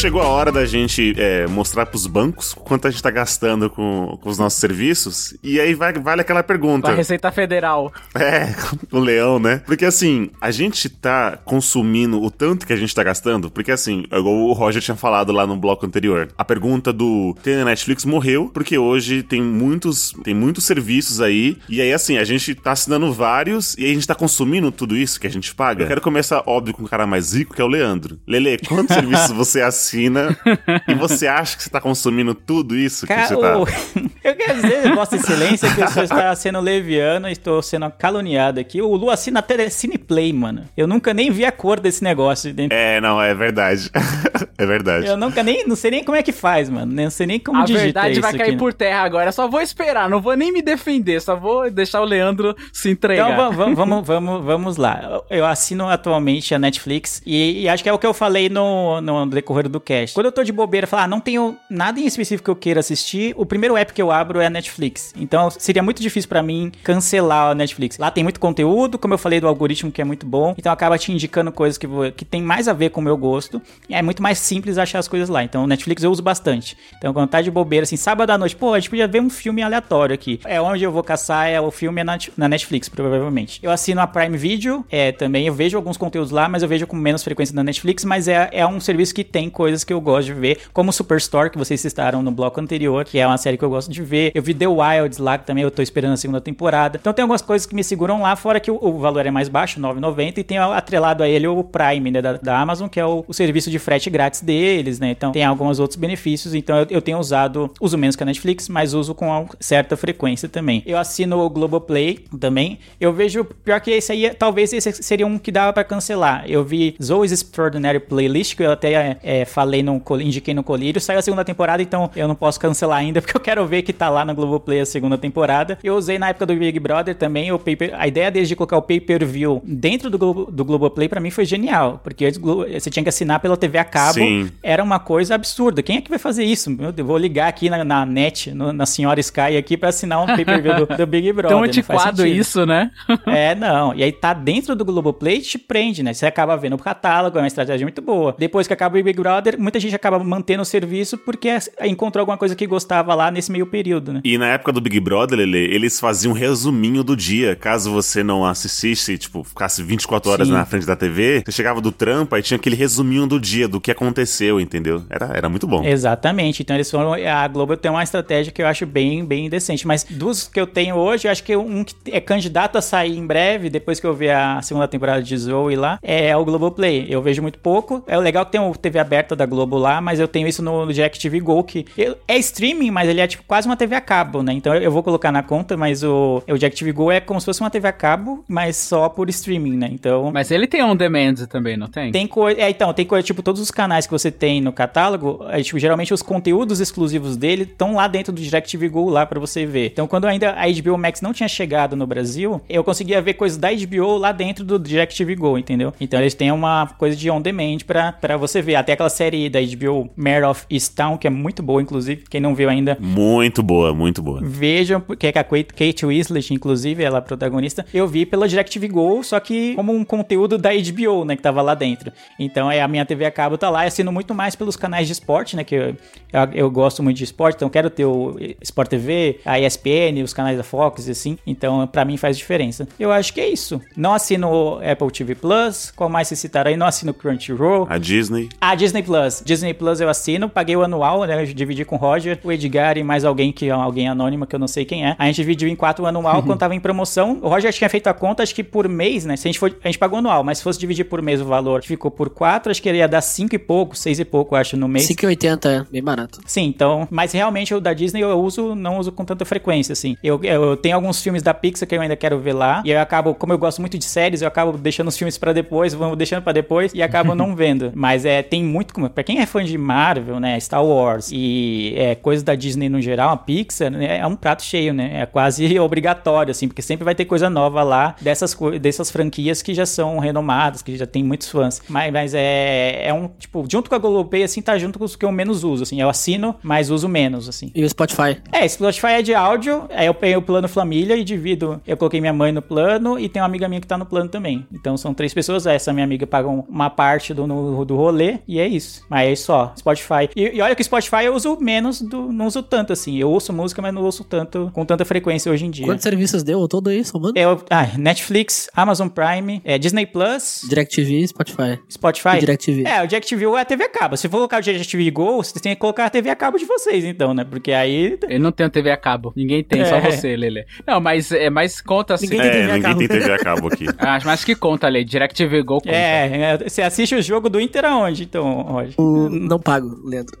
Chegou 0.00 0.22
a 0.22 0.28
hora 0.28 0.50
da 0.50 0.64
gente 0.64 1.14
é, 1.18 1.46
mostrar 1.46 1.84
pros 1.84 2.06
bancos 2.06 2.54
quanto 2.54 2.88
a 2.88 2.90
gente 2.90 3.02
tá 3.02 3.10
gastando 3.10 3.68
com, 3.68 4.18
com 4.18 4.30
os 4.30 4.38
nossos 4.38 4.58
serviços. 4.58 5.34
E 5.42 5.60
aí 5.60 5.74
vai, 5.74 5.92
vale 5.92 6.22
aquela 6.22 6.42
pergunta. 6.42 6.88
A 6.88 6.94
Receita 6.94 7.30
Federal. 7.30 7.92
É, 8.14 8.48
o 8.90 8.98
leão, 8.98 9.38
né? 9.38 9.60
Porque 9.66 9.84
assim, 9.84 10.30
a 10.40 10.50
gente 10.50 10.88
tá 10.88 11.38
consumindo 11.44 12.22
o 12.22 12.30
tanto 12.30 12.66
que 12.66 12.72
a 12.72 12.76
gente 12.76 12.94
tá 12.94 13.02
gastando, 13.02 13.50
porque 13.50 13.70
assim, 13.70 14.04
igual 14.10 14.36
o 14.36 14.54
Roger 14.54 14.80
tinha 14.80 14.96
falado 14.96 15.32
lá 15.32 15.46
no 15.46 15.54
bloco 15.54 15.84
anterior, 15.84 16.30
a 16.38 16.46
pergunta 16.46 16.94
do 16.94 17.36
tem 17.42 17.56
na 17.56 17.66
Netflix 17.66 18.06
morreu, 18.06 18.50
porque 18.54 18.78
hoje 18.78 19.22
tem 19.22 19.42
muitos, 19.42 20.14
tem 20.24 20.32
muitos 20.32 20.64
serviços 20.64 21.20
aí, 21.20 21.58
e 21.68 21.78
aí 21.78 21.92
assim, 21.92 22.16
a 22.16 22.24
gente 22.24 22.54
tá 22.54 22.72
assinando 22.72 23.12
vários, 23.12 23.76
e 23.76 23.84
a 23.84 23.88
gente 23.88 24.06
tá 24.06 24.14
consumindo 24.14 24.72
tudo 24.72 24.96
isso 24.96 25.20
que 25.20 25.26
a 25.26 25.30
gente 25.30 25.54
paga. 25.54 25.84
Eu 25.84 25.88
quero 25.88 26.00
começar, 26.00 26.42
óbvio, 26.46 26.72
com 26.72 26.84
o 26.84 26.88
cara 26.88 27.06
mais 27.06 27.34
rico, 27.34 27.54
que 27.54 27.60
é 27.60 27.64
o 27.64 27.68
Leandro. 27.68 28.18
Lele, 28.26 28.56
quantos 28.66 28.96
serviços 28.96 29.32
você 29.32 29.60
assina 29.60 29.89
e 29.94 30.94
você 30.94 31.26
acha 31.26 31.56
que 31.56 31.62
você 31.62 31.70
tá 31.70 31.80
consumindo 31.80 32.34
tudo 32.34 32.76
isso 32.76 33.06
que 33.06 33.14
Cara, 33.14 33.28
você 33.28 33.36
tá... 33.36 33.54
eu 34.24 34.34
quero 34.36 34.54
dizer, 34.60 34.94
Vossa 34.94 35.16
Excelência, 35.16 35.72
que 35.74 35.80
eu 35.80 35.88
só 35.88 36.02
está 36.02 36.34
sendo 36.34 36.60
leviano 36.60 37.28
e 37.28 37.32
estou 37.32 37.62
sendo 37.62 37.90
caluniado 37.90 38.60
aqui. 38.60 38.80
O 38.80 38.94
Lu 38.94 39.10
assina 39.10 39.40
até 39.40 39.68
Cineplay, 39.68 40.32
mano. 40.32 40.64
Eu 40.76 40.86
nunca 40.86 41.12
nem 41.14 41.30
vi 41.30 41.44
a 41.44 41.52
cor 41.52 41.80
desse 41.80 42.02
negócio. 42.02 42.50
entendeu? 42.50 42.76
É, 42.76 43.00
não, 43.00 43.20
é 43.20 43.34
verdade. 43.34 43.90
é 44.56 44.66
verdade. 44.66 45.06
Eu 45.06 45.16
nunca 45.16 45.42
nem, 45.42 45.66
não 45.66 45.76
sei 45.76 45.90
nem 45.90 46.04
como 46.04 46.16
é 46.16 46.22
que 46.22 46.32
faz, 46.32 46.68
mano. 46.68 46.92
Não 46.92 47.10
sei 47.10 47.26
nem 47.26 47.38
como 47.38 47.60
A 47.60 47.64
digita 47.64 47.84
verdade 47.84 48.12
isso 48.12 48.20
vai 48.20 48.32
cair 48.32 48.50
aqui, 48.50 48.56
por 48.56 48.72
terra 48.72 49.02
agora. 49.02 49.32
Só 49.32 49.48
vou 49.48 49.60
esperar, 49.60 50.08
não 50.08 50.20
vou 50.20 50.36
nem 50.36 50.52
me 50.52 50.62
defender. 50.62 51.20
Só 51.20 51.36
vou 51.36 51.70
deixar 51.70 52.00
o 52.00 52.04
Leandro 52.04 52.56
se 52.72 52.90
entregar. 52.90 53.32
Então 53.32 53.52
vamos, 53.52 53.76
vamos, 53.76 54.06
vamos, 54.06 54.44
vamos 54.44 54.76
lá. 54.76 55.22
Eu 55.30 55.46
assino 55.46 55.88
atualmente 55.88 56.54
a 56.54 56.58
Netflix 56.58 57.22
e, 57.24 57.62
e 57.62 57.68
acho 57.68 57.82
que 57.82 57.88
é 57.88 57.92
o 57.92 57.98
que 57.98 58.06
eu 58.06 58.14
falei 58.14 58.48
no, 58.48 59.00
no 59.00 59.26
decorrer 59.26 59.68
do 59.68 59.79
cast. 59.80 60.14
Quando 60.14 60.26
eu 60.26 60.32
tô 60.32 60.42
de 60.42 60.52
bobeira, 60.52 60.86
falar, 60.86 61.04
ah, 61.04 61.08
não 61.08 61.20
tenho 61.20 61.56
nada 61.68 61.98
em 61.98 62.06
específico 62.06 62.44
que 62.44 62.50
eu 62.50 62.56
queira 62.56 62.80
assistir, 62.80 63.34
o 63.36 63.46
primeiro 63.46 63.76
app 63.76 63.92
que 63.92 64.00
eu 64.00 64.10
abro 64.10 64.40
é 64.40 64.46
a 64.46 64.50
Netflix. 64.50 65.12
Então 65.16 65.50
seria 65.50 65.82
muito 65.82 66.02
difícil 66.02 66.28
pra 66.28 66.42
mim 66.42 66.72
cancelar 66.82 67.50
a 67.50 67.54
Netflix. 67.54 67.98
Lá 67.98 68.10
tem 68.10 68.22
muito 68.22 68.40
conteúdo, 68.40 68.98
como 68.98 69.14
eu 69.14 69.18
falei 69.18 69.40
do 69.40 69.48
algoritmo 69.48 69.90
que 69.90 70.00
é 70.00 70.04
muito 70.04 70.26
bom, 70.26 70.54
então 70.58 70.72
acaba 70.72 70.98
te 70.98 71.12
indicando 71.12 71.52
coisas 71.52 71.78
que, 71.78 71.86
que 72.16 72.24
tem 72.24 72.42
mais 72.42 72.68
a 72.68 72.72
ver 72.72 72.90
com 72.90 73.00
o 73.00 73.04
meu 73.04 73.16
gosto. 73.16 73.60
E 73.88 73.94
é 73.94 74.02
muito 74.02 74.22
mais 74.22 74.38
simples 74.38 74.78
achar 74.78 74.98
as 74.98 75.08
coisas 75.08 75.28
lá. 75.28 75.42
Então 75.42 75.66
Netflix 75.66 76.02
eu 76.02 76.10
uso 76.10 76.22
bastante. 76.22 76.76
Então 76.96 77.12
quando 77.12 77.28
tá 77.28 77.40
de 77.40 77.50
bobeira, 77.50 77.84
assim, 77.84 77.96
sábado 77.96 78.30
à 78.30 78.38
noite, 78.38 78.56
pô, 78.56 78.74
a 78.74 78.80
gente 78.80 78.90
podia 78.90 79.06
ver 79.06 79.20
um 79.20 79.30
filme 79.30 79.62
aleatório 79.62 80.14
aqui. 80.14 80.40
É 80.44 80.60
onde 80.60 80.84
eu 80.84 80.92
vou 80.92 81.02
caçar, 81.02 81.48
é 81.48 81.60
o 81.60 81.70
filme 81.70 82.00
é 82.00 82.04
na, 82.04 82.18
na 82.36 82.48
Netflix, 82.48 82.88
provavelmente. 82.88 83.60
Eu 83.62 83.70
assino 83.70 84.00
a 84.00 84.06
Prime 84.06 84.36
Video, 84.36 84.84
é, 84.90 85.12
também 85.12 85.46
eu 85.46 85.54
vejo 85.54 85.76
alguns 85.76 85.96
conteúdos 85.96 86.30
lá, 86.30 86.48
mas 86.48 86.62
eu 86.62 86.68
vejo 86.68 86.86
com 86.86 86.96
menos 86.96 87.22
frequência 87.22 87.54
na 87.54 87.62
Netflix, 87.62 88.04
mas 88.04 88.28
é, 88.28 88.48
é 88.52 88.66
um 88.66 88.80
serviço 88.80 89.14
que 89.14 89.24
tem 89.24 89.48
coisas 89.48 89.69
que 89.84 89.92
eu 89.92 90.00
gosto 90.00 90.26
de 90.26 90.34
ver, 90.34 90.58
como 90.72 90.92
Superstore, 90.92 91.50
que 91.50 91.58
vocês 91.58 91.80
citaram 91.80 92.22
no 92.22 92.30
bloco 92.30 92.60
anterior, 92.60 93.04
que 93.04 93.18
é 93.18 93.26
uma 93.26 93.38
série 93.38 93.56
que 93.56 93.64
eu 93.64 93.70
gosto 93.70 93.90
de 93.90 94.02
ver. 94.02 94.32
Eu 94.34 94.42
vi 94.42 94.54
The 94.54 94.66
Wilds 94.66 95.18
lá, 95.18 95.38
que 95.38 95.46
também 95.46 95.64
eu 95.64 95.70
tô 95.70 95.82
esperando 95.82 96.12
a 96.12 96.16
segunda 96.16 96.40
temporada. 96.40 96.98
Então 97.00 97.12
tem 97.12 97.22
algumas 97.22 97.42
coisas 97.42 97.66
que 97.66 97.74
me 97.74 97.84
seguram 97.84 98.22
lá, 98.22 98.36
fora 98.36 98.60
que 98.60 98.70
o, 98.70 98.78
o 98.80 98.98
valor 98.98 99.26
é 99.26 99.30
mais 99.30 99.48
baixo, 99.48 99.80
9,90, 99.80 100.38
e 100.38 100.44
tem 100.44 100.58
atrelado 100.58 101.22
a 101.22 101.28
ele 101.28 101.46
o 101.46 101.62
Prime, 101.64 102.10
né, 102.10 102.22
da, 102.22 102.34
da 102.34 102.58
Amazon, 102.58 102.88
que 102.88 103.00
é 103.00 103.06
o, 103.06 103.24
o 103.26 103.34
serviço 103.34 103.70
de 103.70 103.78
frete 103.78 104.10
grátis 104.10 104.40
deles, 104.40 104.98
né? 104.98 105.10
Então 105.10 105.32
tem 105.32 105.44
alguns 105.44 105.78
outros 105.78 105.98
benefícios, 105.98 106.54
então 106.54 106.78
eu, 106.78 106.86
eu 106.90 107.02
tenho 107.02 107.18
usado, 107.18 107.70
uso 107.80 107.96
menos 107.96 108.16
que 108.16 108.22
a 108.22 108.26
Netflix, 108.26 108.68
mas 108.68 108.94
uso 108.94 109.14
com 109.14 109.48
certa 109.58 109.96
frequência 109.96 110.48
também. 110.48 110.82
Eu 110.86 110.98
assino 110.98 111.38
o 111.40 111.50
Globoplay 111.50 112.24
também. 112.38 112.78
Eu 113.00 113.12
vejo, 113.12 113.44
pior 113.44 113.80
que 113.80 113.90
esse 113.90 114.12
aí, 114.12 114.30
talvez 114.34 114.72
esse 114.72 114.92
seria 115.02 115.26
um 115.26 115.38
que 115.38 115.52
dava 115.52 115.72
pra 115.72 115.84
cancelar. 115.84 116.44
Eu 116.46 116.64
vi 116.64 116.96
Zoe's 117.02 117.32
Extraordinary 117.32 118.00
Playlist, 118.00 118.56
que 118.56 118.62
eu 118.62 118.72
até 118.72 119.18
é, 119.22 119.44
falei, 119.60 119.82
no, 119.82 120.02
indiquei 120.20 120.54
no 120.54 120.62
Colírio, 120.62 121.00
saiu 121.00 121.18
a 121.18 121.22
segunda 121.22 121.44
temporada, 121.44 121.82
então 121.82 122.10
eu 122.16 122.26
não 122.26 122.34
posso 122.34 122.58
cancelar 122.58 122.98
ainda, 122.98 123.20
porque 123.22 123.36
eu 123.36 123.40
quero 123.40 123.66
ver 123.66 123.82
que 123.82 123.92
tá 123.92 124.08
lá 124.08 124.24
no 124.24 124.34
Globoplay 124.34 124.80
a 124.80 124.86
segunda 124.86 125.18
temporada. 125.18 125.78
Eu 125.84 125.94
usei 125.96 126.18
na 126.18 126.28
época 126.30 126.46
do 126.46 126.54
Big 126.56 126.78
Brother 126.80 127.14
também, 127.14 127.52
o 127.52 127.58
pay 127.58 127.76
a 127.92 128.06
ideia 128.08 128.30
deles 128.30 128.48
de 128.48 128.56
colocar 128.56 128.76
o 128.78 128.82
pay-per-view 128.82 129.60
dentro 129.64 130.08
do, 130.10 130.18
Globo, 130.18 130.50
do 130.50 130.64
Globoplay 130.64 131.08
pra 131.08 131.20
mim 131.20 131.30
foi 131.30 131.44
genial, 131.44 132.00
porque 132.02 132.24
antes 132.26 132.38
você 132.40 132.90
tinha 132.90 133.02
que 133.02 133.08
assinar 133.08 133.40
pela 133.40 133.56
TV 133.56 133.78
a 133.78 133.84
cabo, 133.84 134.14
Sim. 134.14 134.50
era 134.62 134.82
uma 134.82 134.98
coisa 134.98 135.34
absurda. 135.34 135.82
Quem 135.82 135.96
é 135.98 136.00
que 136.00 136.08
vai 136.10 136.18
fazer 136.18 136.44
isso? 136.44 136.70
Meu 136.70 136.92
Deus, 136.92 137.06
vou 137.06 137.18
ligar 137.18 137.48
aqui 137.48 137.68
na, 137.70 137.84
na 137.84 138.06
net, 138.06 138.52
no- 138.52 138.72
na 138.72 138.86
senhora 138.86 139.20
Sky 139.20 139.56
aqui 139.58 139.76
pra 139.76 139.90
assinar 139.90 140.22
um 140.22 140.26
pay-per-view 140.26 140.86
do, 140.86 140.96
do 140.96 141.06
Big 141.06 141.32
Brother. 141.34 141.50
Tão 141.56 141.62
antiquado 141.64 142.26
isso, 142.26 142.64
né? 142.66 142.90
É, 143.26 143.54
não. 143.54 143.94
E 143.94 144.02
aí 144.02 144.12
tá 144.12 144.32
dentro 144.32 144.74
do 144.74 144.84
Globoplay 144.84 145.40
te 145.40 145.58
prende, 145.58 146.02
né? 146.02 146.12
Você 146.12 146.26
acaba 146.26 146.56
vendo 146.56 146.74
o 146.74 146.78
catálogo, 146.78 147.36
é 147.38 147.40
uma 147.42 147.46
estratégia 147.46 147.84
muito 147.84 148.00
boa. 148.02 148.34
Depois 148.38 148.66
que 148.66 148.72
acaba 148.72 148.98
o 148.98 149.02
Big 149.02 149.20
Brother, 149.20 149.49
muita 149.58 149.80
gente 149.80 149.94
acaba 149.94 150.18
mantendo 150.18 150.62
o 150.62 150.64
serviço 150.64 151.16
porque 151.18 151.48
encontrou 151.82 152.22
alguma 152.22 152.36
coisa 152.36 152.54
que 152.54 152.66
gostava 152.66 153.14
lá 153.14 153.30
nesse 153.30 153.50
meio 153.50 153.66
período, 153.66 154.12
né? 154.12 154.20
E 154.24 154.36
na 154.38 154.48
época 154.48 154.72
do 154.72 154.80
Big 154.80 154.98
Brother, 155.00 155.38
Lele, 155.38 155.58
eles 155.58 155.98
faziam 155.98 156.32
um 156.32 156.34
resuminho 156.34 157.02
do 157.02 157.16
dia. 157.16 157.56
Caso 157.56 157.92
você 157.92 158.22
não 158.22 158.44
assistisse, 158.44 159.16
tipo, 159.18 159.44
ficasse 159.44 159.82
24 159.82 160.30
horas 160.30 160.48
Sim. 160.48 160.54
na 160.54 160.64
frente 160.64 160.86
da 160.86 160.96
TV, 160.96 161.42
você 161.44 161.52
chegava 161.52 161.80
do 161.80 161.92
trampo 161.92 162.36
e 162.36 162.42
tinha 162.42 162.56
aquele 162.56 162.76
resuminho 162.76 163.26
do 163.26 163.40
dia, 163.40 163.68
do 163.68 163.80
que 163.80 163.90
aconteceu, 163.90 164.60
entendeu? 164.60 165.02
Era, 165.08 165.30
era 165.34 165.48
muito 165.48 165.66
bom. 165.66 165.84
Exatamente. 165.84 166.62
Então 166.62 166.76
eles 166.76 166.90
foram. 166.90 167.14
A 167.14 167.48
Globo 167.48 167.76
tem 167.76 167.90
uma 167.90 168.02
estratégia 168.02 168.52
que 168.52 168.62
eu 168.62 168.66
acho 168.66 168.86
bem, 168.86 169.24
bem 169.24 169.48
decente. 169.48 169.86
Mas 169.86 170.04
dos 170.04 170.48
que 170.48 170.60
eu 170.60 170.66
tenho 170.66 170.96
hoje, 170.96 171.26
eu 171.26 171.32
acho 171.32 171.42
que 171.42 171.56
um 171.56 171.84
que 171.84 171.94
é 172.10 172.20
candidato 172.20 172.76
a 172.76 172.82
sair 172.82 173.16
em 173.16 173.26
breve, 173.26 173.70
depois 173.70 174.00
que 174.00 174.06
eu 174.06 174.14
ver 174.14 174.30
a 174.30 174.62
segunda 174.62 174.88
temporada 174.88 175.22
de 175.22 175.36
Zoe 175.36 175.76
lá, 175.76 175.98
é 176.02 176.36
o 176.36 176.44
Globoplay. 176.44 177.06
Eu 177.08 177.22
vejo 177.22 177.42
muito 177.42 177.58
pouco. 177.58 178.04
É 178.06 178.16
legal 178.16 178.44
que 178.46 178.52
tem 178.52 178.60
o 178.60 178.72
TV 178.74 178.98
aberta 178.98 179.34
da 179.40 179.46
Globo 179.46 179.78
lá, 179.78 180.00
mas 180.00 180.20
eu 180.20 180.28
tenho 180.28 180.46
isso 180.46 180.62
no, 180.62 180.86
no 180.86 180.92
Jack 180.92 181.18
TV 181.18 181.40
Go, 181.40 181.64
que 181.64 181.86
é 182.28 182.38
streaming, 182.38 182.90
mas 182.90 183.08
ele 183.08 183.20
é 183.20 183.26
tipo 183.26 183.42
quase 183.44 183.66
uma 183.66 183.76
TV 183.76 183.94
a 183.94 184.00
cabo, 184.00 184.42
né? 184.42 184.52
Então 184.52 184.74
eu, 184.74 184.90
vou 184.90 185.02
colocar 185.02 185.32
na 185.32 185.42
conta, 185.42 185.76
mas 185.76 186.02
o, 186.02 186.42
o 186.48 186.58
Jack 186.58 186.76
TV 186.76 186.92
Go 186.92 187.10
é 187.10 187.20
como 187.20 187.40
se 187.40 187.46
fosse 187.46 187.60
uma 187.60 187.70
TV 187.70 187.88
a 187.88 187.92
cabo, 187.92 188.44
mas 188.46 188.76
só 188.76 189.08
por 189.08 189.28
streaming, 189.28 189.76
né? 189.76 189.88
Então. 189.90 190.30
Mas 190.32 190.50
ele 190.50 190.66
tem 190.66 190.82
on 190.82 190.94
demand 190.94 191.34
também, 191.48 191.76
não 191.76 191.88
tem? 191.88 192.12
Tem 192.12 192.26
coisa. 192.26 192.60
É, 192.60 192.70
então, 192.70 192.92
tem 192.92 193.06
coisa, 193.06 193.24
tipo, 193.24 193.42
todos 193.42 193.60
os 193.60 193.70
canais 193.70 194.06
que 194.06 194.12
você 194.12 194.30
tem 194.30 194.60
no 194.60 194.72
catálogo, 194.72 195.44
é, 195.48 195.62
tipo, 195.62 195.78
geralmente 195.78 196.12
os 196.12 196.22
conteúdos 196.22 196.80
exclusivos 196.80 197.36
dele 197.36 197.62
estão 197.62 197.94
lá 197.94 198.06
dentro 198.06 198.32
do 198.32 198.40
DirecTV 198.40 198.88
Go 198.88 199.08
lá 199.08 199.24
pra 199.24 199.40
você 199.40 199.64
ver. 199.64 199.86
Então, 199.86 200.06
quando 200.06 200.26
ainda 200.26 200.52
a 200.52 200.66
HBO 200.66 200.98
Max 200.98 201.20
não 201.20 201.32
tinha 201.32 201.48
chegado 201.48 201.96
no 201.96 202.06
Brasil, 202.06 202.60
eu 202.68 202.84
conseguia 202.84 203.22
ver 203.22 203.34
coisas 203.34 203.56
da 203.56 203.68
HBO 203.72 204.18
lá 204.18 204.32
dentro 204.32 204.64
do 204.64 204.78
DirecTV 204.78 205.34
Go, 205.36 205.58
entendeu? 205.58 205.92
Então, 206.00 206.20
eles 206.20 206.34
têm 206.34 206.52
uma 206.52 206.86
coisa 206.98 207.16
de 207.16 207.30
on 207.30 207.40
demand 207.40 207.78
pra, 207.86 208.12
pra 208.12 208.36
você 208.36 208.60
ver. 208.60 208.74
Até 208.74 208.92
aquela 208.92 209.08
série 209.20 209.50
da 209.50 209.60
HBO 209.60 210.08
Mare 210.16 210.44
of 210.44 210.64
Easttown, 210.70 211.18
que 211.18 211.26
é 211.26 211.30
muito 211.30 211.62
boa, 211.62 211.82
inclusive. 211.82 212.24
Quem 212.30 212.40
não 212.40 212.54
viu 212.54 212.70
ainda, 212.70 212.96
Muito 212.98 213.62
boa, 213.62 213.92
muito 213.92 214.22
boa. 214.22 214.40
Vejam, 214.42 214.98
porque 214.98 215.26
é 215.26 215.32
com 215.32 215.54
a 215.54 215.62
Kate 215.62 216.06
Winslet, 216.06 216.54
inclusive, 216.54 217.02
ela 217.02 217.18
é 217.18 217.20
a 217.20 217.22
protagonista. 217.22 217.84
Eu 217.92 218.08
vi 218.08 218.24
pela 218.24 218.48
DirecTV 218.48 218.88
Go, 218.88 219.22
só 219.22 219.38
que 219.38 219.74
como 219.74 219.92
um 219.94 220.04
conteúdo 220.04 220.56
da 220.56 220.70
HBO, 220.70 221.26
né, 221.26 221.36
que 221.36 221.42
tava 221.42 221.60
lá 221.60 221.74
dentro. 221.74 222.10
Então, 222.38 222.70
é 222.70 222.80
a 222.80 222.88
minha 222.88 223.04
TV 223.04 223.26
a 223.26 223.30
cabo 223.30 223.58
tá 223.58 223.68
lá, 223.68 223.84
eu 223.84 223.88
assino 223.88 224.10
muito 224.10 224.34
mais 224.34 224.56
pelos 224.56 224.74
canais 224.74 225.06
de 225.06 225.12
esporte, 225.12 225.54
né, 225.54 225.64
que 225.64 225.74
eu, 225.74 225.96
eu, 226.32 226.48
eu 226.54 226.70
gosto 226.70 227.02
muito 227.02 227.18
de 227.18 227.24
esporte, 227.24 227.56
então 227.56 227.68
quero 227.68 227.90
ter 227.90 228.06
o 228.06 228.38
Sport 228.62 228.88
TV, 228.88 229.40
a 229.44 229.60
ESPN, 229.60 230.22
os 230.24 230.32
canais 230.32 230.56
da 230.56 230.62
Fox 230.62 231.08
e 231.08 231.10
assim. 231.10 231.36
Então, 231.46 231.86
pra 231.86 232.06
mim 232.06 232.16
faz 232.16 232.38
diferença. 232.38 232.88
Eu 232.98 233.12
acho 233.12 233.34
que 233.34 233.40
é 233.42 233.50
isso. 233.50 233.82
Não 233.94 234.14
assino 234.14 234.78
Apple 234.82 235.10
TV 235.10 235.34
Plus, 235.34 235.92
qual 235.94 236.08
mais 236.08 236.28
vocês 236.28 236.40
citaram 236.40 236.70
aí? 236.70 236.76
Não 236.78 236.86
assino 236.86 237.12
Crunchyroll. 237.12 237.86
A 237.90 237.98
Disney. 237.98 238.48
Ah, 238.58 238.74
Disney 238.74 239.02
Plus. 239.10 239.42
Disney 239.44 239.74
Plus 239.74 240.00
eu 240.00 240.08
assino, 240.08 240.48
paguei 240.48 240.76
o 240.76 240.84
anual, 240.84 241.24
né? 241.24 241.42
Eu 241.42 241.46
dividi 241.46 241.84
com 241.84 241.96
o 241.96 241.98
Roger, 241.98 242.38
o 242.44 242.52
Edgar 242.52 242.96
e 242.96 243.02
mais 243.02 243.24
alguém 243.24 243.50
que 243.50 243.66
é 243.66 243.70
alguém 243.72 244.08
anônimo 244.08 244.46
que 244.46 244.54
eu 244.54 244.58
não 244.58 244.68
sei 244.68 244.84
quem 244.84 245.04
é. 245.04 245.16
A 245.18 245.26
gente 245.26 245.36
dividiu 245.36 245.68
em 245.68 245.74
quatro 245.74 246.04
o 246.04 246.06
anual 246.06 246.42
quando 246.46 246.60
tava 246.60 246.76
em 246.76 246.80
promoção. 246.80 247.40
O 247.42 247.48
Roger 247.48 247.72
tinha 247.72 247.90
feito 247.90 248.06
a 248.06 248.14
conta, 248.14 248.44
acho 248.44 248.54
que 248.54 248.62
por 248.62 248.88
mês, 248.88 249.24
né? 249.24 249.36
Se 249.36 249.48
a 249.48 249.50
gente 249.50 249.58
for, 249.58 249.76
a 249.82 249.88
gente 249.88 249.98
pagou 249.98 250.20
anual, 250.20 250.44
mas 250.44 250.58
se 250.58 250.64
fosse 250.64 250.78
dividir 250.78 251.06
por 251.06 251.20
mês 251.20 251.40
o 251.40 251.44
valor, 251.44 251.82
ficou 251.82 252.08
por 252.08 252.30
quatro, 252.30 252.70
acho 252.70 252.80
que 252.80 252.88
ele 252.88 252.98
ia 252.98 253.08
dar 253.08 253.20
cinco 253.20 253.56
e 253.56 253.58
pouco, 253.58 253.96
seis 253.96 254.20
e 254.20 254.24
pouco, 254.24 254.54
acho, 254.54 254.76
no 254.76 254.86
mês. 254.86 255.08
5,80 255.08 255.66
é 255.66 255.86
bem 255.90 256.02
barato. 256.04 256.38
Sim, 256.46 256.66
então, 256.66 257.08
mas 257.10 257.32
realmente 257.32 257.74
o 257.74 257.80
da 257.80 257.92
Disney 257.92 258.22
eu 258.22 258.40
uso, 258.40 258.76
não 258.76 258.98
uso 258.98 259.10
com 259.10 259.24
tanta 259.24 259.44
frequência, 259.44 259.92
assim. 259.92 260.16
Eu, 260.22 260.40
eu 260.44 260.76
tenho 260.76 260.94
alguns 260.94 261.20
filmes 261.20 261.42
da 261.42 261.52
Pixar 261.52 261.88
que 261.88 261.96
eu 261.96 262.00
ainda 262.00 262.14
quero 262.14 262.38
ver 262.38 262.52
lá, 262.52 262.80
e 262.84 262.92
eu 262.92 263.00
acabo, 263.00 263.34
como 263.34 263.52
eu 263.52 263.58
gosto 263.58 263.80
muito 263.80 263.98
de 263.98 264.04
séries, 264.04 264.40
eu 264.40 264.46
acabo 264.46 264.78
deixando 264.78 265.08
os 265.08 265.16
filmes 265.16 265.36
pra 265.36 265.52
depois, 265.52 265.92
vamos 265.94 266.16
deixando 266.16 266.42
pra 266.42 266.52
depois, 266.52 266.94
e 266.94 267.02
acabo 267.02 267.34
não 267.40 267.56
vendo. 267.56 267.90
Mas 267.94 268.24
é, 268.24 268.42
tem 268.42 268.62
muito, 268.62 268.99
como- 269.00 269.10
pra 269.10 269.24
quem 269.24 269.40
é 269.40 269.46
fã 269.46 269.64
de 269.64 269.76
Marvel, 269.78 270.38
né, 270.38 270.58
Star 270.60 270.84
Wars, 270.84 271.30
e 271.32 271.94
é, 271.96 272.14
coisas 272.14 272.42
da 272.42 272.54
Disney 272.54 272.88
no 272.88 273.00
geral, 273.00 273.30
uma 273.30 273.36
Pixar, 273.36 273.90
né, 273.90 274.18
é 274.18 274.26
um 274.26 274.36
prato 274.36 274.62
cheio, 274.62 274.92
né? 274.92 275.20
É 275.22 275.26
quase 275.26 275.64
obrigatório, 275.80 276.50
assim, 276.50 276.68
porque 276.68 276.82
sempre 276.82 277.04
vai 277.04 277.14
ter 277.14 277.24
coisa 277.24 277.48
nova 277.50 277.82
lá 277.82 278.14
dessas, 278.20 278.56
dessas 278.80 279.10
franquias 279.10 279.62
que 279.62 279.72
já 279.74 279.86
são 279.86 280.18
renomadas, 280.18 280.82
que 280.82 280.96
já 280.96 281.06
tem 281.06 281.22
muitos 281.24 281.48
fãs. 281.48 281.80
Mas, 281.88 282.12
mas 282.12 282.34
é, 282.34 283.06
é 283.08 283.12
um, 283.14 283.28
tipo, 283.38 283.64
junto 283.70 283.88
com 283.88 283.96
a 283.96 283.98
Globopay, 283.98 284.42
assim, 284.42 284.60
tá 284.62 284.76
junto 284.78 284.98
com 284.98 285.04
os 285.04 285.16
que 285.16 285.24
eu 285.24 285.32
menos 285.32 285.64
uso, 285.64 285.82
assim. 285.82 286.00
Eu 286.00 286.08
assino, 286.08 286.54
mas 286.62 286.90
uso 286.90 287.08
menos, 287.08 287.48
assim. 287.48 287.70
E 287.74 287.82
o 287.84 287.88
Spotify. 287.88 288.36
É, 288.52 288.66
Spotify 288.68 289.06
é 289.08 289.22
de 289.22 289.34
áudio, 289.34 289.84
aí 289.94 290.06
eu 290.06 290.14
peguei 290.14 290.36
o 290.36 290.42
plano 290.42 290.68
família 290.68 291.16
e 291.16 291.24
divido. 291.24 291.80
Eu 291.86 291.96
coloquei 291.96 292.20
minha 292.20 292.32
mãe 292.32 292.52
no 292.52 292.62
plano 292.62 293.18
e 293.18 293.28
tem 293.28 293.40
uma 293.40 293.46
amiga 293.46 293.68
minha 293.68 293.80
que 293.80 293.86
tá 293.86 293.96
no 293.98 294.06
plano 294.06 294.28
também. 294.28 294.66
Então 294.72 294.96
são 294.96 295.14
três 295.14 295.32
pessoas, 295.32 295.66
essa 295.66 295.92
minha 295.92 296.04
amiga 296.04 296.26
paga 296.26 296.48
um- 296.48 296.64
uma 296.68 296.90
parte 296.90 297.32
do, 297.34 297.46
no- 297.46 297.84
do 297.84 297.96
rolê 297.96 298.38
e 298.46 298.58
é 298.60 298.66
isso. 298.66 298.89
Mas 299.08 299.28
é 299.30 299.34
só, 299.36 299.72
Spotify. 299.76 300.28
E, 300.34 300.56
e 300.56 300.60
olha 300.60 300.74
que 300.74 300.82
Spotify 300.84 301.24
eu 301.24 301.34
uso 301.34 301.56
menos, 301.60 302.00
do, 302.00 302.32
não 302.32 302.46
uso 302.46 302.62
tanto 302.62 302.92
assim. 302.92 303.18
Eu 303.18 303.30
ouço 303.30 303.52
música, 303.52 303.80
mas 303.82 303.92
não 303.94 304.02
ouço 304.02 304.24
tanto, 304.24 304.70
com 304.72 304.84
tanta 304.84 305.04
frequência 305.04 305.50
hoje 305.50 305.66
em 305.66 305.70
dia. 305.70 305.86
Quantos 305.86 306.02
serviços 306.02 306.42
deu 306.42 306.66
todo 306.68 306.88
aí, 306.88 307.04
somando? 307.04 307.38
Eu, 307.38 307.62
ah, 307.70 307.86
Netflix, 307.96 308.68
Amazon 308.74 309.08
Prime, 309.08 309.60
é, 309.64 309.78
Disney 309.78 310.06
Plus, 310.06 310.62
DirecTV, 310.68 311.28
Spotify. 311.28 311.78
Spotify. 311.90 312.36
E 312.36 312.40
DirecTV. 312.40 312.84
É, 312.86 313.02
o 313.02 313.06
DirecTV 313.06 313.44
é 313.44 313.60
a 313.60 313.64
TV 313.64 313.84
a 313.84 313.88
cabo. 313.88 314.16
Se 314.16 314.28
for 314.28 314.36
colocar 314.38 314.58
o 314.58 314.62
DirecTV 314.62 315.10
Go, 315.10 315.36
vocês 315.36 315.60
têm 315.60 315.74
que 315.74 315.80
colocar 315.80 316.06
a 316.06 316.10
TV 316.10 316.30
a 316.30 316.36
cabo 316.36 316.58
de 316.58 316.64
vocês, 316.64 317.04
então, 317.04 317.32
né? 317.34 317.44
Porque 317.44 317.72
aí 317.72 318.18
Eu 318.28 318.40
não 318.40 318.52
tenho 318.52 318.70
TV 318.70 318.90
a 318.90 318.96
cabo. 318.96 319.32
Ninguém 319.36 319.62
tem, 319.62 319.84
só 319.84 319.96
É. 319.96 320.00
você, 320.00 320.36
Lele. 320.36 320.64
Não, 320.86 321.00
mas 321.00 321.30
é 321.32 321.50
mais 321.50 321.80
conta 321.80 322.14
assim. 322.14 322.26
Ninguém 322.26 322.40
tem 322.40 322.48
É, 322.48 322.52
TV 322.52 322.62
a 322.62 322.74
ninguém 322.74 322.82
cabo. 322.82 322.98
tem 322.98 323.08
TV 323.08 323.32
a 323.32 323.38
cabo 323.38 323.66
aqui. 323.68 323.86
Acho 323.98 324.26
mais 324.26 324.44
que 324.44 324.54
conta, 324.54 324.88
Lele. 324.88 325.04
DirecTV 325.04 325.62
Go 325.62 325.74
conta. 325.80 325.90
É, 325.90 326.52
é, 326.54 326.58
você 326.68 326.82
assiste 326.82 327.14
o 327.14 327.22
jogo 327.22 327.48
do 327.48 327.60
Inter 327.60 327.84
aonde, 327.84 328.24
então, 328.24 328.79
O- 328.98 329.28
Não 329.28 329.58
pago, 329.58 330.00
Leandro. 330.04 330.38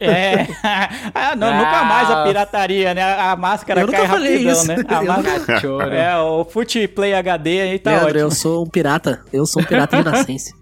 É. 0.00 0.46
ah, 1.14 1.34
não, 1.36 1.46
Ah. 1.48 1.56
nunca 1.58 1.84
mais 1.84 2.10
a 2.10 2.24
pirataria, 2.24 2.94
né? 2.94 3.02
A, 3.02 3.36
máscara 3.36 3.80
Eu 3.80 3.86
nunca 3.86 3.98
cai 3.98 4.08
falei 4.08 4.32
rapidão, 4.44 4.52
isso. 4.52 4.66
né? 4.68 4.76
A 4.88 5.02
Eu 5.02 5.06
máscara... 5.06 5.40
Cachorro. 5.40 5.82
É, 5.82 6.18
o 6.18 6.44
Foot 6.44 6.88
Play 6.88 7.14
HD 7.14 7.60
aí 7.60 7.78
tá 7.78 7.90
Leandro, 7.90 8.08
ótimo. 8.08 8.20
eu 8.24 8.30
sou 8.30 8.64
um 8.64 8.68
pirata. 8.68 9.22
Eu 9.32 9.46
sou 9.46 9.62
um 9.62 9.64
pirata 9.64 9.96
de 9.98 10.04
nascença. 10.10 10.52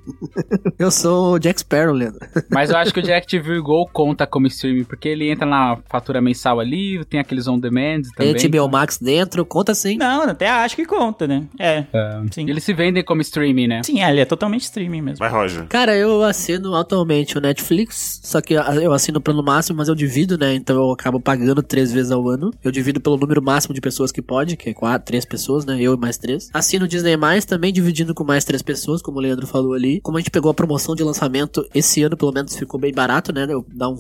eu 0.79 0.91
sou 0.91 1.35
o 1.35 1.39
Jack 1.39 1.61
Sparrow, 1.61 1.95
Leandro. 1.95 2.21
Mas 2.51 2.71
eu 2.71 2.77
acho 2.77 2.93
que 2.93 3.01
o 3.01 3.03
DirecTV 3.03 3.61
Go 3.61 3.89
conta 3.93 4.27
como 4.27 4.47
streaming, 4.47 4.85
porque 4.85 5.09
ele 5.09 5.31
entra 5.31 5.47
na 5.47 5.79
fatura 5.89 6.21
mensal 6.21 6.61
ali, 6.61 7.05
tem 7.07 7.21
aqueles 7.21 7.47
on 7.49 7.59
demand 7.59 8.03
também. 8.17 8.35
Tem 8.35 8.51
HBO 8.51 8.69
Max 8.69 8.99
dentro, 8.99 9.45
conta 9.47 9.75
sim. 9.75 9.97
Não, 9.97 10.23
até 10.23 10.49
acho 10.49 10.77
que 10.77 10.85
conta, 10.85 11.27
né? 11.27 11.45
É. 11.59 11.85
É. 11.93 12.21
Sim. 12.31 12.49
Eles 12.49 12.65
se 12.65 12.73
vendem 12.75 13.05
como 13.05 13.21
streaming, 13.23 13.67
né? 13.69 13.81
Sim, 13.85 14.03
é, 14.03 14.11
ele 14.11 14.21
é 14.21 14.25
totalmente 14.25 14.63
streaming 14.63 15.01
mesmo. 15.03 15.19
Vai, 15.19 15.31
Roger. 15.31 15.67
Cara, 15.69 15.97
eu 15.97 16.23
assino 16.23 16.75
atualmente 16.75 17.39
o 17.39 17.41
Netflix, 17.41 18.21
só 18.23 18.41
que 18.43 18.55
eu 18.55 18.93
assino 18.93 19.19
o 19.19 19.21
plano 19.21 19.43
máximo, 19.43 19.79
mas 19.79 19.89
eu 19.89 19.95
divido, 19.95 20.37
né? 20.37 20.55
Então 20.55 20.77
eu 20.77 20.93
acabo 20.93 21.21
pagando 21.21 21.63
três 21.63 21.93
vezes 21.93 22.11
ao 22.11 22.29
ano. 22.29 22.53
Eu 22.63 22.71
divido 22.71 23.01
pelo 23.01 23.17
número 23.17 23.43
máximo 23.43 23.75
de 23.75 23.81
pessoas 23.81 24.13
que 24.13 24.21
pode, 24.21 24.57
que 24.57 24.71
é 24.71 24.75
quatro, 24.75 25.07
três 25.07 25.25
pessoas, 25.25 25.65
né? 25.65 25.81
Eu 25.81 25.95
e 25.95 25.97
mais 25.97 26.19
três. 26.19 26.51
Assino 26.53 26.85
o 26.85 26.89
Disney 26.89 27.17
Mais, 27.17 27.45
também 27.45 27.73
dividindo 27.73 28.15
com 28.15 28.25
mais 28.25 28.45
três 28.45 28.63
pessoas, 28.63 29.01
como 29.01 29.19
o 29.19 29.21
Leandro 29.21 29.47
falou 29.47 29.73
ali. 29.75 30.01
Como 30.01 30.17
a 30.17 30.21
gente 30.21 30.31
pegou 30.31 30.51
a 30.51 30.55
promoção 30.55 30.95
de 30.95 31.03
lançamento, 31.03 31.67
esse 31.75 32.03
ano 32.03 32.17
pelo 32.17 32.33
menos 32.33 32.57
ficou 32.57 32.79
bem 32.79 32.93
barato, 32.93 33.33
né? 33.33 33.47
Eu 33.49 33.65
dá 33.73 33.89
um 33.89 33.97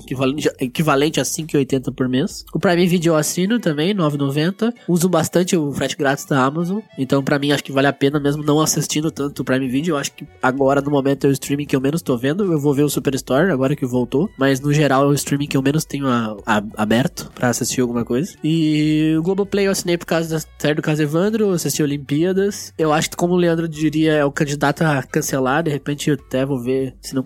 equivalente, 0.61 1.21
a 1.21 1.23
5,80 1.23 1.93
por 1.95 2.09
mês. 2.09 2.45
O 2.53 2.59
Prime 2.59 2.87
Video 2.87 3.13
eu 3.13 3.17
assino 3.17 3.59
também, 3.59 3.95
9,90. 3.95 4.73
Uso 4.89 5.09
bastante 5.09 5.57
o 5.57 5.73
frete 5.73 5.97
grátis 5.97 6.25
da 6.25 6.43
Amazon. 6.45 6.81
Então, 6.99 7.23
pra 7.23 7.39
mim, 7.39 7.53
acho 7.53 7.65
que 7.65 7.73
vale 7.73 7.87
a 7.87 7.93
pena, 7.93 8.19
mesmo 8.19 8.43
não 8.43 8.61
assistindo 8.61 9.11
tanto 9.11 9.43
o 9.43 9.45
Prime 9.45 9.69
Video. 9.69 9.95
Eu 9.95 9.99
acho 9.99 10.13
que 10.13 10.27
agora, 10.43 10.81
no 10.81 10.91
momento, 10.91 11.27
é 11.27 11.31
o 11.31 11.33
streaming 11.33 11.67
que 11.67 11.77
eu 11.77 11.81
menos 11.81 12.03
tô 12.03 12.17
vendo. 12.17 12.51
Eu 12.53 12.59
vou 12.59 12.75
ver 12.75 12.83
o 12.83 12.89
Superstore, 12.89 13.51
agora 13.51 13.77
que 13.77 13.87
voltou. 13.87 14.31
Mas, 14.37 14.61
no 14.61 14.73
geral, 14.73 15.05
é 15.05 15.07
o 15.07 15.15
streaming 15.15 15.47
que 15.47 15.57
eu 15.57 15.63
menos 15.63 15.85
tenho 15.85 16.07
a- 16.09 16.37
a- 16.47 16.63
aberto 16.77 17.31
pra 17.35 17.49
assistir 17.49 17.81
alguma 17.81 18.05
coisa. 18.05 18.35
E 18.43 19.15
o 19.19 19.23
Globoplay 19.23 19.67
eu 19.67 19.73
assinei 19.73 19.97
por 19.99 20.07
causa 20.07 20.37
da 20.39 20.45
série 20.59 20.75
do 20.75 20.83
caso 20.83 21.03
Evandro, 21.03 21.51
assisti 21.51 21.83
Olimpíadas. 21.83 22.73
Eu 22.79 22.93
acho 22.93 23.11
que, 23.11 23.17
como 23.17 23.35
o 23.35 23.37
Leandro 23.37 23.69
diria, 23.69 24.13
é 24.15 24.25
o 24.25 24.31
candidato 24.33 24.83
a 24.83 25.03
cancelar. 25.03 25.63
De 25.63 25.71
repente, 25.71 26.11
eu 26.11 26.15
até 26.15 26.45
vou 26.45 26.61
ver 26.61 26.95
se 27.01 27.15
não 27.15 27.23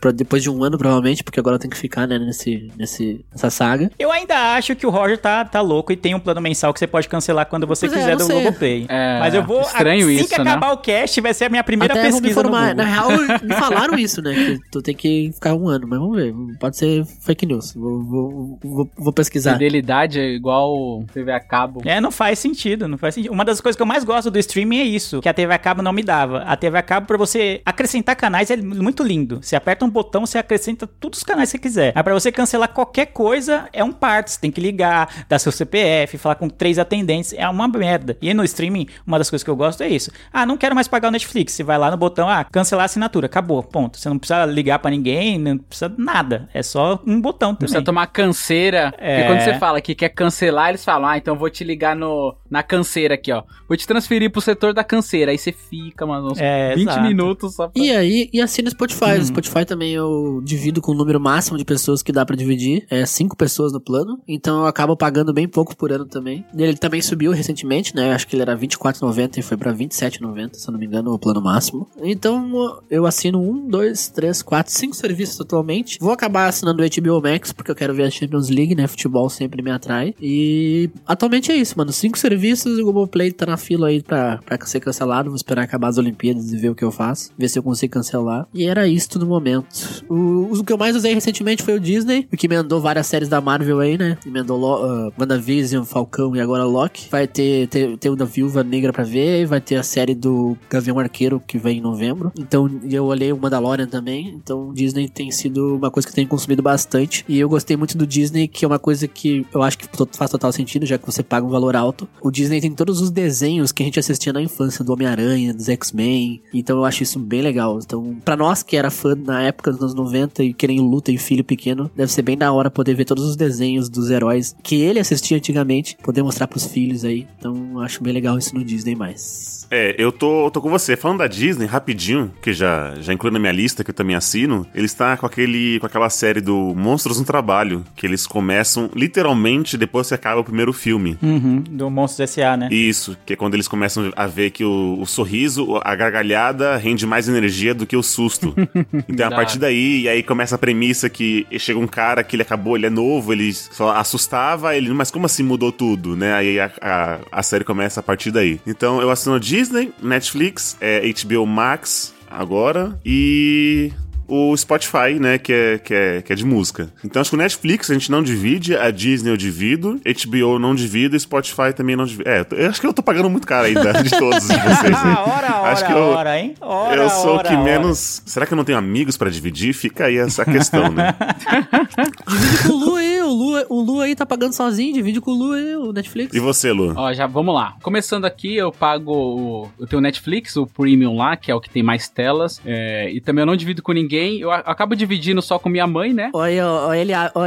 pra- 0.00 0.10
depois 0.10 0.42
de 0.42 0.50
um 0.50 0.62
ano, 0.62 0.76
provavelmente, 0.78 1.22
porque 1.24 1.40
agora 1.40 1.56
eu 1.56 1.58
tenho 1.58 1.70
que 1.70 1.76
ficar, 1.78 2.06
né, 2.06 2.18
nesse, 2.18 2.70
nesse, 2.76 3.24
nessa 3.32 3.50
saga. 3.50 3.90
Eu 3.98 4.10
ainda 4.12 4.54
acho 4.56 4.74
que 4.76 4.86
o 4.86 4.90
Roger 4.90 5.18
tá, 5.18 5.44
tá 5.44 5.60
louco 5.60 5.92
e 5.92 5.96
tem 5.96 6.14
um 6.14 6.20
plano 6.20 6.40
mensal 6.40 6.72
que 6.72 6.78
você 6.78 6.86
pode 6.86 7.08
cancelar 7.08 7.46
quando 7.46 7.66
você 7.66 7.86
Pois 7.86 7.92
é, 7.98 8.00
quiser 8.00 8.12
eu 8.12 8.18
do 8.18 8.24
sei. 8.24 8.40
Globoplay. 8.42 8.86
É, 8.88 9.18
Mas 9.20 9.34
eu 9.34 9.42
vou. 9.44 9.60
estranho 9.62 10.06
assim 10.06 10.16
isso, 10.16 10.28
que 10.28 10.42
né? 10.42 10.50
acabar 10.50 10.72
o 10.72 10.78
cast, 10.78 11.20
vai 11.20 11.34
ser 11.34 11.44
a 11.46 11.48
minha 11.48 11.64
primeira 11.64 11.94
Até 11.94 12.10
vou 12.10 12.20
me 12.20 12.28
pesquisa 12.28 12.42
no 12.42 12.48
informar. 12.48 12.74
Google. 12.74 12.84
Na 12.84 12.90
real, 12.92 13.08
me 13.42 13.54
falaram 13.54 13.98
isso, 13.98 14.20
né? 14.22 14.34
Que 14.34 14.60
tu 14.70 14.82
tem 14.82 14.94
que 14.94 15.30
ficar 15.34 15.54
um 15.54 15.68
ano, 15.68 15.86
mas 15.88 15.98
vamos 15.98 16.13
ver. 16.14 16.34
Pode 16.58 16.76
ser 16.76 17.04
fake 17.20 17.46
news. 17.46 17.72
Vou, 17.74 18.02
vou, 18.02 18.58
vou, 18.62 18.90
vou 18.96 19.12
pesquisar. 19.12 19.52
Fidelidade 19.52 20.18
é 20.18 20.28
igual 20.28 21.04
TV 21.12 21.32
a 21.32 21.40
cabo. 21.40 21.82
É, 21.84 22.00
não 22.00 22.10
faz 22.10 22.38
sentido, 22.38 22.88
não 22.88 22.98
faz 22.98 23.14
sentido. 23.14 23.32
Uma 23.32 23.44
das 23.44 23.60
coisas 23.60 23.76
que 23.76 23.82
eu 23.82 23.86
mais 23.86 24.04
gosto 24.04 24.30
do 24.30 24.38
streaming 24.38 24.78
é 24.78 24.84
isso, 24.84 25.20
que 25.20 25.28
a 25.28 25.34
TV 25.34 25.52
a 25.52 25.58
cabo 25.58 25.82
não 25.82 25.92
me 25.92 26.02
dava. 26.02 26.38
A 26.38 26.56
TV 26.56 26.78
a 26.78 26.82
cabo, 26.82 27.06
pra 27.06 27.16
você 27.16 27.60
acrescentar 27.64 28.16
canais, 28.16 28.50
é 28.50 28.56
muito 28.56 29.02
lindo. 29.02 29.40
Você 29.42 29.56
aperta 29.56 29.84
um 29.84 29.90
botão, 29.90 30.26
você 30.26 30.38
acrescenta 30.38 30.86
todos 30.86 31.18
os 31.18 31.24
canais 31.24 31.50
que 31.50 31.58
você 31.58 31.62
quiser. 31.62 31.92
Mas 31.94 32.04
pra 32.04 32.14
você 32.14 32.32
cancelar 32.32 32.68
qualquer 32.68 33.06
coisa, 33.06 33.68
é 33.72 33.82
um 33.82 33.92
parto. 33.92 34.30
Você 34.30 34.40
tem 34.40 34.50
que 34.50 34.60
ligar, 34.60 35.26
dar 35.28 35.38
seu 35.38 35.52
CPF, 35.52 36.18
falar 36.18 36.36
com 36.36 36.48
três 36.48 36.78
atendentes. 36.78 37.32
É 37.32 37.48
uma 37.48 37.68
merda. 37.68 38.16
E 38.20 38.32
no 38.34 38.44
streaming, 38.44 38.86
uma 39.06 39.18
das 39.18 39.30
coisas 39.30 39.44
que 39.44 39.50
eu 39.50 39.56
gosto 39.56 39.82
é 39.82 39.88
isso. 39.88 40.10
Ah, 40.32 40.46
não 40.46 40.56
quero 40.56 40.74
mais 40.74 40.88
pagar 40.88 41.08
o 41.08 41.10
Netflix. 41.10 41.52
Você 41.52 41.62
vai 41.62 41.78
lá 41.78 41.90
no 41.90 41.96
botão, 41.96 42.28
ah, 42.28 42.44
cancelar 42.44 42.84
a 42.84 42.86
assinatura. 42.86 43.26
Acabou, 43.26 43.62
ponto. 43.62 43.98
Você 43.98 44.08
não 44.08 44.18
precisa 44.18 44.44
ligar 44.46 44.78
pra 44.78 44.90
ninguém, 44.90 45.38
não 45.38 45.58
precisa 45.58 45.92
nada. 46.04 46.48
É 46.54 46.62
só 46.62 47.00
um 47.06 47.20
botão 47.20 47.48
também. 47.50 47.58
precisa 47.60 47.82
tomar 47.82 48.06
canseira. 48.06 48.92
É. 48.98 49.16
Porque 49.22 49.28
quando 49.32 49.40
você 49.40 49.58
fala 49.58 49.80
que 49.80 49.94
quer 49.94 50.10
cancelar, 50.10 50.68
eles 50.70 50.84
falam, 50.84 51.08
ah, 51.08 51.16
então 51.18 51.34
eu 51.34 51.38
vou 51.38 51.50
te 51.50 51.64
ligar 51.64 51.96
no, 51.96 52.36
na 52.50 52.62
canseira 52.62 53.14
aqui, 53.14 53.32
ó. 53.32 53.42
Vou 53.68 53.76
te 53.76 53.86
transferir 53.86 54.30
pro 54.30 54.40
setor 54.40 54.72
da 54.74 54.84
canseira. 54.84 55.30
Aí 55.32 55.38
você 55.38 55.52
fica, 55.52 56.06
mano, 56.06 56.32
uns 56.32 56.38
É, 56.40 56.74
20 56.74 56.82
exato. 56.88 57.02
minutos 57.02 57.54
só 57.54 57.68
pra... 57.68 57.82
E 57.82 57.90
aí, 57.90 58.28
e 58.32 58.40
assina 58.40 58.68
o 58.68 58.70
Spotify. 58.70 59.04
Uhum. 59.16 59.20
O 59.20 59.24
Spotify 59.24 59.64
também 59.64 59.92
eu 59.94 60.40
divido 60.44 60.80
com 60.80 60.92
o 60.92 60.94
número 60.94 61.18
máximo 61.20 61.56
de 61.56 61.64
pessoas 61.64 62.02
que 62.02 62.12
dá 62.12 62.24
pra 62.24 62.36
dividir. 62.36 62.86
É 62.90 63.04
cinco 63.06 63.36
pessoas 63.36 63.72
no 63.72 63.80
plano. 63.80 64.20
Então 64.28 64.60
eu 64.60 64.66
acabo 64.66 64.96
pagando 64.96 65.32
bem 65.32 65.48
pouco 65.48 65.76
por 65.76 65.90
ano 65.92 66.04
também. 66.06 66.44
Ele 66.56 66.76
também 66.76 67.00
subiu 67.00 67.32
recentemente, 67.32 67.94
né? 67.94 68.12
Acho 68.12 68.26
que 68.26 68.36
ele 68.36 68.42
era 68.42 68.54
R$24,90 68.54 69.38
e 69.38 69.42
foi 69.42 69.56
pra 69.56 69.72
R$27,90, 69.72 70.54
se 70.54 70.68
eu 70.68 70.72
não 70.72 70.78
me 70.78 70.86
engano, 70.86 71.12
o 71.12 71.18
plano 71.18 71.40
máximo. 71.40 71.88
Então 72.02 72.78
eu 72.90 73.06
assino 73.06 73.40
um, 73.40 73.66
dois, 73.68 74.08
três, 74.08 74.42
quatro, 74.42 74.72
cinco 74.72 74.94
serviços 74.94 75.40
atualmente. 75.40 75.93
Vou 76.00 76.12
acabar 76.12 76.48
assinando 76.48 76.82
o 76.82 76.86
HBO 76.86 77.22
Max, 77.22 77.52
porque 77.52 77.70
eu 77.70 77.74
quero 77.74 77.94
ver 77.94 78.04
a 78.04 78.10
Champions 78.10 78.48
League, 78.48 78.74
né? 78.74 78.86
Futebol 78.86 79.28
sempre 79.28 79.62
me 79.62 79.70
atrai. 79.70 80.14
E 80.20 80.90
atualmente 81.06 81.50
é 81.52 81.56
isso, 81.56 81.76
mano. 81.76 81.92
Cinco 81.92 82.18
serviços 82.18 82.78
e 82.78 82.82
o 82.82 82.84
Globoplay 82.84 83.32
tá 83.32 83.46
na 83.46 83.56
fila 83.56 83.88
aí 83.88 84.02
pra, 84.02 84.38
pra 84.38 84.58
ser 84.66 84.80
cancelado. 84.80 85.30
Vou 85.30 85.36
esperar 85.36 85.62
acabar 85.62 85.88
as 85.88 85.98
Olimpíadas 85.98 86.52
e 86.52 86.56
ver 86.56 86.70
o 86.70 86.74
que 86.74 86.84
eu 86.84 86.90
faço. 86.90 87.30
Ver 87.36 87.48
se 87.48 87.58
eu 87.58 87.62
consigo 87.62 87.92
cancelar. 87.92 88.46
E 88.52 88.64
era 88.64 88.86
isso 88.86 89.18
no 89.18 89.26
momento. 89.26 90.04
O, 90.08 90.52
o 90.52 90.64
que 90.64 90.72
eu 90.72 90.78
mais 90.78 90.96
usei 90.96 91.14
recentemente 91.14 91.62
foi 91.62 91.74
o 91.74 91.80
Disney, 91.80 92.26
o 92.32 92.36
que 92.36 92.46
emendou 92.46 92.80
várias 92.80 93.06
séries 93.06 93.28
da 93.28 93.40
Marvel 93.40 93.80
aí, 93.80 93.98
né? 93.98 94.18
Emendou 94.26 94.58
uh, 94.60 95.12
WandaVision, 95.18 95.84
Falcão 95.84 96.34
e 96.34 96.40
agora 96.40 96.64
Loki. 96.64 97.08
Vai 97.10 97.26
ter, 97.26 97.68
ter, 97.68 97.96
ter 97.98 98.10
o 98.10 98.16
da 98.16 98.24
Viúva 98.24 98.62
Negra 98.62 98.92
pra 98.92 99.04
ver. 99.04 99.46
Vai 99.46 99.60
ter 99.60 99.76
a 99.76 99.82
série 99.82 100.14
do 100.14 100.56
Gavião 100.68 100.98
Arqueiro 100.98 101.40
que 101.40 101.58
vem 101.58 101.78
em 101.78 101.80
novembro. 101.80 102.32
Então 102.38 102.68
eu 102.90 103.04
olhei 103.04 103.32
o 103.32 103.38
Mandalorian 103.38 103.86
também. 103.86 104.28
Então 104.28 104.72
Disney 104.72 105.08
tem 105.08 105.30
sido 105.30 105.78
uma 105.84 105.90
coisa 105.90 106.06
que 106.06 106.12
eu 106.12 106.14
tenho 106.14 106.28
consumido 106.28 106.62
bastante. 106.62 107.24
E 107.28 107.38
eu 107.38 107.48
gostei 107.48 107.76
muito 107.76 107.96
do 107.96 108.06
Disney, 108.06 108.48
que 108.48 108.64
é 108.64 108.68
uma 108.68 108.78
coisa 108.78 109.06
que 109.06 109.46
eu 109.52 109.62
acho 109.62 109.78
que 109.78 109.88
faz 110.12 110.30
total 110.30 110.52
sentido, 110.52 110.86
já 110.86 110.98
que 110.98 111.06
você 111.06 111.22
paga 111.22 111.46
um 111.46 111.50
valor 111.50 111.76
alto. 111.76 112.08
O 112.20 112.30
Disney 112.30 112.60
tem 112.60 112.72
todos 112.72 113.00
os 113.00 113.10
desenhos 113.10 113.72
que 113.72 113.82
a 113.82 113.86
gente 113.86 113.98
assistia 113.98 114.32
na 114.32 114.42
infância, 114.42 114.84
do 114.84 114.92
Homem-Aranha, 114.92 115.54
dos 115.54 115.68
X-Men. 115.68 116.42
Então 116.52 116.78
eu 116.78 116.84
acho 116.84 117.02
isso 117.02 117.18
bem 117.18 117.42
legal. 117.42 117.78
Então, 117.82 118.16
pra 118.24 118.36
nós 118.36 118.62
que 118.62 118.76
era 118.76 118.90
fã 118.90 119.14
na 119.14 119.42
época 119.42 119.70
dos 119.70 119.80
anos 119.80 119.94
90 119.94 120.42
e 120.42 120.54
querem 120.54 120.80
luta 120.80 121.12
e 121.12 121.18
filho 121.18 121.44
pequeno, 121.44 121.90
deve 121.94 122.10
ser 122.10 122.22
bem 122.22 122.36
da 122.36 122.52
hora 122.52 122.70
poder 122.70 122.94
ver 122.94 123.04
todos 123.04 123.24
os 123.24 123.36
desenhos 123.36 123.88
dos 123.88 124.10
heróis 124.10 124.54
que 124.62 124.76
ele 124.76 124.98
assistia 124.98 125.36
antigamente, 125.36 125.96
poder 126.02 126.22
mostrar 126.22 126.46
pros 126.46 126.64
filhos 126.66 127.04
aí. 127.04 127.26
Então 127.38 127.80
acho 127.80 128.02
bem 128.02 128.12
legal 128.12 128.38
isso 128.38 128.54
no 128.54 128.64
Disney 128.64 128.94
mais. 128.94 129.66
É, 129.70 129.94
eu 129.98 130.12
tô, 130.12 130.50
tô 130.50 130.60
com 130.60 130.70
você. 130.70 130.96
Falando 130.96 131.18
da 131.18 131.26
Disney, 131.26 131.66
rapidinho, 131.66 132.32
que 132.40 132.52
já, 132.52 132.94
já 133.00 133.12
inclui 133.12 133.32
na 133.32 133.38
minha 133.38 133.52
lista, 133.52 133.82
que 133.82 133.90
eu 133.90 133.94
também 133.94 134.16
assino, 134.16 134.66
ele 134.74 134.86
está 134.86 135.16
com, 135.16 135.26
aquele, 135.26 135.73
com 135.78 135.86
aquela 135.86 136.10
série 136.10 136.40
do 136.40 136.74
Monstros 136.76 137.18
no 137.18 137.24
Trabalho, 137.24 137.84
que 137.96 138.06
eles 138.06 138.26
começam 138.26 138.90
literalmente 138.94 139.76
depois 139.76 140.08
que 140.08 140.14
acaba 140.14 140.40
o 140.40 140.44
primeiro 140.44 140.72
filme. 140.72 141.18
Uhum, 141.22 141.62
do 141.68 141.90
Monstros 141.90 142.30
S.A., 142.30 142.56
né? 142.56 142.68
Isso, 142.70 143.16
que 143.24 143.32
é 143.32 143.36
quando 143.36 143.54
eles 143.54 143.68
começam 143.68 144.12
a 144.16 144.26
ver 144.26 144.50
que 144.50 144.64
o, 144.64 144.98
o 145.00 145.06
sorriso, 145.06 145.80
a 145.82 145.94
gargalhada 145.94 146.76
rende 146.76 147.06
mais 147.06 147.28
energia 147.28 147.74
do 147.74 147.86
que 147.86 147.96
o 147.96 148.02
susto. 148.02 148.54
então 149.08 149.28
a 149.28 149.30
partir 149.30 149.58
daí, 149.58 150.02
e 150.02 150.08
aí 150.08 150.22
começa 150.22 150.54
a 150.54 150.58
premissa 150.58 151.08
que 151.08 151.46
chega 151.58 151.78
um 151.78 151.86
cara 151.86 152.22
que 152.22 152.36
ele 152.36 152.42
acabou, 152.42 152.76
ele 152.76 152.86
é 152.86 152.90
novo, 152.90 153.32
ele 153.32 153.52
só 153.52 153.94
assustava, 153.96 154.76
ele, 154.76 154.92
mas 154.92 155.10
como 155.10 155.26
assim 155.26 155.42
mudou 155.42 155.72
tudo, 155.72 156.16
né? 156.16 156.34
Aí 156.34 156.60
a, 156.60 156.70
a, 156.80 157.18
a 157.32 157.42
série 157.42 157.64
começa 157.64 158.00
a 158.00 158.02
partir 158.02 158.30
daí. 158.30 158.60
Então 158.66 159.00
eu 159.00 159.10
assino 159.10 159.38
Disney, 159.38 159.92
Netflix, 160.02 160.76
é, 160.80 161.02
HBO 161.22 161.46
Max 161.46 162.14
agora 162.30 162.98
e 163.04 163.92
o 164.26 164.56
Spotify, 164.56 165.18
né, 165.20 165.38
que 165.38 165.52
é, 165.52 165.78
que, 165.78 165.94
é, 165.94 166.22
que 166.22 166.32
é 166.32 166.36
de 166.36 166.44
música. 166.44 166.92
Então 167.04 167.20
acho 167.20 167.30
que 167.30 167.36
o 167.36 167.38
Netflix 167.38 167.90
a 167.90 167.94
gente 167.94 168.10
não 168.10 168.22
divide, 168.22 168.76
a 168.76 168.90
Disney 168.90 169.30
eu 169.30 169.36
divido, 169.36 170.00
HBO 170.04 170.58
não 170.58 170.74
divido 170.74 171.14
e 171.16 171.20
Spotify 171.20 171.72
também 171.74 171.94
não 171.96 172.04
divido. 172.04 172.28
É, 172.28 172.46
eu 172.52 172.70
acho 172.70 172.80
que 172.80 172.86
eu 172.86 172.92
tô 172.94 173.02
pagando 173.02 173.28
muito 173.30 173.46
caro 173.46 173.66
ainda 173.66 174.02
de 174.02 174.10
todos 174.10 174.44
vocês 174.44 174.58
aí. 174.58 174.92
Ah, 174.94 175.24
ora, 175.26 175.60
ora, 175.60 175.72
Acho 175.72 175.86
que 175.86 175.92
eu- 175.92 175.98
ora, 175.98 176.38
hein? 176.40 176.54
Ora, 176.60 177.02
eu 177.02 177.10
sou 177.10 177.36
ora, 177.36 177.46
o 177.48 177.50
que 177.50 177.56
menos. 177.56 178.22
Será 178.26 178.46
que 178.46 178.52
eu 178.52 178.56
não 178.56 178.64
tenho 178.64 178.78
amigos 178.78 179.16
pra 179.16 179.28
dividir? 179.30 179.72
Fica 179.74 180.06
aí 180.06 180.16
essa 180.16 180.44
questão, 180.44 180.90
né? 180.90 181.14
Divide 182.26 182.62
com 182.66 182.72
o 182.72 182.76
Lu 182.78 182.96
aí, 182.96 183.20
o 183.22 183.28
Lu, 183.28 183.64
o 183.68 183.80
Lu 183.82 184.00
aí 184.00 184.14
tá 184.14 184.24
pagando 184.26 184.52
sozinho, 184.54 184.92
divide 184.94 185.20
com 185.20 185.30
o 185.30 185.34
Lu 185.34 185.52
aí, 185.52 185.76
o 185.76 185.92
Netflix. 185.92 186.34
E 186.34 186.40
você, 186.40 186.72
Lu? 186.72 186.94
Ó, 186.96 187.12
já 187.12 187.26
vamos 187.26 187.54
lá. 187.54 187.74
Começando 187.82 188.24
aqui, 188.24 188.56
eu 188.56 188.72
pago. 188.72 189.12
o- 189.12 189.68
Eu 189.78 189.86
tenho 189.86 190.00
o 190.00 190.02
Netflix, 190.02 190.56
o 190.56 190.66
Premium 190.66 191.16
lá, 191.16 191.36
que 191.36 191.50
é 191.50 191.54
o 191.54 191.60
que 191.60 191.68
tem 191.70 191.82
mais 191.82 192.08
telas. 192.08 192.60
é, 192.64 193.10
e 193.12 193.20
também 193.20 193.42
eu 193.42 193.46
não 193.46 193.56
divido 193.56 193.82
com 193.82 193.92
ninguém. 193.92 194.13
Eu 194.14 194.50
a- 194.50 194.58
acabo 194.58 194.94
dividindo 194.96 195.40
só 195.42 195.58
com 195.58 195.68
minha 195.68 195.86
mãe, 195.86 196.12
né? 196.12 196.30
Olha 196.32 196.66
ó, 196.66 196.88
ó, 196.88 196.94
Elia- 196.94 197.30
ó. 197.34 197.44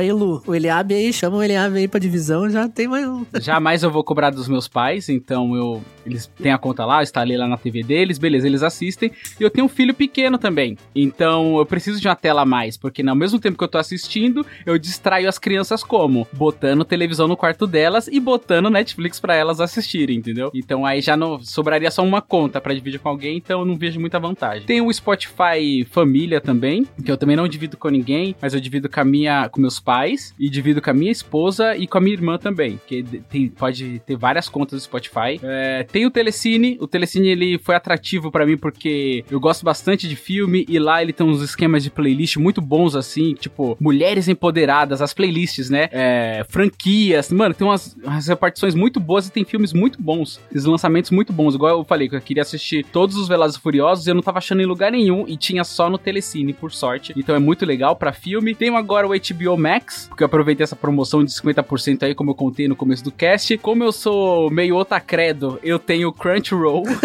O 0.47 0.55
Eliabe 0.55 0.93
aí, 0.93 1.11
chama 1.13 1.38
o 1.38 1.43
Eliabe 1.43 1.78
aí 1.80 1.88
pra 1.88 1.99
divisão, 1.99 2.49
já 2.49 2.68
tem 2.68 2.88
mais 2.88 3.07
um. 3.07 3.26
Jamais 3.41 3.84
eu 3.84 3.91
vou 3.91 4.03
cobrar 4.03 4.30
dos 4.30 4.47
meus 4.47 4.68
pais, 4.68 5.09
então 5.09 5.55
eu 5.55 5.82
eles 6.05 6.28
têm 6.41 6.53
a 6.53 6.57
conta 6.57 6.86
lá, 6.86 6.99
eu 6.99 7.03
instalei 7.03 7.36
lá 7.36 7.47
na 7.47 7.57
TV 7.57 7.84
deles, 7.84 8.18
beleza, 8.18 8.47
eles 8.47 8.63
assistem. 8.63 9.11
E 9.38 9.43
eu 9.43 9.49
tenho 9.49 9.65
um 9.65 9.70
filho 9.70 9.93
pequeno 9.93 10.38
também. 10.38 10.78
Então 10.95 11.57
eu 11.57 11.65
preciso 11.65 11.99
de 11.99 12.07
uma 12.07 12.15
tela 12.15 12.43
a 12.43 12.45
mais, 12.45 12.78
porque 12.78 13.03
no 13.03 13.13
mesmo 13.13 13.39
tempo 13.39 13.57
que 13.57 13.63
eu 13.63 13.68
tô 13.68 13.78
assistindo, 13.78 14.45
eu 14.65 14.78
distraio 14.78 15.28
as 15.28 15.38
crianças 15.38 15.84
como? 15.84 16.26
Botando 16.32 16.86
televisão 16.86 17.28
no 17.28 17.36
quarto 17.36 17.68
delas 17.68 18.07
e 18.07 18.20
botando 18.22 18.70
Netflix 18.70 19.20
pra 19.20 19.36
elas 19.36 19.59
assistirem, 19.59 20.18
entendeu? 20.18 20.49
Então 20.53 20.86
aí 20.86 21.01
já 21.01 21.18
não 21.18 21.39
sobraria 21.43 21.91
só 21.91 22.03
uma 22.03 22.22
conta 22.22 22.61
pra 22.61 22.74
dividir 22.74 22.99
com 23.01 23.09
alguém, 23.09 23.36
então 23.38 23.59
eu 23.59 23.65
não 23.65 23.76
vejo 23.76 23.99
muita 23.99 24.18
vantagem. 24.18 24.65
Tem 24.65 24.80
o 24.80 24.91
Spotify 24.93 25.86
Família 25.91 26.39
também, 26.39 26.56
que 27.03 27.11
eu 27.11 27.17
também 27.17 27.35
não 27.35 27.47
divido 27.47 27.77
com 27.77 27.89
ninguém, 27.89 28.35
mas 28.41 28.53
eu 28.53 28.59
divido 28.59 28.89
com 28.89 28.99
a 28.99 29.05
minha 29.05 29.49
com 29.49 29.61
meus 29.61 29.79
pais 29.79 30.33
e 30.39 30.49
divido 30.49 30.81
com 30.81 30.89
a 30.89 30.93
minha 30.93 31.11
esposa 31.11 31.75
e 31.75 31.87
com 31.87 31.97
a 31.97 32.01
minha 32.01 32.13
irmã 32.13 32.37
também, 32.37 32.79
que 32.87 33.03
tem, 33.29 33.47
pode 33.47 33.99
ter 34.05 34.15
várias 34.15 34.49
contas 34.49 34.79
do 34.79 34.83
Spotify. 34.83 35.39
É, 35.41 35.83
tem 35.83 36.05
o 36.05 36.11
Telecine, 36.11 36.77
o 36.79 36.87
Telecine 36.87 37.29
ele 37.29 37.57
foi 37.59 37.75
atrativo 37.75 38.31
pra 38.31 38.45
mim 38.45 38.57
porque 38.57 39.23
eu 39.29 39.39
gosto 39.39 39.63
bastante 39.63 40.07
de 40.07 40.15
filme 40.15 40.65
e 40.67 40.79
lá 40.79 41.01
ele 41.01 41.13
tem 41.13 41.25
uns 41.25 41.41
esquemas 41.41 41.83
de 41.83 41.89
playlist 41.89 42.37
muito 42.37 42.61
bons 42.61 42.95
assim, 42.95 43.33
tipo 43.33 43.77
mulheres 43.79 44.27
empoderadas, 44.27 45.01
as 45.01 45.13
playlists, 45.13 45.69
né? 45.69 45.89
É, 45.91 46.45
franquias, 46.49 47.31
mano, 47.31 47.53
tem 47.53 47.67
umas, 47.67 47.95
umas 48.03 48.27
repartições 48.27 48.75
muito 48.75 48.99
boas 48.99 49.27
e 49.27 49.31
tem 49.31 49.45
filmes 49.45 49.73
muito 49.73 50.01
bons, 50.01 50.39
esses 50.51 50.65
lançamentos 50.65 51.11
muito 51.11 51.31
bons. 51.33 51.55
Igual 51.55 51.79
eu 51.79 51.83
falei 51.83 52.09
que 52.09 52.15
eu 52.15 52.21
queria 52.21 52.43
assistir 52.43 52.85
todos 52.85 53.15
os 53.15 53.27
Velozes 53.27 53.57
e 53.57 53.61
Furiosos 53.61 54.07
e 54.07 54.09
eu 54.09 54.15
não 54.15 54.21
tava 54.21 54.37
achando 54.37 54.61
em 54.61 54.65
lugar 54.65 54.91
nenhum 54.91 55.25
e 55.27 55.37
tinha 55.37 55.63
só 55.63 55.89
no 55.89 55.97
Telecine, 55.97 56.46
por 56.53 56.71
sorte. 56.71 57.13
Então 57.15 57.35
é 57.35 57.39
muito 57.39 57.65
legal 57.65 57.95
pra 57.95 58.11
filme. 58.13 58.53
Tenho 58.55 58.75
agora 58.75 59.07
o 59.07 59.11
HBO 59.11 59.57
Max, 59.57 60.05
porque 60.07 60.23
eu 60.23 60.27
aproveitei 60.27 60.63
essa 60.63 60.75
promoção 60.75 61.23
de 61.23 61.31
50% 61.31 62.03
aí, 62.03 62.15
como 62.15 62.31
eu 62.31 62.35
contei 62.35 62.67
no 62.67 62.75
começo 62.75 63.03
do 63.03 63.11
cast. 63.11 63.57
Como 63.59 63.83
eu 63.83 63.91
sou 63.91 64.49
meio 64.51 64.75
otacredo, 64.75 65.59
eu 65.63 65.79
tenho 65.79 66.09
o 66.09 66.13
Crunchyroll. 66.13 66.83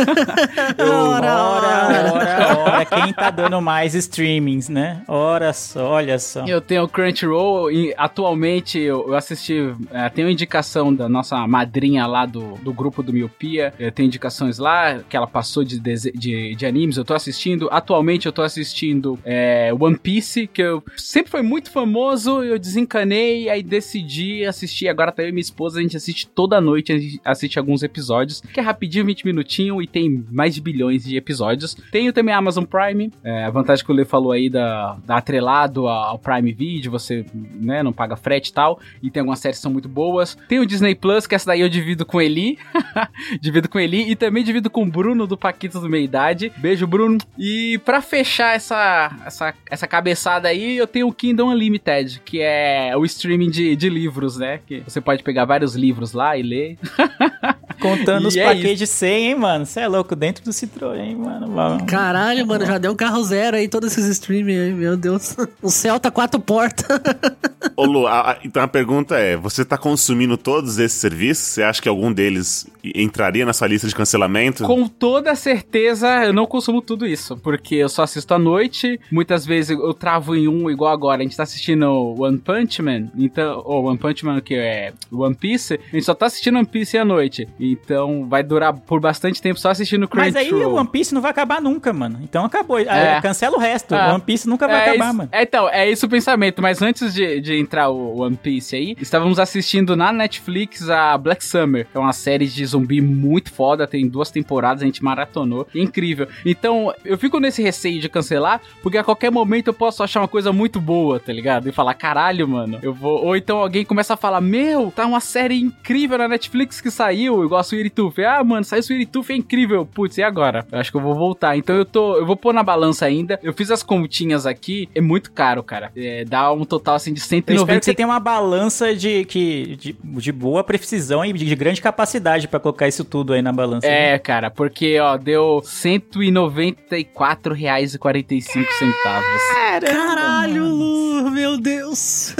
Ora, 0.78 1.32
Ora, 1.43 2.12
ora, 2.12 2.59
ora, 2.59 2.84
quem 2.84 3.12
tá 3.12 3.30
dando 3.30 3.61
mais 3.61 3.95
streamings, 3.95 4.68
né? 4.68 5.03
Ora 5.07 5.53
só, 5.53 5.84
olha 5.90 6.18
só. 6.18 6.45
Eu 6.47 6.61
tenho 6.61 6.82
o 6.84 6.88
Crunchyroll 6.88 7.70
e 7.70 7.95
atualmente 7.97 8.78
eu, 8.78 9.14
assisti, 9.14 9.72
é, 9.90 10.09
tenho 10.09 10.28
indicação 10.30 10.95
da 10.95 11.09
nossa 11.09 11.47
madrinha 11.47 12.07
lá 12.07 12.26
do, 12.26 12.55
do 12.62 12.72
grupo 12.72 13.03
do 13.03 13.12
Miopia, 13.12 13.72
é, 13.78 13.90
tem 13.90 14.07
indicações 14.07 14.59
lá 14.59 15.01
que 15.09 15.16
ela 15.16 15.26
passou 15.26 15.64
de, 15.64 15.78
dese- 15.80 16.12
de, 16.12 16.55
de 16.55 16.66
animes, 16.66 16.97
eu 16.97 17.05
tô 17.05 17.14
assistindo. 17.14 17.68
Atualmente 17.70 18.26
eu 18.26 18.32
tô 18.32 18.43
assistindo 18.43 19.18
é, 19.35 19.72
One 19.72 19.97
Piece, 19.97 20.47
que 20.47 20.61
eu 20.61 20.85
sempre 20.95 21.30
foi 21.30 21.41
muito 21.41 21.70
famoso, 21.70 22.43
eu 22.43 22.59
desencanei, 22.59 23.49
aí 23.49 23.62
decidi 23.62 24.45
assistir. 24.45 24.89
Agora 24.89 25.11
tá 25.11 25.22
eu 25.22 25.30
e 25.30 25.33
minha 25.33 25.41
esposa, 25.41 25.78
a 25.78 25.83
gente 25.83 25.97
assiste 25.97 26.26
toda 26.26 26.61
noite, 26.61 26.93
a 26.93 26.99
gente 26.99 27.18
assiste 27.24 27.59
alguns 27.59 27.83
episódios, 27.83 28.43
que 28.43 28.61
é 28.61 28.62
rapidinho, 28.62 29.07
20 29.07 29.24
minutinhos 29.24 29.83
e 29.83 29.87
tem 29.87 30.22
mais 30.30 30.55
de 30.55 30.61
bilhões 30.61 31.05
de 31.05 31.16
episódios. 31.16 31.74
Tenho 31.91 32.12
também 32.12 32.35
a 32.35 32.39
Amazon 32.39 32.64
Prime, 32.64 33.11
é, 33.24 33.45
a 33.45 33.51
vantagem 33.51 33.83
que 33.83 33.91
o 33.91 33.95
Lê 33.95 34.05
falou 34.05 34.33
aí 34.33 34.51
da, 34.51 34.99
da 35.07 35.16
atrelado 35.16 35.89
ao 35.89 36.18
Prime 36.18 36.53
Video, 36.53 36.91
você 36.91 37.24
né, 37.33 37.83
não 37.83 37.93
paga 37.93 38.16
frete 38.16 38.51
e 38.51 38.53
tal, 38.53 38.78
e 39.03 39.11
tem 39.11 39.20
algumas 39.20 39.39
séries 39.39 39.57
que 39.57 39.62
são 39.62 39.72
muito 39.72 39.89
boas. 39.89 40.37
Tem 40.47 40.59
o 40.59 40.66
Disney 40.66 40.95
Plus, 40.95 41.26
que 41.26 41.35
essa 41.35 41.47
daí 41.47 41.62
eu 41.62 41.70
divido 41.70 42.05
com 42.05 42.20
Eli, 42.20 42.59
divido 43.41 43.66
com 43.66 43.80
Eli, 43.80 44.11
e 44.11 44.14
também 44.14 44.45
divido 44.45 44.68
com 44.68 44.83
o 44.83 44.87
Bruno 44.87 45.26
do 45.26 45.39
Paquito 45.39 45.80
do 45.80 45.89
Meia 45.89 46.05
Idade. 46.05 46.53
Beijo, 46.59 46.87
Bruno. 46.87 47.16
E 47.39 47.80
pra 47.83 48.03
fechar 48.03 48.55
essa, 48.57 49.22
essa, 49.27 49.55
essa 49.70 49.87
cabeçada 49.87 50.49
aí, 50.49 50.77
eu 50.77 50.87
tenho 50.87 51.09
o 51.09 51.12
Kingdom 51.12 51.51
Unlimited, 51.51 52.20
que 52.25 52.41
é 52.41 52.97
o 52.97 53.05
streaming 53.05 53.51
de, 53.51 53.77
de 53.77 53.89
livros, 53.89 54.37
né? 54.37 54.61
Que 54.66 54.81
você 54.81 55.01
pode 55.01 55.23
pegar 55.23 55.45
vários 55.45 55.75
livros 55.75 56.12
lá 56.12 56.37
e 56.37 56.43
ler. 56.43 56.79
Contando 57.83 58.28
os 58.28 58.37
E 58.37 58.41
é 58.41 58.45
paquês 58.45 58.78
de 58.78 58.87
100, 58.87 59.26
hein, 59.26 59.35
mano? 59.35 59.66
Você 59.66 59.80
é 59.80 59.89
louco, 59.89 60.14
dentro 60.16 60.45
do 60.45 60.51
Citroën, 60.53 61.16
mano. 61.16 61.49
Vamos. 61.53 61.83
Caralho, 61.85 62.47
mano, 62.47 62.64
já 62.64 62.78
deu 62.78 62.93
um 62.93 62.97
carro 62.97 63.22
zero 63.24 63.57
aí, 63.57 63.68
todos 63.68 63.93
esses 63.93 64.07
streaming 64.07 64.57
aí, 64.59 64.72
meu 64.72 64.97
Deus. 64.97 65.37
O 65.62 65.70
céu 65.70 65.99
tá 66.01 66.11
quatro 66.11 66.41
portas. 66.41 66.87
Ô, 67.76 67.85
Lu, 67.85 68.07
a- 68.07 68.33
a- 68.33 68.39
então 68.45 68.62
a 68.62 68.68
pergunta 68.68 69.16
é: 69.16 69.37
você 69.37 69.64
tá 69.64 69.76
consumindo 69.78 70.37
todos 70.37 70.78
esses 70.78 70.99
serviços? 71.01 71.45
Você 71.47 71.62
acha 71.62 71.80
que 71.80 71.89
algum 71.89 72.12
deles 72.12 72.66
entraria 72.85 73.45
na 73.47 73.53
sua 73.53 73.68
lista 73.68 73.87
de 73.89 73.95
cancelamento? 73.95 74.64
Com 74.64 74.87
toda 74.89 75.35
certeza, 75.35 76.24
eu 76.24 76.33
não 76.33 76.47
consumo 76.47 76.80
tudo 76.83 77.07
isso, 77.07 77.37
porque 77.37 77.76
eu 77.76 77.89
só 77.89 78.03
assisto 78.03 78.35
à 78.35 78.39
noite. 78.39 78.99
Muitas 79.11 79.45
vezes 79.47 79.70
eu 79.70 79.95
travo 79.95 80.35
em 80.35 80.49
um, 80.49 80.70
igual 80.70 80.93
agora. 80.93 81.20
A 81.20 81.22
gente 81.22 81.37
tá 81.37 81.43
assistindo 81.45 81.87
One 82.18 82.39
Punch 82.39 82.83
Man, 82.83 83.09
então, 83.16 83.62
ou 83.64 83.85
One 83.85 83.99
Punch 83.99 84.24
Man, 84.24 84.41
que 84.41 84.55
é 84.55 84.93
One 85.11 85.35
Piece. 85.35 85.74
A 85.74 85.95
gente 85.97 86.05
só 86.05 86.14
tá 86.14 86.26
assistindo 86.26 86.57
One 86.57 86.66
Piece 86.66 86.99
à 86.99 87.05
noite. 87.05 87.49
Então 87.73 88.27
vai 88.29 88.43
durar 88.43 88.73
por 88.73 89.01
bastante 89.01 89.41
tempo 89.41 89.59
só 89.59 89.70
assistindo 89.70 90.09
Mas 90.14 90.37
aí 90.37 90.49
Crunchyroll. 90.49 90.75
o 90.75 90.79
One 90.79 90.89
Piece 90.89 91.14
não 91.14 91.20
vai 91.20 91.31
acabar 91.31 91.61
nunca, 91.61 91.93
mano. 91.93 92.18
Então 92.23 92.45
acabou. 92.45 92.79
É. 92.79 93.16
Ah, 93.16 93.23
Cancela 93.23 93.57
o 93.57 93.61
resto. 93.61 93.95
Ah. 93.95 94.12
One 94.14 94.23
Piece 94.23 94.49
nunca 94.49 94.66
vai 94.66 94.77
É 94.77 94.83
acabar, 94.91 95.05
isso- 95.07 95.16
mano. 95.16 95.29
é, 95.33 95.43
então, 95.43 95.68
é 95.68 95.91
isso 95.91 96.07
o 96.07 96.09
pensamento. 96.09 96.61
Mas 96.62 96.81
antes 96.83 97.12
de, 97.14 97.41
de 97.41 97.57
entrar 97.59 97.89
o 97.89 98.20
One 98.20 98.37
Piece 98.37 98.77
aí, 98.77 98.97
estávamos 99.01 99.39
assistindo 99.39 99.97
na 99.97 100.12
Netflix 100.12 100.89
a 100.89 101.16
Black 101.18 101.45
Summer, 101.45 101.87
que 101.91 101.97
é 101.97 102.01
uma 102.01 102.12
série 102.12 102.47
de 102.47 102.64
zumbi 102.66 103.01
muito 103.01 103.53
foda, 103.53 103.87
tem 103.87 104.07
duas 104.09 104.31
temporadas, 104.31 104.83
a 104.83 104.87
gente 104.87 105.03
maratonou, 105.03 105.66
é 105.75 105.79
incrível. 105.79 106.27
Então, 106.45 106.93
eu 107.05 107.16
fico 107.18 107.39
nesse 107.41 107.62
receio 107.62 108.01
de 108.01 108.09
cancelar, 108.09 108.61
porque 108.83 108.99
a 108.99 109.05
qualquer 109.05 109.31
momento 109.31 109.68
eu 109.68 109.75
posso 109.75 110.03
achar 110.03 110.20
uma 110.20 110.29
coisa 110.29 110.53
muito 110.53 110.81
boa, 110.81 111.18
tá 111.20 111.33
ligado? 111.33 111.68
E 111.68 111.73
falar, 111.73 111.95
caralho, 111.95 112.47
mano, 112.49 112.79
eu 112.83 112.93
vou. 112.93 113.25
Ou 113.25 113.37
então 113.37 113.59
alguém 113.59 113.85
começa 113.85 114.14
a 114.14 114.16
falar, 114.16 114.41
meu, 114.41 114.93
tá 114.95 115.07
uma 115.07 115.20
série 115.20 115.61
incrível 115.61 116.18
na 116.18 116.29
Netflix 116.29 116.81
que 116.81 116.91
saiu, 116.91 117.45
igual 117.45 117.61
a 117.63 117.65
Sweet 117.65 117.91
Tooth. 117.91 118.19
Ah, 118.21 118.45
mano, 118.45 118.65
saiu 118.65 118.81
Sweet 118.81 119.07
Tooth, 119.07 119.31
é 119.31 119.37
incrível. 119.37 119.87
Putz, 119.87 120.19
e 120.19 120.23
agora? 120.23 120.67
Eu 120.71 120.79
acho 120.79 120.91
que 120.91 120.97
eu 120.97 121.01
vou 121.01 121.15
voltar. 121.15 121.57
Então 121.57 121.75
eu 121.75 121.85
tô. 121.85 122.17
Eu 122.17 122.27
vou 122.27 122.37
pôr 122.37 122.53
na 122.53 122.63
balança 122.63 123.07
ainda. 123.07 123.41
Eu 123.43 123.53
fiz 123.53 123.71
as 123.71 123.83
continhas 123.83 124.47
aqui, 124.47 124.89
é 124.95 125.01
muito 125.01 125.33
caro, 125.33 125.63
cara. 125.63 125.91
É, 125.97 126.25
dá 126.25 126.53
um 126.53 126.65
total 126.65 126.97
assim 126.97 127.13
de 127.13 127.21
Eu 127.21 127.23
espero 127.23 127.45
que 127.45 127.53
190 127.53 127.85
você 127.85 127.95
tenha 127.95 128.07
uma 128.07 128.21
balança 128.21 128.95
de, 128.95 129.25
que, 129.25 129.77
de, 129.77 129.97
de 130.03 130.33
boa 130.33 130.65
precisão 130.65 131.25
e 131.25 131.33
de, 131.33 131.45
de 131.45 131.57
grande 131.57 131.81
capacidade 131.81 132.49
pra 132.49 132.61
colocar 132.61 132.89
isso 132.89 133.05
tudo 133.05 133.33
aí 133.33 133.43
na 133.43 133.53
balança. 133.53 133.87
É, 133.87 134.19
cara, 134.19 134.51
porque, 134.51 134.99
ó, 134.99 135.17
deu 135.17 135.59
R$ 135.59 135.67
194,45 135.67 138.67
centavos. 138.79 139.43
Caralho, 139.81 140.67
Lu, 140.67 141.31
meu 141.31 141.59
Deus. 141.59 142.35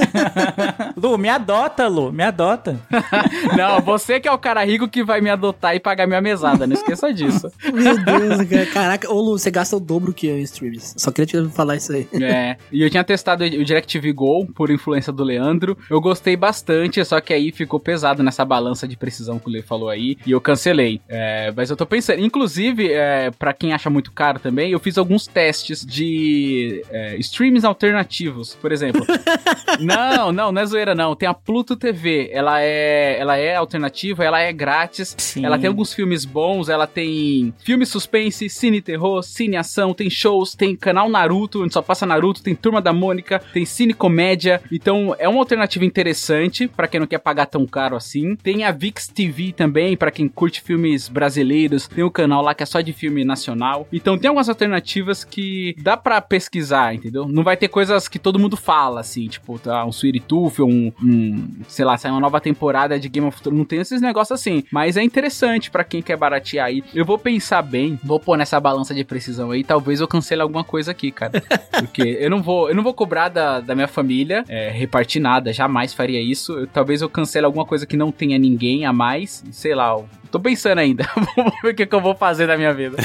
Lu, 0.97 1.19
me 1.19 1.29
adota, 1.29 1.87
Lu, 1.89 2.13
me 2.13 2.23
adota. 2.23 2.81
Não, 3.57 3.81
você 3.81 4.21
que 4.21 4.29
é 4.29 4.33
o 4.33 4.39
cara 4.39 4.65
rico 4.65 4.89
que 4.89 5.05
vai 5.05 5.12
me 5.21 5.31
adotar 5.31 5.75
e 5.75 5.81
pagar 5.81 6.07
minha 6.07 6.21
mesada, 6.21 6.67
não 6.67 6.75
esqueça 6.75 7.13
disso. 7.13 7.51
Meu 7.73 7.97
Deus, 8.05 8.49
cara. 8.49 8.67
Caraca, 8.67 9.13
ô 9.13 9.21
Lu, 9.21 9.39
você 9.39 9.51
gasta 9.51 9.77
o 9.77 9.81
dobro 9.81 10.13
que 10.13 10.27
eu 10.27 10.39
em 10.39 10.43
streams. 10.43 10.95
Só 10.97 11.11
queria 11.11 11.27
te 11.27 11.51
falar 11.51 11.77
isso 11.77 11.93
aí. 11.93 12.07
É, 12.21 12.57
e 12.71 12.83
eu 12.83 12.91
tinha 12.91 13.05
testado 13.05 13.45
o 13.45 13.65
DirecTV 13.65 14.13
Go 14.13 14.47
por 14.47 14.71
influência 14.71 15.13
do 15.13 15.25
Leandro. 15.25 15.77
Eu 15.89 16.01
gostei 16.01 16.37
bastante, 16.37 17.05
só 17.05 17.21
que 17.21 17.33
aí 17.33 17.53
ficou 17.53 17.79
pesado 17.81 18.23
nessa 18.23 18.45
balança 18.45 18.87
de 18.87 18.97
precisão 18.97 19.39
que 19.39 19.49
o 19.49 19.51
Lê 19.51 19.63
falou 19.63 19.89
aí. 19.89 20.17
E 20.27 20.31
eu 20.31 20.41
cancelei. 20.41 21.01
É, 21.09 21.53
mas 21.57 21.71
eu 21.71 21.77
tô 21.77 21.87
pensando, 21.87 22.21
inclusive, 22.21 22.93
é, 22.93 23.31
para 23.31 23.53
quem 23.53 23.73
acha 23.73 23.91
muito 23.91 24.13
caro 24.13 24.39
também, 24.39 24.73
eu 24.73 24.79
fiz 24.79 24.99
alguns 24.99 25.27
testes 25.27 25.85
de 25.85 26.85
é, 26.91 27.17
streams 27.17 27.65
alternativos. 27.65 28.55
Por 28.55 28.73
exemplo, 28.73 29.05
não, 29.81 30.33
não, 30.33 30.53
não 30.53 30.63
é 30.63 30.67
zoeira 30.67 30.95
não. 30.95 31.15
Tem 31.15 31.29
a 31.29 31.35
Pluto 31.35 31.77
TV. 31.77 32.31
Ela 32.33 32.61
é, 32.61 33.19
ela 33.19 33.37
é 33.37 33.57
alternativa, 33.57 34.25
ela 34.25 34.41
é 34.41 34.53
grátis. 34.53 34.92
Grátis. 34.93 35.15
Sim. 35.19 35.45
Ela 35.45 35.59
tem 35.59 35.69
alguns 35.69 35.93
filmes 35.93 36.25
bons, 36.25 36.69
ela 36.69 36.87
tem 36.87 37.53
filme 37.65 37.87
suspense, 37.87 38.49
cine 38.49 38.81
terror, 38.81 39.23
cine 39.23 39.57
ação, 39.57 39.95
tem 39.95 40.11
shows, 40.11 40.55
tem 40.55 40.77
canal 40.77 41.09
Naruto, 41.09 41.63
onde 41.63 41.73
só 41.73 41.81
passa 41.81 42.05
Naruto, 42.05 42.43
tem 42.43 42.55
Turma 42.55 42.81
da 42.81 42.93
Mônica, 42.93 43.41
tem 43.53 43.65
cine 43.65 43.95
comédia. 43.95 44.61
Então 44.71 45.17
é 45.19 45.29
uma 45.29 45.41
alternativa 45.41 45.85
interessante 45.85 46.69
pra 46.69 46.87
quem 46.87 47.01
não 47.01 47.07
quer 47.07 47.19
pagar 47.19 47.47
tão 47.47 47.67
caro 47.67 47.97
assim. 47.97 48.37
Tem 48.37 48.65
a 48.65 48.71
VIX 48.71 49.09
TV 49.09 49.53
também, 49.53 49.97
pra 49.97 50.11
quem 50.11 50.29
curte 50.29 50.61
filmes 50.61 51.09
brasileiros. 51.09 51.89
Tem 51.89 52.05
o 52.05 52.11
canal 52.11 52.43
lá 52.43 52.55
que 52.55 52.63
é 52.63 52.67
só 52.67 52.81
de 52.81 52.93
filme 52.93 53.25
nacional. 53.25 53.89
Então 53.93 54.19
tem 54.19 54.29
algumas 54.29 54.49
alternativas 54.49 55.25
que 55.25 55.75
dá 55.79 55.97
pra 55.97 56.21
pesquisar, 56.21 56.95
entendeu? 56.95 57.27
Não 57.27 57.43
vai 57.43 57.57
ter 57.57 57.69
coisas 57.69 58.09
que 58.09 58.19
todo 58.19 58.39
mundo 58.39 58.57
fala, 58.57 59.01
assim, 59.01 59.27
tipo, 59.27 59.59
tá, 59.59 59.85
um 59.85 59.91
Sweet 59.91 60.21
Tooth, 60.21 60.61
um, 60.61 60.93
um, 61.03 61.49
sei 61.69 61.85
lá, 61.85 61.97
sai 61.97 62.11
uma 62.11 62.21
nova 62.21 62.41
temporada 62.41 62.99
de 62.99 63.09
Game 63.09 63.27
of 63.27 63.41
Thrones. 63.41 63.59
Não 63.59 63.65
tem 63.65 63.81
esses 63.81 64.01
negócios 64.01 64.39
assim. 64.39 64.65
Mas 64.71 64.82
é 64.97 65.03
interessante 65.03 65.71
pra 65.71 65.85
quem 65.85 66.03
quer 66.03 66.17
baratear 66.17 66.67
aí. 66.67 66.83
Eu 66.95 67.05
vou 67.05 67.19
pensar 67.19 67.63
bem, 67.63 67.99
vou 68.03 68.19
pôr 68.21 68.37
nessa 68.37 68.59
balança 68.61 68.95
de 68.95 69.05
precisão 69.05 69.51
aí. 69.51 69.63
Talvez 69.65 70.01
eu 70.01 70.09
cancele 70.09 70.43
alguma 70.43 70.65
coisa 70.65 70.91
aqui, 70.91 71.11
cara. 71.11 71.43
Porque 71.79 72.03
eu 72.21 72.29
não 72.31 72.43
vou, 72.43 72.69
eu 72.69 72.75
não 72.75 72.83
vou 72.83 72.95
cobrar 72.95 73.29
da, 73.29 73.61
da 73.61 73.75
minha 73.75 73.89
família 73.89 74.45
é, 74.49 74.71
repartir 74.71 75.21
nada, 75.21 75.53
jamais 75.53 75.93
faria 75.95 76.21
isso. 76.21 76.53
Eu- 76.59 76.67
talvez 76.67 77.03
eu 77.03 77.09
cancele 77.09 77.47
alguma 77.47 77.65
coisa 77.65 77.87
que 77.87 77.97
não 77.97 78.11
tenha 78.13 78.39
ninguém 78.39 78.85
a 78.87 78.93
mais. 78.93 79.45
Sei 79.51 79.75
lá, 79.75 79.97
tô 80.33 80.41
pensando 80.41 80.79
ainda. 80.79 81.09
Vamos 81.37 81.53
ver 81.63 81.71
o 81.71 81.75
que, 81.75 81.87
que 81.87 81.95
eu 81.95 82.01
vou 82.01 82.15
fazer 82.15 82.47
da 82.47 82.57
minha 82.57 82.73
vida. 82.73 82.97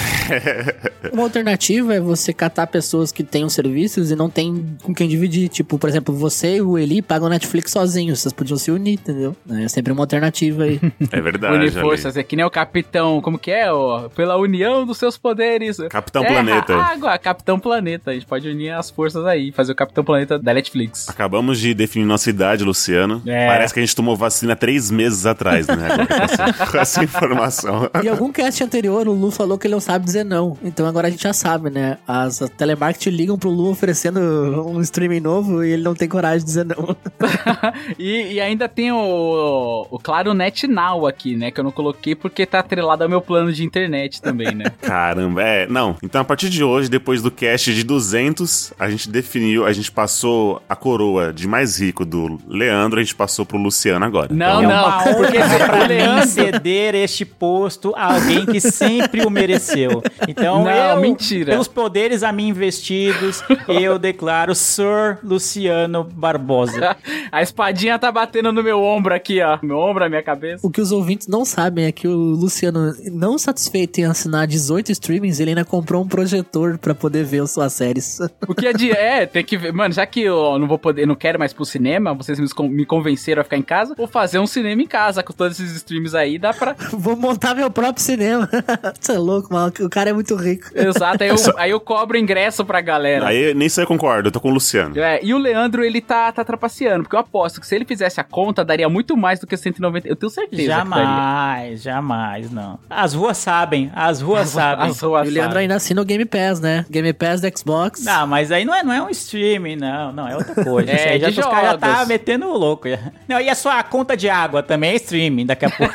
Uma 1.11 1.23
alternativa 1.23 1.93
é 1.93 1.99
você 1.99 2.33
catar 2.33 2.67
pessoas 2.67 3.11
que 3.11 3.23
tenham 3.23 3.49
serviços 3.49 4.09
e 4.09 4.15
não 4.15 4.29
tem 4.29 4.77
com 4.81 4.93
quem 4.93 5.07
dividir. 5.07 5.49
Tipo, 5.49 5.77
por 5.77 5.89
exemplo, 5.89 6.15
você 6.15 6.55
e 6.55 6.61
o 6.61 6.77
Eli 6.77 7.01
pagam 7.01 7.29
Netflix 7.29 7.71
sozinhos. 7.71 8.19
Vocês 8.19 8.33
podiam 8.33 8.57
se 8.57 8.71
unir, 8.71 8.93
entendeu? 8.93 9.35
É 9.49 9.67
sempre 9.67 9.91
uma 9.91 10.01
alternativa 10.01 10.63
aí. 10.63 10.79
É 11.11 11.21
verdade. 11.21 11.55
Unir 11.55 11.71
forças, 11.71 12.17
é 12.17 12.23
que 12.23 12.35
nem 12.35 12.45
o 12.45 12.49
capitão, 12.49 13.21
como 13.21 13.39
que 13.39 13.49
é? 13.49 13.71
ó? 13.71 14.09
Pela 14.09 14.35
união 14.35 14.85
dos 14.85 14.97
seus 14.97 15.17
poderes. 15.17 15.77
Capitão 15.89 16.21
Terra, 16.21 16.33
Planeta. 16.33 16.75
Água, 16.75 17.17
Capitão 17.17 17.59
Planeta. 17.59 18.11
A 18.11 18.13
gente 18.13 18.25
pode 18.25 18.47
unir 18.47 18.71
as 18.71 18.89
forças 18.89 19.25
aí, 19.25 19.51
fazer 19.51 19.71
o 19.71 19.75
Capitão 19.75 20.03
Planeta 20.03 20.37
da 20.37 20.53
Netflix. 20.53 21.07
Acabamos 21.09 21.59
de 21.59 21.73
definir 21.73 22.05
nossa 22.05 22.29
idade, 22.29 22.63
Luciano. 22.63 23.21
É. 23.25 23.47
Parece 23.47 23.73
que 23.73 23.79
a 23.79 23.83
gente 23.83 23.95
tomou 23.95 24.15
vacina 24.15 24.55
três 24.55 24.91
meses 24.91 25.25
atrás, 25.25 25.67
né? 25.67 25.87
Agora, 25.91 26.07
com, 26.07 26.13
essa, 26.23 26.71
com 26.71 26.77
essa 26.77 27.03
informação. 27.17 27.89
Em 28.03 28.07
algum 28.07 28.31
cast 28.31 28.63
anterior, 28.63 29.07
o 29.07 29.13
Lu 29.13 29.31
falou 29.31 29.57
que 29.57 29.67
ele 29.67 29.73
não 29.73 29.81
sabe 29.81 30.05
dizer 30.05 30.23
não. 30.23 30.57
Então 30.63 30.85
agora 30.85 31.07
a 31.07 31.09
gente 31.11 31.23
já 31.23 31.33
sabe, 31.33 31.69
né? 31.69 31.97
As 32.07 32.39
telemarketing 32.57 33.09
ligam 33.09 33.37
pro 33.37 33.49
Lu 33.49 33.69
oferecendo 33.69 34.19
um 34.67 34.79
streaming 34.81 35.19
novo 35.19 35.63
e 35.63 35.71
ele 35.71 35.83
não 35.83 35.93
tem 35.95 36.07
coragem 36.07 36.39
de 36.39 36.45
dizer 36.45 36.65
não. 36.65 36.95
e, 37.97 38.33
e 38.33 38.41
ainda 38.41 38.67
tem 38.69 38.91
o, 38.91 39.87
o 39.89 39.99
Claro 39.99 40.33
Net 40.33 40.67
Now 40.67 41.07
aqui, 41.07 41.35
né? 41.35 41.51
Que 41.51 41.59
eu 41.59 41.63
não 41.63 41.71
coloquei 41.71 42.15
porque 42.15 42.45
tá 42.45 42.59
atrelado 42.59 43.03
ao 43.03 43.09
meu 43.09 43.21
plano 43.21 43.51
de 43.51 43.63
internet 43.63 44.21
também, 44.21 44.53
né? 44.53 44.65
Caramba, 44.81 45.41
é. 45.41 45.67
Não, 45.67 45.95
então 46.03 46.21
a 46.21 46.23
partir 46.25 46.49
de 46.49 46.63
hoje, 46.63 46.89
depois 46.89 47.21
do 47.21 47.31
cast 47.31 47.73
de 47.73 47.83
200, 47.83 48.73
a 48.79 48.89
gente 48.89 49.09
definiu, 49.09 49.65
a 49.65 49.73
gente 49.73 49.91
passou 49.91 50.61
a 50.67 50.75
coroa 50.75 51.33
de 51.33 51.47
mais 51.47 51.79
rico 51.79 52.05
do 52.05 52.37
Leandro, 52.47 52.99
a 52.99 53.03
gente 53.03 53.15
passou 53.15 53.45
pro 53.45 53.57
Luciano 53.57 54.05
agora. 54.05 54.27
Não, 54.33 54.61
É 54.61 54.65
Então, 54.65 54.69
não. 54.69 54.87
uma 54.87 55.03
porque 55.03 55.37
o 55.37 55.87
Leandro- 55.87 56.27
ceder 56.27 56.95
este 57.07 57.25
posto 57.25 57.93
a 57.95 58.13
alguém 58.13 58.45
que 58.45 58.59
sempre 58.59 59.25
o 59.25 59.29
mereceu. 59.29 60.03
Então, 60.27 60.63
Não, 60.65 60.71
eu, 60.71 61.01
mentira. 61.01 61.51
pelos 61.53 61.67
poderes 61.67 62.21
a 62.21 62.31
mim 62.31 62.49
investidos, 62.49 63.41
eu 63.67 63.97
declaro 63.97 64.53
Sir 64.53 65.17
Luciano 65.23 66.03
Barbosa. 66.03 66.95
A 67.31 67.41
espadinha 67.41 67.97
tá 67.99 68.11
batendo 68.11 68.51
no 68.51 68.61
meu 68.63 68.81
ombro 68.81 69.13
aqui, 69.13 69.41
ó. 69.41 69.57
Meu 69.61 69.77
ombro, 69.77 70.03
a 70.03 70.09
minha 70.09 70.23
cabeça. 70.23 70.65
O 70.65 70.69
que 70.71 70.79
os 70.79 70.91
ouvintes 70.91 71.27
não 71.27 71.43
sabem 71.43 71.85
é 71.85 71.91
que 71.91 72.07
o 72.07 72.13
Luciano, 72.15 72.93
não 73.11 73.37
satisfeito 73.37 73.99
em 73.99 74.05
assinar 74.05 74.47
18 74.47 74.91
streamings, 74.93 75.39
ele 75.39 75.51
ainda 75.51 75.65
comprou 75.65 76.01
um 76.03 76.07
projetor 76.07 76.77
pra 76.77 76.93
poder 76.95 77.23
ver 77.23 77.41
as 77.43 77.51
suas 77.51 77.73
séries. 77.73 78.19
O 78.47 78.55
que 78.55 78.67
é 78.67 78.73
de. 78.73 78.91
É, 78.91 79.25
tem 79.25 79.43
que 79.43 79.57
ver. 79.57 79.73
Mano, 79.73 79.93
já 79.93 80.05
que 80.05 80.21
eu 80.21 80.57
não 80.57 80.67
vou 80.67 80.77
poder, 80.79 81.05
não 81.05 81.15
quero 81.15 81.37
mais 81.39 81.53
pro 81.53 81.65
cinema, 81.65 82.13
vocês 82.13 82.39
me 82.39 82.85
convenceram 82.85 83.41
a 83.41 83.43
ficar 83.43 83.57
em 83.57 83.61
casa, 83.61 83.93
vou 83.95 84.07
fazer 84.07 84.39
um 84.39 84.47
cinema 84.47 84.81
em 84.81 84.87
casa 84.87 85.21
com 85.21 85.33
todos 85.33 85.59
esses 85.59 85.75
streams 85.77 86.15
aí, 86.15 86.37
dá 86.39 86.53
pra. 86.53 86.75
Vou 86.97 87.15
montar 87.15 87.53
meu 87.55 87.69
próprio 87.69 88.03
cinema. 88.03 88.49
Você 88.99 89.13
é 89.13 89.17
louco, 89.17 89.53
mano. 89.53 89.71
O 89.81 89.89
cara 89.89 90.09
é 90.09 90.13
muito 90.13 90.35
rico. 90.35 90.67
Exato, 90.75 91.23
aí 91.23 91.29
eu, 91.29 91.35
aí 91.57 91.71
eu 91.71 91.79
cobro 91.79 92.17
ingresso 92.17 92.65
pra 92.65 92.81
galera. 92.81 93.27
Aí 93.27 93.53
nisso 93.53 93.79
eu 93.81 93.87
concordo, 93.87 94.27
eu 94.27 94.31
tô 94.31 94.39
com 94.39 94.49
o 94.49 94.53
Luciano. 94.53 94.97
É, 94.99 95.19
e 95.23 95.33
o 95.33 95.37
Leandro, 95.37 95.83
ele 95.83 96.01
tá, 96.01 96.31
tá 96.31 96.43
trapaceando, 96.43 97.03
porque 97.03 97.15
eu 97.15 97.19
aposto 97.19 97.61
que 97.61 97.67
se 97.67 97.75
ele 97.75 97.85
fizesse 97.85 98.19
a 98.19 98.23
conta, 98.23 98.63
daria 98.65 98.89
muito 98.89 99.15
mais 99.15 99.39
do 99.39 99.47
que 99.47 99.55
190. 99.55 100.07
Eu 100.07 100.15
tenho 100.15 100.29
certeza. 100.29 100.63
Jamais, 100.63 101.81
jamais, 101.81 102.51
não. 102.51 102.79
As 102.89 103.13
ruas 103.13 103.37
sabem, 103.37 103.91
as 103.95 104.21
ruas 104.21 104.49
sabem. 104.49 104.87
As 104.89 104.99
ruas 104.99 105.27
E 105.27 105.31
o 105.31 105.33
Leandro 105.33 105.51
sabem. 105.51 105.61
ainda 105.63 105.75
assina 105.75 106.01
o 106.01 106.05
Game 106.05 106.25
Pass, 106.25 106.59
né? 106.59 106.85
Game 106.89 107.13
Pass 107.13 107.41
do 107.41 107.57
Xbox. 107.57 108.03
Não, 108.03 108.25
mas 108.27 108.51
aí 108.51 108.65
não 108.65 108.73
é, 108.73 108.83
não 108.83 108.93
é 108.93 109.01
um 109.01 109.09
streaming, 109.09 109.75
não, 109.75 110.11
não, 110.11 110.27
é 110.27 110.35
outra 110.35 110.63
coisa. 110.63 110.87
É, 110.91 110.95
Isso 110.95 111.07
aí 111.09 111.19
já, 111.19 111.29
de 111.29 111.39
os 111.39 111.45
caras 111.45 111.71
já 111.71 111.77
tá 111.77 112.05
metendo 112.05 112.47
o 112.47 112.57
louco. 112.57 112.87
já. 112.89 112.97
Não, 113.27 113.39
e 113.41 113.49
a 113.49 113.55
sua 113.55 113.81
conta 113.83 114.15
de 114.15 114.29
água 114.29 114.63
também 114.63 114.91
é 114.91 114.95
streaming 114.95 115.45
daqui 115.45 115.65
a 115.65 115.69
pouco. 115.69 115.93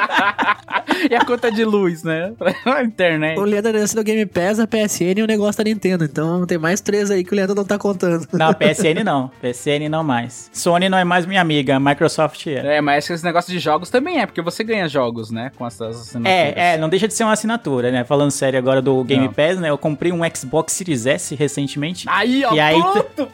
e 1.10 1.14
a 1.14 1.24
conta 1.24 1.50
de 1.50 1.64
luz, 1.64 2.02
né? 2.02 2.32
Pra 2.62 2.82
internet. 2.82 3.38
O 3.38 3.44
Leandro 3.44 3.72
ainda 3.72 3.84
assina 3.84 4.00
o 4.00 4.04
Game 4.04 4.26
Pass, 4.26 4.58
a 4.58 4.66
PSN 4.66 5.18
e 5.18 5.22
o 5.22 5.26
negócio 5.26 5.62
da 5.62 5.68
Nintendo. 5.68 6.04
Então 6.04 6.46
tem 6.46 6.58
mais 6.58 6.80
três 6.80 7.10
aí 7.10 7.24
que 7.24 7.32
o 7.32 7.36
Leandro 7.36 7.54
não 7.54 7.64
tá 7.64 7.78
contando. 7.78 8.26
Não, 8.32 8.52
PSN 8.54 9.04
não. 9.04 9.30
PSN 9.40 9.88
não 9.90 10.02
mais. 10.04 10.50
Sony 10.52 10.88
não 10.88 10.98
é 10.98 11.04
mais 11.04 11.26
minha 11.26 11.40
amiga, 11.40 11.78
Microsoft 11.78 12.46
é. 12.46 12.76
É, 12.76 12.80
mas 12.80 13.08
esse 13.08 13.24
negócio 13.24 13.52
de 13.52 13.58
jogos 13.58 13.90
também 13.90 14.20
é, 14.20 14.26
porque 14.26 14.42
você 14.42 14.62
ganha 14.64 14.88
jogos, 14.88 15.30
né? 15.30 15.50
Com 15.56 15.66
essas 15.66 16.00
assinaturas. 16.00 16.32
É, 16.32 16.74
é, 16.74 16.78
não 16.78 16.88
deixa 16.88 17.08
de 17.08 17.14
ser 17.14 17.24
uma 17.24 17.32
assinatura, 17.32 17.90
né? 17.90 18.04
Falando 18.04 18.30
sério 18.30 18.58
agora 18.58 18.82
do 18.82 19.02
Game 19.04 19.26
Não. 19.26 19.32
Pass, 19.32 19.58
né? 19.58 19.70
Eu 19.70 19.78
comprei 19.78 20.12
um 20.12 20.20
Xbox 20.34 20.72
Series 20.72 21.06
S 21.06 21.34
recentemente. 21.34 22.06
Aí, 22.08 22.44
ó, 22.44 22.54
E 22.54 22.60
aí 22.60 22.80
pronto! 22.80 23.28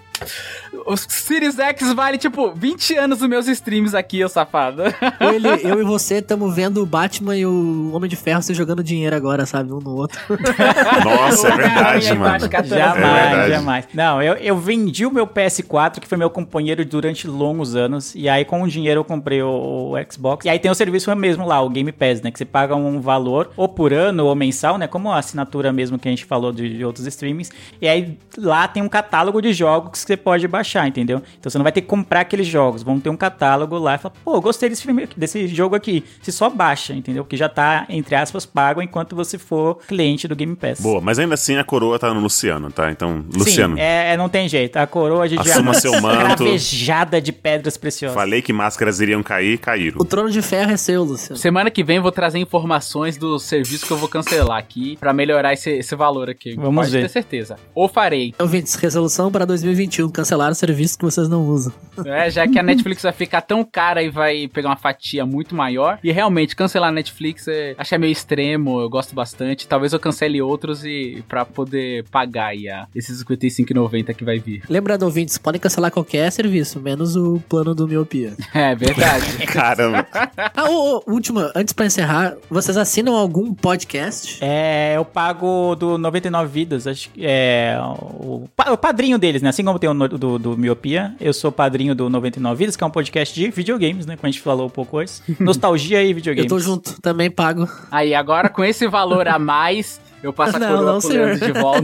O 0.86 0.96
Series 0.96 1.58
X 1.58 1.92
vale, 1.92 2.18
tipo, 2.18 2.52
20 2.54 2.96
anos 2.96 3.18
dos 3.18 3.28
meus 3.28 3.46
streams 3.48 3.94
aqui, 3.94 4.24
ô 4.24 4.28
safado. 4.28 4.82
Ele, 5.20 5.48
eu 5.62 5.80
e 5.80 5.84
você 5.84 6.16
estamos 6.16 6.54
vendo 6.54 6.82
o 6.82 6.86
Batman 6.86 7.36
e 7.36 7.46
o 7.46 7.90
Homem 7.92 8.08
de 8.08 8.16
Ferro 8.16 8.42
se 8.42 8.54
jogando 8.54 8.82
dinheiro 8.82 9.14
agora, 9.14 9.44
sabe? 9.46 9.72
Um 9.72 9.78
no 9.78 9.94
outro. 9.96 10.18
Nossa, 11.04 11.48
é 11.48 11.56
verdade, 11.56 12.14
mano. 12.14 12.48
catando. 12.48 12.74
Jamais, 12.76 13.04
É 13.04 13.28
verdade. 13.28 13.50
jamais. 13.50 13.88
Não, 13.94 14.22
eu, 14.22 14.34
eu 14.34 14.56
vendi 14.56 15.04
o 15.06 15.10
meu 15.12 15.26
PS4, 15.26 16.00
que 16.00 16.06
foi 16.08 16.18
meu 16.18 16.30
companheiro 16.30 16.84
durante 16.84 17.26
longos 17.26 17.74
anos, 17.76 18.14
e 18.14 18.28
aí 18.28 18.44
com 18.44 18.62
o 18.62 18.68
dinheiro 18.68 19.00
eu 19.00 19.04
comprei 19.04 19.42
o, 19.42 19.92
o 19.92 20.12
Xbox. 20.12 20.44
E 20.46 20.48
aí 20.48 20.58
tem 20.58 20.70
o 20.70 20.74
serviço 20.74 21.14
mesmo 21.14 21.46
lá, 21.46 21.60
o 21.60 21.68
Game 21.68 21.92
Pass, 21.92 22.22
né? 22.22 22.30
Que 22.30 22.38
você 22.38 22.44
paga 22.44 22.74
um 22.74 23.00
valor, 23.00 23.50
ou 23.56 23.68
por 23.68 23.92
ano, 23.92 24.26
ou 24.26 24.34
mensal, 24.34 24.78
né? 24.78 24.86
Como 24.86 25.10
a 25.10 25.18
assinatura 25.18 25.72
mesmo 25.72 25.98
que 25.98 26.08
a 26.08 26.10
gente 26.10 26.24
falou 26.24 26.52
de, 26.52 26.76
de 26.76 26.84
outros 26.84 27.06
streamings. 27.06 27.50
E 27.80 27.86
aí 27.88 28.18
lá 28.38 28.66
tem 28.66 28.82
um 28.82 28.88
catálogo 28.88 29.40
de 29.42 29.52
jogos 29.52 29.90
que 29.92 29.98
você 29.98 30.16
pode 30.16 30.46
baixar, 30.48 30.71
entendeu? 30.86 31.22
Então 31.38 31.50
você 31.50 31.58
não 31.58 31.62
vai 31.62 31.72
ter 31.72 31.80
que 31.82 31.86
comprar 31.86 32.20
aqueles 32.20 32.46
jogos, 32.46 32.82
vão 32.82 32.98
ter 33.00 33.10
um 33.10 33.16
catálogo 33.16 33.78
lá 33.78 33.94
e 33.94 33.98
fala, 33.98 34.14
pô, 34.24 34.40
gostei 34.40 34.68
desse, 34.68 34.82
filme, 34.82 35.08
desse 35.16 35.46
jogo 35.46 35.74
aqui. 35.74 36.04
Você 36.20 36.32
só 36.32 36.48
baixa, 36.50 36.92
entendeu? 36.94 37.24
Porque 37.24 37.36
já 37.36 37.48
tá, 37.48 37.86
entre 37.88 38.14
aspas, 38.14 38.46
pago 38.46 38.80
enquanto 38.82 39.14
você 39.16 39.38
for 39.38 39.78
cliente 39.86 40.26
do 40.28 40.36
Game 40.36 40.54
Pass. 40.56 40.80
Boa, 40.80 41.00
mas 41.00 41.18
ainda 41.18 41.34
assim 41.34 41.56
a 41.56 41.64
coroa 41.64 41.98
tá 41.98 42.12
no 42.12 42.20
Luciano, 42.20 42.70
tá? 42.70 42.90
Então, 42.90 43.24
Luciano, 43.34 43.76
Sim, 43.76 43.82
é, 43.82 44.12
é, 44.12 44.16
não 44.16 44.28
tem 44.28 44.48
jeito. 44.48 44.76
A 44.76 44.86
coroa 44.86 45.24
a 45.24 45.28
gente 45.28 45.40
Assuma 45.40 45.74
já 45.74 45.80
seu 45.80 46.00
manto. 46.00 46.36
cravejada 46.36 47.20
de 47.20 47.32
pedras 47.32 47.76
preciosas. 47.76 48.14
falei 48.14 48.42
que 48.42 48.52
máscaras 48.52 49.00
iriam 49.00 49.22
cair, 49.22 49.58
caíram. 49.58 49.98
O 50.00 50.04
trono 50.04 50.30
de 50.30 50.42
ferro 50.42 50.72
é 50.72 50.76
seu, 50.76 51.02
Luciano. 51.04 51.36
Semana 51.36 51.70
que 51.70 51.82
vem 51.82 51.96
eu 51.96 52.02
vou 52.02 52.12
trazer 52.12 52.38
informações 52.38 53.16
do 53.16 53.38
serviço 53.38 53.86
que 53.86 53.92
eu 53.92 53.96
vou 53.96 54.08
cancelar 54.08 54.58
aqui 54.58 54.96
pra 54.98 55.12
melhorar 55.12 55.52
esse, 55.52 55.70
esse 55.70 55.94
valor 55.94 56.28
aqui. 56.30 56.54
Vamos 56.54 56.86
Pode 56.86 56.90
ver. 56.92 57.02
ter 57.02 57.08
certeza. 57.08 57.56
Ou 57.74 57.88
farei. 57.88 58.34
Ouvintes, 58.38 58.74
resolução 58.74 59.30
para 59.30 59.44
2021. 59.44 60.08
Cancelar 60.10 60.50
o 60.50 60.54
serviço 60.62 60.96
que 60.96 61.04
vocês 61.04 61.28
não 61.28 61.44
usam. 61.48 61.72
É, 62.06 62.30
já 62.30 62.46
que 62.46 62.56
a 62.58 62.62
Netflix 62.62 63.02
vai 63.02 63.12
ficar 63.12 63.40
tão 63.40 63.64
cara 63.64 64.00
e 64.02 64.08
vai 64.08 64.46
pegar 64.48 64.68
uma 64.68 64.76
fatia 64.76 65.26
muito 65.26 65.54
maior. 65.56 65.98
E 66.04 66.12
realmente, 66.12 66.54
cancelar 66.54 66.88
a 66.90 66.92
Netflix 66.92 67.48
é, 67.48 67.74
acho 67.76 67.88
que 67.88 67.94
é 67.94 67.98
meio 67.98 68.12
extremo, 68.12 68.80
eu 68.80 68.88
gosto 68.88 69.12
bastante. 69.14 69.66
Talvez 69.66 69.92
eu 69.92 69.98
cancele 69.98 70.40
outros 70.40 70.84
e 70.84 71.24
pra 71.28 71.44
poder 71.44 72.04
pagar 72.10 72.46
aí 72.48 72.68
a, 72.68 72.86
esses 72.94 73.22
55,90 73.24 74.14
que 74.14 74.24
vai 74.24 74.38
vir. 74.38 74.62
Lembrando, 74.68 75.02
ouvintes, 75.02 75.36
podem 75.36 75.60
cancelar 75.60 75.90
qualquer 75.90 76.30
serviço, 76.30 76.78
menos 76.80 77.16
o 77.16 77.42
plano 77.48 77.74
do 77.74 77.88
Miopia. 77.88 78.34
É 78.54 78.74
verdade. 78.74 79.38
Caramba. 79.52 80.06
Ah, 80.54 80.70
ô, 80.70 80.98
ô, 81.06 81.12
última, 81.12 81.50
antes 81.56 81.72
pra 81.72 81.86
encerrar, 81.86 82.34
vocês 82.48 82.76
assinam 82.76 83.16
algum 83.16 83.52
podcast? 83.52 84.38
É, 84.40 84.94
eu 84.96 85.04
pago 85.04 85.74
do 85.74 85.98
99 85.98 86.50
Vidas, 86.52 86.86
acho 86.86 87.10
que 87.10 87.22
é 87.24 87.76
o, 87.80 88.48
o 88.70 88.76
padrinho 88.76 89.18
deles, 89.18 89.42
né? 89.42 89.48
Assim 89.48 89.64
como 89.64 89.78
tem 89.78 89.88
do, 89.90 89.94
no- 89.94 90.08
do, 90.38 90.51
do 90.55 90.61
Miopia. 90.61 91.14
Eu 91.20 91.32
sou 91.32 91.50
padrinho 91.53 91.94
do 91.94 92.09
99 92.09 92.59
Vidas, 92.59 92.76
que 92.76 92.84
é 92.84 92.86
um 92.86 92.90
podcast 92.90 93.34
de 93.34 93.50
videogames, 93.50 94.07
né? 94.07 94.16
Como 94.16 94.28
a 94.28 94.30
gente 94.30 94.40
falou 94.42 94.66
um 94.66 94.70
pouco 94.70 94.96
hoje. 94.98 95.12
Nostalgia 95.40 96.03
e 96.03 96.11
Eu 96.11 96.14
videogames. 96.16 96.48
tô 96.48 96.59
junto, 96.59 97.00
também 97.00 97.30
pago. 97.30 97.68
Aí, 97.90 98.14
agora 98.14 98.48
com 98.48 98.64
esse 98.64 98.86
valor 98.88 99.26
a 99.28 99.38
mais, 99.38 100.00
eu 100.22 100.32
passo 100.32 100.57
a 100.57 100.59
Não, 100.61 100.68
coroa 100.68 100.92
não, 100.92 101.00
pro 101.00 101.09
senhor. 101.11 101.26
Leandro 101.28 101.46
de 101.53 101.61
volta. 101.61 101.82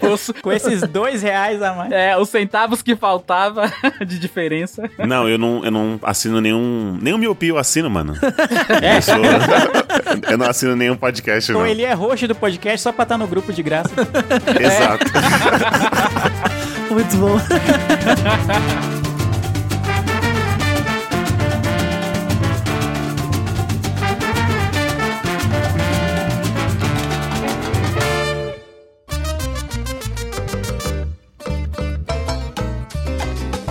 Os, 0.12 0.32
Com 0.42 0.50
esses 0.52 0.80
dois 0.88 1.22
reais 1.22 1.62
a 1.62 1.72
mais. 1.74 1.92
é, 1.92 2.16
os 2.18 2.28
centavos 2.28 2.82
que 2.82 2.96
faltava 2.96 3.72
de 4.04 4.18
diferença. 4.18 4.90
Não, 5.06 5.28
eu 5.28 5.38
não, 5.38 5.64
eu 5.64 5.70
não 5.70 6.00
assino 6.02 6.40
nenhum. 6.40 6.98
Nenhum 7.00 7.18
miopia 7.18 7.50
eu 7.50 7.58
assino, 7.58 7.88
mano. 7.88 8.14
É. 8.82 8.96
Eu, 8.96 9.02
sou- 9.02 9.14
eu 10.30 10.38
não 10.38 10.46
assino 10.46 10.74
nenhum 10.74 10.96
podcast, 10.96 11.52
não. 11.52 11.60
Ou 11.60 11.66
ele 11.66 11.82
é 11.82 11.92
roxo 11.92 12.26
do 12.26 12.34
podcast 12.34 12.80
só 12.82 12.92
pra 12.92 13.02
estar 13.04 13.18
no 13.18 13.26
grupo 13.26 13.52
de 13.52 13.62
graça. 13.62 13.90
Exato. 14.60 15.04
Muito 16.90 17.16
bom. 17.18 17.38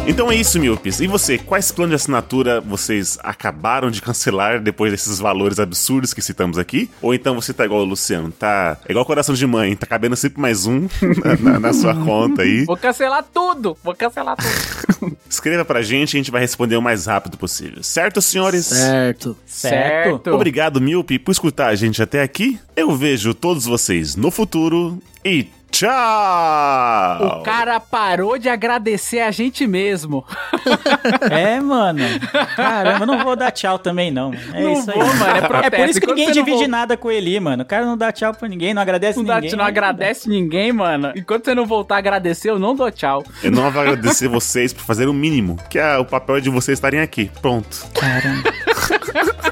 Então 0.10 0.32
é 0.32 0.36
isso, 0.36 0.60
miopes. 0.60 1.00
E 1.00 1.06
você, 1.08 1.38
quais 1.38 1.72
planos 1.72 1.92
de 1.92 1.96
assinatura 1.96 2.60
vocês 2.60 3.18
acabaram 3.22 3.92
de 3.92 4.02
cancelar 4.02 4.60
depois 4.60 4.92
desses 4.92 5.20
valores 5.20 5.60
absurdos 5.60 6.14
que 6.16 6.22
citamos 6.22 6.58
aqui? 6.58 6.90
Ou 7.00 7.14
então 7.14 7.36
você 7.36 7.54
tá 7.54 7.64
igual 7.64 7.82
o 7.82 7.86
Luciano, 7.86 8.32
tá 8.32 8.76
é 8.88 8.92
igual 8.92 9.06
coração 9.06 9.36
de 9.36 9.46
mãe, 9.46 9.76
tá 9.76 9.86
cabendo 9.86 10.16
sempre 10.16 10.42
mais 10.42 10.66
um 10.66 10.88
na, 11.24 11.52
na- 11.52 11.60
na 11.60 11.74
sua 11.74 11.94
conta 11.96 12.42
aí. 12.42 12.66
Vou 12.66 12.76
cancelar 12.76 13.24
tudo, 13.32 13.78
vou 13.84 13.94
cancelar 13.94 14.36
tudo. 14.36 15.16
Escreva 15.30 15.64
pra 15.64 15.82
gente 15.84 16.14
e 16.14 16.18
a 16.18 16.20
gente 16.20 16.32
vai 16.32 16.42
responder 16.42 16.76
o 16.76 16.82
mais 16.82 17.06
rápido 17.06 17.38
possível. 17.38 17.84
Certo, 17.84 18.20
senhores? 18.20 18.66
Certo. 18.66 19.38
Certo. 19.46 20.32
Obrigado, 20.32 20.82
Miope, 20.82 21.20
por 21.20 21.32
escutar 21.32 21.68
a 21.68 21.76
gente 21.76 22.02
até 22.02 22.24
aqui. 22.24 22.60
Eu 22.76 22.96
vejo 22.96 23.34
todos 23.36 23.66
vocês 23.66 24.16
no 24.16 24.32
futuro 24.32 24.98
e 25.24 25.48
tchau! 25.72 27.40
O 27.40 27.44
cara 27.44 27.80
parou 27.80 28.38
de 28.38 28.50
agradecer 28.50 29.20
a 29.20 29.32
gente 29.32 29.66
mesmo. 29.68 30.26
É, 31.32 31.60
mano. 31.60 32.00
Caramba, 32.56 33.04
eu 33.04 33.08
não 33.08 33.24
vou 33.24 33.36
dar 33.36 33.52
tchau 33.52 33.78
também, 33.80 34.12
não. 34.12 34.34
É 34.54 34.62
Não 34.62 34.74
isso 34.74 34.90
aí. 34.92 34.98
vou, 35.00 35.08
mano, 35.16 35.34
é 35.64 35.68
É 35.68 35.70
por 35.70 35.90
isso 35.90 36.00
que 36.00 36.08
ninguém 36.08 36.26
não 36.28 36.34
divide 36.34 36.68
nada 36.68 36.98
com 36.98 37.10
ele, 37.12 37.40
mano. 37.40 37.64
O 37.64 37.66
cara 37.66 37.86
não 37.86 37.98
dá 37.98 38.12
tchau 38.12 38.34
pra 38.34 38.48
ninguém, 38.48 38.74
não 38.74 38.82
agradece 38.82 39.18
Não, 39.18 39.26
dá, 39.26 39.36
ninguém. 39.40 39.56
não 39.58 39.66
agradece 39.66 40.30
ninguém, 40.30 40.72
mano. 40.72 41.12
Enquanto 41.16 41.46
você 41.46 41.56
não 41.56 41.66
voltar 41.66 41.96
a 41.96 41.98
agradecer, 42.00 42.50
eu 42.50 42.60
não 42.60 42.76
dou 42.76 42.92
tchau. 42.92 43.24
Eu 43.44 43.52
não 43.52 43.70
vou 43.72 43.82
agradecer 43.82 44.28
vocês 44.28 44.74
por 44.74 44.84
fazer 44.84 45.08
o 45.08 45.14
mínimo, 45.14 45.58
que 45.70 45.78
é 45.80 45.98
o 45.98 46.06
papel 46.06 46.40
de 46.42 46.50
vocês 46.50 46.78
estarem 46.78 47.00
aqui. 47.00 47.32
Pronto. 47.42 47.86
Caramba. 47.94 48.54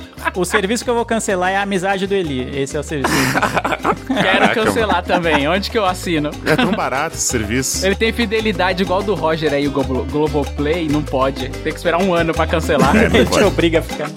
O 0.37 0.45
serviço 0.45 0.83
que 0.83 0.89
eu 0.89 0.93
vou 0.93 1.03
cancelar 1.03 1.49
é 1.51 1.55
a 1.57 1.63
amizade 1.63 2.05
do 2.05 2.13
Eli. 2.13 2.47
Esse 2.55 2.77
é 2.77 2.79
o 2.79 2.83
serviço. 2.83 3.11
Quero 4.21 4.53
cancelar 4.53 5.03
também. 5.03 5.47
Onde 5.47 5.71
que 5.71 5.77
eu 5.77 5.83
assino? 5.85 6.29
É 6.45 6.55
tão 6.55 6.71
barato 6.71 7.15
esse 7.15 7.25
serviço. 7.25 7.83
Ele 7.83 7.95
tem 7.95 8.13
fidelidade 8.13 8.83
igual 8.83 9.01
do 9.01 9.15
Roger 9.15 9.51
aí, 9.51 9.67
o 9.67 9.71
Globo- 9.71 10.05
Globoplay, 10.05 10.87
não 10.87 11.01
pode. 11.01 11.49
Tem 11.49 11.71
que 11.73 11.77
esperar 11.79 11.99
um 12.01 12.13
ano 12.13 12.33
pra 12.33 12.45
cancelar. 12.45 12.95
É, 12.95 13.05
Ele 13.17 13.25
te 13.25 13.39
obriga 13.43 13.79
a 13.79 13.81
ficar. 13.81 14.09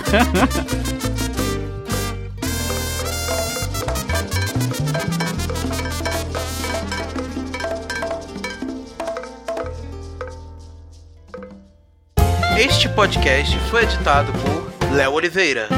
Este 12.59 12.89
podcast 12.91 13.59
foi 13.71 13.85
editado 13.85 14.31
por 14.33 14.93
Léo 14.93 15.12
Oliveira. 15.12 15.68